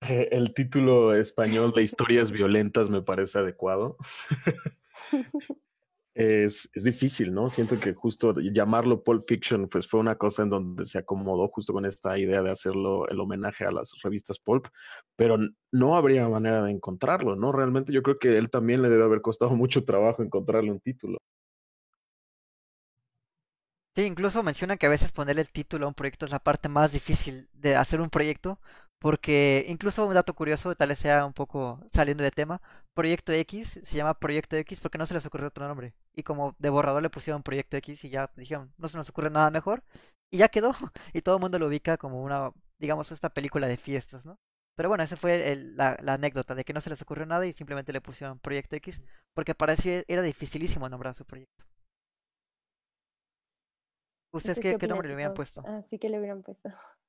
Eh, 0.00 0.28
El 0.30 0.54
título 0.54 1.14
español 1.14 1.72
de 1.74 1.82
Historias 1.82 2.30
Violentas 2.30 2.88
me 2.90 3.02
parece 3.02 3.38
adecuado. 3.38 3.96
Es, 6.14 6.68
es 6.74 6.82
difícil, 6.82 7.32
¿no? 7.32 7.48
Siento 7.48 7.78
que 7.78 7.94
justo 7.94 8.34
llamarlo 8.40 9.04
Pulp 9.04 9.24
Fiction 9.28 9.68
pues 9.68 9.86
fue 9.86 10.00
una 10.00 10.16
cosa 10.16 10.42
en 10.42 10.50
donde 10.50 10.84
se 10.84 10.98
acomodó 10.98 11.46
justo 11.46 11.72
con 11.72 11.86
esta 11.86 12.18
idea 12.18 12.42
de 12.42 12.50
hacerlo 12.50 13.08
el 13.08 13.20
homenaje 13.20 13.64
a 13.64 13.70
las 13.70 13.92
revistas 14.02 14.40
Pulp, 14.40 14.66
pero 15.14 15.38
no 15.70 15.96
habría 15.96 16.28
manera 16.28 16.64
de 16.64 16.72
encontrarlo, 16.72 17.36
¿no? 17.36 17.52
Realmente 17.52 17.92
yo 17.92 18.02
creo 18.02 18.18
que 18.18 18.36
él 18.36 18.50
también 18.50 18.82
le 18.82 18.88
debe 18.88 19.04
haber 19.04 19.20
costado 19.22 19.52
mucho 19.52 19.84
trabajo 19.84 20.24
encontrarle 20.24 20.72
un 20.72 20.80
título. 20.80 21.18
Sí, 23.94 24.02
incluso 24.04 24.42
mencionan 24.42 24.78
que 24.78 24.86
a 24.86 24.90
veces 24.90 25.12
ponerle 25.12 25.42
el 25.42 25.50
título 25.50 25.86
a 25.86 25.88
un 25.88 25.94
proyecto 25.94 26.24
es 26.24 26.32
la 26.32 26.38
parte 26.38 26.68
más 26.68 26.92
difícil 26.92 27.48
de 27.52 27.76
hacer 27.76 28.00
un 28.00 28.10
proyecto, 28.10 28.60
porque 28.98 29.64
incluso 29.68 30.06
un 30.06 30.14
dato 30.14 30.34
curioso, 30.34 30.74
tal 30.74 30.88
vez 30.90 30.98
sea 30.98 31.24
un 31.26 31.32
poco 31.32 31.80
saliendo 31.92 32.24
de 32.24 32.30
tema, 32.30 32.60
Proyecto 32.94 33.32
X 33.32 33.80
se 33.82 33.96
llama 33.96 34.14
Proyecto 34.18 34.56
X 34.56 34.80
porque 34.80 34.98
no 34.98 35.06
se 35.06 35.14
les 35.14 35.24
ocurrió 35.26 35.48
otro 35.48 35.66
nombre. 35.68 35.94
Y 36.14 36.22
como 36.24 36.56
de 36.58 36.70
borrador 36.70 37.02
le 37.02 37.10
pusieron 37.10 37.42
Proyecto 37.42 37.76
X 37.76 38.04
y 38.04 38.10
ya 38.10 38.30
dijeron, 38.36 38.72
no 38.76 38.88
se 38.88 38.96
nos 38.96 39.08
ocurre 39.10 39.30
nada 39.30 39.50
mejor, 39.50 39.82
y 40.30 40.38
ya 40.38 40.48
quedó, 40.48 40.74
y 41.12 41.22
todo 41.22 41.36
el 41.36 41.40
mundo 41.40 41.58
lo 41.58 41.66
ubica 41.68 41.96
como 41.96 42.22
una, 42.22 42.50
digamos, 42.78 43.12
esta 43.12 43.30
película 43.30 43.66
de 43.68 43.76
fiestas, 43.76 44.26
¿no? 44.26 44.38
Pero 44.76 44.88
bueno, 44.88 45.02
esa 45.04 45.16
fue 45.16 45.52
el- 45.52 45.76
la, 45.76 45.96
la 46.02 46.14
anécdota 46.14 46.54
de 46.54 46.64
que 46.64 46.72
no 46.72 46.80
se 46.80 46.90
les 46.90 47.02
ocurrió 47.02 47.26
nada 47.26 47.46
y 47.46 47.52
simplemente 47.52 47.92
le 47.92 48.00
pusieron 48.00 48.38
Proyecto 48.38 48.76
X 48.76 49.00
porque 49.34 49.54
parecía 49.54 50.04
era 50.08 50.22
dificilísimo 50.22 50.88
nombrar 50.88 51.14
su 51.14 51.24
proyecto. 51.24 51.64
¿Ustedes 54.32 54.60
qué, 54.60 54.76
qué 54.76 54.86
nombre 54.88 55.08
le 55.08 55.14
hubieran 55.14 55.34
puesto? 55.34 55.62
Ah, 55.66 55.82
sí 55.90 55.98
que 55.98 56.08
le 56.08 56.18
hubieran 56.18 56.42
puesto. 56.42 56.68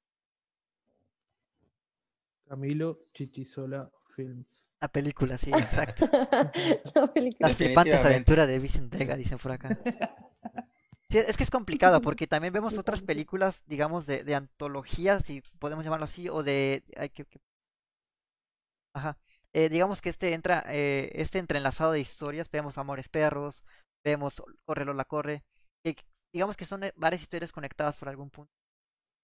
Camilo 2.50 3.00
Chichisola 3.14 3.90
Films. 4.16 4.66
La 4.82 4.88
película, 4.88 5.38
sí, 5.38 5.52
exacto. 5.52 6.10
La 6.96 7.14
película. 7.14 7.48
Las 7.50 7.56
flipantes 7.58 8.04
aventuras 8.04 8.48
de 8.48 8.60
Vincent 8.60 8.92
Vega, 8.92 9.16
dicen 9.16 9.38
por 9.38 9.52
acá. 9.52 9.78
Sí, 11.12 11.18
es 11.18 11.38
que 11.38 11.44
es 11.44 11.52
complicado 11.52 12.02
porque 12.02 12.28
también 12.28 12.54
vemos 12.54 12.78
otras 12.78 13.02
películas, 13.02 13.64
digamos, 13.66 14.06
de, 14.06 14.24
de 14.24 14.36
antologías, 14.36 15.24
si 15.26 15.42
podemos 15.60 15.84
llamarlo 15.84 16.06
así, 16.06 16.30
o 16.30 16.44
de... 16.44 16.84
ay, 16.98 17.10
que- 17.10 17.26
que- 17.26 17.40
Ajá. 18.94 19.18
Eh, 19.54 19.70
digamos 19.70 20.02
que 20.02 20.10
este 20.10 20.34
entra, 20.34 20.64
eh, 20.68 21.12
este 21.16 21.40
entrelazado 21.40 21.92
de 21.92 22.00
historias, 22.00 22.50
vemos 22.52 22.78
Amores 22.78 23.10
Perros, 23.10 23.64
vemos 24.04 24.42
Corre 24.66 24.86
Lola 24.86 25.06
Corre, 25.06 25.44
que 25.84 25.96
digamos 26.34 26.56
que 26.56 26.66
son 26.66 26.84
eh, 26.84 26.94
varias 26.96 27.22
historias 27.24 27.52
conectadas 27.52 27.96
por 27.98 28.10
algún 28.10 28.30
punto. 28.30 28.52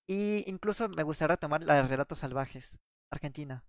Y 0.07 0.43
incluso 0.47 0.89
me 0.89 1.03
gustaría 1.03 1.35
retomar 1.35 1.64
la 1.64 1.76
de 1.76 1.84
Relatos 1.84 2.19
Salvajes, 2.19 2.77
Argentina, 3.11 3.64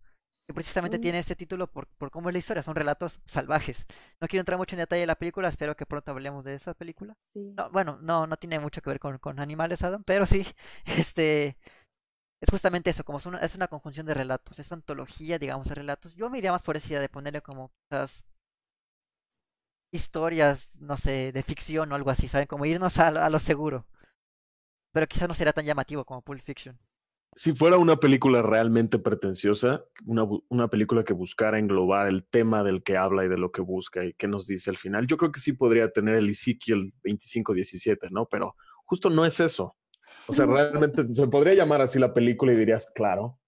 que 0.47 0.55
precisamente 0.55 0.99
Mm. 0.99 1.01
tiene 1.01 1.19
este 1.19 1.37
título 1.37 1.67
por, 1.71 1.87
por 1.99 2.11
cómo 2.11 2.29
es 2.29 2.35
la 2.35 2.39
historia, 2.39 2.63
son 2.63 2.75
relatos 2.77 3.21
salvajes. 3.27 3.87
No 4.21 4.29
quiero 4.29 4.41
entrar 4.43 4.59
mucho 4.59 4.77
en 4.77 4.81
detalle 4.81 5.01
de 5.01 5.07
la 5.07 5.17
película, 5.19 5.49
espero 5.49 5.77
que 5.77 5.87
pronto 5.87 6.11
hablemos 6.13 6.45
de 6.45 6.55
esa 6.55 6.75
película. 6.75 7.17
Sí. 7.33 7.53
No, 7.57 7.71
bueno, 7.71 7.99
no, 8.03 8.27
no 8.27 8.37
tiene 8.37 8.59
mucho 8.61 8.81
que 8.83 8.91
ver 8.91 9.01
con, 9.01 9.19
con 9.19 9.41
animales, 9.41 9.83
Adam, 9.83 10.03
pero 10.05 10.27
sí, 10.27 10.47
este, 10.87 11.57
es 12.41 12.51
justamente 12.51 12.91
eso, 12.91 13.05
como 13.05 13.19
es 13.19 13.27
una, 13.27 13.39
es 13.41 13.55
una 13.55 13.69
conjunción 13.69 14.07
de 14.07 14.15
relatos, 14.15 14.59
es 14.59 14.73
antología, 14.73 15.39
digamos, 15.39 15.69
de 15.69 15.75
relatos. 15.77 16.15
Yo 16.15 16.31
me 16.31 16.39
iría 16.39 16.53
más 16.53 16.63
por 16.63 16.77
esa 16.77 16.89
idea 16.89 17.01
de 17.01 17.09
ponerle 17.09 17.43
como 17.43 17.71
quizás 17.91 18.25
historias, 19.93 20.69
no 20.79 20.97
sé, 20.97 21.33
de 21.33 21.43
ficción 21.43 21.91
o 21.93 21.95
algo 21.95 22.11
así, 22.11 22.29
¿saben? 22.29 22.47
Como 22.47 22.67
irnos 22.67 22.99
a, 22.99 23.11
lo- 23.11 23.21
a 23.23 23.31
lo 23.31 23.39
seguro. 23.41 23.87
Pero 24.93 25.07
quizás 25.07 25.29
no 25.29 25.35
será 25.35 25.53
tan 25.53 25.65
llamativo 25.65 26.05
como 26.05 26.23
Pulp 26.23 26.43
Fiction. 26.43 26.79
Si 27.39 27.53
fuera 27.53 27.77
una 27.77 27.97
película 27.97 28.41
realmente 28.41 28.99
pretenciosa, 28.99 29.85
una, 30.07 30.27
una 30.49 30.69
película 30.69 31.05
que 31.05 31.13
buscara 31.13 31.59
englobar 31.59 32.07
el 32.07 32.25
tema 32.25 32.65
del 32.65 32.83
que 32.83 32.97
habla 32.97 33.27
y 33.27 33.29
de 33.29 33.37
lo 33.37 33.53
que 33.53 33.61
busca 33.61 34.07
y 34.07 34.15
qué 34.15 34.27
nos 34.27 34.47
dice 34.47 34.71
al 34.71 34.79
final, 34.79 35.07
yo 35.07 35.19
creo 35.19 35.33
que 35.33 35.41
sí 35.41 35.53
podría 35.53 35.91
tener 35.91 36.15
el 36.15 36.31
Ezekiel 36.31 36.95
2517, 37.05 38.09
¿no? 38.11 38.25
Pero 38.25 38.57
justo 38.87 39.11
no 39.11 39.27
es 39.27 39.39
eso. 39.39 39.77
O 40.27 40.33
sea, 40.33 40.47
realmente 40.47 41.05
se 41.05 41.29
podría 41.29 41.55
llamar 41.55 41.83
así 41.83 41.99
la 41.99 42.15
película 42.15 42.55
y 42.55 42.57
dirías, 42.57 42.91
claro, 42.95 43.39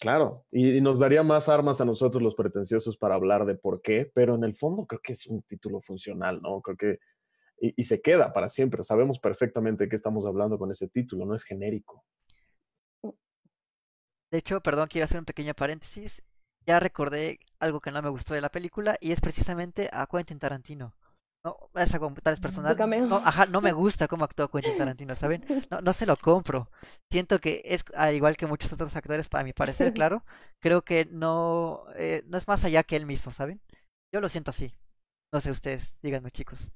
claro. 0.00 0.44
Y, 0.50 0.78
y 0.78 0.80
nos 0.80 0.98
daría 0.98 1.22
más 1.22 1.48
armas 1.48 1.80
a 1.80 1.84
nosotros 1.84 2.20
los 2.24 2.34
pretenciosos 2.34 2.96
para 2.96 3.14
hablar 3.14 3.44
de 3.46 3.54
por 3.54 3.80
qué, 3.80 4.10
pero 4.12 4.34
en 4.34 4.42
el 4.42 4.54
fondo 4.54 4.86
creo 4.86 5.00
que 5.00 5.12
es 5.12 5.28
un 5.28 5.42
título 5.42 5.80
funcional, 5.80 6.42
¿no? 6.42 6.60
Creo 6.62 6.76
que... 6.76 6.98
Y, 7.60 7.74
y 7.76 7.84
se 7.84 8.00
queda 8.00 8.32
para 8.32 8.48
siempre. 8.48 8.82
Sabemos 8.82 9.20
perfectamente 9.20 9.84
de 9.84 9.88
qué 9.88 9.94
estamos 9.94 10.26
hablando 10.26 10.58
con 10.58 10.72
ese 10.72 10.88
título, 10.88 11.26
no 11.26 11.36
es 11.36 11.44
genérico. 11.44 12.04
De 14.30 14.38
hecho, 14.38 14.60
perdón, 14.60 14.88
quiero 14.88 15.04
hacer 15.04 15.18
un 15.18 15.24
pequeño 15.24 15.54
paréntesis. 15.54 16.22
Ya 16.66 16.78
recordé 16.78 17.40
algo 17.58 17.80
que 17.80 17.90
no 17.90 18.02
me 18.02 18.10
gustó 18.10 18.34
de 18.34 18.40
la 18.40 18.50
película 18.50 18.96
y 19.00 19.12
es 19.12 19.20
precisamente 19.20 19.88
a 19.92 20.06
Quentin 20.06 20.38
Tarantino. 20.38 20.94
No, 21.44 21.56
es 21.74 21.94
algo 21.94 22.12
tal 22.22 22.34
vez 22.34 22.40
personal. 22.40 22.76
cameo. 22.76 23.06
No, 23.06 23.16
ajá, 23.16 23.46
no 23.46 23.60
me 23.62 23.72
gusta 23.72 24.08
cómo 24.08 24.24
actuó 24.24 24.48
Quentin 24.50 24.76
Tarantino, 24.76 25.16
¿saben? 25.16 25.44
No, 25.70 25.80
no 25.80 25.92
se 25.92 26.06
lo 26.06 26.16
compro. 26.16 26.70
Siento 27.10 27.40
que 27.40 27.62
es, 27.64 27.82
al 27.94 28.14
igual 28.14 28.36
que 28.36 28.46
muchos 28.46 28.72
otros 28.72 28.94
actores, 28.94 29.28
para 29.28 29.44
mi 29.44 29.52
parecer, 29.52 29.92
claro, 29.94 30.24
creo 30.60 30.82
que 30.82 31.06
no, 31.10 31.84
eh, 31.96 32.22
no 32.26 32.36
es 32.36 32.46
más 32.46 32.64
allá 32.64 32.82
que 32.82 32.96
él 32.96 33.06
mismo, 33.06 33.32
¿saben? 33.32 33.60
Yo 34.12 34.20
lo 34.20 34.28
siento 34.28 34.50
así. 34.50 34.74
No 35.32 35.40
sé 35.40 35.50
ustedes, 35.50 35.94
díganme 36.02 36.30
chicos. 36.30 36.72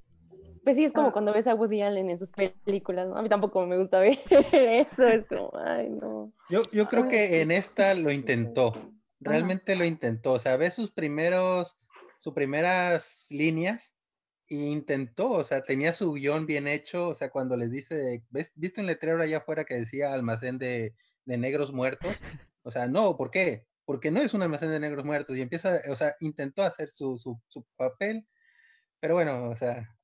Pues 0.65 0.77
sí, 0.77 0.85
es 0.85 0.93
Ah. 0.93 0.95
como 0.95 1.13
cuando 1.13 1.33
ves 1.33 1.47
a 1.47 1.55
Woody 1.55 1.83
Allen 1.83 2.11
en 2.11 2.19
sus 2.19 2.31
películas, 2.65 3.07
¿no? 3.07 3.17
A 3.17 3.23
mí 3.23 3.29
tampoco 3.29 3.67
me 3.67 3.79
gusta 3.79 4.01
ver 4.01 4.19
eso, 4.53 5.07
es 5.07 5.27
como, 5.27 5.53
ay, 5.63 5.91
no. 5.91 6.33
Yo, 6.51 6.63
yo 6.73 6.87
creo 6.89 7.07
que 7.07 7.43
en 7.43 7.51
esta 7.51 7.95
lo 7.95 8.11
intentó, 8.11 8.73
realmente 9.21 9.77
lo 9.77 9.85
intentó, 9.85 10.33
o 10.33 10.39
sea, 10.39 10.57
ves 10.57 10.75
sus 10.75 10.91
primeros, 10.91 11.77
sus 12.19 12.33
primeras 12.35 13.27
líneas 13.31 13.95
e 14.49 14.57
intentó, 14.57 15.31
o 15.31 15.45
sea, 15.45 15.63
tenía 15.63 15.93
su 15.95 16.13
guion 16.15 16.47
bien 16.47 16.67
hecho, 16.67 17.09
o 17.09 17.15
sea, 17.15 17.31
cuando 17.31 17.57
les 17.57 17.71
dice, 17.71 18.25
¿ves, 18.31 18.53
¿viste 18.57 18.81
un 18.81 18.87
letrero 18.87 19.23
allá 19.23 19.39
afuera 19.39 19.65
que 19.65 19.75
decía 19.75 20.13
almacén 20.13 20.59
de, 20.59 20.95
de 21.25 21.39
negros 21.39 21.73
muertos? 21.73 22.17
O 22.63 22.71
sea, 22.71 22.89
no, 22.89 23.17
¿por 23.17 23.31
qué? 23.31 23.67
porque 23.87 24.11
no 24.11 24.21
es 24.21 24.33
un 24.33 24.41
almacén 24.41 24.71
de 24.71 24.81
negros 24.81 25.05
muertos 25.05 25.37
y 25.37 25.43
empieza, 25.43 25.79
o 25.91 25.95
sea, 25.95 26.17
intentó 26.21 26.63
hacer 26.63 26.89
su, 26.89 27.19
su, 27.19 27.39
su 27.49 27.67
papel, 27.77 28.27
pero 28.99 29.13
bueno, 29.15 29.51
o 29.51 29.57
sea... 29.57 29.95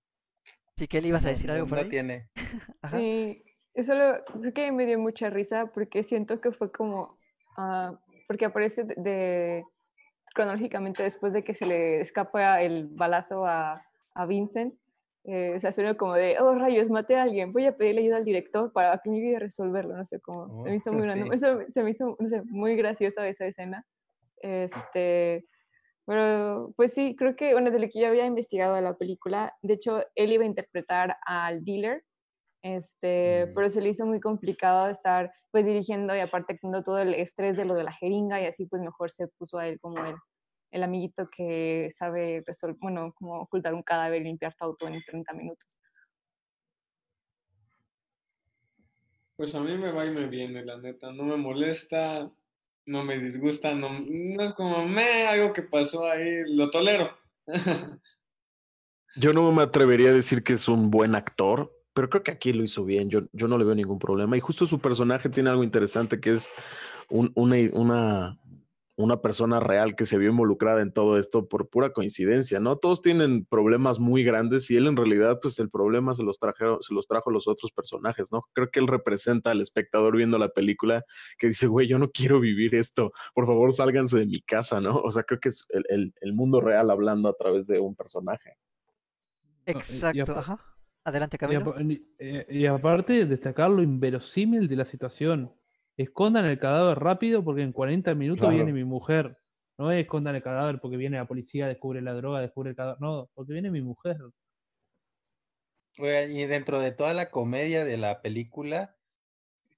Sí, 0.80 0.88
que 0.88 1.02
le 1.02 1.08
ibas 1.08 1.26
a 1.26 1.28
decir 1.28 1.50
no, 1.50 1.54
algo 1.56 1.66
por 1.66 1.76
no 1.76 1.84
ahí? 1.84 1.90
tiene. 1.90 2.30
Sí, 2.90 3.42
eso 3.74 3.94
lo, 3.94 4.24
creo 4.40 4.52
que 4.54 4.72
me 4.72 4.86
dio 4.86 4.98
mucha 4.98 5.28
risa 5.30 5.66
porque 5.66 6.02
siento 6.02 6.40
que 6.40 6.52
fue 6.52 6.72
como, 6.72 7.18
ah, 7.58 7.98
porque 8.26 8.46
aparece 8.46 8.84
de, 8.84 8.94
de- 8.96 9.64
cronológicamente 10.34 11.02
después 11.02 11.32
de 11.34 11.44
que 11.44 11.54
se 11.54 11.66
le 11.66 12.00
escapa 12.00 12.62
el 12.62 12.88
balazo 12.88 13.44
a, 13.46 13.82
a 14.14 14.26
Vincent, 14.26 14.74
eh, 15.24 15.60
se 15.60 15.68
hace 15.68 15.82
uno 15.82 15.96
como 15.98 16.14
de, 16.14 16.38
oh 16.40 16.54
rayos, 16.54 16.88
maté 16.88 17.16
a 17.18 17.22
alguien, 17.24 17.52
voy 17.52 17.66
a 17.66 17.76
pedirle 17.76 18.02
ayuda 18.02 18.16
al 18.18 18.24
director 18.24 18.72
para 18.72 18.98
que 18.98 19.10
me 19.10 19.18
ayude 19.18 19.36
a 19.36 19.40
resolverlo, 19.40 19.96
no 19.96 20.06
sé 20.06 20.20
cómo, 20.20 20.64
se 20.64 20.70
me 20.70 20.76
hizo 20.76 20.92
muy, 20.92 21.06
Oh, 21.08 21.12
sí. 21.12 21.20
eso 21.34 21.58
se 21.68 21.82
me 21.84 21.90
hizo, 21.90 22.16
no 22.18 22.28
sé, 22.30 22.42
muy 22.46 22.76
graciosa 22.76 23.28
esa 23.28 23.46
escena. 23.46 23.84
Este, 24.42 25.44
pero 26.10 26.72
pues 26.76 26.92
sí, 26.92 27.14
creo 27.14 27.36
que, 27.36 27.52
bueno, 27.52 27.70
de 27.70 27.78
lo 27.78 27.88
que 27.88 28.00
yo 28.00 28.08
había 28.08 28.26
investigado 28.26 28.74
de 28.74 28.82
la 28.82 28.98
película, 28.98 29.54
de 29.62 29.74
hecho, 29.74 30.02
él 30.16 30.32
iba 30.32 30.42
a 30.42 30.46
interpretar 30.48 31.16
al 31.24 31.64
dealer, 31.64 32.02
este, 32.64 33.46
Mm. 33.46 33.54
pero 33.54 33.70
se 33.70 33.80
le 33.80 33.90
hizo 33.90 34.04
muy 34.06 34.18
complicado 34.18 34.90
estar 34.90 35.30
pues 35.52 35.64
dirigiendo 35.66 36.16
y 36.16 36.18
aparte 36.18 36.58
teniendo 36.60 36.82
todo 36.82 36.98
el 36.98 37.14
estrés 37.14 37.56
de 37.56 37.64
lo 37.64 37.74
de 37.74 37.84
la 37.84 37.92
jeringa 37.92 38.40
y 38.42 38.46
así 38.46 38.66
pues 38.66 38.82
mejor 38.82 39.12
se 39.12 39.28
puso 39.28 39.58
a 39.58 39.68
él 39.68 39.78
como 39.78 40.04
el, 40.04 40.16
el 40.72 40.82
amiguito 40.82 41.28
que 41.30 41.90
sabe 41.96 42.42
resolver, 42.44 42.76
bueno, 42.80 43.12
como 43.14 43.42
ocultar 43.42 43.72
un 43.72 43.84
cadáver 43.84 44.22
y 44.22 44.24
limpiar 44.24 44.52
tu 44.56 44.64
auto 44.64 44.88
en 44.88 45.00
30 45.04 45.32
minutos. 45.32 45.78
Pues 49.36 49.54
a 49.54 49.60
mí 49.60 49.78
me 49.78 49.92
va 49.92 50.06
y 50.06 50.10
me 50.10 50.26
viene, 50.26 50.64
la 50.64 50.76
neta. 50.76 51.12
No 51.12 51.22
me 51.22 51.36
molesta, 51.36 52.32
no 52.90 53.04
me 53.04 53.18
disgusta, 53.18 53.72
no, 53.74 53.88
no 54.00 54.42
es 54.42 54.52
como, 54.54 54.86
me, 54.86 55.26
algo 55.26 55.52
que 55.52 55.62
pasó 55.62 56.04
ahí, 56.06 56.42
lo 56.48 56.70
tolero. 56.70 57.16
Yo 59.16 59.32
no 59.32 59.50
me 59.52 59.62
atrevería 59.62 60.10
a 60.10 60.14
decir 60.14 60.42
que 60.42 60.52
es 60.54 60.68
un 60.68 60.90
buen 60.90 61.14
actor, 61.14 61.72
pero 61.94 62.08
creo 62.08 62.22
que 62.22 62.30
aquí 62.30 62.52
lo 62.52 62.62
hizo 62.62 62.84
bien. 62.84 63.10
Yo, 63.10 63.22
yo 63.32 63.48
no 63.48 63.58
le 63.58 63.64
veo 63.64 63.74
ningún 63.74 63.98
problema. 63.98 64.36
Y 64.36 64.40
justo 64.40 64.66
su 64.66 64.78
personaje 64.78 65.28
tiene 65.28 65.50
algo 65.50 65.64
interesante 65.64 66.20
que 66.20 66.30
es 66.30 66.48
un- 67.08 67.32
una, 67.34 67.56
una, 67.72 68.38
una 69.00 69.20
persona 69.20 69.60
real 69.60 69.94
que 69.96 70.06
se 70.06 70.18
vio 70.18 70.30
involucrada 70.30 70.82
en 70.82 70.92
todo 70.92 71.18
esto 71.18 71.48
por 71.48 71.68
pura 71.68 71.92
coincidencia, 71.92 72.60
¿no? 72.60 72.76
Todos 72.76 73.02
tienen 73.02 73.44
problemas 73.46 73.98
muy 73.98 74.22
grandes 74.24 74.70
y 74.70 74.76
él 74.76 74.86
en 74.86 74.96
realidad, 74.96 75.38
pues 75.40 75.58
el 75.58 75.70
problema 75.70 76.14
se 76.14 76.22
los, 76.22 76.38
trajeron, 76.38 76.82
se 76.82 76.94
los 76.94 77.06
trajo 77.06 77.30
los 77.30 77.48
otros 77.48 77.72
personajes, 77.72 78.30
¿no? 78.30 78.42
Creo 78.52 78.70
que 78.70 78.80
él 78.80 78.86
representa 78.86 79.50
al 79.50 79.60
espectador 79.60 80.16
viendo 80.16 80.38
la 80.38 80.48
película 80.50 81.04
que 81.38 81.48
dice, 81.48 81.66
güey, 81.66 81.88
yo 81.88 81.98
no 81.98 82.10
quiero 82.10 82.40
vivir 82.40 82.74
esto, 82.74 83.12
por 83.34 83.46
favor 83.46 83.72
sálganse 83.72 84.18
de 84.18 84.26
mi 84.26 84.40
casa, 84.42 84.80
¿no? 84.80 84.96
O 84.96 85.10
sea, 85.12 85.22
creo 85.24 85.40
que 85.40 85.48
es 85.50 85.64
el, 85.70 85.84
el- 85.88 86.14
el 86.20 86.32
mundo 86.32 86.60
real 86.60 86.90
hablando 86.90 87.28
a 87.28 87.34
través 87.34 87.66
de 87.66 87.80
un 87.80 87.94
personaje. 87.94 88.56
Exacto, 89.66 90.32
ajá. 90.36 90.58
Adelante, 91.04 91.36
Y, 91.36 91.38
Camilo. 91.38 91.60
apa- 91.70 91.82
y- 91.82 92.06
eh, 92.18 92.46
y 92.50 92.66
aparte, 92.66 93.24
destacar 93.26 93.70
lo 93.70 93.82
inverosímil 93.82 94.68
de 94.68 94.76
la 94.76 94.84
situación. 94.84 95.52
Escondan 96.02 96.46
el 96.46 96.58
cadáver 96.58 96.98
rápido 96.98 97.44
porque 97.44 97.62
en 97.62 97.72
40 97.72 98.14
minutos 98.14 98.48
Claro. 98.48 98.50
viene 98.50 98.72
mi 98.72 98.84
mujer. 98.84 99.36
No 99.78 99.92
es 99.92 100.00
escondan 100.02 100.34
el 100.34 100.42
cadáver 100.42 100.80
porque 100.80 100.96
viene 100.96 101.16
la 101.18 101.28
policía, 101.28 101.68
descubre 101.68 102.02
la 102.02 102.12
droga, 102.14 102.40
descubre 102.40 102.70
el 102.70 102.76
cadáver. 102.76 103.00
No, 103.00 103.30
porque 103.34 103.52
viene 103.52 103.70
mi 103.70 103.82
mujer. 103.82 104.16
Y 105.96 106.46
dentro 106.46 106.80
de 106.80 106.92
toda 106.92 107.12
la 107.14 107.30
comedia 107.30 107.84
de 107.84 107.96
la 107.98 108.22
película, 108.22 108.96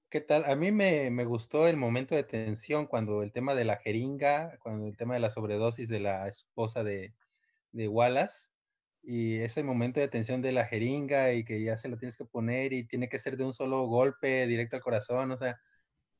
¿qué 0.09 0.21
tal? 0.21 0.45
A 0.45 0.55
mí 0.55 0.71
me, 0.71 1.11
me 1.11 1.25
gustó 1.25 1.67
el 1.67 1.77
momento 1.77 2.15
de 2.15 2.23
tensión 2.23 2.87
cuando 2.87 3.23
el 3.23 3.31
tema 3.33 3.55
de 3.55 3.65
la 3.65 3.77
jeringa, 3.77 4.57
cuando 4.59 4.87
el 4.87 4.97
tema 4.97 5.15
de 5.15 5.21
la 5.21 5.31
sobredosis 5.31 5.89
de 5.89 5.99
la 6.01 6.27
esposa 6.29 6.83
de, 6.83 7.15
de 7.73 7.87
Wallace, 7.89 8.51
y 9.03 9.39
ese 9.39 9.63
momento 9.63 9.99
de 10.01 10.09
tensión 10.09 10.41
de 10.41 10.53
la 10.53 10.65
jeringa 10.67 11.33
y 11.33 11.45
que 11.45 11.63
ya 11.63 11.77
se 11.77 11.89
lo 11.89 11.97
tienes 11.97 12.17
que 12.17 12.25
poner 12.25 12.73
y 12.73 12.87
tiene 12.87 13.09
que 13.09 13.19
ser 13.19 13.37
de 13.37 13.45
un 13.45 13.53
solo 13.53 13.85
golpe 13.87 14.47
directo 14.47 14.77
al 14.77 14.83
corazón, 14.83 15.31
o 15.31 15.37
sea, 15.37 15.59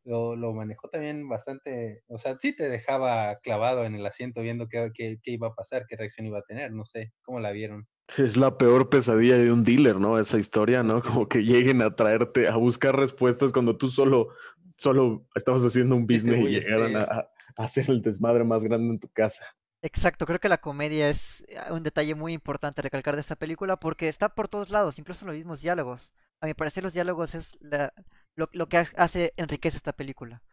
lo, 0.05 0.35
lo 0.35 0.53
manejó 0.53 0.89
también 0.89 1.27
bastante, 1.29 2.03
o 2.07 2.17
sea, 2.17 2.37
sí 2.37 2.55
te 2.55 2.69
dejaba 2.69 3.35
clavado 3.43 3.85
en 3.85 3.95
el 3.95 4.05
asiento 4.05 4.41
viendo 4.41 4.67
qué, 4.67 4.91
qué, 4.93 5.19
qué 5.23 5.31
iba 5.31 5.47
a 5.49 5.55
pasar, 5.55 5.85
qué 5.87 5.95
reacción 5.95 6.27
iba 6.27 6.39
a 6.39 6.43
tener, 6.43 6.71
no 6.71 6.85
sé, 6.85 7.13
¿cómo 7.23 7.39
la 7.39 7.51
vieron? 7.51 7.87
Es 8.17 8.37
la 8.37 8.57
peor 8.57 8.89
pesadilla 8.89 9.37
de 9.37 9.51
un 9.51 9.63
dealer, 9.63 9.95
¿no? 9.99 10.19
Esa 10.19 10.37
historia, 10.37 10.83
¿no? 10.83 11.01
Como 11.01 11.27
que 11.27 11.39
lleguen 11.39 11.81
a 11.81 11.95
traerte, 11.95 12.47
a 12.47 12.57
buscar 12.57 12.95
respuestas 12.95 13.51
cuando 13.51 13.77
tú 13.77 13.89
solo, 13.89 14.29
solo 14.77 15.25
estabas 15.35 15.63
haciendo 15.63 15.95
un 15.95 16.05
business 16.05 16.39
y 16.39 16.49
llegaron 16.49 16.91
sí. 16.91 16.97
a, 16.97 17.03
a 17.03 17.29
hacer 17.57 17.89
el 17.89 18.01
desmadre 18.01 18.43
más 18.43 18.63
grande 18.63 18.93
en 18.93 18.99
tu 18.99 19.09
casa. 19.09 19.45
Exacto, 19.81 20.25
creo 20.25 20.39
que 20.39 20.47
la 20.49 20.59
comedia 20.59 21.09
es 21.09 21.41
eh, 21.47 21.59
un 21.71 21.83
detalle 21.83 22.15
muy 22.15 22.33
importante 22.33 22.79
a 22.81 22.83
recalcar 22.83 23.15
de 23.15 23.21
esta 23.21 23.35
película 23.35 23.77
porque 23.77 24.07
está 24.07 24.29
por 24.29 24.47
todos 24.47 24.69
lados, 24.69 24.97
incluso 24.97 25.25
en 25.25 25.27
los 25.27 25.35
mismos 25.37 25.61
diálogos. 25.61 26.11
A 26.39 26.45
mi 26.47 26.53
parecer 26.53 26.83
los 26.83 26.93
diálogos 26.93 27.35
es 27.35 27.57
la- 27.59 27.93
lo, 28.35 28.67
que 28.69 28.77
ha- 28.77 28.87
hace, 28.97 29.33
enriquece 29.37 29.77
esta 29.77 29.93
película. 29.93 30.43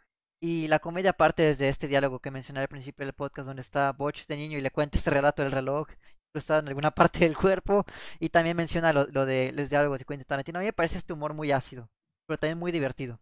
Y 0.40 0.68
la 0.68 0.78
comedia 0.80 1.12
parte 1.12 1.42
desde 1.42 1.68
este 1.68 1.88
diálogo 1.88 2.20
que 2.20 2.30
mencioné 2.30 2.60
al 2.60 2.68
principio 2.68 3.04
del 3.06 3.14
podcast 3.14 3.46
donde 3.46 3.62
está 3.62 3.92
Butch 3.92 4.26
de 4.26 4.36
niño 4.36 4.58
y 4.58 4.62
le 4.62 4.70
cuenta 4.70 4.96
este 4.98 5.10
relato 5.10 5.42
del 5.42 5.52
reloj, 5.52 5.88
está 6.34 6.58
en 6.58 6.68
alguna 6.68 6.90
parte 6.94 7.20
del 7.20 7.36
cuerpo 7.36 7.84
y 8.18 8.30
también 8.30 8.56
menciona 8.56 8.92
lo, 8.92 9.06
lo 9.08 9.26
de 9.26 9.52
los 9.52 9.68
diálogos 9.70 9.98
de 9.98 10.04
Quentin 10.06 10.26
Tarantino. 10.26 10.58
A 10.58 10.60
mí 10.62 10.66
me 10.66 10.72
parece 10.72 10.98
este 10.98 11.12
humor 11.12 11.34
muy 11.34 11.52
ácido, 11.52 11.90
pero 12.26 12.38
también 12.38 12.58
muy 12.58 12.72
divertido. 12.72 13.20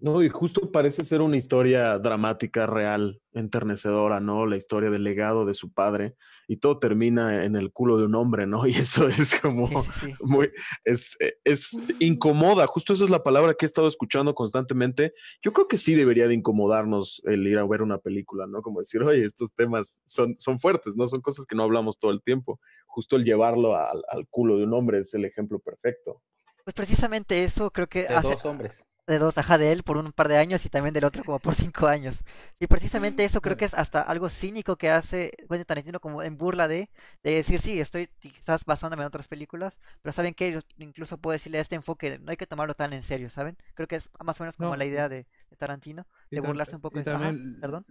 No, 0.00 0.22
y 0.22 0.28
justo 0.28 0.70
parece 0.70 1.04
ser 1.04 1.22
una 1.22 1.36
historia 1.36 1.98
dramática, 1.98 2.66
real, 2.66 3.22
enternecedora, 3.32 4.20
¿no? 4.20 4.44
La 4.44 4.56
historia 4.56 4.90
del 4.90 5.04
legado 5.04 5.46
de 5.46 5.54
su 5.54 5.72
padre 5.72 6.14
y 6.46 6.58
todo 6.58 6.78
termina 6.78 7.44
en 7.44 7.56
el 7.56 7.72
culo 7.72 7.96
de 7.96 8.04
un 8.04 8.14
hombre, 8.14 8.46
¿no? 8.46 8.66
Y 8.66 8.72
eso 8.72 9.06
es 9.08 9.40
como 9.40 9.66
Sí, 9.84 10.14
muy, 10.20 10.50
es, 10.84 11.16
es 11.44 11.76
incomoda, 12.00 12.66
justo 12.66 12.92
esa 12.92 13.04
es 13.04 13.10
la 13.10 13.22
palabra 13.22 13.54
que 13.54 13.64
he 13.64 13.68
estado 13.68 13.88
escuchando 13.88 14.34
constantemente. 14.34 15.14
Yo 15.42 15.52
creo 15.52 15.68
que 15.68 15.78
sí 15.78 15.94
debería 15.94 16.28
de 16.28 16.34
incomodarnos 16.34 17.22
el 17.24 17.46
ir 17.46 17.58
a 17.58 17.66
ver 17.66 17.80
una 17.80 17.98
película, 17.98 18.46
¿no? 18.46 18.62
Como 18.62 18.80
decir, 18.80 19.02
oye, 19.02 19.24
estos 19.24 19.54
temas 19.54 20.02
son, 20.04 20.34
son 20.38 20.58
fuertes, 20.58 20.96
¿no? 20.96 21.06
Son 21.06 21.20
cosas 21.20 21.46
que 21.46 21.56
no 21.56 21.62
hablamos 21.62 21.98
todo 21.98 22.10
el 22.10 22.22
tiempo. 22.22 22.60
Justo 22.86 23.16
el 23.16 23.24
llevarlo 23.24 23.76
al, 23.76 24.02
al 24.08 24.26
culo 24.28 24.58
de 24.58 24.64
un 24.64 24.74
hombre 24.74 24.98
es 24.98 25.14
el 25.14 25.24
ejemplo 25.24 25.60
perfecto. 25.60 26.20
Pues 26.64 26.74
precisamente 26.74 27.44
eso 27.44 27.70
creo 27.70 27.86
que 27.86 28.02
De 28.02 28.14
hace, 28.14 28.28
dos 28.28 28.44
hombres. 28.46 28.84
De 29.06 29.18
dos, 29.18 29.36
ajá, 29.38 29.58
de 29.58 29.72
él 29.72 29.82
por 29.82 29.96
un 29.98 30.12
par 30.12 30.28
de 30.28 30.38
años 30.38 30.64
y 30.64 30.70
también 30.70 30.94
del 30.94 31.04
otro 31.04 31.24
como 31.24 31.38
por 31.38 31.54
cinco 31.54 31.86
años. 31.86 32.16
Y 32.58 32.66
precisamente 32.66 33.24
eso 33.24 33.40
creo 33.42 33.56
que 33.56 33.66
es 33.66 33.74
hasta 33.74 34.00
algo 34.02 34.28
cínico 34.30 34.76
que 34.76 34.90
hace 34.90 35.30
Quentin 35.48 35.64
Tarantino 35.66 36.00
como 36.00 36.22
en 36.22 36.36
burla 36.38 36.68
de, 36.68 36.90
de 37.22 37.34
decir, 37.34 37.60
sí, 37.60 37.80
estoy 37.80 38.08
quizás 38.18 38.64
basándome 38.64 39.02
en 39.02 39.08
otras 39.08 39.28
películas, 39.28 39.78
pero 40.02 40.12
¿saben 40.12 40.34
qué? 40.34 40.52
Yo 40.52 40.60
incluso 40.78 41.18
puedo 41.18 41.32
decirle 41.32 41.58
a 41.58 41.62
este 41.62 41.74
enfoque, 41.76 42.18
no 42.18 42.30
hay 42.30 42.36
que 42.36 42.46
tomarlo 42.46 42.74
tan 42.74 42.92
en 42.92 43.02
serio, 43.02 43.28
¿saben? 43.30 43.56
Creo 43.74 43.88
que 43.88 43.96
es 43.96 44.10
más 44.24 44.40
o 44.40 44.44
menos 44.44 44.56
como 44.56 44.74
No, 44.74 44.76
la 44.76 44.84
idea 44.86 45.08
de, 45.08 45.26
de 45.50 45.56
Tarantino, 45.56 46.06
de 46.34 46.40
tam- 46.40 46.42
burlarse 46.42 46.74
un 46.76 46.82
poco 46.82 46.98
de. 46.98 47.06
Ajá, 47.12 47.36
también 47.36 47.60
perdón. 47.60 47.86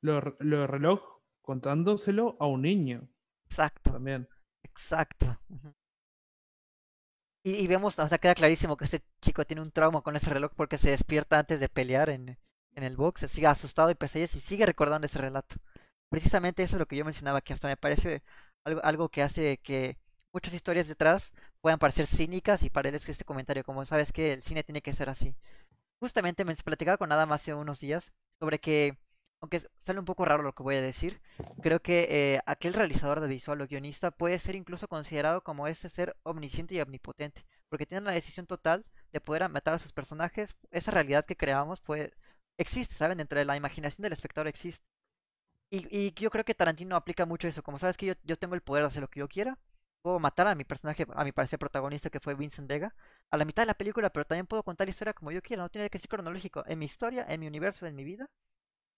Lo, 0.00 0.20
lo 0.38 0.60
de 0.60 0.66
reloj 0.68 1.00
contándoselo 1.40 2.36
a 2.40 2.46
un 2.46 2.62
niño. 2.62 3.08
Exacto. 3.48 3.92
También. 3.92 4.28
Exacto. 4.64 5.38
Y, 7.44 7.66
vemos, 7.66 7.98
o 7.98 8.08
sea, 8.08 8.18
queda 8.18 8.34
clarísimo 8.34 8.76
que 8.76 8.84
este 8.84 9.02
chico 9.20 9.44
tiene 9.44 9.62
un 9.62 9.72
trauma 9.72 10.02
con 10.02 10.14
ese 10.14 10.30
reloj 10.30 10.52
porque 10.56 10.78
se 10.78 10.90
despierta 10.90 11.40
antes 11.40 11.58
de 11.58 11.68
pelear 11.68 12.08
en, 12.08 12.38
en 12.74 12.84
el 12.84 12.96
box, 12.96 13.22
se 13.22 13.28
sigue 13.28 13.48
asustado 13.48 13.90
y 13.90 13.96
pesadillas 13.96 14.34
y 14.36 14.40
sigue 14.40 14.64
recordando 14.64 15.06
ese 15.06 15.18
relato. 15.18 15.56
Precisamente 16.08 16.62
eso 16.62 16.76
es 16.76 16.80
lo 16.80 16.86
que 16.86 16.96
yo 16.96 17.04
mencionaba, 17.04 17.40
que 17.40 17.52
hasta 17.52 17.66
me 17.68 17.76
parece 17.76 18.22
algo, 18.64 18.80
algo 18.84 19.08
que 19.08 19.22
hace 19.22 19.58
que 19.58 19.98
muchas 20.32 20.54
historias 20.54 20.88
detrás 20.88 21.32
puedan 21.60 21.78
parecer 21.78 22.06
cínicas 22.06 22.62
y 22.62 22.70
para 22.70 22.88
él 22.88 22.94
es 22.94 23.04
que 23.04 23.12
este 23.12 23.24
comentario, 23.24 23.64
como 23.64 23.84
sabes 23.86 24.12
que 24.12 24.32
el 24.34 24.42
cine 24.42 24.62
tiene 24.62 24.82
que 24.82 24.94
ser 24.94 25.08
así. 25.08 25.36
Justamente 26.00 26.44
me 26.44 26.54
platicaba 26.56 26.96
con 26.96 27.12
Adam 27.12 27.32
hace 27.32 27.54
unos 27.54 27.80
días 27.80 28.12
sobre 28.40 28.58
que, 28.58 28.98
aunque 29.42 29.60
sale 29.76 29.98
un 29.98 30.04
poco 30.04 30.24
raro 30.24 30.42
lo 30.44 30.54
que 30.54 30.62
voy 30.62 30.76
a 30.76 30.82
decir, 30.82 31.20
creo 31.62 31.82
que 31.82 32.06
eh, 32.10 32.40
aquel 32.46 32.74
realizador 32.74 33.20
de 33.20 33.26
visual 33.26 33.60
o 33.60 33.66
guionista 33.66 34.12
puede 34.12 34.38
ser 34.38 34.54
incluso 34.54 34.86
considerado 34.88 35.42
como 35.42 35.66
ese 35.66 35.88
ser 35.88 36.16
omnisciente 36.22 36.76
y 36.76 36.80
omnipotente, 36.80 37.44
porque 37.68 37.84
tiene 37.84 38.06
la 38.06 38.12
decisión 38.12 38.46
total 38.46 38.86
de 39.12 39.20
poder 39.20 39.48
matar 39.48 39.74
a 39.74 39.78
sus 39.80 39.92
personajes. 39.92 40.56
Esa 40.70 40.92
realidad 40.92 41.24
que 41.26 41.36
creamos 41.36 41.80
puede, 41.80 42.12
existe, 42.56 42.94
¿saben? 42.94 43.18
Entre 43.20 43.44
la 43.44 43.56
imaginación 43.56 44.02
del 44.04 44.12
espectador 44.12 44.46
existe. 44.46 44.84
Y, 45.70 45.88
y 45.90 46.12
yo 46.14 46.30
creo 46.30 46.44
que 46.44 46.54
Tarantino 46.54 46.96
aplica 46.96 47.26
mucho 47.26 47.48
eso, 47.48 47.62
como 47.64 47.78
sabes 47.78 47.96
que 47.96 48.06
yo, 48.06 48.14
yo 48.24 48.36
tengo 48.36 48.54
el 48.54 48.62
poder 48.62 48.84
de 48.84 48.88
hacer 48.88 49.02
lo 49.02 49.08
que 49.08 49.20
yo 49.20 49.28
quiera, 49.28 49.58
puedo 50.02 50.20
matar 50.20 50.46
a 50.46 50.54
mi 50.54 50.64
personaje, 50.64 51.06
a 51.14 51.24
mi 51.24 51.32
parecer 51.32 51.58
protagonista 51.58 52.10
que 52.10 52.20
fue 52.20 52.34
Vincent 52.34 52.68
Vega, 52.68 52.94
a 53.30 53.36
la 53.36 53.44
mitad 53.44 53.62
de 53.62 53.68
la 53.68 53.74
película, 53.74 54.10
pero 54.10 54.24
también 54.26 54.46
puedo 54.46 54.62
contar 54.62 54.86
la 54.86 54.90
historia 54.90 55.14
como 55.14 55.32
yo 55.32 55.42
quiera, 55.42 55.62
no 55.62 55.68
tiene 55.70 55.90
que 55.90 55.98
ser 55.98 56.08
cronológico. 56.08 56.64
En 56.66 56.78
mi 56.78 56.86
historia, 56.86 57.26
en 57.28 57.40
mi 57.40 57.46
universo, 57.48 57.86
en 57.86 57.96
mi 57.96 58.04
vida, 58.04 58.28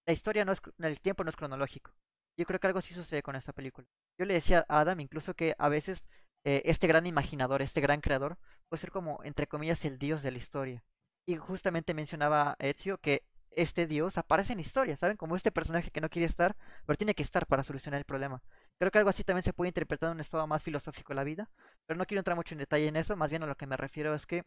la 0.06 0.12
historia 0.12 0.44
no 0.44 0.52
es, 0.52 0.60
el 0.78 1.00
tiempo 1.00 1.24
no 1.24 1.30
es 1.30 1.36
cronológico. 1.36 1.92
Yo 2.36 2.46
creo 2.46 2.58
que 2.60 2.66
algo 2.66 2.80
sí 2.80 2.94
sucede 2.94 3.22
con 3.22 3.36
esta 3.36 3.52
película. 3.52 3.86
Yo 4.18 4.26
le 4.26 4.34
decía 4.34 4.64
a 4.68 4.80
Adam 4.80 5.00
incluso 5.00 5.34
que 5.34 5.54
a 5.58 5.68
veces 5.68 6.02
eh, 6.44 6.62
este 6.66 6.86
gran 6.86 7.06
imaginador, 7.06 7.62
este 7.62 7.80
gran 7.80 8.00
creador, 8.00 8.38
puede 8.68 8.80
ser 8.80 8.90
como, 8.90 9.20
entre 9.24 9.46
comillas, 9.46 9.84
el 9.84 9.98
dios 9.98 10.22
de 10.22 10.32
la 10.32 10.38
historia. 10.38 10.84
Y 11.26 11.36
justamente 11.36 11.94
mencionaba 11.94 12.56
Ezio 12.58 12.98
que 12.98 13.24
este 13.56 13.86
dios 13.86 14.18
aparece 14.18 14.52
en 14.52 14.60
historia, 14.60 14.96
¿saben? 14.96 15.16
Como 15.16 15.36
este 15.36 15.52
personaje 15.52 15.90
que 15.90 16.00
no 16.00 16.08
quiere 16.08 16.26
estar, 16.26 16.56
pero 16.86 16.96
tiene 16.96 17.14
que 17.14 17.22
estar 17.22 17.46
para 17.46 17.62
solucionar 17.62 17.98
el 17.98 18.04
problema. 18.04 18.42
Creo 18.78 18.90
que 18.90 18.98
algo 18.98 19.10
así 19.10 19.24
también 19.24 19.44
se 19.44 19.52
puede 19.52 19.68
interpretar 19.68 20.08
en 20.08 20.16
un 20.16 20.20
estado 20.20 20.46
más 20.46 20.62
filosófico 20.62 21.12
de 21.12 21.16
la 21.16 21.24
vida, 21.24 21.48
pero 21.86 21.96
no 21.96 22.04
quiero 22.04 22.20
entrar 22.20 22.36
mucho 22.36 22.54
en 22.54 22.58
detalle 22.58 22.88
en 22.88 22.96
eso, 22.96 23.16
más 23.16 23.30
bien 23.30 23.42
a 23.44 23.46
lo 23.46 23.56
que 23.56 23.66
me 23.66 23.76
refiero 23.76 24.14
es 24.14 24.26
que 24.26 24.44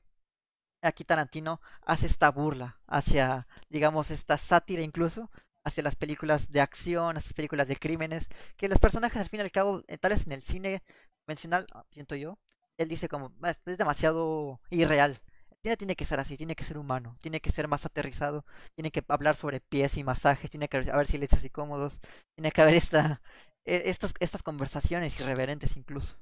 aquí 0.82 1.04
Tarantino 1.04 1.62
hace 1.82 2.08
esta 2.08 2.30
burla 2.32 2.80
hacia, 2.88 3.48
digamos, 3.70 4.12
esta 4.12 4.38
sátira 4.38 4.82
incluso, 4.82 5.32
hacia 5.68 5.84
las 5.84 5.96
películas 5.96 6.52
de 6.52 6.62
acción, 6.62 7.18
hacia 7.18 7.30
las 7.30 7.34
películas 7.34 7.68
de 7.68 7.76
crímenes, 7.78 8.28
que 8.58 8.70
los 8.70 8.80
personajes 8.80 9.22
al 9.22 9.30
fin 9.30 9.40
y 9.40 9.44
al 9.44 9.52
cabo, 9.52 9.84
eh, 9.88 9.98
tal 9.98 10.12
vez 10.12 10.26
en 10.26 10.34
el 10.34 10.44
cine 10.44 10.84
convencional, 11.26 11.68
ah, 11.74 11.86
siento 11.92 12.16
yo, 12.16 12.38
él 12.78 12.88
dice 12.88 13.10
como, 13.10 13.32
es 13.44 13.78
demasiado 13.78 14.60
irreal. 14.70 15.20
Cine 15.64 15.78
tiene 15.78 15.96
que 15.96 16.06
ser 16.06 16.20
así, 16.20 16.38
tiene 16.38 16.56
que 16.56 16.64
ser 16.64 16.78
humano, 16.78 17.18
tiene 17.22 17.42
que 17.42 17.52
ser 17.52 17.68
más 17.68 17.86
aterrizado, 17.86 18.46
tiene 18.76 18.92
que 18.92 19.04
hablar 19.08 19.36
sobre 19.36 19.60
pies 19.60 19.98
y 19.98 20.04
masajes, 20.04 20.50
tiene 20.50 20.68
que 20.68 20.78
haber 20.78 21.08
silencios 21.08 21.44
incómodos, 21.44 22.00
tiene 22.36 22.52
que 22.52 22.62
haber 22.62 22.76
esta, 22.76 23.22
e, 23.66 23.90
estas, 23.90 24.14
estas 24.20 24.44
conversaciones 24.44 25.20
irreverentes 25.20 25.76
incluso. 25.78 26.16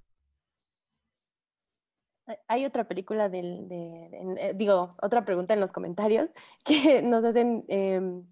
Hay 2.48 2.66
otra 2.66 2.88
película 2.88 3.30
del, 3.30 3.68
de, 3.70 4.10
eh, 4.40 4.54
digo, 4.56 4.96
otra 5.02 5.26
pregunta 5.26 5.54
en 5.54 5.60
los 5.60 5.72
comentarios 5.72 6.30
que 6.66 7.02
nos 7.04 7.24
hacen 7.24 7.66
em, 7.68 8.26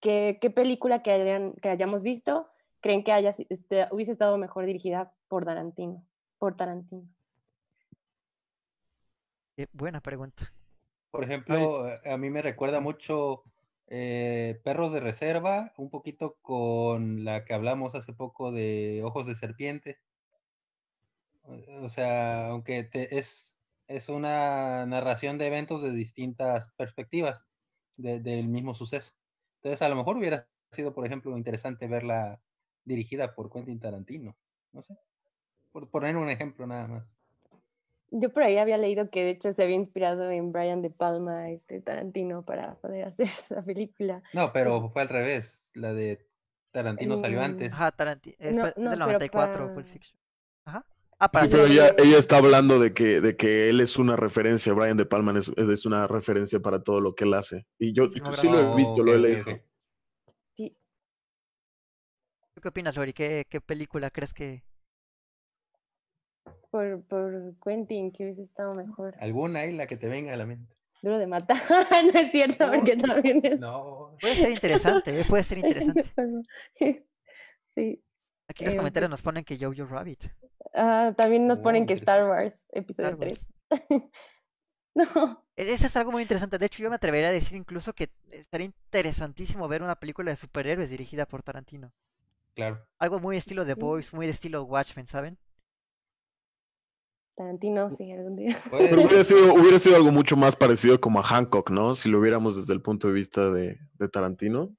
qué 0.00 0.52
película 0.54 1.02
que, 1.02 1.10
hayan, 1.12 1.52
que 1.54 1.68
hayamos 1.68 2.02
visto 2.02 2.50
creen 2.80 3.04
que 3.04 3.12
haya, 3.12 3.34
este, 3.48 3.86
hubiese 3.90 4.12
estado 4.12 4.36
mejor 4.38 4.66
dirigida 4.66 5.12
por 5.28 5.44
Tarantino, 5.44 6.04
por 6.38 6.56
Tarantino. 6.56 7.08
buena 9.72 10.00
pregunta. 10.00 10.52
Por 11.10 11.24
ejemplo, 11.24 11.86
a 12.04 12.16
mí 12.16 12.30
me 12.30 12.42
recuerda 12.42 12.80
mucho 12.80 13.42
eh, 13.88 14.60
Perros 14.64 14.92
de 14.92 15.00
Reserva, 15.00 15.72
un 15.76 15.90
poquito 15.90 16.36
con 16.40 17.24
la 17.24 17.44
que 17.44 17.52
hablamos 17.52 17.94
hace 17.94 18.12
poco 18.12 18.52
de 18.52 19.02
Ojos 19.04 19.26
de 19.26 19.34
Serpiente. 19.34 19.98
O 21.82 21.88
sea, 21.88 22.48
aunque 22.48 22.88
es, 22.92 23.56
es 23.88 24.08
una 24.08 24.86
narración 24.86 25.36
de 25.36 25.48
eventos 25.48 25.82
de 25.82 25.90
distintas 25.90 26.68
perspectivas 26.76 27.48
del 27.96 28.48
mismo 28.48 28.72
suceso. 28.72 29.12
Entonces, 29.62 29.82
a 29.82 29.88
lo 29.88 29.96
mejor 29.96 30.16
hubiera 30.16 30.46
sido, 30.72 30.94
por 30.94 31.04
ejemplo, 31.04 31.36
interesante 31.36 31.86
verla 31.86 32.40
dirigida 32.84 33.34
por 33.34 33.52
Quentin 33.52 33.78
Tarantino. 33.78 34.36
No 34.72 34.82
sé. 34.82 34.96
Por 35.72 35.90
poner 35.90 36.16
un 36.16 36.30
ejemplo 36.30 36.66
nada 36.66 36.88
más. 36.88 37.04
Yo 38.10 38.32
por 38.32 38.42
ahí 38.42 38.56
había 38.56 38.76
leído 38.76 39.08
que 39.10 39.22
de 39.22 39.30
hecho 39.30 39.52
se 39.52 39.62
había 39.62 39.76
inspirado 39.76 40.30
en 40.30 40.50
Brian 40.50 40.82
De 40.82 40.90
Palma, 40.90 41.50
este 41.50 41.80
Tarantino, 41.80 42.44
para 42.44 42.74
poder 42.76 43.04
hacer 43.08 43.26
esa 43.26 43.62
película. 43.62 44.22
No, 44.32 44.52
pero 44.52 44.88
fue 44.90 45.02
al 45.02 45.08
revés. 45.08 45.70
La 45.74 45.92
de 45.92 46.26
Tarantino 46.72 47.18
salió 47.18 47.42
antes. 47.42 47.72
Ajá, 47.72 47.92
Tarantino. 47.92 48.36
Eh, 48.38 48.52
no, 48.52 48.90
del 48.90 48.98
94, 48.98 49.74
Pulp 49.74 49.86
Fiction. 49.86 50.19
Ah, 51.20 51.30
sí, 51.38 51.48
pero 51.50 51.66
ella, 51.66 51.94
ella, 51.98 52.16
está 52.16 52.38
hablando 52.38 52.78
de 52.78 52.94
que, 52.94 53.20
de 53.20 53.36
que 53.36 53.68
él 53.68 53.80
es 53.80 53.98
una 53.98 54.16
referencia, 54.16 54.72
Brian 54.72 54.96
De 54.96 55.04
Palma 55.04 55.38
es, 55.38 55.52
es 55.54 55.84
una 55.84 56.06
referencia 56.06 56.60
para 56.60 56.82
todo 56.82 57.00
lo 57.00 57.14
que 57.14 57.24
él 57.24 57.34
hace. 57.34 57.66
Y 57.78 57.92
yo 57.92 58.10
sí 58.10 58.48
lo 58.48 58.58
he 58.58 58.76
visto, 58.76 59.04
lo 59.04 59.14
he 59.14 59.18
leído. 59.18 59.44
Sí. 60.54 60.74
¿Tú 62.54 62.60
qué 62.62 62.68
opinas, 62.68 62.96
Lori? 62.96 63.12
¿Qué, 63.12 63.46
¿Qué 63.50 63.60
película 63.60 64.10
crees 64.10 64.32
que, 64.32 64.64
por, 66.70 67.02
por 67.04 67.54
Quentin, 67.62 68.12
que 68.12 68.24
hubiese 68.24 68.42
estado 68.42 68.74
mejor. 68.74 69.14
¿Alguna 69.20 69.60
ahí 69.60 69.72
la 69.72 69.86
que 69.86 69.96
te 69.96 70.08
venga 70.08 70.32
a 70.32 70.36
la 70.36 70.46
mente? 70.46 70.74
Duro 71.02 71.18
de 71.18 71.26
matar, 71.26 71.56
no 72.14 72.20
es 72.20 72.30
cierto, 72.30 72.70
porque 72.70 72.96
también 72.96 73.40
es... 73.42 73.58
No. 73.58 74.16
Puede 74.20 74.36
ser 74.36 74.50
interesante, 74.50 75.20
¿eh? 75.20 75.24
puede 75.28 75.42
ser 75.42 75.58
interesante. 75.64 76.04
sí. 77.74 78.02
Aquí 78.48 78.64
los 78.64 78.74
eh, 78.74 78.76
comentarios 78.76 79.08
pues 79.08 79.18
nos 79.18 79.22
ponen 79.22 79.44
que 79.44 79.58
Jojo 79.58 79.84
Rabbit. 79.86 80.24
Ah, 80.74 81.12
también 81.16 81.46
nos 81.46 81.58
ponen 81.58 81.86
que 81.86 81.94
Star 81.94 82.28
Wars, 82.28 82.54
episodio 82.72 83.16
3. 83.16 83.48
no. 84.94 85.44
E-, 85.56 85.72
Eso 85.72 85.86
es 85.86 85.96
algo 85.96 86.12
muy 86.12 86.22
interesante. 86.22 86.58
De 86.58 86.66
hecho, 86.66 86.82
yo 86.82 86.90
me 86.90 86.96
atrevería 86.96 87.28
a 87.28 87.32
decir 87.32 87.56
incluso 87.56 87.92
que 87.92 88.10
estaría 88.30 88.66
interesantísimo 88.66 89.68
ver 89.68 89.82
una 89.82 89.96
película 89.96 90.30
de 90.30 90.36
superhéroes 90.36 90.90
dirigida 90.90 91.26
por 91.26 91.42
Tarantino. 91.42 91.92
Claro. 92.54 92.86
Algo 92.98 93.20
muy 93.20 93.36
estilo 93.36 93.64
The 93.64 93.74
Boys, 93.74 94.12
muy 94.12 94.26
de 94.26 94.32
estilo 94.32 94.64
Watchmen, 94.64 95.06
¿saben? 95.06 95.38
Tarantino, 97.36 97.90
sí, 97.90 98.12
algún 98.12 98.36
día. 98.36 98.56
Pero 98.70 99.02
hubiera 99.02 99.24
sido, 99.24 99.54
hubiera 99.54 99.78
sido 99.78 99.96
algo 99.96 100.12
mucho 100.12 100.36
más 100.36 100.56
parecido 100.56 101.00
como 101.00 101.20
a 101.20 101.22
Hancock, 101.22 101.70
¿no? 101.70 101.94
Si 101.94 102.08
lo 102.08 102.20
viéramos 102.20 102.56
desde 102.56 102.74
el 102.74 102.82
punto 102.82 103.08
de 103.08 103.14
vista 103.14 103.50
de, 103.50 103.78
de 103.94 104.08
Tarantino. 104.08 104.76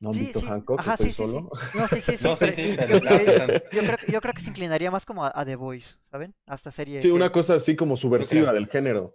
¿No 0.00 0.10
han 0.10 0.18
visto 0.18 0.40
Hancock? 0.40 0.78
Ajá, 0.80 0.92
¿Estoy 0.94 1.06
sí, 1.08 1.12
solo? 1.12 1.50
Sí, 1.60 1.66
sí. 1.72 1.78
No, 1.78 1.88
sí, 1.88 2.00
sí, 2.00 2.16
sí. 2.16 2.24
No, 2.28 2.36
sí, 2.36 2.46
sí, 2.54 2.70
yo, 2.76 2.76
pero 2.76 2.98
yo, 2.98 3.54
yo, 3.72 3.82
creo, 3.82 3.98
yo 4.12 4.20
creo 4.20 4.34
que 4.34 4.40
se 4.42 4.50
inclinaría 4.50 4.90
más 4.90 5.04
como 5.04 5.24
a, 5.24 5.32
a 5.34 5.44
The 5.44 5.56
Voice, 5.56 5.96
¿saben? 6.10 6.34
Hasta 6.46 6.70
serie. 6.70 7.02
Sí, 7.02 7.08
que- 7.08 7.14
una 7.14 7.30
cosa 7.32 7.54
así 7.56 7.74
como 7.74 7.96
subversiva 7.96 8.52
del 8.52 8.68
género. 8.68 9.14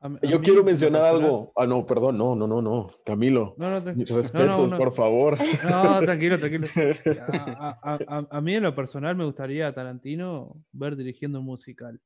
A- 0.00 0.06
a 0.06 0.26
Yo 0.26 0.40
quiero 0.40 0.62
mencionar 0.64 1.02
algo. 1.02 1.52
Ah, 1.56 1.66
no, 1.66 1.84
perdón, 1.84 2.16
no, 2.16 2.34
no, 2.34 2.46
no, 2.46 2.62
no. 2.62 2.90
Camilo. 3.04 3.54
No, 3.58 3.68
no, 3.70 3.80
Respetos, 3.80 4.32
no, 4.34 4.56
no, 4.58 4.66
no. 4.68 4.76
por 4.78 4.94
favor. 4.94 5.36
No, 5.68 6.00
tranquilo, 6.00 6.38
tranquilo. 6.38 6.68
A, 7.28 7.78
a- 7.82 7.98
a- 8.08 8.26
a 8.30 8.40
mí 8.40 8.54
en 8.54 8.62
lo 8.62 8.74
personal 8.74 9.16
me 9.16 9.24
gustaría 9.24 9.66
a 9.68 9.74
Tarantino 9.74 10.54
ver 10.72 10.96
dirigiendo 10.96 11.40
un 11.40 11.46
musical. 11.46 12.00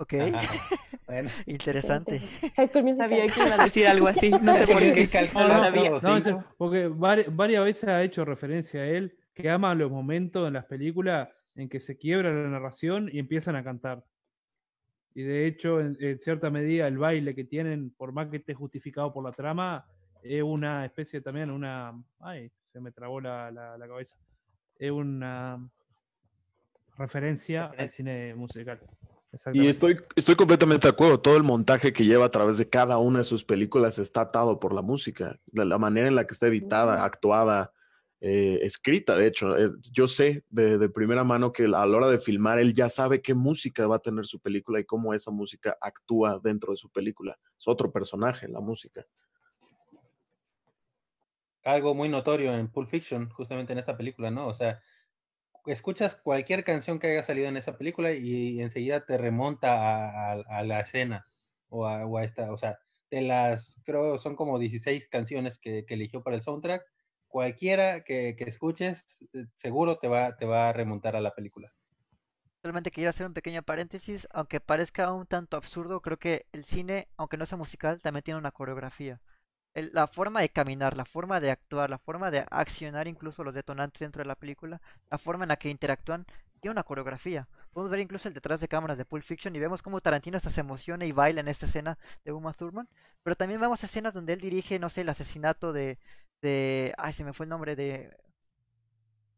Ok. 0.00 0.14
Bueno. 1.06 1.28
Interesante. 1.46 2.20
High 2.54 2.68
School 2.68 2.84
Musical. 2.84 3.08
Sabía 3.10 3.26
que 3.26 3.40
iba 3.40 3.54
a 3.60 3.64
decir 3.64 3.86
algo 3.88 4.06
así, 4.06 4.30
no 4.30 4.54
sé 4.54 4.66
por 4.68 4.78
qué. 4.80 5.08
No, 5.34 5.48
no, 5.48 5.58
sabía. 5.58 5.90
no, 6.30 6.44
porque 6.56 6.88
vari- 6.88 7.26
varias 7.28 7.64
veces 7.64 7.88
ha 7.88 8.00
hecho 8.04 8.24
referencia 8.24 8.82
a 8.82 8.86
él 8.86 9.18
que 9.34 9.50
ama 9.50 9.74
los 9.74 9.90
momentos 9.90 10.46
en 10.46 10.52
las 10.54 10.66
películas 10.66 11.28
en 11.56 11.68
que 11.68 11.80
se 11.80 11.96
quiebra 11.98 12.32
la 12.32 12.48
narración 12.48 13.08
y 13.12 13.18
empiezan 13.18 13.56
a 13.56 13.64
cantar. 13.64 14.04
Y 15.12 15.22
de 15.24 15.48
hecho, 15.48 15.80
en, 15.80 15.96
en 15.98 16.20
cierta 16.20 16.48
medida, 16.48 16.86
el 16.86 16.96
baile 16.98 17.34
que 17.34 17.42
tienen, 17.42 17.90
por 17.90 18.12
más 18.12 18.28
que 18.28 18.36
esté 18.36 18.54
justificado 18.54 19.12
por 19.12 19.24
la 19.24 19.32
trama, 19.32 19.84
es 20.22 20.44
una 20.44 20.84
especie 20.84 21.20
también, 21.20 21.50
una... 21.50 21.92
Ay, 22.20 22.52
se 22.72 22.78
me 22.80 22.92
trabó 22.92 23.20
la, 23.20 23.50
la- 23.50 23.76
la 23.76 23.88
cabeza. 23.88 24.14
Es 24.78 24.92
una 24.92 25.58
referencia 26.96 27.72
al 27.76 27.90
cine 27.90 28.32
musical. 28.36 28.78
Y 29.52 29.68
estoy, 29.68 30.00
estoy 30.16 30.34
completamente 30.34 30.88
de 30.88 30.92
acuerdo. 30.92 31.20
Todo 31.20 31.36
el 31.36 31.42
montaje 31.42 31.92
que 31.92 32.04
lleva 32.04 32.26
a 32.26 32.30
través 32.30 32.58
de 32.58 32.68
cada 32.68 32.98
una 32.98 33.18
de 33.18 33.24
sus 33.24 33.44
películas 33.44 33.98
está 33.98 34.22
atado 34.22 34.58
por 34.58 34.74
la 34.74 34.82
música. 34.82 35.38
De 35.46 35.64
la 35.64 35.78
manera 35.78 36.08
en 36.08 36.16
la 36.16 36.26
que 36.26 36.34
está 36.34 36.48
editada, 36.48 37.04
actuada, 37.04 37.72
eh, 38.20 38.58
escrita, 38.62 39.16
de 39.16 39.28
hecho. 39.28 39.56
Eh, 39.56 39.70
yo 39.92 40.08
sé 40.08 40.44
de, 40.48 40.78
de 40.78 40.88
primera 40.88 41.22
mano 41.22 41.52
que 41.52 41.64
a 41.64 41.68
la 41.68 41.86
hora 41.86 42.08
de 42.08 42.18
filmar, 42.18 42.58
él 42.58 42.74
ya 42.74 42.88
sabe 42.88 43.22
qué 43.22 43.34
música 43.34 43.86
va 43.86 43.96
a 43.96 44.00
tener 44.00 44.26
su 44.26 44.40
película 44.40 44.80
y 44.80 44.84
cómo 44.84 45.14
esa 45.14 45.30
música 45.30 45.76
actúa 45.80 46.40
dentro 46.42 46.72
de 46.72 46.76
su 46.76 46.90
película. 46.90 47.38
Es 47.56 47.68
otro 47.68 47.92
personaje, 47.92 48.48
la 48.48 48.60
música. 48.60 49.06
algo 51.64 51.94
muy 51.94 52.08
notorio 52.08 52.54
en 52.54 52.68
Pulp 52.68 52.88
Fiction, 52.88 53.28
justamente 53.30 53.72
en 53.72 53.78
esta 53.78 53.96
película, 53.96 54.30
¿no? 54.30 54.46
O 54.46 54.54
sea, 54.54 54.80
escuchas 55.66 56.16
cualquier 56.16 56.64
canción 56.64 56.98
que 56.98 57.08
haya 57.08 57.22
salido 57.22 57.48
en 57.48 57.56
esa 57.56 57.76
película 57.76 58.12
y 58.12 58.60
enseguida 58.60 59.04
te 59.04 59.18
remonta 59.18 60.32
a, 60.32 60.62
la 60.64 60.80
escena 60.80 61.24
o 61.68 61.86
a, 61.86 62.24
esta, 62.24 62.52
o 62.52 62.58
sea, 62.58 62.78
de 63.10 63.22
las, 63.22 63.80
creo, 63.84 64.18
son 64.18 64.36
como 64.36 64.58
16 64.58 65.08
canciones 65.08 65.58
que, 65.58 65.84
que 65.86 65.94
eligió 65.94 66.22
para 66.22 66.36
el 66.36 66.42
soundtrack, 66.42 66.82
cualquiera 67.28 68.04
que, 68.04 68.34
que 68.36 68.44
escuches, 68.44 69.04
eh, 69.32 69.46
seguro 69.54 69.98
te 69.98 70.08
va, 70.08 70.36
te 70.36 70.46
va 70.46 70.68
a 70.68 70.72
remontar 70.72 71.16
a 71.16 71.20
la 71.20 71.34
película. 71.34 71.72
Solamente 72.62 72.90
quiero 72.90 73.08
hacer 73.08 73.26
un 73.26 73.32
pequeño 73.32 73.62
paréntesis, 73.62 74.28
aunque 74.32 74.60
parezca 74.60 75.12
un 75.12 75.26
tanto 75.26 75.56
absurdo, 75.56 76.02
creo 76.02 76.18
que 76.18 76.46
el 76.52 76.64
cine, 76.64 77.08
aunque 77.16 77.38
no 77.38 77.46
sea 77.46 77.56
musical, 77.56 78.02
también 78.02 78.22
tiene 78.22 78.38
una 78.38 78.52
coreografía. 78.52 79.20
El- 79.74 79.90
la 79.92 80.06
forma 80.06 80.40
de 80.40 80.48
caminar, 80.50 80.96
la 80.96 81.04
forma 81.04 81.40
de 81.40 81.50
actuar, 81.50 81.90
la 81.90 81.98
forma 81.98 82.30
de 82.30 82.44
accionar 82.50 83.06
incluso 83.08 83.44
los 83.44 83.54
detonantes 83.54 84.00
dentro 84.00 84.22
de 84.22 84.26
la 84.28 84.34
película, 84.36 84.80
la 85.10 85.18
forma 85.18 85.44
en 85.44 85.48
la 85.48 85.56
que 85.56 85.68
interactúan, 85.70 86.26
tiene 86.60 86.72
una 86.72 86.82
coreografía. 86.84 87.48
Podemos 87.72 87.90
ver 87.90 88.00
incluso 88.00 88.28
el 88.28 88.34
detrás 88.34 88.60
de 88.60 88.68
cámaras 88.68 88.98
de 88.98 89.04
Pulp 89.06 89.22
Fiction 89.24 89.54
y 89.56 89.60
vemos 89.60 89.82
cómo 89.82 90.00
Tarantino 90.00 90.36
hasta 90.36 90.50
se 90.50 90.60
emociona 90.60 91.04
y 91.06 91.12
baila 91.12 91.40
en 91.40 91.48
esta 91.48 91.66
escena 91.66 91.98
de 92.24 92.32
Uma 92.32 92.52
Thurman, 92.52 92.88
pero 93.22 93.36
también 93.36 93.60
vemos 93.60 93.82
escenas 93.84 94.12
donde 94.14 94.32
él 94.34 94.40
dirige, 94.40 94.78
no 94.78 94.88
sé, 94.90 95.02
el 95.02 95.08
asesinato 95.08 95.72
de, 95.72 95.98
de, 96.42 96.92
ay, 96.98 97.12
se 97.12 97.24
me 97.24 97.32
fue 97.32 97.44
el 97.46 97.50
nombre 97.50 97.76
de 97.76 98.14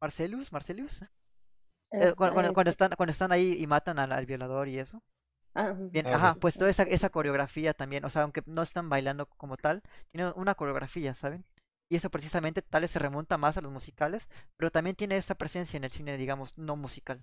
Marcellus, 0.01 0.53
Marcellus. 0.53 1.01
Eh, 1.93 2.15
cuando, 2.17 2.35
cuando- 2.35 2.53
cuando 2.53 2.71
están, 2.71 2.93
cuando 2.97 3.13
están 3.13 3.33
ahí 3.33 3.57
y 3.63 3.67
matan 3.67 3.99
al, 3.99 4.13
al 4.13 4.27
violador 4.27 4.69
y 4.69 4.79
eso. 4.79 5.03
Ah, 5.55 5.75
Bien, 5.77 6.07
ah, 6.07 6.15
ajá, 6.15 6.35
pues 6.37 6.55
toda 6.55 6.71
esa, 6.71 6.85
esa 6.85 7.11
coreografía 7.11 7.75
también, 7.75 8.05
o 8.05 8.11
sea, 8.11 8.23
aunque 8.23 8.43
no 8.47 8.63
están 8.63 8.89
bailando 8.89 9.27
como 9.27 9.57
tal, 9.57 9.83
tienen 10.11 10.33
una 10.37 10.55
coreografía, 10.55 11.15
¿saben? 11.15 11.45
Y 11.91 11.97
eso 11.97 12.11
precisamente 12.11 12.63
tal 12.63 12.83
vez 12.83 12.91
se 12.91 12.99
remonta 12.99 13.37
más 13.37 13.59
a 13.59 13.61
los 13.61 13.71
musicales, 13.71 14.29
pero 14.57 14.71
también 14.71 14.97
tiene 14.97 15.17
esa 15.17 15.35
presencia 15.35 15.77
en 15.77 15.85
el 15.85 15.93
cine, 15.93 16.17
digamos, 16.17 16.57
no 16.57 16.75
musical. 16.77 17.23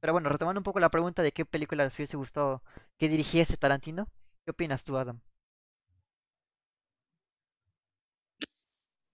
Pero 0.00 0.12
bueno, 0.12 0.28
retomando 0.28 0.60
un 0.60 0.64
poco 0.64 0.78
la 0.78 0.90
pregunta 0.90 1.22
de 1.22 1.32
qué 1.32 1.46
película 1.46 1.84
les 1.84 1.94
hubiese 1.96 2.16
gustado 2.18 2.62
que 2.98 3.08
dirigiese 3.08 3.56
Tarantino, 3.56 4.08
¿qué 4.44 4.50
opinas 4.50 4.84
tú, 4.84 4.98
Adam? 4.98 5.20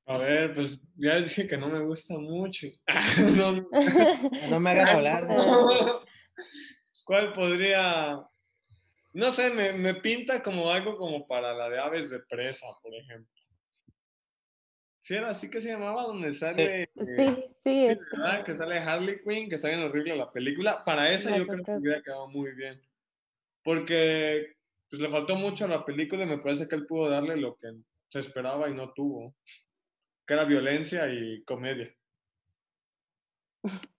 A 0.06 0.18
ver, 0.18 0.54
pues 0.54 0.80
ya 0.96 1.16
dije 1.16 1.46
que 1.46 1.56
no 1.56 1.68
me 1.68 1.80
gusta 1.80 2.14
mucho. 2.18 2.66
no, 4.50 4.60
me 4.60 4.70
hagas 4.70 4.90
hablar. 4.90 5.28
¿no? 5.28 6.00
¿Cuál 7.04 7.32
podría...? 7.32 8.20
No 9.12 9.30
sé, 9.30 9.50
me, 9.50 9.72
me, 9.72 9.94
pinta 9.94 10.42
como 10.42 10.70
algo 10.70 10.96
como 10.96 11.26
para 11.26 11.54
la 11.54 11.68
de 11.68 11.78
aves 11.78 12.10
de 12.10 12.18
presa, 12.18 12.66
por 12.82 12.92
ejemplo. 12.94 13.32
Sí, 14.98 15.14
era 15.14 15.30
así 15.30 15.50
que 15.50 15.60
se 15.60 15.68
llamaba, 15.68 16.04
donde 16.04 16.32
sale... 16.32 16.90
Sí, 16.96 17.26
sí. 17.62 17.86
Es 17.86 17.98
que... 17.98 18.44
que 18.44 18.54
sale 18.54 18.78
Harley 18.78 19.20
Quinn, 19.22 19.48
que 19.48 19.56
está 19.56 19.68
bien 19.68 19.82
horrible 19.82 20.16
la 20.16 20.32
película. 20.32 20.82
Para 20.82 21.12
eso 21.12 21.28
yo 21.36 21.46
creo 21.46 21.62
que 21.62 21.72
hubiera 21.72 22.02
quedado 22.02 22.26
muy 22.28 22.54
bien. 22.54 22.80
Porque 23.62 24.56
pues, 24.88 25.02
le 25.02 25.10
faltó 25.10 25.36
mucho 25.36 25.66
a 25.66 25.68
la 25.68 25.84
película 25.84 26.24
y 26.24 26.26
me 26.26 26.38
parece 26.38 26.66
que 26.66 26.74
él 26.74 26.86
pudo 26.86 27.10
darle 27.10 27.36
lo 27.36 27.54
que 27.54 27.72
se 28.08 28.18
esperaba 28.18 28.68
y 28.70 28.74
no 28.74 28.92
tuvo. 28.92 29.36
Que 30.26 30.34
era 30.34 30.44
violencia 30.44 31.06
y 31.06 31.44
comedia. 31.44 31.94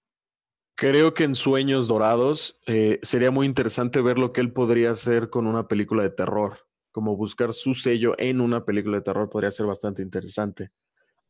Creo 0.78 1.14
que 1.14 1.24
en 1.24 1.36
Sueños 1.36 1.88
Dorados 1.88 2.60
eh, 2.68 3.00
sería 3.02 3.32
muy 3.32 3.46
interesante 3.46 4.02
ver 4.02 4.18
lo 4.18 4.34
que 4.34 4.42
él 4.42 4.52
podría 4.52 4.92
hacer 4.92 5.30
con 5.30 5.48
una 5.48 5.70
película 5.70 6.04
de 6.04 6.10
terror. 6.10 6.60
Como 6.92 7.16
buscar 7.16 7.54
su 7.54 7.74
sello 7.74 8.14
en 8.18 8.42
una 8.42 8.66
película 8.66 8.98
de 8.98 9.04
terror 9.04 9.30
podría 9.30 9.52
ser 9.52 9.68
bastante 9.68 10.02
interesante. 10.02 10.72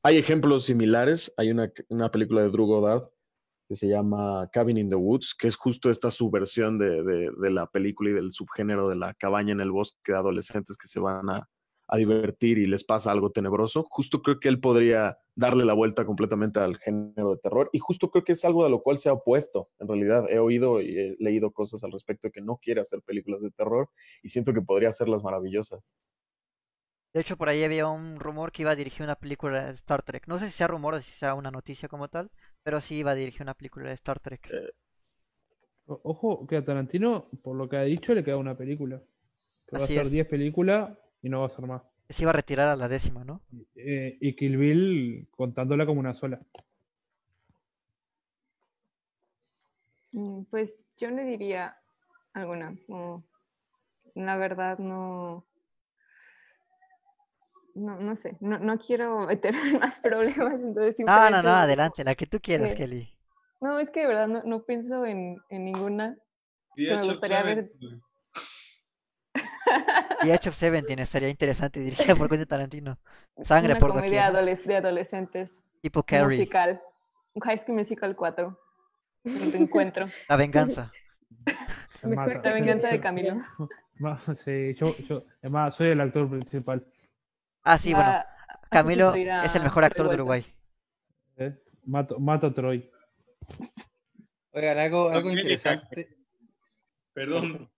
Hay 0.01 0.17
ejemplos 0.17 0.65
similares. 0.65 1.31
Hay 1.37 1.51
una, 1.51 1.71
una 1.89 2.09
película 2.09 2.41
de 2.41 2.49
Drew 2.49 2.65
Goddard 2.65 3.03
que 3.67 3.75
se 3.75 3.87
llama 3.87 4.49
Cabin 4.51 4.77
in 4.77 4.89
the 4.89 4.95
Woods, 4.95 5.35
que 5.37 5.47
es 5.47 5.55
justo 5.55 5.91
esta 5.91 6.09
subversión 6.09 6.79
de, 6.79 7.03
de, 7.03 7.31
de, 7.35 7.51
la 7.51 7.67
película 7.67 8.11
y 8.11 8.13
del 8.13 8.31
subgénero 8.31 8.87
de 8.87 8.95
la 8.95 9.13
cabaña 9.13 9.53
en 9.53 9.61
el 9.61 9.71
bosque 9.71 10.11
de 10.11 10.17
adolescentes 10.17 10.77
que 10.77 10.87
se 10.87 10.99
van 10.99 11.29
a, 11.29 11.49
a 11.87 11.97
divertir 11.97 12.57
y 12.57 12.65
les 12.65 12.83
pasa 12.83 13.11
algo 13.11 13.31
tenebroso, 13.31 13.85
justo 13.89 14.21
creo 14.21 14.39
que 14.39 14.49
él 14.49 14.59
podría 14.59 15.19
darle 15.35 15.65
la 15.65 15.73
vuelta 15.73 16.05
completamente 16.05 16.59
al 16.59 16.77
género 16.77 17.31
de 17.31 17.37
terror 17.37 17.69
y 17.73 17.79
justo 17.79 18.09
creo 18.09 18.23
que 18.23 18.31
es 18.31 18.43
algo 18.45 18.63
de 18.63 18.69
lo 18.69 18.81
cual 18.81 18.97
se 18.97 19.09
ha 19.09 19.13
opuesto. 19.13 19.67
En 19.79 19.87
realidad 19.87 20.25
he 20.29 20.39
oído 20.39 20.81
y 20.81 20.97
he 20.97 21.15
leído 21.19 21.51
cosas 21.51 21.83
al 21.83 21.91
respecto 21.91 22.27
de 22.27 22.31
que 22.31 22.41
no 22.41 22.57
quiere 22.57 22.81
hacer 22.81 23.01
películas 23.01 23.41
de 23.41 23.51
terror 23.51 23.89
y 24.23 24.29
siento 24.29 24.53
que 24.53 24.61
podría 24.61 24.89
hacerlas 24.89 25.23
maravillosas. 25.23 25.81
De 27.13 27.21
hecho, 27.21 27.37
por 27.37 27.47
ahí 27.47 27.63
había 27.63 27.87
un 27.87 28.19
rumor 28.19 28.51
que 28.51 28.63
iba 28.63 28.71
a 28.71 28.75
dirigir 28.75 29.03
una 29.03 29.15
película 29.15 29.65
de 29.65 29.71
Star 29.71 30.03
Trek. 30.03 30.27
No 30.27 30.37
sé 30.37 30.47
si 30.47 30.51
sea 30.51 30.67
rumor 30.67 30.95
o 30.95 30.99
si 30.99 31.11
sea 31.11 31.33
una 31.33 31.49
noticia 31.49 31.87
como 31.87 32.09
tal, 32.09 32.29
pero 32.61 32.81
sí 32.81 32.95
iba 32.95 33.11
a 33.11 33.15
dirigir 33.15 33.43
una 33.43 33.53
película 33.53 33.87
de 33.87 33.93
Star 33.93 34.19
Trek. 34.19 34.49
Eh, 34.51 34.71
Ojo, 35.87 36.47
que 36.47 36.57
a 36.57 36.65
Tarantino, 36.65 37.29
por 37.43 37.55
lo 37.55 37.69
que 37.69 37.77
ha 37.77 37.83
dicho, 37.83 38.13
le 38.13 38.23
queda 38.23 38.37
una 38.37 38.57
película. 38.57 39.01
Que 39.67 39.77
va 39.77 39.83
a 39.83 39.87
es. 39.87 40.11
10 40.11 40.27
películas 40.27 40.97
y 41.25 41.29
no 41.29 41.39
va 41.39 41.47
a 41.47 41.49
ser 41.49 41.65
más. 41.65 41.81
Se 42.07 42.21
iba 42.21 42.29
a 42.29 42.33
retirar 42.33 42.69
a 42.69 42.75
la 42.75 42.87
décima, 42.87 43.23
¿no? 43.23 43.41
Eh, 43.75 44.15
y 44.21 44.35
Kill 44.35 44.57
Bill 44.57 45.27
contándola 45.31 45.87
como 45.87 45.99
una 45.99 46.13
sola. 46.13 46.39
Mm, 50.11 50.43
Pues 50.51 50.83
yo 50.97 51.09
le 51.09 51.23
diría 51.23 51.75
alguna. 52.35 52.75
como, 52.85 53.23
la 54.13 54.37
verdad 54.37 54.77
no. 54.77 55.47
No, 57.73 57.99
no 57.99 58.15
sé, 58.15 58.37
no, 58.39 58.59
no 58.59 58.77
quiero 58.77 59.19
meterme 59.27 59.71
en 59.71 59.79
más 59.79 59.99
problemas, 59.99 60.61
entonces 60.61 60.95
No, 60.99 61.29
no, 61.31 61.41
no, 61.41 61.49
adelante, 61.49 62.03
la 62.03 62.13
que 62.13 62.27
tú 62.27 62.39
quieras, 62.39 62.71
Sí. 62.73 62.77
Kelly. 62.77 63.09
No, 63.61 63.79
es 63.79 63.89
que 63.89 64.01
de 64.01 64.07
verdad 64.07 64.27
no, 64.27 64.43
no 64.43 64.63
pienso 64.63 65.07
en, 65.07 65.37
en 65.49 65.65
ninguna 65.65 66.15
me 66.77 67.01
gustaría 67.01 67.41
ver. 67.41 67.71
The 70.21 70.33
Edge 70.33 70.49
of 70.49 70.55
Seventeen 70.55 70.99
estaría 70.99 71.29
interesante, 71.29 71.79
dirigida 71.79 72.15
por 72.15 72.29
Quentin 72.29 72.47
Tarantino. 72.47 72.99
Sangre 73.43 73.73
una 73.73 73.79
por 73.79 73.89
comedia 73.89 74.31
doquier. 74.31 74.57
de 74.65 74.75
adolescentes. 74.77 75.63
Tipo 75.81 76.03
Carrie. 76.03 76.37
Musical. 76.37 76.81
Un 77.33 77.41
High 77.41 77.57
School 77.57 77.75
Musical 77.75 78.15
4. 78.15 78.59
Un 79.25 79.51
reencuentro. 79.51 80.07
La 80.29 80.35
venganza. 80.35 80.91
La 82.01 82.53
venganza 82.53 82.89
de 82.89 82.99
Camilo. 82.99 83.35
Sí, 84.43 84.75
yo, 84.75 84.93
yo, 85.07 85.23
es 85.41 85.49
más, 85.49 85.73
soy 85.73 85.91
el 85.91 86.01
actor 86.01 86.29
principal. 86.29 86.85
Ah, 87.63 87.77
sí, 87.77 87.93
bueno. 87.93 88.09
Va 88.09 88.19
a 88.19 88.59
Camilo 88.69 89.13
es 89.15 89.55
el 89.55 89.63
mejor 89.63 89.85
actor 89.85 90.09
de. 90.09 90.15
Uruguay. 90.15 90.45
¿eh? 91.37 91.57
Mato, 91.85 92.19
mato 92.19 92.47
a 92.47 92.53
Troy. 92.53 92.91
Oigan, 94.51 94.77
algo, 94.77 95.09
algo 95.09 95.31
interesante. 95.31 96.09
Perdón. 97.13 97.71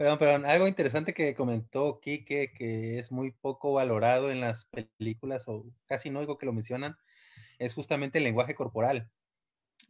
Perdón, 0.00 0.18
perdón, 0.18 0.46
algo 0.46 0.66
interesante 0.66 1.12
que 1.12 1.34
comentó 1.34 2.00
Quique, 2.00 2.54
que 2.54 2.98
es 2.98 3.12
muy 3.12 3.32
poco 3.32 3.74
valorado 3.74 4.30
en 4.30 4.40
las 4.40 4.64
películas, 4.64 5.46
o 5.46 5.66
casi 5.84 6.08
no 6.08 6.20
oigo 6.20 6.38
que 6.38 6.46
lo 6.46 6.54
mencionan, 6.54 6.96
es 7.58 7.74
justamente 7.74 8.16
el 8.16 8.24
lenguaje 8.24 8.54
corporal. 8.54 9.10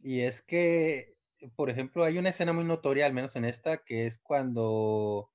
Y 0.01 0.19
es 0.19 0.41
que, 0.41 1.15
por 1.55 1.69
ejemplo, 1.69 2.03
hay 2.03 2.17
una 2.17 2.27
escena 2.27 2.51
muy 2.51 2.65
notoria, 2.65 3.05
al 3.05 3.13
menos 3.13 3.37
en 3.37 3.45
esta, 3.45 3.85
que 3.85 4.05
es 4.05 4.17
cuando 4.17 5.31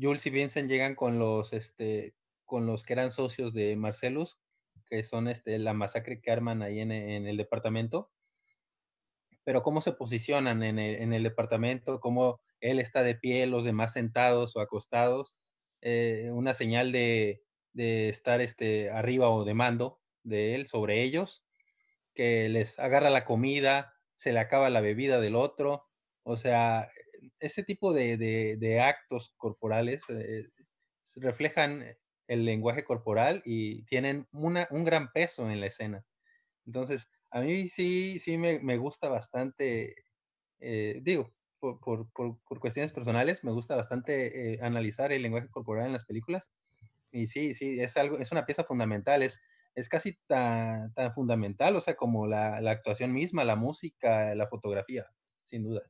Jules 0.00 0.24
y 0.26 0.30
Vincent 0.30 0.70
llegan 0.70 0.94
con 0.94 1.18
los, 1.18 1.52
este, 1.52 2.14
con 2.46 2.66
los 2.66 2.84
que 2.84 2.92
eran 2.92 3.10
socios 3.10 3.52
de 3.52 3.74
Marcellus, 3.74 4.38
que 4.88 5.02
son 5.02 5.26
este, 5.26 5.58
la 5.58 5.74
masacre 5.74 6.20
que 6.20 6.30
arman 6.30 6.62
ahí 6.62 6.78
en, 6.78 6.92
en 6.92 7.26
el 7.26 7.36
departamento 7.36 8.12
pero 9.42 9.62
cómo 9.62 9.80
se 9.80 9.92
posicionan 9.92 10.62
en 10.62 10.78
el, 10.78 10.96
en 10.96 11.12
el 11.12 11.22
departamento, 11.24 11.98
cómo 11.98 12.40
él 12.60 12.78
está 12.78 13.02
de 13.02 13.14
pie, 13.14 13.46
los 13.46 13.64
demás 13.64 13.92
sentados 13.92 14.56
o 14.56 14.60
acostados, 14.60 15.36
eh, 15.82 16.30
una 16.32 16.54
señal 16.54 16.92
de, 16.92 17.42
estar 17.74 18.40
este, 18.40 18.90
arriba 18.90 19.30
o 19.30 19.44
de 19.44 19.54
mando 19.54 20.00
de 20.22 20.54
él 20.54 20.66
sobre 20.66 21.02
ellos, 21.02 21.44
que 22.14 22.48
les 22.48 22.78
agarra 22.78 23.10
la 23.10 23.24
comida, 23.24 23.94
se 24.14 24.32
le 24.32 24.40
acaba 24.40 24.70
la 24.70 24.80
bebida 24.80 25.20
del 25.20 25.36
otro, 25.36 25.86
o 26.24 26.36
sea, 26.36 26.90
ese 27.38 27.62
tipo 27.62 27.92
de, 27.92 28.80
actos 28.82 29.32
corporales 29.36 30.04
eh, 30.10 30.48
reflejan 31.16 31.96
el 32.28 32.44
lenguaje 32.44 32.84
corporal 32.84 33.42
y 33.44 33.84
tienen 33.86 34.28
un 34.32 34.84
gran 34.84 35.10
peso 35.12 35.50
en 35.50 35.60
la 35.60 35.66
escena. 35.66 36.04
Entonces, 36.66 37.10
a 37.30 37.40
mí 37.40 37.68
sí, 37.68 38.18
sí 38.20 38.38
me, 38.38 38.60
me 38.60 38.76
gusta 38.76 39.08
bastante, 39.08 39.94
eh, 40.60 41.00
digo, 41.02 41.32
por, 41.60 41.80
por- 41.80 42.10
por- 42.12 42.38
por 42.48 42.60
cuestiones 42.60 42.92
personales, 42.92 43.44
me 43.44 43.52
gusta 43.52 43.76
bastante 43.76 44.54
eh, 44.54 44.60
analizar 44.62 45.12
el 45.12 45.22
lenguaje 45.22 45.48
corporal 45.50 45.86
en 45.86 45.92
las 45.94 46.06
películas. 46.06 46.50
Y 47.12 47.26
sí, 47.28 47.54
sí, 47.54 47.80
es 47.80 47.96
algo, 47.96 48.18
es 48.18 48.32
una 48.32 48.46
pieza 48.46 48.64
fundamental, 48.64 49.22
es, 49.22 49.40
es 49.74 49.88
casi 49.88 50.18
tan, 50.28 50.92
tan 50.94 51.12
fundamental, 51.12 51.76
o 51.76 51.80
sea, 51.80 51.96
como 51.96 52.26
la, 52.26 52.60
la 52.60 52.72
actuación 52.72 53.12
misma, 53.14 53.44
la 53.44 53.56
música, 53.56 54.34
la 54.34 54.48
fotografía, 54.48 55.06
sin 55.44 55.64
duda. 55.64 55.82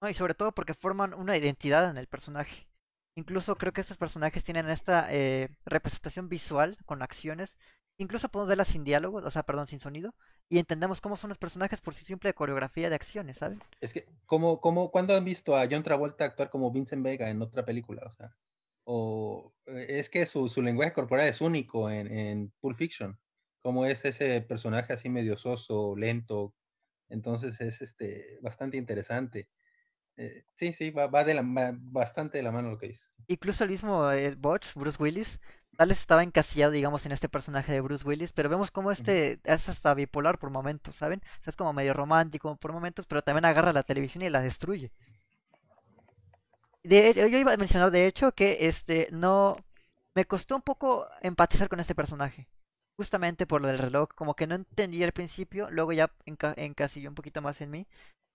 No, 0.00 0.08
y 0.08 0.14
sobre 0.14 0.34
todo 0.34 0.52
porque 0.52 0.74
forman 0.74 1.14
una 1.14 1.36
identidad 1.36 1.88
en 1.90 1.96
el 1.96 2.06
personaje. 2.08 2.68
Incluso 3.14 3.56
creo 3.56 3.72
que 3.72 3.80
estos 3.80 3.96
personajes 3.96 4.44
tienen 4.44 4.68
esta 4.68 5.12
eh, 5.12 5.48
representación 5.64 6.28
visual 6.28 6.76
con 6.84 7.02
acciones. 7.02 7.56
Incluso 7.96 8.28
podemos 8.28 8.48
verlas 8.48 8.68
sin 8.68 8.82
diálogo, 8.84 9.18
o 9.18 9.30
sea, 9.30 9.44
perdón, 9.44 9.66
sin 9.66 9.80
sonido. 9.80 10.14
Y 10.48 10.58
entendemos 10.58 11.00
cómo 11.00 11.16
son 11.16 11.28
los 11.28 11.38
personajes 11.38 11.80
por 11.80 11.94
su 11.94 12.04
simple 12.04 12.34
coreografía 12.34 12.88
de 12.88 12.96
acciones, 12.96 13.38
¿saben? 13.38 13.62
Es 13.80 13.92
que, 13.92 14.06
como, 14.26 14.60
como, 14.60 14.90
¿cuándo 14.90 15.16
han 15.16 15.24
visto 15.24 15.56
a 15.56 15.66
John 15.70 15.82
Travolta 15.82 16.24
actuar 16.24 16.50
como 16.50 16.72
Vincent 16.72 17.04
Vega 17.04 17.30
en 17.30 17.40
otra 17.40 17.64
película? 17.64 18.02
O 18.06 18.12
sea, 18.12 18.34
o 18.84 19.54
eh, 19.66 19.86
es 19.88 20.10
que 20.10 20.26
su, 20.26 20.48
su 20.48 20.60
lenguaje 20.60 20.92
corporal 20.92 21.28
es 21.28 21.40
único 21.40 21.90
en, 21.90 22.06
en 22.10 22.52
Pulp 22.60 22.76
Fiction, 22.76 23.18
como 23.62 23.86
es 23.86 24.04
ese 24.04 24.40
personaje 24.42 24.92
así 24.92 25.08
medio 25.08 25.38
soso, 25.38 25.96
lento, 25.96 26.54
entonces 27.08 27.60
es 27.60 27.80
este 27.80 28.38
bastante 28.42 28.76
interesante. 28.76 29.48
Eh, 30.16 30.44
sí, 30.54 30.72
sí, 30.72 30.90
va, 30.90 31.06
va 31.06 31.24
de 31.24 31.34
la, 31.34 31.42
va 31.42 31.72
bastante 31.74 32.38
de 32.38 32.44
la 32.44 32.52
mano 32.52 32.70
lo 32.70 32.78
que 32.78 32.88
dices. 32.88 33.10
Incluso 33.26 33.64
el 33.64 33.70
mismo 33.70 34.10
eh, 34.10 34.34
Butch, 34.36 34.74
Bruce 34.74 35.02
Willis, 35.02 35.40
tal 35.76 35.88
vez 35.88 35.98
estaba 35.98 36.22
encasillado, 36.22 36.72
digamos, 36.72 37.04
en 37.06 37.12
este 37.12 37.28
personaje 37.28 37.72
de 37.72 37.80
Bruce 37.80 38.06
Willis, 38.06 38.32
pero 38.32 38.48
vemos 38.48 38.70
cómo 38.70 38.90
este 38.90 39.40
es 39.44 39.68
hasta 39.68 39.94
bipolar 39.94 40.38
por 40.38 40.50
momentos, 40.50 40.94
¿saben? 40.94 41.20
O 41.40 41.44
sea, 41.44 41.50
es 41.50 41.56
como 41.56 41.72
medio 41.72 41.94
romántico 41.94 42.56
por 42.56 42.72
momentos, 42.72 43.06
pero 43.06 43.22
también 43.22 43.44
agarra 43.46 43.72
la 43.72 43.82
televisión 43.82 44.22
y 44.22 44.30
la 44.30 44.40
destruye. 44.40 44.92
De, 46.82 47.14
yo 47.14 47.38
iba 47.38 47.52
a 47.52 47.56
mencionar, 47.56 47.90
de 47.90 48.06
hecho, 48.06 48.32
que 48.32 48.68
este 48.68 49.08
no 49.10 49.56
me 50.14 50.26
costó 50.26 50.54
un 50.56 50.62
poco 50.62 51.06
empatizar 51.22 51.68
con 51.68 51.80
este 51.80 51.94
personaje. 51.94 52.46
Justamente 52.96 53.46
por 53.46 53.60
lo 53.60 53.68
del 53.68 53.78
reloj, 53.78 54.10
como 54.14 54.34
que 54.36 54.46
no 54.46 54.54
entendí 54.54 55.02
al 55.02 55.12
principio, 55.12 55.68
luego 55.70 55.92
ya 55.92 56.12
enca- 56.26 56.54
encasilló 56.56 57.08
un 57.08 57.14
poquito 57.16 57.42
más 57.42 57.60
en 57.60 57.70
mí. 57.70 57.86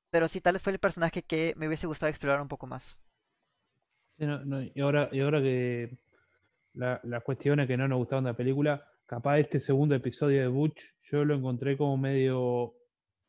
Pero 0.09 0.27
sí, 0.27 0.41
tal 0.41 0.59
fue 0.59 0.73
el 0.73 0.79
personaje 0.79 1.23
que 1.23 1.53
me 1.57 1.67
hubiese 1.67 1.87
gustado 1.87 2.09
explorar 2.09 2.41
un 2.41 2.47
poco 2.47 2.67
más. 2.67 2.97
Y 4.17 4.81
ahora, 4.81 5.09
y 5.11 5.21
ahora 5.21 5.41
que 5.41 5.97
la, 6.73 6.99
la 7.03 7.21
cuestión 7.21 7.59
es 7.61 7.67
que 7.67 7.77
no 7.77 7.87
nos 7.87 7.99
gustaron 7.99 8.25
de 8.25 8.31
la 8.31 8.37
película, 8.37 8.85
capaz 9.05 9.39
este 9.39 9.59
segundo 9.59 9.95
episodio 9.95 10.41
de 10.41 10.47
Butch 10.47 10.81
yo 11.03 11.23
lo 11.25 11.35
encontré 11.35 11.77
como 11.77 11.97
medio 11.97 12.73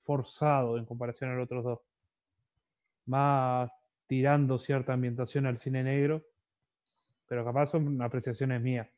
forzado 0.02 0.77
en 0.78 0.85
comparación 0.85 1.31
a 1.31 1.35
los 1.35 1.44
otros 1.44 1.65
dos. 1.65 1.81
Más 3.07 3.70
tirando 4.07 4.59
cierta 4.59 4.93
ambientación 4.93 5.47
al 5.47 5.59
cine 5.59 5.85
negro, 5.85 6.24
pero 7.28 7.44
capaz 7.44 7.66
son 7.66 8.02
apreciaciones 8.02 8.61
mías. 8.61 8.89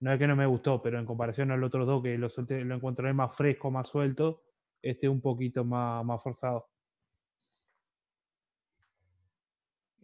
no 0.00 0.12
es 0.12 0.18
que 0.18 0.26
no 0.28 0.36
me 0.36 0.46
gustó, 0.46 0.80
pero 0.80 0.98
en 0.98 1.06
comparación 1.06 1.50
al 1.50 1.64
otro 1.64 1.84
dos 1.84 2.02
que 2.02 2.16
lo, 2.16 2.28
lo 2.28 2.74
encontré 2.76 3.12
más 3.12 3.34
fresco, 3.36 3.70
más 3.70 3.88
suelto, 3.88 4.42
este 4.80 5.08
un 5.08 5.20
poquito 5.20 5.64
más, 5.64 6.04
más 6.04 6.22
forzado. 6.22 6.68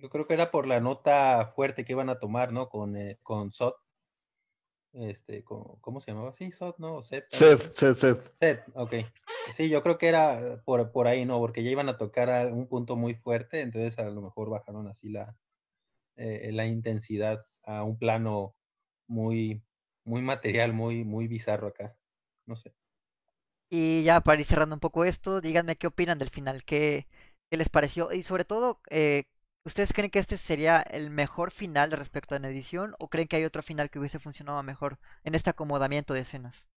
Yo 0.01 0.11
creo 0.11 0.27
que 0.27 0.35
era 0.35 0.51
por 0.51 0.67
la 0.67 0.81
nota 0.81 1.53
fuerte 1.55 1.85
que 1.85 1.93
iban 1.93 2.09
a 2.09 2.19
tomar, 2.19 2.53
¿no? 2.53 2.69
Con, 2.69 2.97
eh, 2.97 3.19
con 3.23 3.53
Sot. 3.53 3.77
Este, 4.93 5.45
con- 5.45 5.77
¿cómo 5.81 6.01
se 6.01 6.11
llamaba? 6.13 6.33
Sí, 6.33 6.51
Sot, 6.51 6.79
¿no? 6.79 7.03
Seth, 7.03 7.33
así. 7.33 7.73
Seth, 7.73 7.97
Seth. 7.97 8.21
Seth, 8.41 8.63
ok. 8.75 8.95
Sí, 9.55 9.69
yo 9.69 9.83
creo 9.83 9.99
que 9.99 10.09
era 10.09 10.63
por, 10.65 10.91
por 10.93 11.07
ahí, 11.07 11.25
¿no? 11.25 11.39
Porque 11.39 11.63
ya 11.63 11.71
iban 11.71 11.89
a 11.89 11.99
tocar 11.99 12.31
a 12.31 12.47
un 12.49 12.67
punto 12.69 12.97
muy 12.97 13.15
fuerte, 13.15 13.61
entonces 13.61 13.99
a 13.99 14.05
lo 14.11 14.21
mejor 14.23 14.51
bajaron 14.51 14.89
así 14.89 15.11
la, 15.11 15.37
eh, 16.17 16.51
la 16.53 16.67
intensidad 16.67 17.41
a 17.65 17.83
un 17.85 17.99
plano 17.99 18.57
muy, 19.09 19.63
muy 20.05 20.23
material, 20.23 20.73
muy, 20.73 21.05
muy 21.05 21.29
bizarro 21.29 21.69
acá. 21.69 21.97
No 22.47 22.57
sé. 22.57 22.75
Y 23.71 24.03
ya 24.05 24.21
para 24.21 24.41
ir 24.41 24.47
cerrando 24.47 24.75
un 24.77 24.81
poco 24.81 25.05
esto, 25.05 25.41
díganme 25.41 25.77
qué 25.77 25.87
opinan 25.87 26.19
del 26.19 26.31
final, 26.31 26.65
qué, 26.65 27.07
qué 27.51 27.57
les 27.57 27.69
pareció 27.69 28.13
y 28.13 28.23
sobre 28.25 28.45
todo, 28.45 28.81
eh, 28.91 29.25
¿ustedes 29.65 29.93
creen 29.95 30.11
que 30.11 30.19
este 30.19 30.37
sería 30.37 30.81
el 30.83 31.11
mejor 31.11 31.51
final 31.51 31.93
respecto 31.93 32.35
a 32.35 32.39
la 32.39 32.49
edición 32.51 32.95
o 32.99 33.09
creen 33.09 33.29
que 33.29 33.37
hay 33.37 33.45
otro 33.45 33.63
final 33.63 33.91
que 33.91 33.99
hubiese 33.99 34.19
funcionado 34.19 34.63
mejor 34.63 34.99
en 35.25 35.35
este 35.35 35.51
acomodamiento 35.51 36.15
de 36.15 36.21
escenas? 36.21 36.69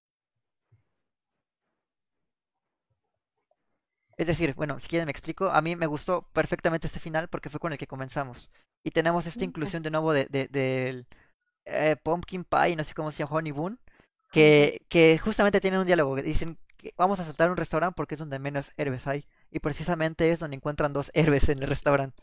Es 4.18 4.28
decir, 4.28 4.54
bueno, 4.56 4.78
si 4.80 4.88
quieren 4.88 5.08
me 5.08 5.12
explico, 5.12 5.50
a 5.50 5.62
mí 5.62 5.76
me 5.76 5.88
gustó 5.88 6.28
perfectamente 6.34 6.88
este 6.88 7.00
final 7.00 7.28
porque 7.30 7.50
fue 7.50 7.60
con 7.60 7.72
el 7.74 7.78
que 7.80 7.88
comenzamos. 7.88 8.52
Y 8.84 8.92
tenemos 8.92 9.26
esta 9.26 9.44
inclusión 9.46 9.82
de 9.84 9.90
nuevo 9.92 10.14
de, 10.14 10.26
de- 10.26 10.48
del 10.48 11.08
eh, 11.66 11.96
Pumpkin 12.04 12.46
Pie, 12.46 12.76
no 12.76 12.84
sé 12.86 12.94
cómo 12.96 13.12
se 13.12 13.20
llama, 13.20 13.38
Honey 13.38 13.52
Boon, 13.54 13.80
que, 14.32 14.86
que 14.90 15.18
justamente 15.20 15.62
tienen 15.62 15.82
un 15.82 15.88
diálogo, 15.88 16.16
que 16.16 16.24
dicen 16.24 16.58
que 16.78 16.94
vamos 16.98 17.20
a 17.20 17.26
saltar 17.26 17.52
un 17.52 17.58
restaurante 17.58 17.96
porque 17.98 18.16
es 18.16 18.20
donde 18.20 18.40
menos 18.40 18.72
héroes 18.78 19.08
hay. 19.08 19.26
Y 19.52 19.60
precisamente 19.60 20.32
es 20.32 20.40
donde 20.40 20.58
encuentran 20.58 20.94
dos 20.94 21.12
héroes 21.16 21.50
en 21.50 21.64
el 21.64 21.70
restaurante. 21.70 22.22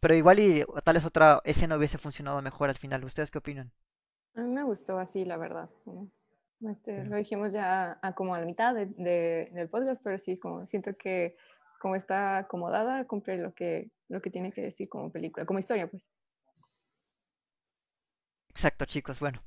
Pero 0.00 0.14
igual 0.14 0.38
y 0.40 0.64
tal 0.84 0.94
vez 0.96 1.04
otra 1.06 1.40
escena 1.44 1.76
hubiese 1.76 1.98
funcionado 1.98 2.42
mejor 2.42 2.68
al 2.70 2.76
final. 2.78 3.04
¿Ustedes 3.04 3.30
qué 3.30 3.38
opinan? 3.38 3.72
A 4.34 4.40
mí 4.42 4.48
me 4.48 4.64
gustó 4.64 4.98
así, 4.98 5.24
la 5.24 5.36
verdad. 5.36 5.70
¿no? 5.86 6.08
Este, 6.70 7.04
lo 7.04 7.16
dijimos 7.16 7.52
ya 7.52 7.98
a 8.02 8.14
como 8.14 8.34
a 8.34 8.40
la 8.40 8.46
mitad 8.46 8.74
de- 8.74 8.86
de- 8.86 9.50
del 9.52 9.68
podcast, 9.70 10.02
pero 10.04 10.18
sí, 10.18 10.38
como 10.38 10.66
siento 10.66 10.96
que 10.96 11.36
como 11.80 11.96
está 11.96 12.38
acomodada, 12.38 13.06
cumple 13.06 13.38
lo 13.38 13.54
que, 13.54 13.90
lo 14.08 14.20
que 14.20 14.30
tiene 14.30 14.52
que 14.52 14.62
decir 14.62 14.88
como 14.88 15.10
película, 15.12 15.46
como 15.46 15.58
historia, 15.60 15.88
pues. 15.90 16.08
Exacto, 18.50 18.84
chicos, 18.86 19.18
bueno. 19.20 19.42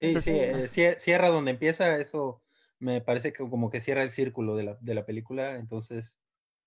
Sí, 0.00 0.06
Entonces, 0.06 0.22
sí, 0.22 0.44
ah. 0.44 0.64
eh, 0.64 0.68
cie- 0.68 0.98
cierra 0.98 1.28
donde 1.28 1.50
empieza, 1.52 1.98
eso 1.98 2.42
me 2.78 3.00
parece 3.00 3.32
que 3.32 3.38
como 3.48 3.70
que 3.70 3.80
cierra 3.80 4.02
el 4.02 4.10
círculo 4.12 4.54
de 4.56 4.62
la, 4.64 4.78
de 4.80 4.94
la 4.94 5.04
película, 5.06 5.56
entonces, 5.56 6.18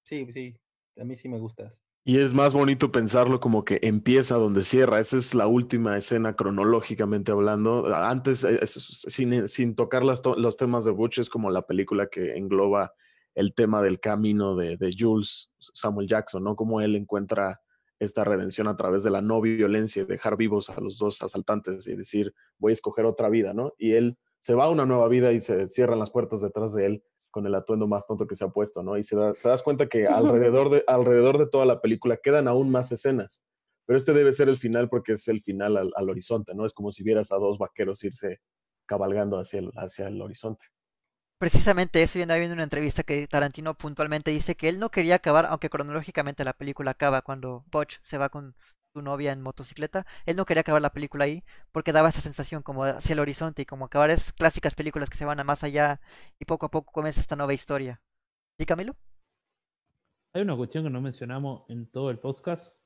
sí, 0.03 0.27
sí, 0.33 0.59
a 0.97 1.03
mí 1.05 1.15
sí 1.15 1.29
me 1.29 1.39
gusta. 1.39 1.73
Y 2.03 2.19
es 2.19 2.33
más 2.33 2.53
bonito 2.53 2.91
pensarlo 2.91 3.39
como 3.39 3.63
que 3.63 3.79
empieza 3.83 4.35
donde 4.35 4.63
cierra. 4.63 4.99
Esa 4.99 5.17
es 5.17 5.35
la 5.35 5.45
última 5.45 5.97
escena 5.97 6.35
cronológicamente 6.35 7.31
hablando. 7.31 7.93
Antes, 7.93 8.43
eh, 8.43 8.59
sin, 8.65 9.47
sin 9.47 9.75
tocar 9.75 10.03
los 10.03 10.57
temas 10.57 10.85
de 10.85 10.91
Butch, 10.91 11.19
es 11.19 11.29
como 11.29 11.51
la 11.51 11.61
película 11.61 12.07
que 12.07 12.35
engloba 12.37 12.93
el 13.35 13.53
tema 13.53 13.83
del 13.83 13.99
camino 13.99 14.55
de, 14.55 14.77
de 14.77 14.95
Jules 14.97 15.51
Samuel 15.59 16.07
Jackson, 16.07 16.43
¿no? 16.43 16.55
Cómo 16.55 16.81
él 16.81 16.95
encuentra 16.95 17.61
esta 17.99 18.23
redención 18.23 18.67
a 18.67 18.75
través 18.75 19.03
de 19.03 19.11
la 19.11 19.21
no 19.21 19.39
violencia, 19.39 20.03
dejar 20.05 20.35
vivos 20.35 20.71
a 20.71 20.81
los 20.81 20.97
dos 20.97 21.21
asaltantes 21.21 21.87
y 21.87 21.95
decir, 21.95 22.33
voy 22.57 22.71
a 22.71 22.73
escoger 22.73 23.05
otra 23.05 23.29
vida, 23.29 23.53
¿no? 23.53 23.73
Y 23.77 23.93
él 23.93 24.17
se 24.39 24.55
va 24.55 24.65
a 24.65 24.69
una 24.69 24.87
nueva 24.87 25.07
vida 25.07 25.33
y 25.33 25.39
se 25.39 25.67
cierran 25.67 25.99
las 25.99 26.09
puertas 26.09 26.41
detrás 26.41 26.73
de 26.73 26.87
él 26.87 27.03
con 27.31 27.47
el 27.47 27.55
atuendo 27.55 27.87
más 27.87 28.05
tonto 28.05 28.27
que 28.27 28.35
se 28.35 28.45
ha 28.45 28.49
puesto, 28.49 28.83
¿no? 28.83 28.97
Y 28.97 29.03
se 29.03 29.15
da- 29.15 29.33
te 29.33 29.49
das 29.49 29.63
cuenta 29.63 29.87
que 29.89 30.07
alrededor 30.07 30.69
de, 30.69 30.83
alrededor 30.87 31.37
de 31.39 31.47
toda 31.47 31.65
la 31.65 31.81
película 31.81 32.17
quedan 32.17 32.47
aún 32.47 32.71
más 32.71 32.91
escenas, 32.91 33.43
pero 33.85 33.97
este 33.97 34.13
debe 34.13 34.33
ser 34.33 34.49
el 34.49 34.57
final 34.57 34.89
porque 34.89 35.13
es 35.13 35.27
el 35.27 35.41
final 35.41 35.77
al, 35.77 35.91
al 35.95 36.09
horizonte, 36.09 36.53
¿no? 36.55 36.65
Es 36.65 36.73
como 36.73 36.91
si 36.91 37.03
vieras 37.03 37.31
a 37.31 37.37
dos 37.37 37.57
vaqueros 37.57 38.03
irse 38.03 38.41
cabalgando 38.85 39.39
hacia 39.39 39.59
el, 39.61 39.71
hacia 39.75 40.07
el 40.07 40.21
horizonte. 40.21 40.65
Precisamente 41.39 42.03
eso, 42.03 42.19
yo 42.19 42.23
andaba 42.23 42.37
viendo 42.39 42.53
una 42.53 42.63
entrevista 42.63 43.03
que 43.03 43.27
Tarantino 43.27 43.73
puntualmente 43.75 44.31
dice 44.31 44.55
que 44.55 44.69
él 44.69 44.79
no 44.79 44.91
quería 44.91 45.15
acabar, 45.15 45.45
aunque 45.47 45.69
cronológicamente 45.69 46.43
la 46.45 46.53
película 46.53 46.91
acaba 46.91 47.21
cuando 47.23 47.65
Butch 47.71 47.97
se 48.03 48.17
va 48.17 48.29
con 48.29 48.55
su 48.93 49.01
novia 49.01 49.31
en 49.31 49.41
motocicleta, 49.41 50.05
él 50.25 50.35
no 50.35 50.45
quería 50.45 50.61
acabar 50.61 50.81
la 50.81 50.91
película 50.91 51.25
ahí 51.25 51.43
porque 51.71 51.93
daba 51.93 52.09
esa 52.09 52.21
sensación 52.21 52.61
como 52.61 52.83
hacia 52.83 53.13
el 53.13 53.19
horizonte 53.19 53.61
y 53.61 53.65
como 53.65 53.85
acabar 53.85 54.09
es 54.09 54.33
clásicas 54.33 54.75
películas 54.75 55.09
que 55.09 55.17
se 55.17 55.25
van 55.25 55.39
a 55.39 55.43
más 55.43 55.63
allá 55.63 56.01
y 56.39 56.45
poco 56.45 56.65
a 56.65 56.71
poco 56.71 56.91
comienza 56.91 57.21
esta 57.21 57.35
nueva 57.35 57.53
historia. 57.53 58.01
¿Sí, 58.57 58.65
Camilo? 58.65 58.95
Hay 60.33 60.41
una 60.41 60.55
cuestión 60.55 60.83
que 60.83 60.89
no 60.89 61.01
mencionamos 61.01 61.63
en 61.69 61.87
todo 61.87 62.09
el 62.09 62.19
podcast, 62.19 62.77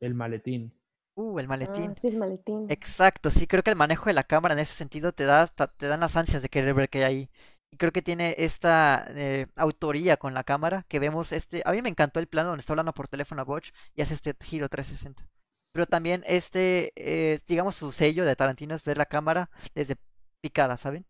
el 0.00 0.14
maletín. 0.14 0.72
Uh, 1.14 1.38
el 1.38 1.48
maletín. 1.48 1.92
Ah, 1.92 2.00
sí, 2.00 2.08
el 2.08 2.18
maletín. 2.18 2.66
Exacto, 2.68 3.30
sí, 3.30 3.46
creo 3.46 3.62
que 3.62 3.70
el 3.70 3.76
manejo 3.76 4.06
de 4.06 4.14
la 4.14 4.24
cámara 4.24 4.54
en 4.54 4.60
ese 4.60 4.74
sentido 4.74 5.12
te 5.12 5.24
da, 5.24 5.46
te 5.46 5.86
dan 5.86 6.00
las 6.00 6.16
ansias 6.16 6.42
de 6.42 6.48
querer 6.48 6.74
ver 6.74 6.88
qué 6.88 7.04
hay 7.04 7.04
ahí. 7.04 7.30
Y 7.72 7.76
creo 7.76 7.92
que 7.92 8.02
tiene 8.02 8.34
esta 8.38 9.06
eh, 9.10 9.46
autoría 9.56 10.16
con 10.16 10.34
la 10.34 10.42
cámara 10.44 10.84
que 10.88 10.98
vemos 10.98 11.32
este. 11.32 11.62
A 11.64 11.72
mí 11.72 11.82
me 11.82 11.88
encantó 11.88 12.18
el 12.18 12.26
plano 12.26 12.48
donde 12.50 12.60
está 12.60 12.72
hablando 12.72 12.92
por 12.92 13.06
teléfono 13.06 13.42
a 13.42 13.44
Butch 13.44 13.72
y 13.94 14.02
hace 14.02 14.14
este 14.14 14.34
giro 14.40 14.68
360. 14.68 15.28
Pero 15.72 15.86
también 15.86 16.24
este, 16.26 16.92
eh, 16.96 17.40
digamos, 17.46 17.76
su 17.76 17.92
sello 17.92 18.24
de 18.24 18.36
Tarantino 18.36 18.74
es 18.74 18.84
ver 18.84 18.98
la 18.98 19.06
cámara 19.06 19.50
desde 19.74 19.96
picada, 20.40 20.76
¿saben? 20.76 21.06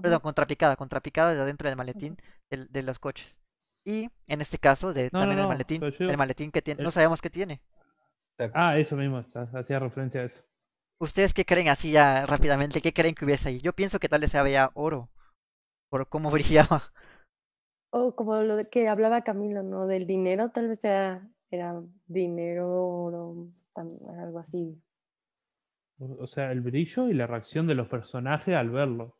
Perdón, 0.00 0.20
contrapicada, 0.20 0.76
contrapicada 0.76 1.34
de 1.34 1.40
adentro 1.40 1.68
del 1.68 1.76
maletín 1.76 2.16
de, 2.50 2.82
los 2.82 2.98
coches. 2.98 3.38
Y 3.84 4.10
en 4.26 4.40
este 4.40 4.58
caso, 4.58 4.92
de 4.92 5.10
No, 5.12 5.18
no, 5.18 5.20
también 5.20 5.40
el 5.40 5.48
maletín, 5.48 5.82
el 5.82 6.16
maletín 6.16 6.50
que 6.50 6.62
tiene, 6.62 6.82
no 6.82 6.90
sabemos 6.90 7.20
qué 7.20 7.30
tiene. 7.30 7.60
Ah, 8.54 8.78
eso 8.78 8.96
mismo, 8.96 9.24
hacía 9.54 9.78
referencia 9.80 10.20
a 10.20 10.24
eso. 10.24 10.44
¿Ustedes 11.00 11.34
qué 11.34 11.44
creen 11.44 11.68
así 11.68 11.92
ya 11.92 12.26
rápidamente? 12.26 12.80
¿Qué 12.80 12.92
creen 12.92 13.14
que 13.14 13.24
hubiese 13.24 13.48
ahí? 13.48 13.60
Yo 13.60 13.72
pienso 13.72 13.98
que 13.98 14.08
tal 14.08 14.20
vez 14.20 14.30
se 14.30 14.42
veía 14.42 14.70
oro 14.74 15.10
por 15.90 16.08
cómo 16.08 16.30
brillaba. 16.30 16.82
O 17.90 18.14
como 18.14 18.36
lo 18.42 18.56
de 18.56 18.68
que 18.68 18.88
hablaba 18.88 19.22
Camilo, 19.22 19.62
¿no? 19.62 19.86
Del 19.86 20.06
dinero, 20.06 20.50
tal 20.50 20.68
vez 20.68 20.84
era, 20.84 21.26
era 21.50 21.80
dinero, 22.06 22.68
oro, 23.04 23.48
algo 23.74 24.38
así. 24.38 24.80
O 25.98 26.24
o 26.24 26.26
sea, 26.26 26.52
el 26.52 26.60
brillo 26.60 27.08
y 27.08 27.14
la 27.14 27.26
reacción 27.26 27.66
de 27.66 27.74
los 27.74 27.88
personajes 27.88 28.54
al 28.54 28.70
verlo. 28.70 29.16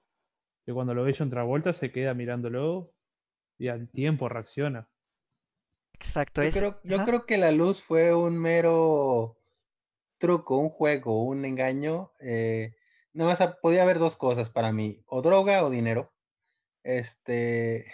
Que 0.65 0.73
cuando 0.73 0.95
lo 0.95 1.03
ve 1.05 1.15
John 1.19 1.31
Travolta 1.31 1.73
se 1.73 1.91
queda 1.91 2.15
mirándolo 2.15 2.93
y 3.59 3.69
al 3.69 3.89
tiempo 3.89 4.29
reacciona. 4.29 4.89
Exacto, 5.95 6.43
Yo 6.43 6.49
es. 6.49 6.55
creo, 6.55 6.81
yo 6.85 7.05
creo 7.05 7.27
que 7.27 7.39
la 7.39 7.51
luz 7.51 7.83
fue 7.83 8.15
un 8.15 8.39
mero 8.39 9.37
truco, 10.19 10.59
un 10.59 10.69
juego, 10.69 11.25
un 11.25 11.45
engaño. 11.45 12.13
Eh, 12.21 12.75
nada 13.15 13.31
más 13.31 13.41
ha- 13.41 13.59
podía 13.61 13.83
haber 13.83 13.99
dos 13.99 14.17
cosas 14.17 14.51
para 14.51 14.71
mí, 14.73 15.03
o 15.07 15.23
droga 15.23 15.65
o 15.65 15.71
dinero. 15.71 16.13
Este, 16.85 17.87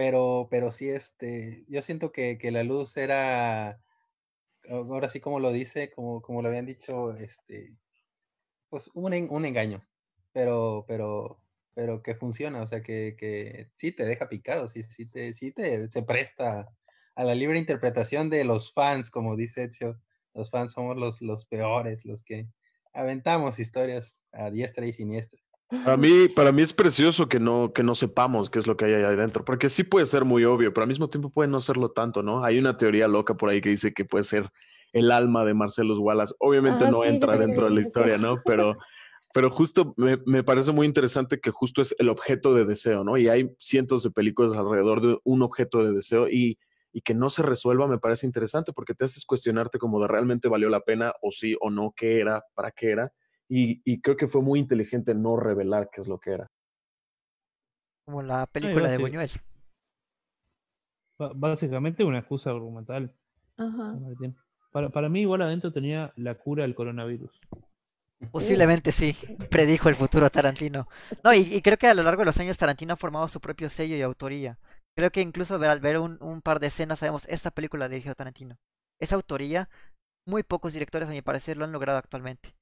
pero, 0.00 0.48
pero 0.50 0.72
sí, 0.72 0.88
este, 0.88 1.66
yo 1.68 1.82
siento 1.82 2.10
que, 2.10 2.38
que 2.38 2.50
la 2.50 2.64
luz 2.64 2.96
era, 2.96 3.82
ahora 4.70 5.10
sí 5.10 5.20
como 5.20 5.40
lo 5.40 5.52
dice, 5.52 5.90
como, 5.90 6.22
como 6.22 6.40
lo 6.40 6.48
habían 6.48 6.64
dicho, 6.64 7.14
este, 7.16 7.76
pues 8.70 8.88
un, 8.94 9.12
un 9.28 9.44
engaño, 9.44 9.86
pero, 10.32 10.86
pero, 10.88 11.42
pero 11.74 12.02
que 12.02 12.14
funciona, 12.14 12.62
o 12.62 12.66
sea, 12.66 12.82
que, 12.82 13.14
que 13.18 13.68
sí 13.74 13.92
te 13.92 14.06
deja 14.06 14.30
picado, 14.30 14.68
sí, 14.68 14.84
sí 14.84 15.04
te, 15.04 15.34
sí 15.34 15.52
te, 15.52 15.86
se 15.90 16.02
presta 16.02 16.66
a 17.14 17.24
la 17.24 17.34
libre 17.34 17.58
interpretación 17.58 18.30
de 18.30 18.44
los 18.44 18.72
fans, 18.72 19.10
como 19.10 19.36
dice 19.36 19.64
Ezio, 19.64 20.00
los 20.32 20.50
fans 20.50 20.72
somos 20.72 20.96
los, 20.96 21.20
los 21.20 21.44
peores, 21.44 22.06
los 22.06 22.24
que 22.24 22.48
aventamos 22.94 23.58
historias 23.58 24.24
a 24.32 24.50
diestra 24.50 24.86
y 24.86 24.94
siniestra. 24.94 25.42
Para 25.84 25.96
mí, 25.96 26.28
para 26.28 26.52
mí 26.52 26.62
es 26.62 26.72
precioso 26.72 27.28
que 27.28 27.38
no, 27.38 27.72
que 27.72 27.82
no 27.82 27.94
sepamos 27.94 28.50
qué 28.50 28.58
es 28.58 28.66
lo 28.66 28.76
que 28.76 28.86
hay 28.86 28.94
ahí 28.94 29.04
adentro, 29.04 29.44
porque 29.44 29.68
sí 29.68 29.84
puede 29.84 30.06
ser 30.06 30.24
muy 30.24 30.44
obvio, 30.44 30.74
pero 30.74 30.82
al 30.82 30.88
mismo 30.88 31.08
tiempo 31.08 31.30
puede 31.30 31.48
no 31.48 31.60
serlo 31.60 31.92
tanto, 31.92 32.22
¿no? 32.22 32.44
Hay 32.44 32.58
una 32.58 32.76
teoría 32.76 33.06
loca 33.06 33.34
por 33.36 33.50
ahí 33.50 33.60
que 33.60 33.70
dice 33.70 33.92
que 33.94 34.04
puede 34.04 34.24
ser 34.24 34.50
el 34.92 35.12
alma 35.12 35.44
de 35.44 35.54
Marcellus 35.54 35.98
Wallace. 35.98 36.34
Obviamente 36.40 36.86
Ah, 36.86 36.90
no 36.90 37.02
sí, 37.02 37.08
entra 37.08 37.36
dentro 37.36 37.66
de 37.66 37.70
la 37.70 37.80
historia, 37.80 38.18
¿no? 38.18 38.42
Pero, 38.44 38.76
pero 39.32 39.48
justo 39.50 39.94
me, 39.96 40.18
me 40.26 40.42
parece 40.42 40.72
muy 40.72 40.86
interesante 40.86 41.40
que 41.40 41.50
justo 41.50 41.82
es 41.82 41.94
el 41.98 42.08
objeto 42.08 42.52
de 42.52 42.64
deseo, 42.64 43.04
¿no? 43.04 43.16
Y 43.16 43.28
hay 43.28 43.50
cientos 43.60 44.02
de 44.02 44.10
películas 44.10 44.56
alrededor 44.56 45.00
de 45.00 45.18
un 45.22 45.42
objeto 45.42 45.84
de 45.84 45.92
deseo 45.92 46.28
y, 46.28 46.58
y 46.92 47.02
que 47.02 47.14
no 47.14 47.30
se 47.30 47.42
resuelva 47.42 47.86
me 47.86 47.98
parece 47.98 48.26
interesante 48.26 48.72
porque 48.72 48.94
te 48.94 49.04
haces 49.04 49.24
cuestionarte 49.24 49.78
como 49.78 50.00
de 50.00 50.08
realmente 50.08 50.48
valió 50.48 50.68
la 50.68 50.80
pena 50.80 51.12
o 51.22 51.30
sí 51.30 51.56
o 51.60 51.70
no, 51.70 51.94
qué 51.96 52.18
era, 52.18 52.44
para 52.54 52.72
qué 52.72 52.90
era. 52.90 53.12
Y, 53.52 53.82
y 53.84 54.00
creo 54.00 54.16
que 54.16 54.28
fue 54.28 54.42
muy 54.42 54.60
inteligente 54.60 55.12
no 55.12 55.36
revelar 55.36 55.90
qué 55.92 56.00
es 56.00 56.06
lo 56.06 56.20
que 56.20 56.30
era. 56.30 56.46
Como 58.04 58.22
la 58.22 58.46
película 58.46 58.88
de. 58.88 58.98
Buñuel. 58.98 59.30
Básicamente 61.34 62.04
una 62.04 62.20
excusa 62.20 62.50
argumental. 62.50 63.12
Ajá. 63.56 63.98
Para, 64.70 64.88
para 64.90 65.08
mí, 65.08 65.22
igual 65.22 65.42
adentro 65.42 65.72
tenía 65.72 66.12
la 66.14 66.36
cura 66.36 66.62
del 66.62 66.76
coronavirus. 66.76 67.30
Posiblemente 68.30 68.92
sí, 68.92 69.16
predijo 69.50 69.88
el 69.88 69.96
futuro 69.96 70.30
Tarantino. 70.30 70.86
No, 71.24 71.34
y, 71.34 71.40
y 71.40 71.60
creo 71.60 71.76
que 71.76 71.88
a 71.88 71.94
lo 71.94 72.04
largo 72.04 72.20
de 72.20 72.26
los 72.26 72.38
años 72.38 72.56
Tarantino 72.56 72.92
ha 72.92 72.96
formado 72.96 73.26
su 73.26 73.40
propio 73.40 73.68
sello 73.68 73.96
y 73.96 74.02
autoría. 74.02 74.58
Creo 74.94 75.10
que 75.10 75.22
incluso 75.22 75.58
ver, 75.58 75.70
al 75.70 75.80
ver 75.80 75.98
un, 75.98 76.22
un 76.22 76.40
par 76.40 76.60
de 76.60 76.68
escenas 76.68 77.00
sabemos, 77.00 77.26
esta 77.28 77.50
película 77.50 77.86
la 77.86 77.88
dirigió 77.88 78.14
Tarantino. 78.14 78.58
Esa 79.00 79.16
autoría, 79.16 79.68
muy 80.24 80.44
pocos 80.44 80.72
directores 80.72 81.08
a 81.08 81.12
mi 81.12 81.22
parecer 81.22 81.56
lo 81.56 81.64
han 81.64 81.72
logrado 81.72 81.98
actualmente. 81.98 82.54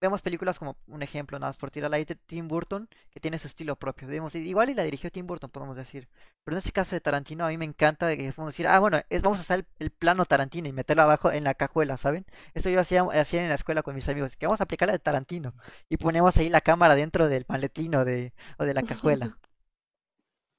Vemos 0.00 0.22
películas 0.22 0.60
como 0.60 0.76
un 0.86 1.02
ejemplo, 1.02 1.38
nada 1.40 1.50
más 1.50 1.56
por 1.56 1.72
tirar 1.72 1.90
la 1.90 1.96
de 1.96 2.04
Tim 2.14 2.46
Burton, 2.46 2.88
que 3.10 3.18
tiene 3.18 3.36
su 3.36 3.48
estilo 3.48 3.74
propio. 3.74 4.06
Vemos, 4.06 4.32
igual 4.36 4.70
y 4.70 4.74
la 4.74 4.84
dirigió 4.84 5.10
Tim 5.10 5.26
Burton, 5.26 5.50
podemos 5.50 5.76
decir. 5.76 6.08
Pero 6.44 6.54
en 6.54 6.58
este 6.58 6.70
caso 6.70 6.94
de 6.94 7.00
Tarantino, 7.00 7.44
a 7.44 7.48
mí 7.48 7.58
me 7.58 7.64
encanta 7.64 8.08
que 8.16 8.32
podemos 8.32 8.54
decir, 8.54 8.68
ah, 8.68 8.78
bueno, 8.78 9.00
es, 9.10 9.22
vamos 9.22 9.38
a 9.38 9.40
hacer 9.40 9.58
el, 9.58 9.66
el, 9.86 9.90
plano 9.90 10.24
Tarantino 10.24 10.68
y 10.68 10.72
meterlo 10.72 11.02
abajo 11.02 11.32
en 11.32 11.42
la 11.42 11.54
cajuela, 11.54 11.96
¿saben? 11.96 12.26
Eso 12.54 12.70
yo 12.70 12.80
hacía, 12.80 13.02
hacía 13.02 13.42
en 13.42 13.48
la 13.48 13.56
escuela 13.56 13.82
con 13.82 13.96
mis 13.96 14.08
amigos, 14.08 14.36
que 14.36 14.46
vamos 14.46 14.60
a 14.60 14.64
aplicar 14.64 14.86
la 14.86 14.92
de 14.92 15.00
Tarantino. 15.00 15.54
Y 15.88 15.96
ponemos 15.96 16.36
ahí 16.36 16.48
la 16.48 16.60
cámara 16.60 16.94
dentro 16.94 17.28
del 17.28 17.44
maletín 17.48 17.96
o 17.96 18.04
de, 18.04 18.32
o 18.58 18.64
de 18.64 18.74
la 18.74 18.82
cajuela. 18.84 19.36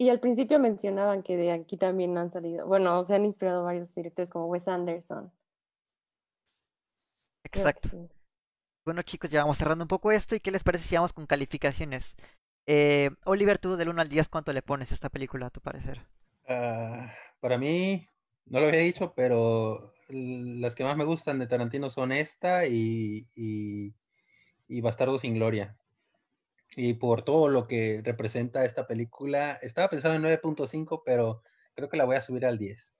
Y 0.01 0.07
al 0.07 0.21
principio 0.21 0.59
mencionaban 0.59 1.23
que 1.23 1.35
de 1.35 1.51
aquí 1.51 1.75
también 1.75 2.17
han 2.17 2.31
salido, 2.31 2.65
bueno, 2.65 3.05
se 3.05 3.15
han 3.15 3.25
inspirado 3.25 3.65
varios 3.65 3.93
directores 3.93 4.29
como 4.29 4.45
Wes 4.45 4.65
Anderson. 4.69 5.29
Exacto. 7.43 7.89
Bueno 8.89 9.03
chicos, 9.03 9.29
ya 9.29 9.41
vamos 9.41 9.59
cerrando 9.59 9.83
un 9.83 9.87
poco 9.87 10.11
esto 10.11 10.33
y 10.33 10.39
qué 10.39 10.49
les 10.49 10.63
parece 10.63 10.87
si 10.87 10.95
vamos 10.95 11.13
con 11.13 11.27
calificaciones. 11.27 12.15
Eh, 12.65 13.11
Oliver, 13.25 13.59
tú 13.59 13.75
del 13.75 13.89
1 13.89 14.01
al 14.01 14.09
10, 14.09 14.29
¿cuánto 14.29 14.51
le 14.51 14.63
pones 14.63 14.89
a 14.89 14.95
esta 14.95 15.09
película 15.09 15.45
a 15.45 15.49
tu 15.51 15.61
parecer? 15.61 16.01
Uh, 16.45 17.05
para 17.39 17.59
mí, 17.59 18.09
no 18.47 18.59
lo 18.59 18.65
había 18.65 18.79
dicho, 18.79 19.13
pero 19.15 19.93
las 20.07 20.73
que 20.73 20.83
más 20.83 20.97
me 20.97 21.03
gustan 21.03 21.37
de 21.37 21.45
Tarantino 21.45 21.91
son 21.91 22.11
esta 22.11 22.65
y, 22.65 23.27
y, 23.35 23.93
y 24.67 24.81
Bastardo 24.81 25.19
sin 25.19 25.35
Gloria. 25.35 25.77
Y 26.75 26.95
por 26.95 27.21
todo 27.21 27.47
lo 27.47 27.67
que 27.67 28.01
representa 28.03 28.65
esta 28.65 28.87
película, 28.87 29.59
estaba 29.61 29.91
pensando 29.91 30.15
en 30.15 30.39
9.5, 30.39 31.03
pero 31.05 31.43
creo 31.75 31.89
que 31.89 31.97
la 31.97 32.05
voy 32.05 32.15
a 32.15 32.21
subir 32.21 32.43
al 32.43 32.57
10. 32.57 32.97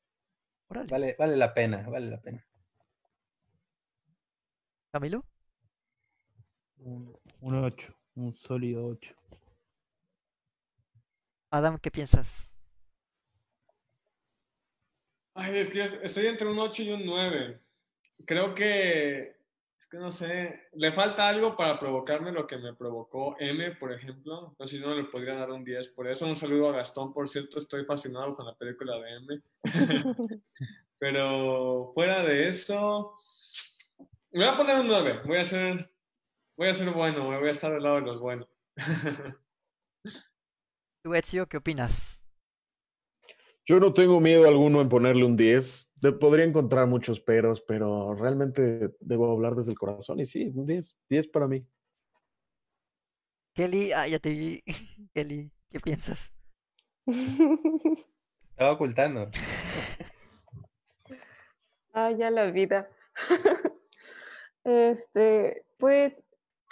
Vale, 0.68 1.16
vale 1.18 1.36
la 1.36 1.52
pena, 1.56 1.90
vale 1.90 2.11
la 2.11 2.22
pena. 2.22 2.45
¿Camilo? 4.91 5.26
Un, 6.80 7.18
un 7.41 7.64
8, 7.64 7.93
un 8.15 8.34
sólido 8.34 8.85
8. 8.88 9.15
Adam, 11.51 11.77
¿qué 11.80 11.89
piensas? 11.89 12.49
Ay, 15.34 15.57
es 15.57 15.69
que 15.69 15.84
estoy 16.03 16.27
entre 16.27 16.47
un 16.47 16.60
8 16.60 16.84
y 16.84 16.91
un 16.91 17.06
9. 17.06 17.61
Creo 18.26 18.53
que, 18.53 19.38
es 19.80 19.88
que 19.89 19.97
no 19.97 20.11
sé, 20.11 20.68
le 20.73 20.91
falta 20.91 21.27
algo 21.27 21.56
para 21.56 21.80
provocarme 21.80 22.31
lo 22.31 22.45
que 22.45 22.57
me 22.57 22.73
provocó 22.73 23.35
M, 23.39 23.72
por 23.76 23.93
ejemplo. 23.93 24.53
No 24.60 24.68
sé 24.68 24.77
si 24.77 24.84
no 24.84 24.93
le 24.93 25.06
podría 25.06 25.35
dar 25.35 25.51
un 25.51 25.64
10 25.64 25.89
por 25.89 26.07
eso. 26.07 26.27
Un 26.27 26.35
saludo 26.35 26.69
a 26.69 26.73
Gastón, 26.73 27.14
por 27.14 27.30
cierto, 27.30 27.57
estoy 27.57 27.85
fascinado 27.85 28.35
con 28.35 28.45
la 28.45 28.56
película 28.56 28.99
de 28.99 29.15
M. 29.15 29.41
Pero 30.99 31.91
fuera 31.93 32.22
de 32.22 32.49
eso, 32.49 33.15
me 34.34 34.45
voy 34.45 34.53
a 34.53 34.57
poner 34.57 34.80
un 34.81 34.88
9. 34.88 35.22
Voy 35.26 35.38
a 35.38 35.45
ser, 35.45 35.89
voy 36.60 36.68
a 36.68 36.73
ser 36.73 36.91
bueno, 36.91 37.30
me 37.30 37.40
voy 37.40 37.48
a 37.48 37.52
estar 37.53 37.72
del 37.72 37.84
lado 37.84 37.95
de 37.95 38.02
los 38.02 38.19
buenos. 38.19 38.49
¿Tú, 41.02 41.14
Ezio, 41.15 41.48
qué 41.48 41.56
opinas? 41.56 42.19
Yo 43.65 43.80
no 43.80 43.94
tengo 43.94 44.19
miedo 44.19 44.45
alguno 44.45 44.81
en 44.81 44.90
ponerle 44.90 45.23
un 45.23 45.38
10. 45.38 45.90
De, 45.95 46.11
podría 46.11 46.44
encontrar 46.44 46.86
muchos 46.88 47.22
peros, 47.22 47.61
pero 47.61 48.14
realmente 48.15 48.94
debo 48.99 49.31
hablar 49.31 49.56
desde 49.56 49.72
el 49.72 49.80
corazón. 49.80 50.19
Y 50.19 50.26
sí, 50.26 50.52
un 50.53 50.65
10. 50.65 50.98
10 51.10 51.27
para 51.30 51.48
mí. 51.48 51.65
Kelly, 53.53 53.94
ah, 53.94 54.07
ya 54.10 54.19
te 54.19 54.30
vi. 54.31 54.61
Kelly, 55.14 55.49
¿qué 55.69 55.80
piensas? 55.80 56.30
Estaba 58.49 58.73
ocultando. 58.73 59.31
Ah, 61.94 62.11
ya 62.11 62.30
la 62.30 62.52
vida. 62.52 62.90
este, 64.65 65.65
pues, 65.77 66.22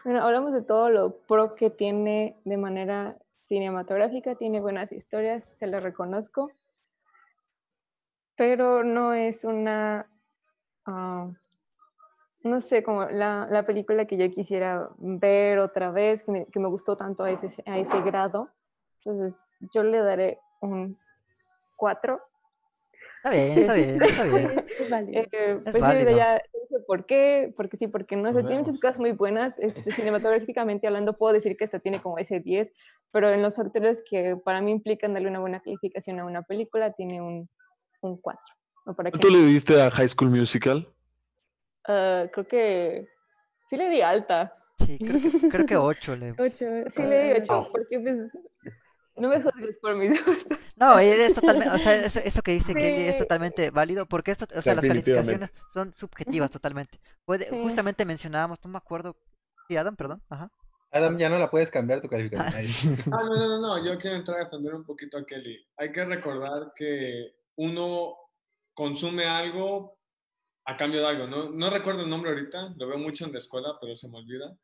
bueno, 0.04 0.24
hablamos 0.24 0.54
de 0.54 0.62
todo 0.62 0.90
lo 0.90 1.18
pro 1.18 1.56
que 1.56 1.70
tiene 1.70 2.38
de 2.46 2.58
manera 2.58 3.18
cinematográfica, 3.44 4.36
tiene 4.36 4.60
buenas 4.60 4.92
historias, 4.92 5.50
se 5.56 5.68
lo 5.68 5.80
reconozco, 5.80 6.52
pero 8.36 8.84
no 8.84 9.14
es 9.14 9.44
una, 9.44 10.08
uh, 10.86 11.34
no 12.44 12.62
sé, 12.62 12.84
como 12.84 13.06
la, 13.06 13.48
la, 13.50 13.64
película 13.64 14.06
que 14.06 14.18
yo 14.18 14.30
quisiera 14.30 14.90
ver 14.98 15.60
otra 15.60 15.92
vez, 15.92 16.24
que 16.24 16.32
me, 16.32 16.46
que 16.46 16.60
me 16.60 16.68
gustó 16.68 16.96
tanto 16.96 17.24
a 17.24 17.32
ese, 17.32 17.64
a 17.66 17.78
ese 17.78 18.02
grado. 18.02 18.50
Entonces, 19.00 19.42
yo 19.74 19.84
le 19.84 20.00
daré 20.00 20.40
un 20.62 20.98
4. 21.78 22.22
Está 23.18 23.32
bien, 23.32 23.58
está 23.58 23.74
bien, 23.74 24.02
está 24.02 24.24
bien. 24.24 24.66
válido. 24.90 25.22
Eh, 25.22 25.60
pues 25.64 25.80
válido. 25.80 26.16
ya 26.16 26.42
por 26.86 27.06
qué, 27.06 27.54
porque 27.56 27.78
sí, 27.78 27.88
porque 27.88 28.16
no, 28.16 28.32
sé, 28.34 28.44
tiene 28.44 28.60
muchas 28.60 28.80
cosas 28.80 29.00
muy 29.00 29.12
buenas. 29.12 29.58
Este, 29.60 29.92
cinematográficamente 29.92 30.88
hablando, 30.88 31.18
puedo 31.18 31.34
decir 31.34 31.58
que 31.58 31.66
esta 31.66 31.80
tiene 31.80 32.02
como 32.02 32.18
ese 32.18 32.40
10, 32.40 32.72
pero 33.12 33.32
en 33.32 33.42
los 33.42 33.56
factores 33.56 34.04
que 34.08 34.38
para 34.38 34.62
mí 34.62 34.72
implican 34.72 35.14
darle 35.14 35.30
una 35.30 35.40
buena 35.40 35.60
calificación 35.60 36.20
a 36.20 36.26
una 36.26 36.44
película, 36.44 36.94
tiene 36.94 37.22
un, 37.22 37.50
un 38.02 38.18
4. 38.18 38.42
¿no? 38.86 38.96
Para 38.96 39.12
¿Tú 39.12 39.30
le 39.30 39.42
diste 39.42 39.82
a 39.82 39.92
High 39.92 40.10
School 40.10 40.30
Musical? 40.30 40.88
Uh, 41.88 42.28
creo 42.32 42.48
que 42.48 43.08
sí 43.70 43.78
le 43.78 43.90
di 43.90 44.02
alta. 44.02 44.54
Sí, 44.80 44.98
creo 45.00 45.20
que, 45.20 45.50
creo 45.50 45.66
que 45.66 45.76
8 45.76 46.16
le 46.16 46.32
8, 46.38 46.66
sí 46.88 47.02
le 47.04 47.24
di 47.24 47.42
8, 47.42 47.46
oh. 47.50 47.72
porque 47.72 48.00
pues 48.00 48.18
no 49.18 49.30
me 49.30 49.42
juzgues 49.42 49.78
por 49.78 49.96
mis 49.96 50.26
gustos. 50.26 50.58
No, 50.78 51.00
es 51.00 51.34
totalmente, 51.34 51.74
o 51.74 51.78
sea, 51.80 52.06
eso, 52.06 52.20
eso 52.20 52.44
que 52.44 52.52
dice 52.52 52.74
sí. 52.74 52.76
Kelly 52.76 53.08
es 53.08 53.18
totalmente 53.18 53.72
válido 53.72 54.06
porque 54.06 54.30
esto, 54.30 54.46
o 54.56 54.62
sea, 54.62 54.76
las 54.76 54.86
calificaciones 54.86 55.50
son 55.74 55.92
subjetivas 55.96 56.52
totalmente. 56.52 57.00
Puede, 57.26 57.50
sí. 57.50 57.60
Justamente 57.64 58.06
mencionábamos, 58.06 58.64
no 58.64 58.70
me 58.70 58.78
acuerdo, 58.78 59.16
sí, 59.68 59.76
Adam, 59.76 59.96
perdón, 59.96 60.22
ajá. 60.30 60.52
Adam, 60.92 61.18
ya 61.18 61.30
no 61.30 61.40
la 61.40 61.50
puedes 61.50 61.72
cambiar 61.72 62.00
tu 62.00 62.08
calificación. 62.08 62.96
ah, 63.12 63.24
no, 63.24 63.36
no, 63.36 63.60
no, 63.60 63.84
yo 63.84 63.98
quiero 63.98 64.18
entrar 64.18 64.40
a 64.40 64.44
defender 64.44 64.76
un 64.76 64.86
poquito 64.86 65.18
a 65.18 65.26
Kelly. 65.26 65.66
Hay 65.78 65.92
que 65.92 66.06
recordar 66.06 66.72
que 66.76 67.38
uno 67.56 68.16
consume 68.76 69.26
algo 69.26 69.98
a 70.66 70.78
cambio 70.78 71.02
de 71.02 71.08
algo, 71.08 71.26
¿no? 71.28 71.50
No 71.50 71.70
recuerdo 71.70 72.02
el 72.02 72.10
nombre 72.10 72.30
ahorita, 72.30 72.76
lo 72.78 72.88
veo 72.88 72.98
mucho 72.98 73.26
en 73.26 73.32
la 73.32 73.40
escuela, 73.40 73.70
pero 73.82 73.96
se 73.96 74.08
me 74.10 74.20
olvida. 74.20 74.56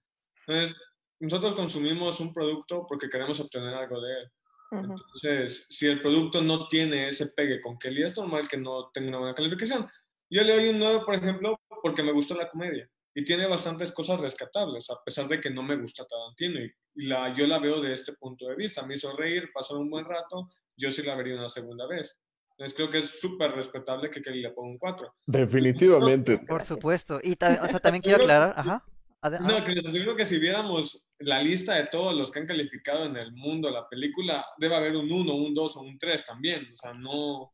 Entonces, 0.46 0.78
nosotros 1.20 1.56
consumimos 1.56 2.20
un 2.20 2.34
producto 2.34 2.86
porque 2.88 3.10
queremos 3.10 3.40
obtener 3.40 3.74
algo 3.74 4.02
de 4.02 4.20
él. 4.20 4.32
Entonces, 4.80 5.66
si 5.70 5.88
el 5.88 6.02
producto 6.02 6.42
no 6.42 6.68
tiene 6.68 7.10
ese 7.10 7.28
pegue 7.28 7.62
con 7.62 7.78
Kelly, 7.78 8.04
es 8.04 8.18
normal 8.18 8.48
que 8.48 8.58
no 8.58 8.90
tenga 8.94 9.10
una 9.10 9.20
buena 9.20 9.36
calificación. 9.36 9.88
Yo 10.30 10.44
le 10.44 10.56
doy 10.56 10.70
un 10.70 10.80
9, 10.80 11.02
por 11.06 11.16
ejemplo, 11.16 11.60
porque 11.82 12.04
me 12.04 12.12
gustó 12.12 12.36
la 12.36 12.48
comedia 12.48 12.90
y 13.16 13.24
tiene 13.24 13.46
bastantes 13.48 13.92
cosas 13.92 14.20
rescatables, 14.20 14.90
a 14.90 15.04
pesar 15.04 15.28
de 15.28 15.40
que 15.40 15.50
no 15.50 15.62
me 15.62 15.76
gusta 15.76 16.06
Tarantino. 16.06 16.60
Y, 16.60 16.72
y 16.96 17.08
la, 17.08 17.36
yo 17.36 17.46
la 17.46 17.60
veo 17.60 17.80
de 17.80 17.94
este 17.94 18.14
punto 18.14 18.48
de 18.48 18.56
vista. 18.56 18.84
Me 18.86 18.96
hizo 18.96 19.16
reír, 19.16 19.50
pasó 19.54 19.78
un 19.78 19.90
buen 19.90 20.06
rato, 20.06 20.50
yo 20.76 20.90
sí 20.92 21.04
la 21.04 21.16
vería 21.16 21.36
una 21.36 21.50
segunda 21.50 21.88
vez. 21.88 22.20
Entonces 22.52 22.76
creo 22.76 22.90
que 22.90 23.00
es 23.00 23.20
súper 23.20 23.52
respetable 23.52 24.10
que 24.10 24.22
Kelly 24.22 24.42
le 24.42 24.52
ponga 24.52 24.72
un 24.72 24.78
4. 24.78 25.16
Definitivamente. 25.26 26.40
Por 26.40 26.64
supuesto. 26.64 27.20
Y 27.22 27.34
o 27.34 27.68
sea, 27.68 27.80
también 27.80 28.02
quiero 28.04 28.18
aclarar, 28.18 28.54
ajá. 28.56 28.86
No, 29.24 29.64
que 29.64 29.72
les 29.72 29.86
aseguro 29.86 30.16
que 30.16 30.26
si 30.26 30.38
viéramos 30.38 31.06
la 31.20 31.42
lista 31.42 31.76
de 31.76 31.88
todos 31.88 32.14
los 32.14 32.30
que 32.30 32.40
han 32.40 32.46
calificado 32.46 33.06
en 33.06 33.16
el 33.16 33.32
mundo 33.34 33.70
la 33.70 33.88
película, 33.88 34.46
debe 34.58 34.76
haber 34.76 34.98
un 34.98 35.10
1, 35.10 35.34
un 35.34 35.54
2 35.54 35.78
o 35.78 35.82
un 35.82 35.98
3 35.98 36.26
también. 36.26 36.68
O 36.74 36.76
sea, 36.76 36.92
no, 37.00 37.54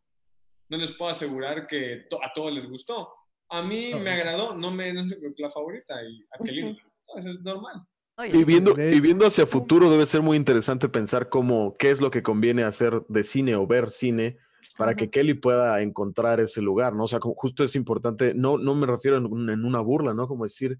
no 0.70 0.78
les 0.78 0.92
puedo 0.94 1.12
asegurar 1.12 1.68
que 1.68 2.08
to 2.10 2.24
a 2.24 2.32
todos 2.34 2.52
les 2.54 2.68
gustó. 2.68 3.10
A 3.50 3.62
mí 3.62 3.92
me 3.94 4.12
agradó, 4.12 4.56
no 4.56 4.72
me 4.72 4.94
no 4.94 5.02
es 5.02 5.16
la 5.38 5.52
favorita 5.52 5.96
y 6.04 6.26
a 6.32 6.44
Kelly 6.44 6.64
uh 6.64 6.68
-huh. 6.70 7.20
eso 7.20 7.30
es 7.30 7.40
normal. 7.42 7.82
Y 8.34 8.44
viendo, 8.44 8.74
y 8.78 9.00
viendo 9.00 9.26
hacia 9.26 9.46
futuro 9.46 9.90
debe 9.90 10.06
ser 10.06 10.22
muy 10.22 10.36
interesante 10.36 10.90
pensar 10.90 11.30
cómo, 11.30 11.74
qué 11.80 11.90
es 11.90 12.02
lo 12.02 12.12
que 12.12 12.22
conviene 12.22 12.64
hacer 12.64 13.02
de 13.08 13.24
cine 13.24 13.56
o 13.56 13.66
ver 13.66 13.92
cine 13.92 14.38
para 14.78 14.94
que 14.96 15.10
Kelly 15.10 15.36
pueda 15.36 15.82
encontrar 15.82 16.42
ese 16.42 16.62
lugar, 16.62 16.94
¿no? 16.94 17.06
O 17.06 17.08
sea, 17.08 17.20
justo 17.22 17.64
es 17.64 17.76
importante, 17.76 18.34
no, 18.34 18.58
no 18.58 18.76
me 18.76 18.88
refiero 18.88 19.18
en, 19.18 19.50
en 19.50 19.64
una 19.64 19.80
burla, 19.80 20.14
¿no? 20.14 20.28
Como 20.28 20.44
decir, 20.44 20.80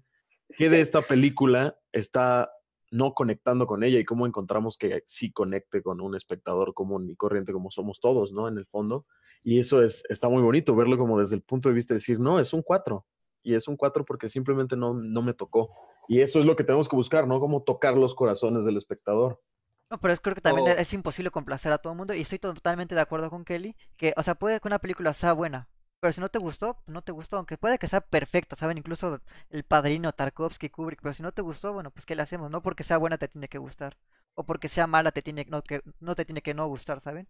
¿qué 0.56 0.68
de 0.68 0.80
esta 0.80 1.02
película 1.02 1.76
está 1.92 2.50
no 2.90 3.14
conectando 3.14 3.66
con 3.66 3.84
ella 3.84 3.98
y 3.98 4.04
cómo 4.04 4.26
encontramos 4.26 4.76
que 4.76 5.04
sí 5.06 5.30
conecte 5.30 5.82
con 5.82 6.00
un 6.00 6.16
espectador 6.16 6.74
común 6.74 7.08
y 7.08 7.16
corriente 7.16 7.52
como 7.52 7.70
somos 7.70 8.00
todos, 8.00 8.32
¿no? 8.32 8.48
En 8.48 8.58
el 8.58 8.66
fondo. 8.66 9.06
Y 9.42 9.58
eso 9.58 9.82
es, 9.82 10.04
está 10.08 10.28
muy 10.28 10.42
bonito 10.42 10.74
verlo 10.74 10.98
como 10.98 11.18
desde 11.18 11.36
el 11.36 11.42
punto 11.42 11.68
de 11.68 11.74
vista 11.74 11.94
de 11.94 11.98
decir, 11.98 12.18
no, 12.18 12.40
es 12.40 12.52
un 12.52 12.62
4. 12.62 13.04
Y 13.42 13.54
es 13.54 13.68
un 13.68 13.76
4 13.76 14.04
porque 14.04 14.28
simplemente 14.28 14.76
no, 14.76 14.92
no 14.92 15.22
me 15.22 15.34
tocó. 15.34 15.70
Y 16.08 16.20
eso 16.20 16.40
es 16.40 16.46
lo 16.46 16.56
que 16.56 16.64
tenemos 16.64 16.88
que 16.88 16.96
buscar, 16.96 17.26
¿no? 17.26 17.40
Cómo 17.40 17.62
tocar 17.62 17.96
los 17.96 18.14
corazones 18.14 18.64
del 18.64 18.76
espectador. 18.76 19.40
No, 19.88 19.98
pero 19.98 20.12
es 20.12 20.20
creo 20.20 20.34
que 20.34 20.40
también 20.40 20.68
oh. 20.68 20.70
es 20.70 20.92
imposible 20.92 21.30
complacer 21.30 21.72
a 21.72 21.78
todo 21.78 21.92
el 21.92 21.96
mundo 21.96 22.14
y 22.14 22.20
estoy 22.20 22.38
totalmente 22.38 22.94
de 22.94 23.00
acuerdo 23.00 23.28
con 23.28 23.44
Kelly, 23.44 23.76
que, 23.96 24.12
o 24.16 24.22
sea, 24.22 24.36
puede 24.36 24.60
que 24.60 24.68
una 24.68 24.78
película 24.78 25.12
sea 25.14 25.32
buena, 25.32 25.68
Pero 26.00 26.12
si 26.12 26.20
no 26.20 26.30
te 26.30 26.38
gustó, 26.38 26.78
no 26.86 27.02
te 27.02 27.12
gustó, 27.12 27.36
aunque 27.36 27.58
puede 27.58 27.78
que 27.78 27.86
sea 27.86 28.00
perfecta, 28.00 28.56
¿saben? 28.56 28.78
Incluso 28.78 29.20
el 29.50 29.64
padrino 29.64 30.12
Tarkovsky, 30.12 30.70
Kubrick, 30.70 31.00
pero 31.02 31.14
si 31.14 31.22
no 31.22 31.32
te 31.32 31.42
gustó, 31.42 31.74
bueno, 31.74 31.90
pues 31.90 32.06
¿qué 32.06 32.14
le 32.14 32.22
hacemos? 32.22 32.50
No 32.50 32.62
porque 32.62 32.84
sea 32.84 32.96
buena 32.96 33.18
te 33.18 33.28
tiene 33.28 33.48
que 33.48 33.58
gustar, 33.58 33.98
o 34.34 34.44
porque 34.44 34.68
sea 34.68 34.86
mala 34.86 35.12
te 35.12 35.20
tiene 35.20 35.44
no, 35.50 35.62
que, 35.62 35.82
no 36.00 36.14
te 36.14 36.24
tiene 36.24 36.40
que 36.40 36.54
no 36.54 36.66
gustar, 36.68 37.00
¿saben? 37.00 37.28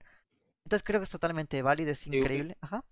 Entonces 0.64 0.84
creo 0.84 1.00
que 1.00 1.04
es 1.04 1.10
totalmente 1.10 1.62
válido, 1.62 1.90
es 1.90 2.06
increíble. 2.06 2.56
Ajá. 2.60 2.84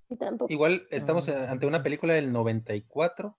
Igual 0.48 0.88
estamos 0.90 1.28
ante 1.28 1.66
una 1.66 1.82
película 1.84 2.14
del 2.14 2.32
94, 2.32 3.38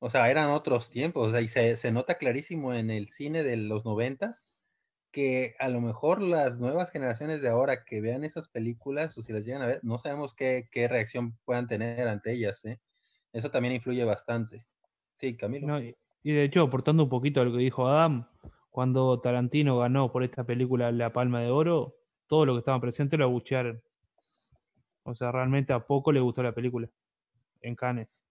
o 0.00 0.10
sea, 0.10 0.28
eran 0.28 0.50
otros 0.50 0.90
tiempos, 0.90 1.28
o 1.28 1.30
sea, 1.30 1.40
y 1.40 1.48
se, 1.48 1.76
se 1.76 1.92
nota 1.92 2.18
clarísimo 2.18 2.74
en 2.74 2.90
el 2.90 3.10
cine 3.10 3.44
de 3.44 3.56
los 3.56 3.84
noventas 3.84 4.55
que 5.16 5.54
a 5.58 5.70
lo 5.70 5.80
mejor 5.80 6.20
las 6.20 6.58
nuevas 6.58 6.90
generaciones 6.90 7.40
de 7.40 7.48
ahora 7.48 7.86
que 7.86 8.02
vean 8.02 8.22
esas 8.22 8.48
películas 8.48 9.16
o 9.16 9.22
si 9.22 9.32
las 9.32 9.46
llegan 9.46 9.62
a 9.62 9.66
ver, 9.66 9.80
no 9.82 9.96
sabemos 9.96 10.34
qué, 10.34 10.68
qué 10.70 10.88
reacción 10.88 11.38
puedan 11.46 11.66
tener 11.68 12.06
ante 12.06 12.32
ellas, 12.34 12.62
¿eh? 12.66 12.80
Eso 13.32 13.50
también 13.50 13.72
influye 13.72 14.04
bastante. 14.04 14.66
Sí, 15.14 15.34
Camilo. 15.34 15.68
No, 15.68 15.80
y, 15.80 15.96
y 16.22 16.32
de 16.34 16.44
hecho, 16.44 16.60
aportando 16.60 17.04
un 17.04 17.08
poquito 17.08 17.40
a 17.40 17.46
lo 17.46 17.52
que 17.52 17.62
dijo 17.62 17.88
Adam, 17.88 18.28
cuando 18.68 19.18
Tarantino 19.22 19.78
ganó 19.78 20.12
por 20.12 20.22
esta 20.22 20.44
película 20.44 20.92
La 20.92 21.10
Palma 21.14 21.40
de 21.40 21.48
Oro, 21.48 21.96
todos 22.26 22.46
los 22.46 22.56
que 22.56 22.58
estaban 22.58 22.82
presentes 22.82 23.18
lo 23.18 23.24
abuchearon. 23.24 23.82
O 25.04 25.14
sea, 25.14 25.32
realmente 25.32 25.72
a 25.72 25.80
poco 25.86 26.12
le 26.12 26.20
gustó 26.20 26.42
la 26.42 26.52
película. 26.52 26.90
En 27.62 27.74
Cannes. 27.74 28.22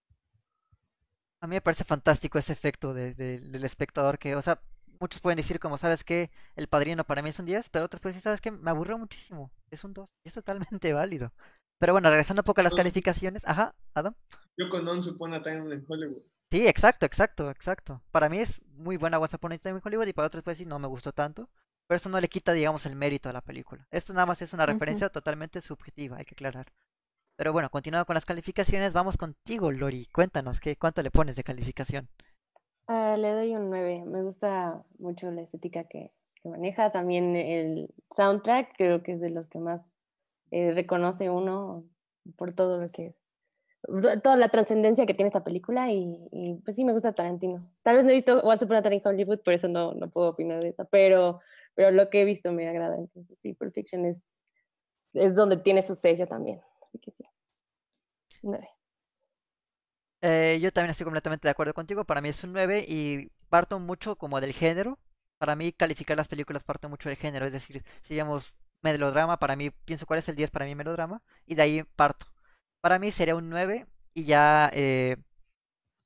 A 1.40 1.48
mí 1.48 1.56
me 1.56 1.60
parece 1.60 1.82
fantástico 1.82 2.38
ese 2.38 2.52
efecto 2.52 2.94
de- 2.94 3.14
de- 3.14 3.40
del 3.40 3.64
espectador 3.64 4.20
que, 4.20 4.36
o 4.36 4.42
sea, 4.42 4.60
muchos 5.00 5.20
pueden 5.20 5.36
decir 5.36 5.58
como, 5.58 5.78
¿sabes 5.78 6.04
qué? 6.04 6.30
El 6.54 6.68
Padrino 6.68 7.04
para 7.04 7.22
mí 7.22 7.30
es 7.30 7.38
un 7.38 7.46
10, 7.46 7.70
pero 7.70 7.84
otros 7.84 8.00
pueden 8.00 8.14
decir, 8.14 8.24
¿sabes 8.24 8.40
qué? 8.40 8.50
Me 8.50 8.70
aburrió 8.70 8.98
muchísimo, 8.98 9.50
es 9.70 9.84
un 9.84 9.92
2, 9.92 10.08
y 10.24 10.28
es 10.28 10.34
totalmente 10.34 10.92
válido. 10.92 11.32
Pero 11.78 11.92
bueno, 11.92 12.08
regresando 12.08 12.40
un 12.40 12.46
poco 12.46 12.60
a 12.60 12.64
las 12.64 12.74
calificaciones, 12.74 13.42
ajá, 13.46 13.74
Adam. 13.94 14.14
Yo 14.56 14.68
con 14.68 14.86
Once 14.88 15.10
Upon 15.10 15.34
a 15.34 15.42
Time 15.42 15.74
in 15.74 15.84
Hollywood. 15.86 16.22
Sí, 16.50 16.66
exacto, 16.66 17.04
exacto, 17.04 17.50
exacto. 17.50 18.02
Para 18.10 18.28
mí 18.28 18.38
es 18.38 18.62
muy 18.72 18.96
buena 18.96 19.18
Once 19.18 19.36
Upon 19.36 19.52
a 19.52 19.58
Time 19.58 19.76
in 19.76 19.82
Hollywood 19.84 20.06
y 20.06 20.12
para 20.12 20.28
otros 20.28 20.42
pueden 20.42 20.54
decir, 20.54 20.68
no 20.68 20.78
me 20.78 20.88
gustó 20.88 21.12
tanto, 21.12 21.50
pero 21.86 21.96
eso 21.96 22.08
no 22.08 22.20
le 22.20 22.28
quita, 22.28 22.52
digamos, 22.52 22.86
el 22.86 22.96
mérito 22.96 23.28
a 23.28 23.32
la 23.32 23.42
película. 23.42 23.86
Esto 23.90 24.12
nada 24.12 24.26
más 24.26 24.40
es 24.40 24.52
una 24.52 24.64
referencia 24.64 25.08
totalmente 25.10 25.60
subjetiva, 25.60 26.16
hay 26.16 26.24
que 26.24 26.34
aclarar. 26.34 26.72
Pero 27.36 27.52
bueno, 27.52 27.68
continuando 27.68 28.06
con 28.06 28.14
las 28.14 28.24
calificaciones, 28.24 28.94
vamos 28.94 29.18
contigo, 29.18 29.70
Lori. 29.70 30.06
Cuéntanos, 30.06 30.58
¿qué, 30.58 30.76
¿cuánto 30.76 31.02
le 31.02 31.10
pones 31.10 31.36
de 31.36 31.44
calificación? 31.44 32.08
Ah, 32.88 33.16
le 33.16 33.32
doy 33.32 33.54
un 33.56 33.68
9. 33.68 34.04
Me 34.06 34.22
gusta 34.22 34.84
mucho 34.98 35.30
la 35.30 35.42
estética 35.42 35.84
que, 35.84 36.10
maneja. 36.44 36.92
También 36.92 37.34
el 37.34 37.92
soundtrack, 38.16 38.76
creo 38.76 39.02
que 39.02 39.12
es 39.12 39.20
de 39.20 39.30
los 39.30 39.48
que 39.48 39.58
más 39.58 39.82
eh, 40.52 40.72
reconoce 40.72 41.28
uno 41.28 41.84
por 42.36 42.54
todo 42.54 42.80
lo 42.80 42.88
que. 42.88 43.16
toda 44.22 44.36
la 44.36 44.48
trascendencia 44.48 45.06
que 45.06 45.14
tiene 45.14 45.28
esta 45.28 45.42
película. 45.42 45.90
Y, 45.90 46.60
pues 46.64 46.76
sí, 46.76 46.84
me 46.84 46.92
gusta 46.92 47.14
Tarantino. 47.14 47.60
Tal 47.82 47.96
vez 47.96 48.04
no 48.04 48.12
he 48.12 48.14
visto 48.14 48.38
Upon 48.38 48.76
a 48.76 48.82
Time 48.82 49.02
Hollywood, 49.04 49.40
por 49.40 49.54
eso 49.54 49.66
no, 49.68 49.94
no 49.94 50.08
puedo 50.10 50.30
opinar 50.30 50.62
de 50.62 50.68
esa. 50.68 50.84
Pero, 50.84 51.40
pero 51.74 51.90
lo 51.90 52.08
que 52.10 52.22
he 52.22 52.24
visto 52.24 52.52
me 52.52 52.68
agrada. 52.68 52.96
Entonces, 52.96 53.36
sí, 53.40 53.54
Pulp 53.54 53.74
Fiction 53.74 54.04
es, 54.04 54.22
es 55.14 55.34
donde 55.34 55.56
tiene 55.56 55.82
su 55.82 55.96
sello 55.96 56.28
también. 56.28 56.60
Así 56.82 56.98
que 57.00 57.10
sí. 57.10 57.24
9. 58.42 58.75
Eh, 60.22 60.58
yo 60.60 60.72
también 60.72 60.90
estoy 60.90 61.04
completamente 61.04 61.46
de 61.48 61.52
acuerdo 61.52 61.74
contigo. 61.74 62.04
Para 62.04 62.20
mí 62.20 62.28
es 62.28 62.42
un 62.44 62.52
9 62.52 62.84
y 62.88 63.30
parto 63.48 63.78
mucho 63.78 64.16
como 64.16 64.40
del 64.40 64.52
género. 64.52 64.98
Para 65.38 65.56
mí 65.56 65.72
calificar 65.72 66.16
las 66.16 66.28
películas 66.28 66.64
parte 66.64 66.88
mucho 66.88 67.08
del 67.08 67.18
género. 67.18 67.46
Es 67.46 67.52
decir, 67.52 67.84
si 68.02 68.14
digamos 68.14 68.54
melodrama, 68.82 69.38
para 69.38 69.56
mí 69.56 69.70
pienso 69.70 70.06
cuál 70.06 70.20
es 70.20 70.28
el 70.28 70.36
10 70.36 70.50
para 70.50 70.64
mí 70.66 70.74
melodrama 70.74 71.22
y 71.46 71.54
de 71.54 71.62
ahí 71.62 71.82
parto. 71.96 72.26
Para 72.80 72.98
mí 72.98 73.10
sería 73.12 73.36
un 73.36 73.50
9 73.50 73.86
y 74.14 74.24
ya 74.24 74.70
eh, 74.74 75.16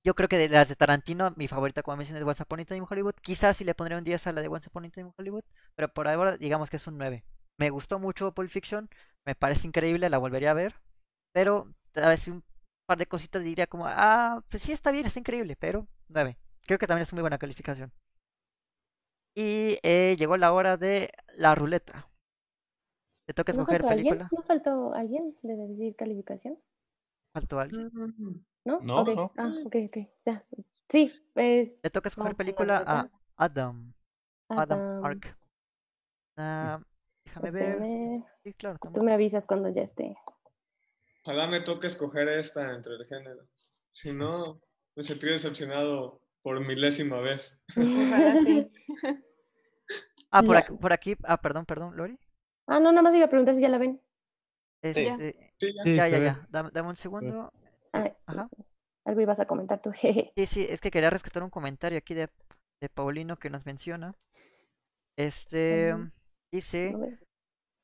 yo 0.04 0.14
creo 0.14 0.28
que 0.28 0.38
de 0.38 0.48
las 0.48 0.68
de 0.68 0.76
Tarantino, 0.76 1.32
mi 1.36 1.48
favorita 1.48 1.82
como 1.82 1.96
mencioné 1.98 2.20
es 2.20 2.26
Once 2.26 2.42
Upon 2.42 2.60
a 2.60 2.76
in 2.76 2.86
Hollywood. 2.88 3.14
Quizás 3.22 3.56
sí 3.56 3.64
le 3.64 3.74
pondré 3.74 3.96
un 3.96 4.04
10 4.04 4.26
a 4.26 4.32
la 4.32 4.40
de 4.40 4.48
Once 4.48 4.68
Upon 4.68 4.84
a 4.84 5.00
in 5.00 5.12
Hollywood, 5.16 5.44
pero 5.74 5.92
por 5.92 6.08
ahora 6.08 6.36
digamos 6.36 6.70
que 6.70 6.76
es 6.76 6.86
un 6.86 6.98
9. 6.98 7.24
Me 7.58 7.70
gustó 7.70 7.98
mucho 7.98 8.32
Pulp 8.32 8.50
Fiction, 8.50 8.88
me 9.26 9.34
parece 9.34 9.66
increíble, 9.68 10.08
la 10.08 10.18
volvería 10.18 10.52
a 10.52 10.54
ver, 10.54 10.74
pero 11.32 11.68
a 11.96 12.08
veces 12.10 12.28
un 12.28 12.42
par 12.90 12.98
de 12.98 13.06
cositas 13.06 13.44
diría 13.44 13.68
como, 13.68 13.84
ah, 13.86 14.42
pues 14.48 14.64
sí 14.64 14.72
está 14.72 14.90
bien, 14.90 15.06
está 15.06 15.20
increíble, 15.20 15.54
pero 15.54 15.86
9. 16.08 16.36
Creo 16.66 16.76
que 16.76 16.88
también 16.88 17.04
es 17.04 17.12
muy 17.12 17.20
buena 17.22 17.38
calificación. 17.38 17.92
Y 19.36 19.78
eh, 19.84 20.16
llegó 20.18 20.36
la 20.36 20.52
hora 20.52 20.76
de 20.76 21.12
la 21.36 21.54
ruleta. 21.54 22.10
Te 23.26 23.32
toca 23.32 23.52
¿No 23.52 23.60
escoger 23.60 23.86
alguien? 23.86 24.08
película. 24.08 24.28
¿No 24.32 24.42
faltó 24.42 24.92
alguien 24.92 25.36
de 25.42 25.54
decir 25.54 25.94
calificación? 25.94 26.58
¿Faltó 27.32 27.60
alguien? 27.60 27.92
¿No? 28.64 28.80
No, 28.80 29.02
Ok, 29.02 29.08
no. 29.14 29.32
Ah, 29.36 29.54
ok, 29.64 29.76
ok. 29.86 30.08
Ya. 30.26 30.44
Sí, 30.88 31.12
pues. 31.32 31.70
Le 31.84 31.90
toca 31.90 32.08
escoger 32.08 32.34
película 32.34 32.82
a. 32.84 33.08
Adam. 33.36 33.94
Adam 34.48 34.58
Adam. 34.58 35.04
Ark. 35.04 35.38
Ah, 36.36 36.80
déjame 37.24 37.50
ver. 37.52 37.72
Espérame. 37.74 38.24
Sí, 38.42 38.52
claro. 38.54 38.78
Tú 38.92 39.02
me 39.04 39.12
avisas 39.12 39.46
cuando 39.46 39.68
ya 39.68 39.82
esté. 39.82 40.16
Ojalá 41.22 41.47
me 41.47 41.60
toque 41.60 41.86
escoger 41.86 42.28
esta 42.28 42.74
entre 42.74 42.94
el 42.94 43.06
género. 43.06 43.47
Si 43.92 44.12
no, 44.12 44.60
me 44.97 45.05
sentiré 45.05 45.32
decepcionado 45.32 46.20
por 46.42 46.60
milésima 46.64 47.20
vez. 47.20 47.59
Ah, 50.32 50.42
por 50.44 50.56
aquí, 50.56 50.72
por 50.74 50.92
aquí. 50.92 51.16
Ah, 51.24 51.40
perdón, 51.40 51.66
perdón, 51.66 51.97
Lori. 51.97 52.16
Ah, 52.68 52.78
no, 52.78 52.92
nada 52.92 53.02
más 53.02 53.14
iba 53.16 53.24
a 53.24 53.28
preguntar 53.28 53.56
si 53.56 53.62
ya 53.62 53.68
la 53.68 53.78
ven. 53.78 54.01
Este, 54.80 55.01
Sí, 55.01 55.06
ya. 55.06 55.16
Sí, 55.59 55.97
ya, 55.97 56.09
ya, 56.09 56.18
ve. 56.18 56.24
ya. 56.24 56.47
Dame, 56.51 56.70
dame 56.72 56.88
un 56.88 56.94
segundo. 56.97 57.52
Ajá. 57.92 58.48
algo 59.05 59.20
ibas 59.20 59.40
a 59.40 59.47
comentar 59.47 59.82
tú. 59.82 59.90
jeje. 59.97 60.32
Sí, 60.36 60.47
sí, 60.47 60.66
es 60.70 60.80
que 60.80 60.92
quería 60.92 61.10
rescatar 61.10 61.42
un 61.42 61.51
comentario 61.51 61.98
aquí 61.98 62.14
de, 62.14 62.28
de 62.80 62.88
Paulino 62.88 63.38
que 63.38 63.51
nos 63.51 63.66
menciona. 63.66 64.14
Este 65.16 65.94
Ujú. 65.94 66.10
dice. 66.52 66.97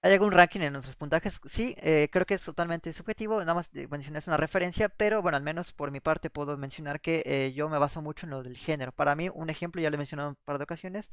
¿Hay 0.06 0.12
algún 0.14 0.32
ranking 0.32 0.60
en 0.60 0.72
nuestros 0.72 0.96
puntajes? 0.96 1.40
Sí, 1.46 1.74
eh, 1.78 2.08
creo 2.12 2.26
que 2.26 2.34
es 2.34 2.42
totalmente 2.42 2.92
subjetivo, 2.92 3.38
nada 3.40 3.54
más 3.54 3.70
de- 3.72 3.88
mencionar 3.88 4.18
es 4.20 4.26
una 4.28 4.36
referencia, 4.36 4.88
pero 4.88 5.22
bueno, 5.22 5.36
al 5.36 5.42
menos 5.42 5.72
por 5.72 5.90
mi 5.90 6.00
parte 6.00 6.30
puedo 6.30 6.56
mencionar 6.56 7.00
que 7.00 7.22
eh, 7.26 7.52
yo 7.54 7.68
me 7.68 7.78
baso 7.78 8.02
mucho 8.02 8.26
en 8.26 8.30
lo 8.30 8.42
del 8.42 8.56
género. 8.56 8.92
Para 8.92 9.14
mí, 9.16 9.28
un 9.32 9.50
ejemplo, 9.50 9.80
ya 9.82 9.90
lo 9.90 9.94
he 9.96 9.98
mencionado 9.98 10.30
un 10.30 10.36
par 10.44 10.58
de 10.58 10.64
ocasiones, 10.64 11.10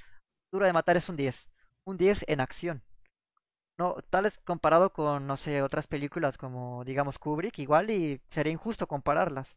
Duro 0.52 0.65
de 0.68 0.74
Matar 0.74 0.98
es 0.98 1.10
un 1.10 1.18
10, 1.18 1.49
un 1.86 1.98
10 1.98 2.26
en 2.28 2.41
acción. 2.41 2.84
No, 3.78 3.95
tal 4.10 4.26
es 4.28 4.40
comparado 4.40 4.94
con, 4.94 5.28
no 5.28 5.38
sé, 5.38 5.61
otras 5.64 5.88
películas 5.88 6.38
como, 6.38 6.84
digamos, 6.86 7.20
Kubrick, 7.20 7.60
igual 7.60 7.90
y 7.91 8.22
sería 8.32 8.53
injusto 8.53 8.88
compararlas. 8.88 9.56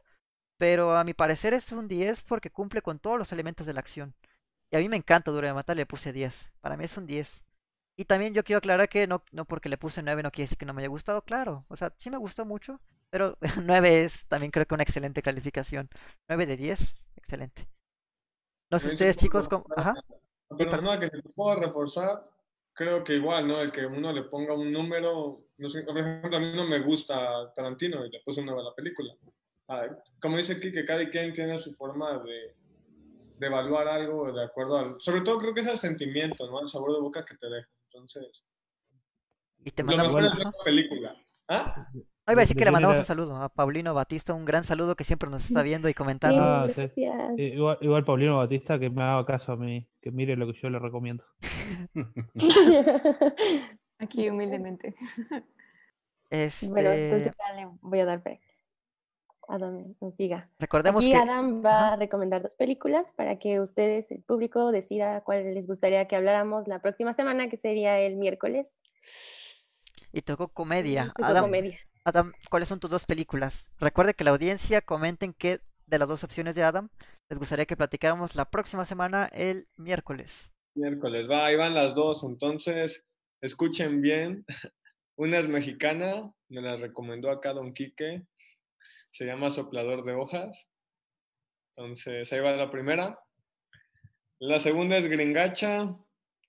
Pero 0.58 0.96
a 0.98 1.04
mi 1.04 1.14
parecer 1.14 1.54
es 1.54 1.72
un 1.72 1.88
10 1.88 2.22
porque 2.24 2.50
cumple 2.50 2.82
con 2.82 3.00
todos 3.00 3.18
los 3.18 3.32
elementos 3.32 3.66
de 3.68 3.74
la 3.74 3.80
acción. 3.80 4.14
Y 4.72 4.76
a 4.78 4.80
mí 4.80 4.88
me 4.90 4.98
encanta 4.98 5.32
Duro 5.32 5.46
de 5.48 5.54
Matar, 5.54 5.76
le 5.78 5.86
puse 5.86 6.12
10. 6.14 6.52
Para 6.62 6.76
mí 6.78 6.84
es 6.86 6.98
un 6.98 7.06
10. 7.06 7.44
Y 7.96 8.04
también 8.04 8.34
yo 8.34 8.44
quiero 8.44 8.58
aclarar 8.58 8.88
que 8.88 9.06
no, 9.06 9.24
no 9.32 9.46
porque 9.46 9.70
le 9.70 9.78
puse 9.78 10.02
9 10.02 10.22
no 10.22 10.30
quiere 10.30 10.44
decir 10.44 10.58
que 10.58 10.66
no 10.66 10.74
me 10.74 10.82
haya 10.82 10.88
gustado, 10.88 11.22
claro. 11.22 11.64
O 11.68 11.76
sea, 11.76 11.94
sí 11.96 12.10
me 12.10 12.18
gustó 12.18 12.44
mucho, 12.44 12.80
pero 13.10 13.38
9 13.64 14.04
es 14.04 14.26
también 14.26 14.50
creo 14.50 14.66
que 14.66 14.74
una 14.74 14.82
excelente 14.82 15.22
calificación. 15.22 15.88
9 16.28 16.46
de 16.46 16.56
10, 16.56 16.94
excelente. 17.16 17.68
No 18.70 18.78
sé 18.78 18.88
ustedes 18.88 19.16
chicos, 19.16 19.48
¿cómo? 19.48 19.64
Ajá. 19.76 19.94
Pero 20.58 20.80
no, 20.82 20.98
que 21.00 21.06
si 21.06 21.22
te 21.22 21.28
puedo 21.30 21.58
reforzar, 21.58 22.28
creo 22.72 23.02
que 23.02 23.14
igual, 23.14 23.48
¿no? 23.48 23.60
El 23.60 23.72
que 23.72 23.86
uno 23.86 24.12
le 24.12 24.24
ponga 24.24 24.54
un 24.54 24.70
número, 24.70 25.46
no 25.56 25.68
sé, 25.68 25.82
por 25.82 25.96
ejemplo, 25.96 26.36
a 26.36 26.40
mí 26.40 26.52
no 26.54 26.66
me 26.66 26.80
gusta 26.80 27.52
Tarantino 27.54 28.04
y 28.04 28.10
le 28.10 28.20
puse 28.20 28.40
un 28.40 28.46
9 28.46 28.60
a 28.60 28.64
la 28.64 28.74
película. 28.74 29.14
Ah, 29.68 29.86
como 30.20 30.36
dice 30.36 30.54
aquí, 30.54 30.70
que 30.70 30.84
cada 30.84 31.08
quien 31.08 31.32
tiene 31.32 31.58
su 31.58 31.72
forma 31.74 32.18
de, 32.18 32.54
de 33.38 33.46
evaluar 33.46 33.88
algo 33.88 34.32
de 34.32 34.44
acuerdo 34.44 34.78
al... 34.78 35.00
Sobre 35.00 35.22
todo 35.22 35.38
creo 35.38 35.54
que 35.54 35.60
es 35.60 35.66
el 35.66 35.78
sentimiento, 35.78 36.46
¿no? 36.48 36.60
El 36.60 36.70
sabor 36.70 36.92
de 36.92 37.00
boca 37.00 37.24
que 37.24 37.36
te 37.36 37.48
deja. 37.48 37.68
Entonces, 37.96 38.44
Y 39.64 39.70
te 39.70 39.82
lo 39.82 39.88
mandamos 39.88 40.14
mejor 40.14 40.30
es 40.30 40.44
la 40.44 40.52
película. 40.64 41.16
¿Ah? 41.48 41.88
No, 41.94 42.32
iba 42.32 42.42
a 42.42 42.44
decir 42.44 42.56
que 42.56 42.64
le 42.64 42.66
Decirle 42.66 42.72
mandamos 42.72 42.98
un 42.98 43.04
saludo 43.06 43.36
a 43.36 43.48
Paulino 43.48 43.94
Batista, 43.94 44.34
un 44.34 44.44
gran 44.44 44.64
saludo 44.64 44.96
que 44.96 45.04
siempre 45.04 45.30
nos 45.30 45.46
está 45.46 45.62
viendo 45.62 45.88
y 45.88 45.94
comentando. 45.94 46.42
Ah, 46.42 46.68
sí. 46.74 46.90
Igual, 47.38 47.78
igual 47.80 48.04
Paulino 48.04 48.36
Batista 48.36 48.78
que 48.78 48.90
me 48.90 49.02
haga 49.02 49.24
caso 49.24 49.52
a 49.52 49.56
mí, 49.56 49.88
que 50.02 50.10
mire 50.10 50.36
lo 50.36 50.46
que 50.46 50.58
yo 50.60 50.68
le 50.68 50.78
recomiendo. 50.78 51.24
Aquí 53.98 54.28
humildemente. 54.28 54.94
Este, 56.28 56.68
Bueno, 56.68 56.90
entonces 56.90 57.32
voy 57.80 58.00
a 58.00 58.04
dar 58.04 58.22
que 58.22 58.40
Adam 59.48 59.94
nos 60.00 60.16
diga. 60.16 60.50
Recordemos 60.58 61.04
Aquí 61.04 61.12
que- 61.12 61.18
Adam 61.18 61.64
va 61.64 61.92
a 61.92 61.96
recomendar 61.96 62.42
dos 62.42 62.54
películas 62.54 63.12
para 63.16 63.38
que 63.38 63.60
ustedes, 63.60 64.10
el 64.10 64.22
público, 64.22 64.72
decida 64.72 65.22
cuál 65.22 65.54
les 65.54 65.66
gustaría 65.66 66.06
que 66.08 66.16
habláramos 66.16 66.68
la 66.68 66.80
próxima 66.80 67.14
semana, 67.14 67.48
que 67.48 67.56
sería 67.56 67.98
el 68.00 68.16
miércoles. 68.16 68.80
Y 70.12 70.22
tocó 70.22 70.48
comedia. 70.48 71.12
Tocó 71.16 71.24
Adam, 71.24 71.44
comedia. 71.44 71.78
Adam, 72.04 72.32
¿cuáles 72.50 72.68
son 72.68 72.80
tus 72.80 72.90
dos 72.90 73.04
películas? 73.06 73.66
Recuerde 73.78 74.14
que 74.14 74.24
la 74.24 74.30
audiencia 74.30 74.80
comenten 74.80 75.32
qué 75.32 75.60
de 75.86 75.98
las 75.98 76.08
dos 76.08 76.24
opciones 76.24 76.54
de 76.54 76.62
Adam 76.62 76.88
les 77.28 77.38
gustaría 77.38 77.66
que 77.66 77.76
platicáramos 77.76 78.36
la 78.36 78.44
próxima 78.50 78.86
semana, 78.86 79.26
el 79.32 79.66
miércoles. 79.76 80.52
Miércoles, 80.74 81.28
va, 81.28 81.46
ahí 81.46 81.56
van 81.56 81.74
las 81.74 81.94
dos. 81.94 82.22
Entonces, 82.24 83.04
escuchen 83.40 84.00
bien. 84.00 84.44
Una 85.18 85.38
es 85.38 85.48
mexicana, 85.48 86.30
me 86.48 86.60
la 86.60 86.76
recomendó 86.76 87.30
acá 87.30 87.52
Don 87.52 87.72
Quique. 87.72 88.26
Se 89.16 89.24
llama 89.24 89.48
Soplador 89.48 90.04
de 90.04 90.12
Hojas. 90.12 90.68
Entonces, 91.74 92.30
ahí 92.34 92.40
va 92.40 92.52
la 92.52 92.70
primera. 92.70 93.18
La 94.38 94.58
segunda 94.58 94.98
es 94.98 95.06
Gringacha. 95.06 95.96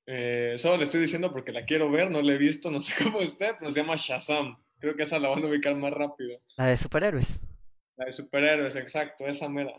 Eh, 0.06 0.56
solo 0.57 0.76
le 0.76 0.84
estoy 0.84 0.99
diciendo 0.99 1.31
porque 1.31 1.53
la 1.53 1.64
quiero 1.64 1.89
ver, 1.89 2.11
no 2.11 2.22
la 2.22 2.34
he 2.34 2.38
visto, 2.38 2.69
no 2.69 2.81
sé 2.81 2.94
cómo 3.02 3.22
esté, 3.22 3.53
pero 3.57 3.72
se 3.72 3.80
llama 3.80 3.95
Shazam. 3.95 4.61
Creo 4.80 4.98
que 4.98 5.03
esa 5.03 5.18
la 5.18 5.30
van 5.30 5.45
a 5.45 5.48
ubicar 5.48 5.76
más 5.76 5.94
rápido. 5.94 6.41
La 6.57 6.65
de 6.65 6.76
superhéroes. 6.76 7.39
La 7.95 8.07
de 8.07 8.14
superhéroes, 8.14 8.76
exacto, 8.76 9.26
esa 9.26 9.48
mera. 9.48 9.73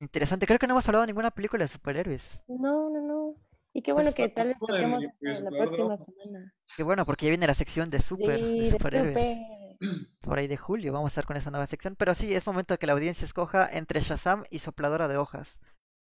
Interesante, 0.00 0.46
creo 0.48 0.58
que 0.58 0.66
no 0.66 0.74
hemos 0.74 0.88
hablado 0.88 1.02
de 1.02 1.06
ninguna 1.12 1.30
película 1.30 1.62
de 1.64 1.68
superhéroes. 1.68 2.40
No, 2.48 2.90
no, 2.90 3.00
no. 3.06 3.34
Y 3.72 3.82
qué 3.82 3.92
bueno 3.92 4.12
que 4.12 4.30
tal 4.30 4.48
vez 4.48 4.56
toquemos 4.58 5.04
pues, 5.20 5.40
la 5.42 5.50
próxima 5.50 5.96
semana. 5.96 6.52
Qué 6.76 6.82
bueno, 6.82 7.06
porque 7.06 7.26
ya 7.26 7.30
viene 7.30 7.46
la 7.46 7.54
sección 7.54 7.88
de 7.88 8.00
super, 8.00 8.40
Sí, 8.40 8.44
de 8.58 8.64
de 8.64 8.70
superhéroes. 8.70 9.14
super. 9.14 9.55
Por 10.20 10.38
ahí 10.38 10.46
de 10.46 10.56
julio 10.56 10.92
vamos 10.92 11.08
a 11.08 11.12
estar 11.12 11.26
con 11.26 11.36
esa 11.36 11.50
nueva 11.50 11.66
sección. 11.66 11.96
Pero 11.96 12.14
sí, 12.14 12.34
es 12.34 12.46
momento 12.46 12.74
de 12.74 12.78
que 12.78 12.86
la 12.86 12.92
audiencia 12.92 13.24
escoja 13.24 13.68
entre 13.70 14.00
Shazam 14.00 14.44
y 14.50 14.60
Sopladora 14.60 15.08
de 15.08 15.16
Hojas. 15.16 15.60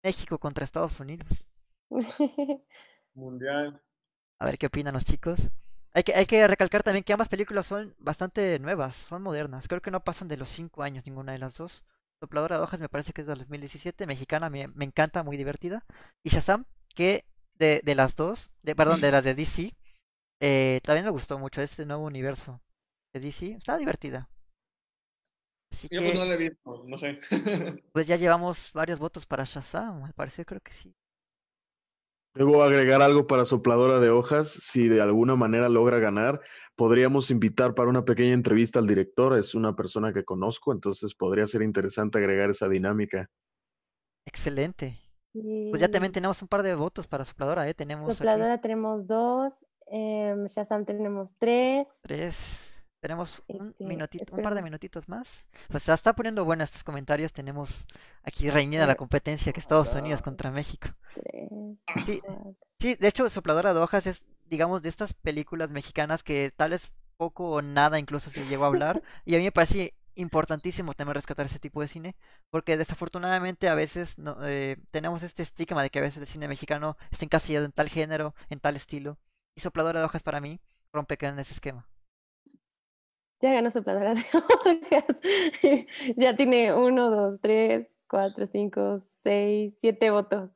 México 0.02 0.38
contra 0.38 0.64
Estados 0.64 1.00
Unidos. 1.00 1.44
Mundial. 3.14 3.82
A 4.38 4.44
ver 4.44 4.58
qué 4.58 4.66
opinan 4.66 4.94
los 4.94 5.04
chicos. 5.04 5.50
Hay 5.94 6.02
que, 6.02 6.14
hay 6.14 6.26
que 6.26 6.46
recalcar 6.46 6.82
también 6.82 7.04
que 7.04 7.14
ambas 7.14 7.30
películas 7.30 7.66
son 7.66 7.94
bastante 7.98 8.58
nuevas, 8.58 8.94
son 8.94 9.22
modernas. 9.22 9.66
Creo 9.66 9.80
que 9.80 9.90
no 9.90 10.04
pasan 10.04 10.28
de 10.28 10.36
los 10.36 10.50
5 10.50 10.82
años 10.82 11.06
ninguna 11.06 11.32
de 11.32 11.38
las 11.38 11.56
dos. 11.56 11.84
Sopladora 12.20 12.58
de 12.58 12.62
hojas 12.62 12.80
me 12.80 12.88
parece 12.88 13.12
que 13.12 13.22
es 13.22 13.26
del 13.26 13.38
2017, 13.38 14.06
mexicana, 14.06 14.50
me, 14.50 14.68
me 14.68 14.84
encanta, 14.84 15.22
muy 15.22 15.36
divertida. 15.36 15.84
Y 16.22 16.30
Shazam, 16.30 16.66
que 16.94 17.24
de, 17.54 17.80
de 17.82 17.94
las 17.94 18.14
dos, 18.14 18.56
de, 18.62 18.74
perdón, 18.74 19.00
de 19.00 19.10
las 19.10 19.24
de 19.24 19.34
DC, 19.34 19.74
eh, 20.40 20.80
también 20.84 21.06
me 21.06 21.10
gustó 21.10 21.38
mucho 21.38 21.62
este 21.62 21.86
nuevo 21.86 22.04
universo 22.04 22.60
de 23.18 23.26
DC. 23.26 23.52
Está 23.52 23.76
divertida. 23.76 24.28
Así 25.72 25.88
Yo 25.90 26.00
pues 26.00 26.14
no 26.14 26.24
la 26.24 26.34
he 26.34 26.36
visto, 26.36 26.84
no 26.86 26.96
sé. 26.96 27.18
pues 27.92 28.06
ya 28.06 28.16
llevamos 28.16 28.70
varios 28.72 28.98
votos 28.98 29.26
para 29.26 29.44
Shazam, 29.44 30.04
al 30.04 30.12
parecer 30.12 30.46
creo 30.46 30.60
que 30.60 30.72
sí. 30.72 30.94
Debo 32.34 32.62
agregar 32.62 33.00
algo 33.00 33.26
para 33.26 33.46
Sopladora 33.46 33.98
de 33.98 34.10
Hojas. 34.10 34.50
Si 34.50 34.88
de 34.88 35.00
alguna 35.00 35.36
manera 35.36 35.70
logra 35.70 35.98
ganar, 35.98 36.42
podríamos 36.74 37.30
invitar 37.30 37.74
para 37.74 37.88
una 37.88 38.04
pequeña 38.04 38.34
entrevista 38.34 38.78
al 38.78 38.86
director. 38.86 39.38
Es 39.38 39.54
una 39.54 39.74
persona 39.74 40.12
que 40.12 40.22
conozco, 40.22 40.72
entonces 40.72 41.14
podría 41.14 41.46
ser 41.46 41.62
interesante 41.62 42.18
agregar 42.18 42.50
esa 42.50 42.68
dinámica. 42.68 43.30
Excelente. 44.26 44.98
Pues 45.32 45.80
ya 45.80 45.90
también 45.90 46.12
tenemos 46.12 46.42
un 46.42 46.48
par 46.48 46.62
de 46.62 46.74
votos 46.74 47.06
para 47.06 47.24
Sopladora, 47.24 47.68
¿eh? 47.68 47.74
Tenemos 47.74 48.08
aquí 48.08 48.18
Sopladora 48.18 48.60
tenemos 48.60 49.06
dos, 49.06 49.52
em, 49.86 50.46
Shazam 50.46 50.84
tenemos 50.84 51.34
tres. 51.38 51.86
tres. 52.02 52.75
Tenemos 53.06 53.40
un 53.46 53.68
Este, 53.68 53.84
minutito, 53.84 54.34
un 54.34 54.42
par 54.42 54.56
de 54.56 54.62
minutitos 54.62 55.08
más. 55.08 55.44
Pues 55.68 55.84
se 55.84 55.92
está 55.92 56.12
poniendo 56.16 56.44
buena 56.44 56.64
estos 56.64 56.82
comentarios. 56.82 57.32
Tenemos 57.32 57.86
aquí 58.24 58.50
reñida 58.50 58.84
la 58.84 58.96
competencia 58.96 59.52
que 59.52 59.60
Estados 59.60 59.94
Unidos 59.94 60.22
contra 60.22 60.50
México. 60.50 60.88
Sí, 62.04 62.20
sí, 62.80 62.96
de 62.96 63.06
hecho, 63.06 63.30
Sopladora 63.30 63.72
de 63.72 63.78
Hojas 63.78 64.08
es, 64.08 64.26
digamos, 64.46 64.82
de 64.82 64.88
estas 64.88 65.14
películas 65.14 65.70
mexicanas 65.70 66.24
que 66.24 66.50
tal 66.56 66.72
vez 66.72 66.90
poco 67.16 67.48
o 67.48 67.62
nada 67.62 68.00
incluso 68.00 68.28
se 68.28 68.44
llegó 68.44 68.64
a 68.64 68.66
hablar. 68.66 69.00
Y 69.24 69.36
a 69.36 69.38
mí 69.38 69.44
me 69.44 69.52
parece 69.52 69.94
importantísimo 70.16 70.92
también 70.92 71.14
rescatar 71.14 71.46
ese 71.46 71.60
tipo 71.60 71.80
de 71.82 71.86
cine, 71.86 72.16
porque 72.50 72.76
desafortunadamente 72.76 73.68
a 73.68 73.76
veces 73.76 74.18
no, 74.18 74.36
eh, 74.42 74.78
tenemos 74.90 75.22
este 75.22 75.44
estigma 75.44 75.80
de 75.84 75.90
que 75.90 76.00
a 76.00 76.02
veces 76.02 76.18
el 76.18 76.26
cine 76.26 76.48
mexicano 76.48 76.96
está 77.12 77.24
encasillado 77.24 77.66
en 77.66 77.72
tal 77.72 77.88
género, 77.88 78.34
en 78.50 78.58
tal 78.58 78.74
estilo. 78.74 79.16
Y 79.54 79.60
Sopladora 79.60 80.00
de 80.00 80.06
Hojas 80.06 80.24
para 80.24 80.40
mí 80.40 80.60
rompe 80.92 81.16
con 81.16 81.38
ese 81.38 81.54
esquema. 81.54 81.86
Ya 83.40 83.52
ganó 83.52 83.70
Sopladora 83.70 84.14
de 84.14 84.22
hojas. 84.34 84.78
ya 86.16 86.36
tiene 86.36 86.72
uno, 86.74 87.10
dos, 87.10 87.40
tres, 87.40 87.86
cuatro, 88.08 88.46
cinco, 88.46 89.00
seis, 89.22 89.74
siete 89.78 90.10
votos. 90.10 90.50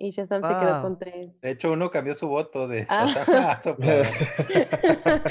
Y 0.00 0.10
Shazam 0.10 0.42
se 0.42 0.48
quedó 0.48 0.72
Wow. 0.74 0.82
con 0.82 0.98
tres. 0.98 1.40
De 1.40 1.50
hecho, 1.50 1.72
uno 1.72 1.90
cambió 1.90 2.14
su 2.14 2.28
voto 2.28 2.68
de 2.68 2.86
Ah. 2.88 3.04
Shazam 3.06 3.44
a 3.44 3.60
Sopladora. 3.62 4.08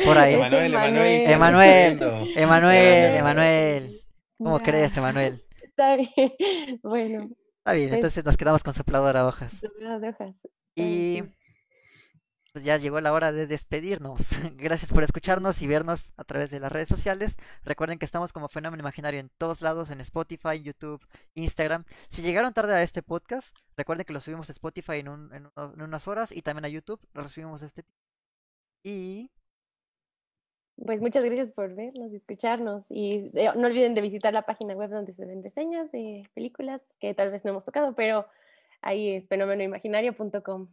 Por 0.06 0.18
ahí. 0.18 0.34
Emanuel, 0.36 0.74
Emanuel. 0.74 1.32
Emanuel, 1.32 1.99
Emanuel. 2.36 3.16
Emanuel. 3.16 4.02
¿Cómo 4.38 4.60
crees, 4.60 4.95
Emanuel? 4.98 5.41
Está 5.64 5.95
bien. 5.95 6.10
Bueno, 6.84 7.30
Está 7.60 7.74
bien, 7.74 7.90
Es- 7.90 7.95
entonces 7.95 8.24
nos 8.26 8.38
quedamos 8.38 8.62
con 8.64 8.74
Sopladora 8.74 9.22
de 9.22 9.28
Hojas. 9.28 9.54
Sopladora 9.54 9.99
de 9.99 10.10
hojas. 10.10 10.36
Y 10.76 11.24
pues 12.58 12.66
ya 12.66 12.78
llegó 12.78 13.00
la 13.02 13.14
hora 13.14 13.32
de 13.32 13.46
despedirnos. 13.46 14.20
Gracias 14.58 14.92
por 14.92 15.04
escucharnos 15.04 15.62
y 15.62 15.68
vernos 15.68 16.12
a 16.18 16.24
través 16.24 16.50
de 16.50 16.60
las 16.60 16.72
redes 16.72 16.88
sociales. 16.88 17.36
Recuerden 17.64 18.00
que 18.00 18.06
estamos 18.06 18.34
como 18.34 18.48
Fenómeno 18.48 18.82
Imaginario 18.82 19.20
en 19.20 19.30
todos 19.38 19.62
lados, 19.62 19.92
en 19.92 20.02
Spotify, 20.02 20.60
YouTube, 20.60 21.06
Instagram. 21.36 21.84
Si 22.10 22.24
llegaron 22.24 22.56
tarde 22.56 22.74
a 22.74 22.82
este 22.82 23.04
podcast, 23.04 23.56
recuerden 23.76 24.06
que 24.06 24.14
lo 24.14 24.22
subimos 24.22 24.50
a 24.50 24.54
Spotify 24.54 25.02
en, 25.02 25.08
unas 25.08 26.08
horas 26.08 26.32
y 26.32 26.42
también 26.42 26.66
a 26.66 26.70
YouTube. 26.70 27.00
Lo 27.14 27.22
recibimos 27.22 27.62
este. 27.62 27.84
Y 28.82 29.30
Pues 30.84 31.00
muchas 31.00 31.24
gracias 31.24 31.52
por 31.52 31.76
vernos 31.76 32.12
y 32.12 32.16
escucharnos. 32.16 32.86
Y 32.90 33.30
eh, 33.36 33.52
no 33.56 33.68
olviden 33.68 33.94
de 33.94 34.02
visitar 34.02 34.34
la 34.34 34.48
página 34.48 34.74
web 34.74 34.90
donde 34.90 35.14
se 35.14 35.28
ven 35.28 35.44
reseñas 35.44 35.92
de 35.92 36.28
películas 36.34 36.82
que 37.00 37.14
tal 37.14 37.30
vez 37.30 37.46
no 37.46 37.52
hemos 37.52 37.66
tocado, 37.66 37.94
pero 37.94 38.26
ahí 38.82 39.10
es 39.10 39.28
fenomenoimaginario.com. 39.28 40.70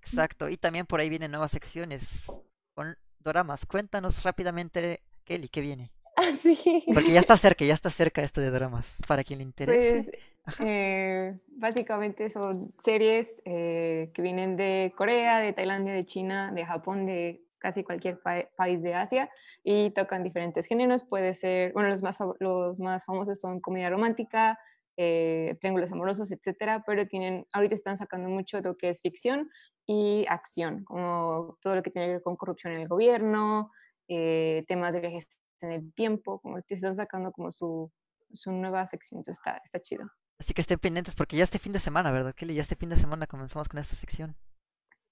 exacto. 0.00 0.48
Y 0.48 0.56
también 0.56 0.86
por 0.86 1.00
ahí 1.00 1.08
vienen 1.08 1.30
nuevas 1.30 1.50
secciones 1.50 2.26
con 2.74 2.96
doramas. 3.18 3.66
Cuéntanos 3.66 4.22
rápidamente, 4.22 5.02
Kelly, 5.24 5.48
¿qué 5.48 5.60
viene? 5.60 5.90
Ah, 6.20 6.32
sí. 6.42 6.84
Porque 6.92 7.12
ya 7.12 7.20
está 7.20 7.36
cerca, 7.36 7.64
ya 7.64 7.74
está 7.74 7.90
cerca 7.90 8.22
esto 8.24 8.40
de 8.40 8.50
doramas. 8.50 8.86
Para 9.06 9.22
quien 9.22 9.38
le 9.38 9.44
interese. 9.44 10.02
Pues 10.02 10.58
eh, 10.58 11.38
básicamente 11.46 12.28
son 12.28 12.74
series 12.82 13.28
eh, 13.44 14.10
que 14.12 14.20
vienen 14.22 14.56
de 14.56 14.92
Corea, 14.96 15.38
de 15.38 15.52
Tailandia, 15.52 15.92
de 15.92 16.04
China, 16.04 16.50
de 16.52 16.66
Japón, 16.66 17.06
de 17.06 17.44
casi 17.58 17.84
cualquier 17.84 18.20
pa- 18.20 18.48
país 18.56 18.82
de 18.82 18.94
Asia 18.94 19.30
y 19.62 19.90
tocan 19.90 20.24
diferentes 20.24 20.66
géneros. 20.66 21.04
Puede 21.04 21.34
ser, 21.34 21.72
bueno, 21.72 21.88
los 21.88 22.02
más, 22.02 22.18
los 22.40 22.78
más 22.80 23.04
famosos 23.04 23.38
son 23.40 23.60
comedia 23.60 23.88
romántica, 23.88 24.58
eh, 24.96 25.56
triángulos 25.60 25.92
amorosos, 25.92 26.32
etcétera, 26.32 26.82
pero 26.84 27.06
tienen, 27.06 27.46
ahorita 27.52 27.76
están 27.76 27.96
sacando 27.96 28.28
mucho 28.28 28.60
lo 28.60 28.76
que 28.76 28.88
es 28.88 29.00
ficción 29.00 29.48
y 29.88 30.26
acción, 30.28 30.84
como 30.84 31.56
todo 31.62 31.74
lo 31.76 31.82
que 31.82 31.90
tiene 31.90 32.08
que 32.08 32.12
ver 32.12 32.22
con 32.22 32.36
corrupción 32.36 32.74
en 32.74 32.82
el 32.82 32.88
gobierno, 32.88 33.72
eh, 34.06 34.64
temas 34.68 34.92
de 34.92 35.00
viajes 35.00 35.26
en 35.62 35.72
el 35.72 35.92
tiempo, 35.94 36.40
como 36.40 36.60
que 36.62 36.74
están 36.74 36.94
sacando 36.94 37.32
como 37.32 37.50
su, 37.50 37.90
su 38.34 38.52
nueva 38.52 38.86
sección, 38.86 39.20
entonces 39.20 39.40
está, 39.44 39.60
está 39.64 39.80
chido. 39.80 40.04
Así 40.38 40.52
que 40.52 40.60
estén 40.60 40.78
pendientes 40.78 41.14
porque 41.16 41.36
ya 41.38 41.44
este 41.44 41.58
fin 41.58 41.72
de 41.72 41.78
semana, 41.80 42.12
¿verdad, 42.12 42.34
Kelly? 42.34 42.54
Ya 42.54 42.62
este 42.62 42.76
fin 42.76 42.90
de 42.90 42.96
semana 42.96 43.26
comenzamos 43.26 43.66
con 43.68 43.80
esta 43.80 43.96
sección. 43.96 44.36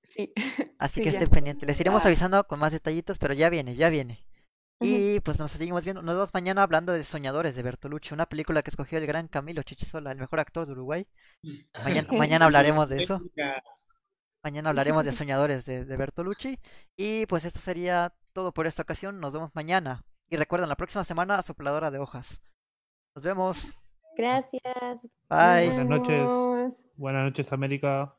Sí. 0.02 0.32
Así 0.78 0.96
Sí, 0.96 1.02
que 1.02 1.08
estén 1.08 1.30
pendientes. 1.30 1.66
Les 1.66 1.80
iremos 1.80 2.04
Ah. 2.04 2.08
avisando 2.08 2.46
con 2.46 2.60
más 2.60 2.70
detallitos, 2.70 3.18
pero 3.18 3.32
ya 3.34 3.48
viene, 3.48 3.74
ya 3.76 3.88
viene. 3.88 4.24
Y 4.78 5.20
pues 5.20 5.38
nos 5.38 5.52
seguimos 5.52 5.84
viendo. 5.84 6.02
Nos 6.02 6.14
vemos 6.14 6.34
mañana 6.34 6.62
hablando 6.62 6.92
de 6.92 7.02
Soñadores 7.02 7.56
de 7.56 7.62
Bertolucci, 7.62 8.12
una 8.12 8.26
película 8.26 8.62
que 8.62 8.68
escogió 8.70 8.98
el 8.98 9.06
gran 9.06 9.26
Camilo 9.26 9.62
Chichisola, 9.62 10.12
el 10.12 10.18
mejor 10.20 10.38
actor 10.38 10.66
de 10.66 10.72
Uruguay. 10.72 11.06
Mañana, 11.82 12.08
mañana 12.12 12.44
hablaremos 12.44 12.86
de 12.90 12.96
eso. 13.02 13.20
Mañana 14.46 14.70
hablaremos 14.70 15.04
de 15.04 15.10
Soñadores 15.10 15.64
de, 15.64 15.84
de 15.84 15.96
Bertolucci. 15.96 16.60
Y 16.96 17.26
pues 17.26 17.44
esto 17.44 17.58
sería 17.58 18.12
todo 18.32 18.52
por 18.52 18.68
esta 18.68 18.82
ocasión. 18.82 19.18
Nos 19.18 19.32
vemos 19.32 19.50
mañana. 19.56 20.04
Y 20.30 20.36
recuerden, 20.36 20.68
la 20.68 20.76
próxima 20.76 21.02
semana, 21.02 21.42
Sopladora 21.42 21.90
de 21.90 21.98
Hojas. 21.98 22.40
Nos 23.16 23.24
vemos. 23.24 23.80
Gracias. 24.16 24.62
Bye. 25.28 25.66
Buenas 25.70 25.88
noches. 25.88 26.78
Buenas 26.94 27.24
noches, 27.24 27.52
América. 27.52 28.14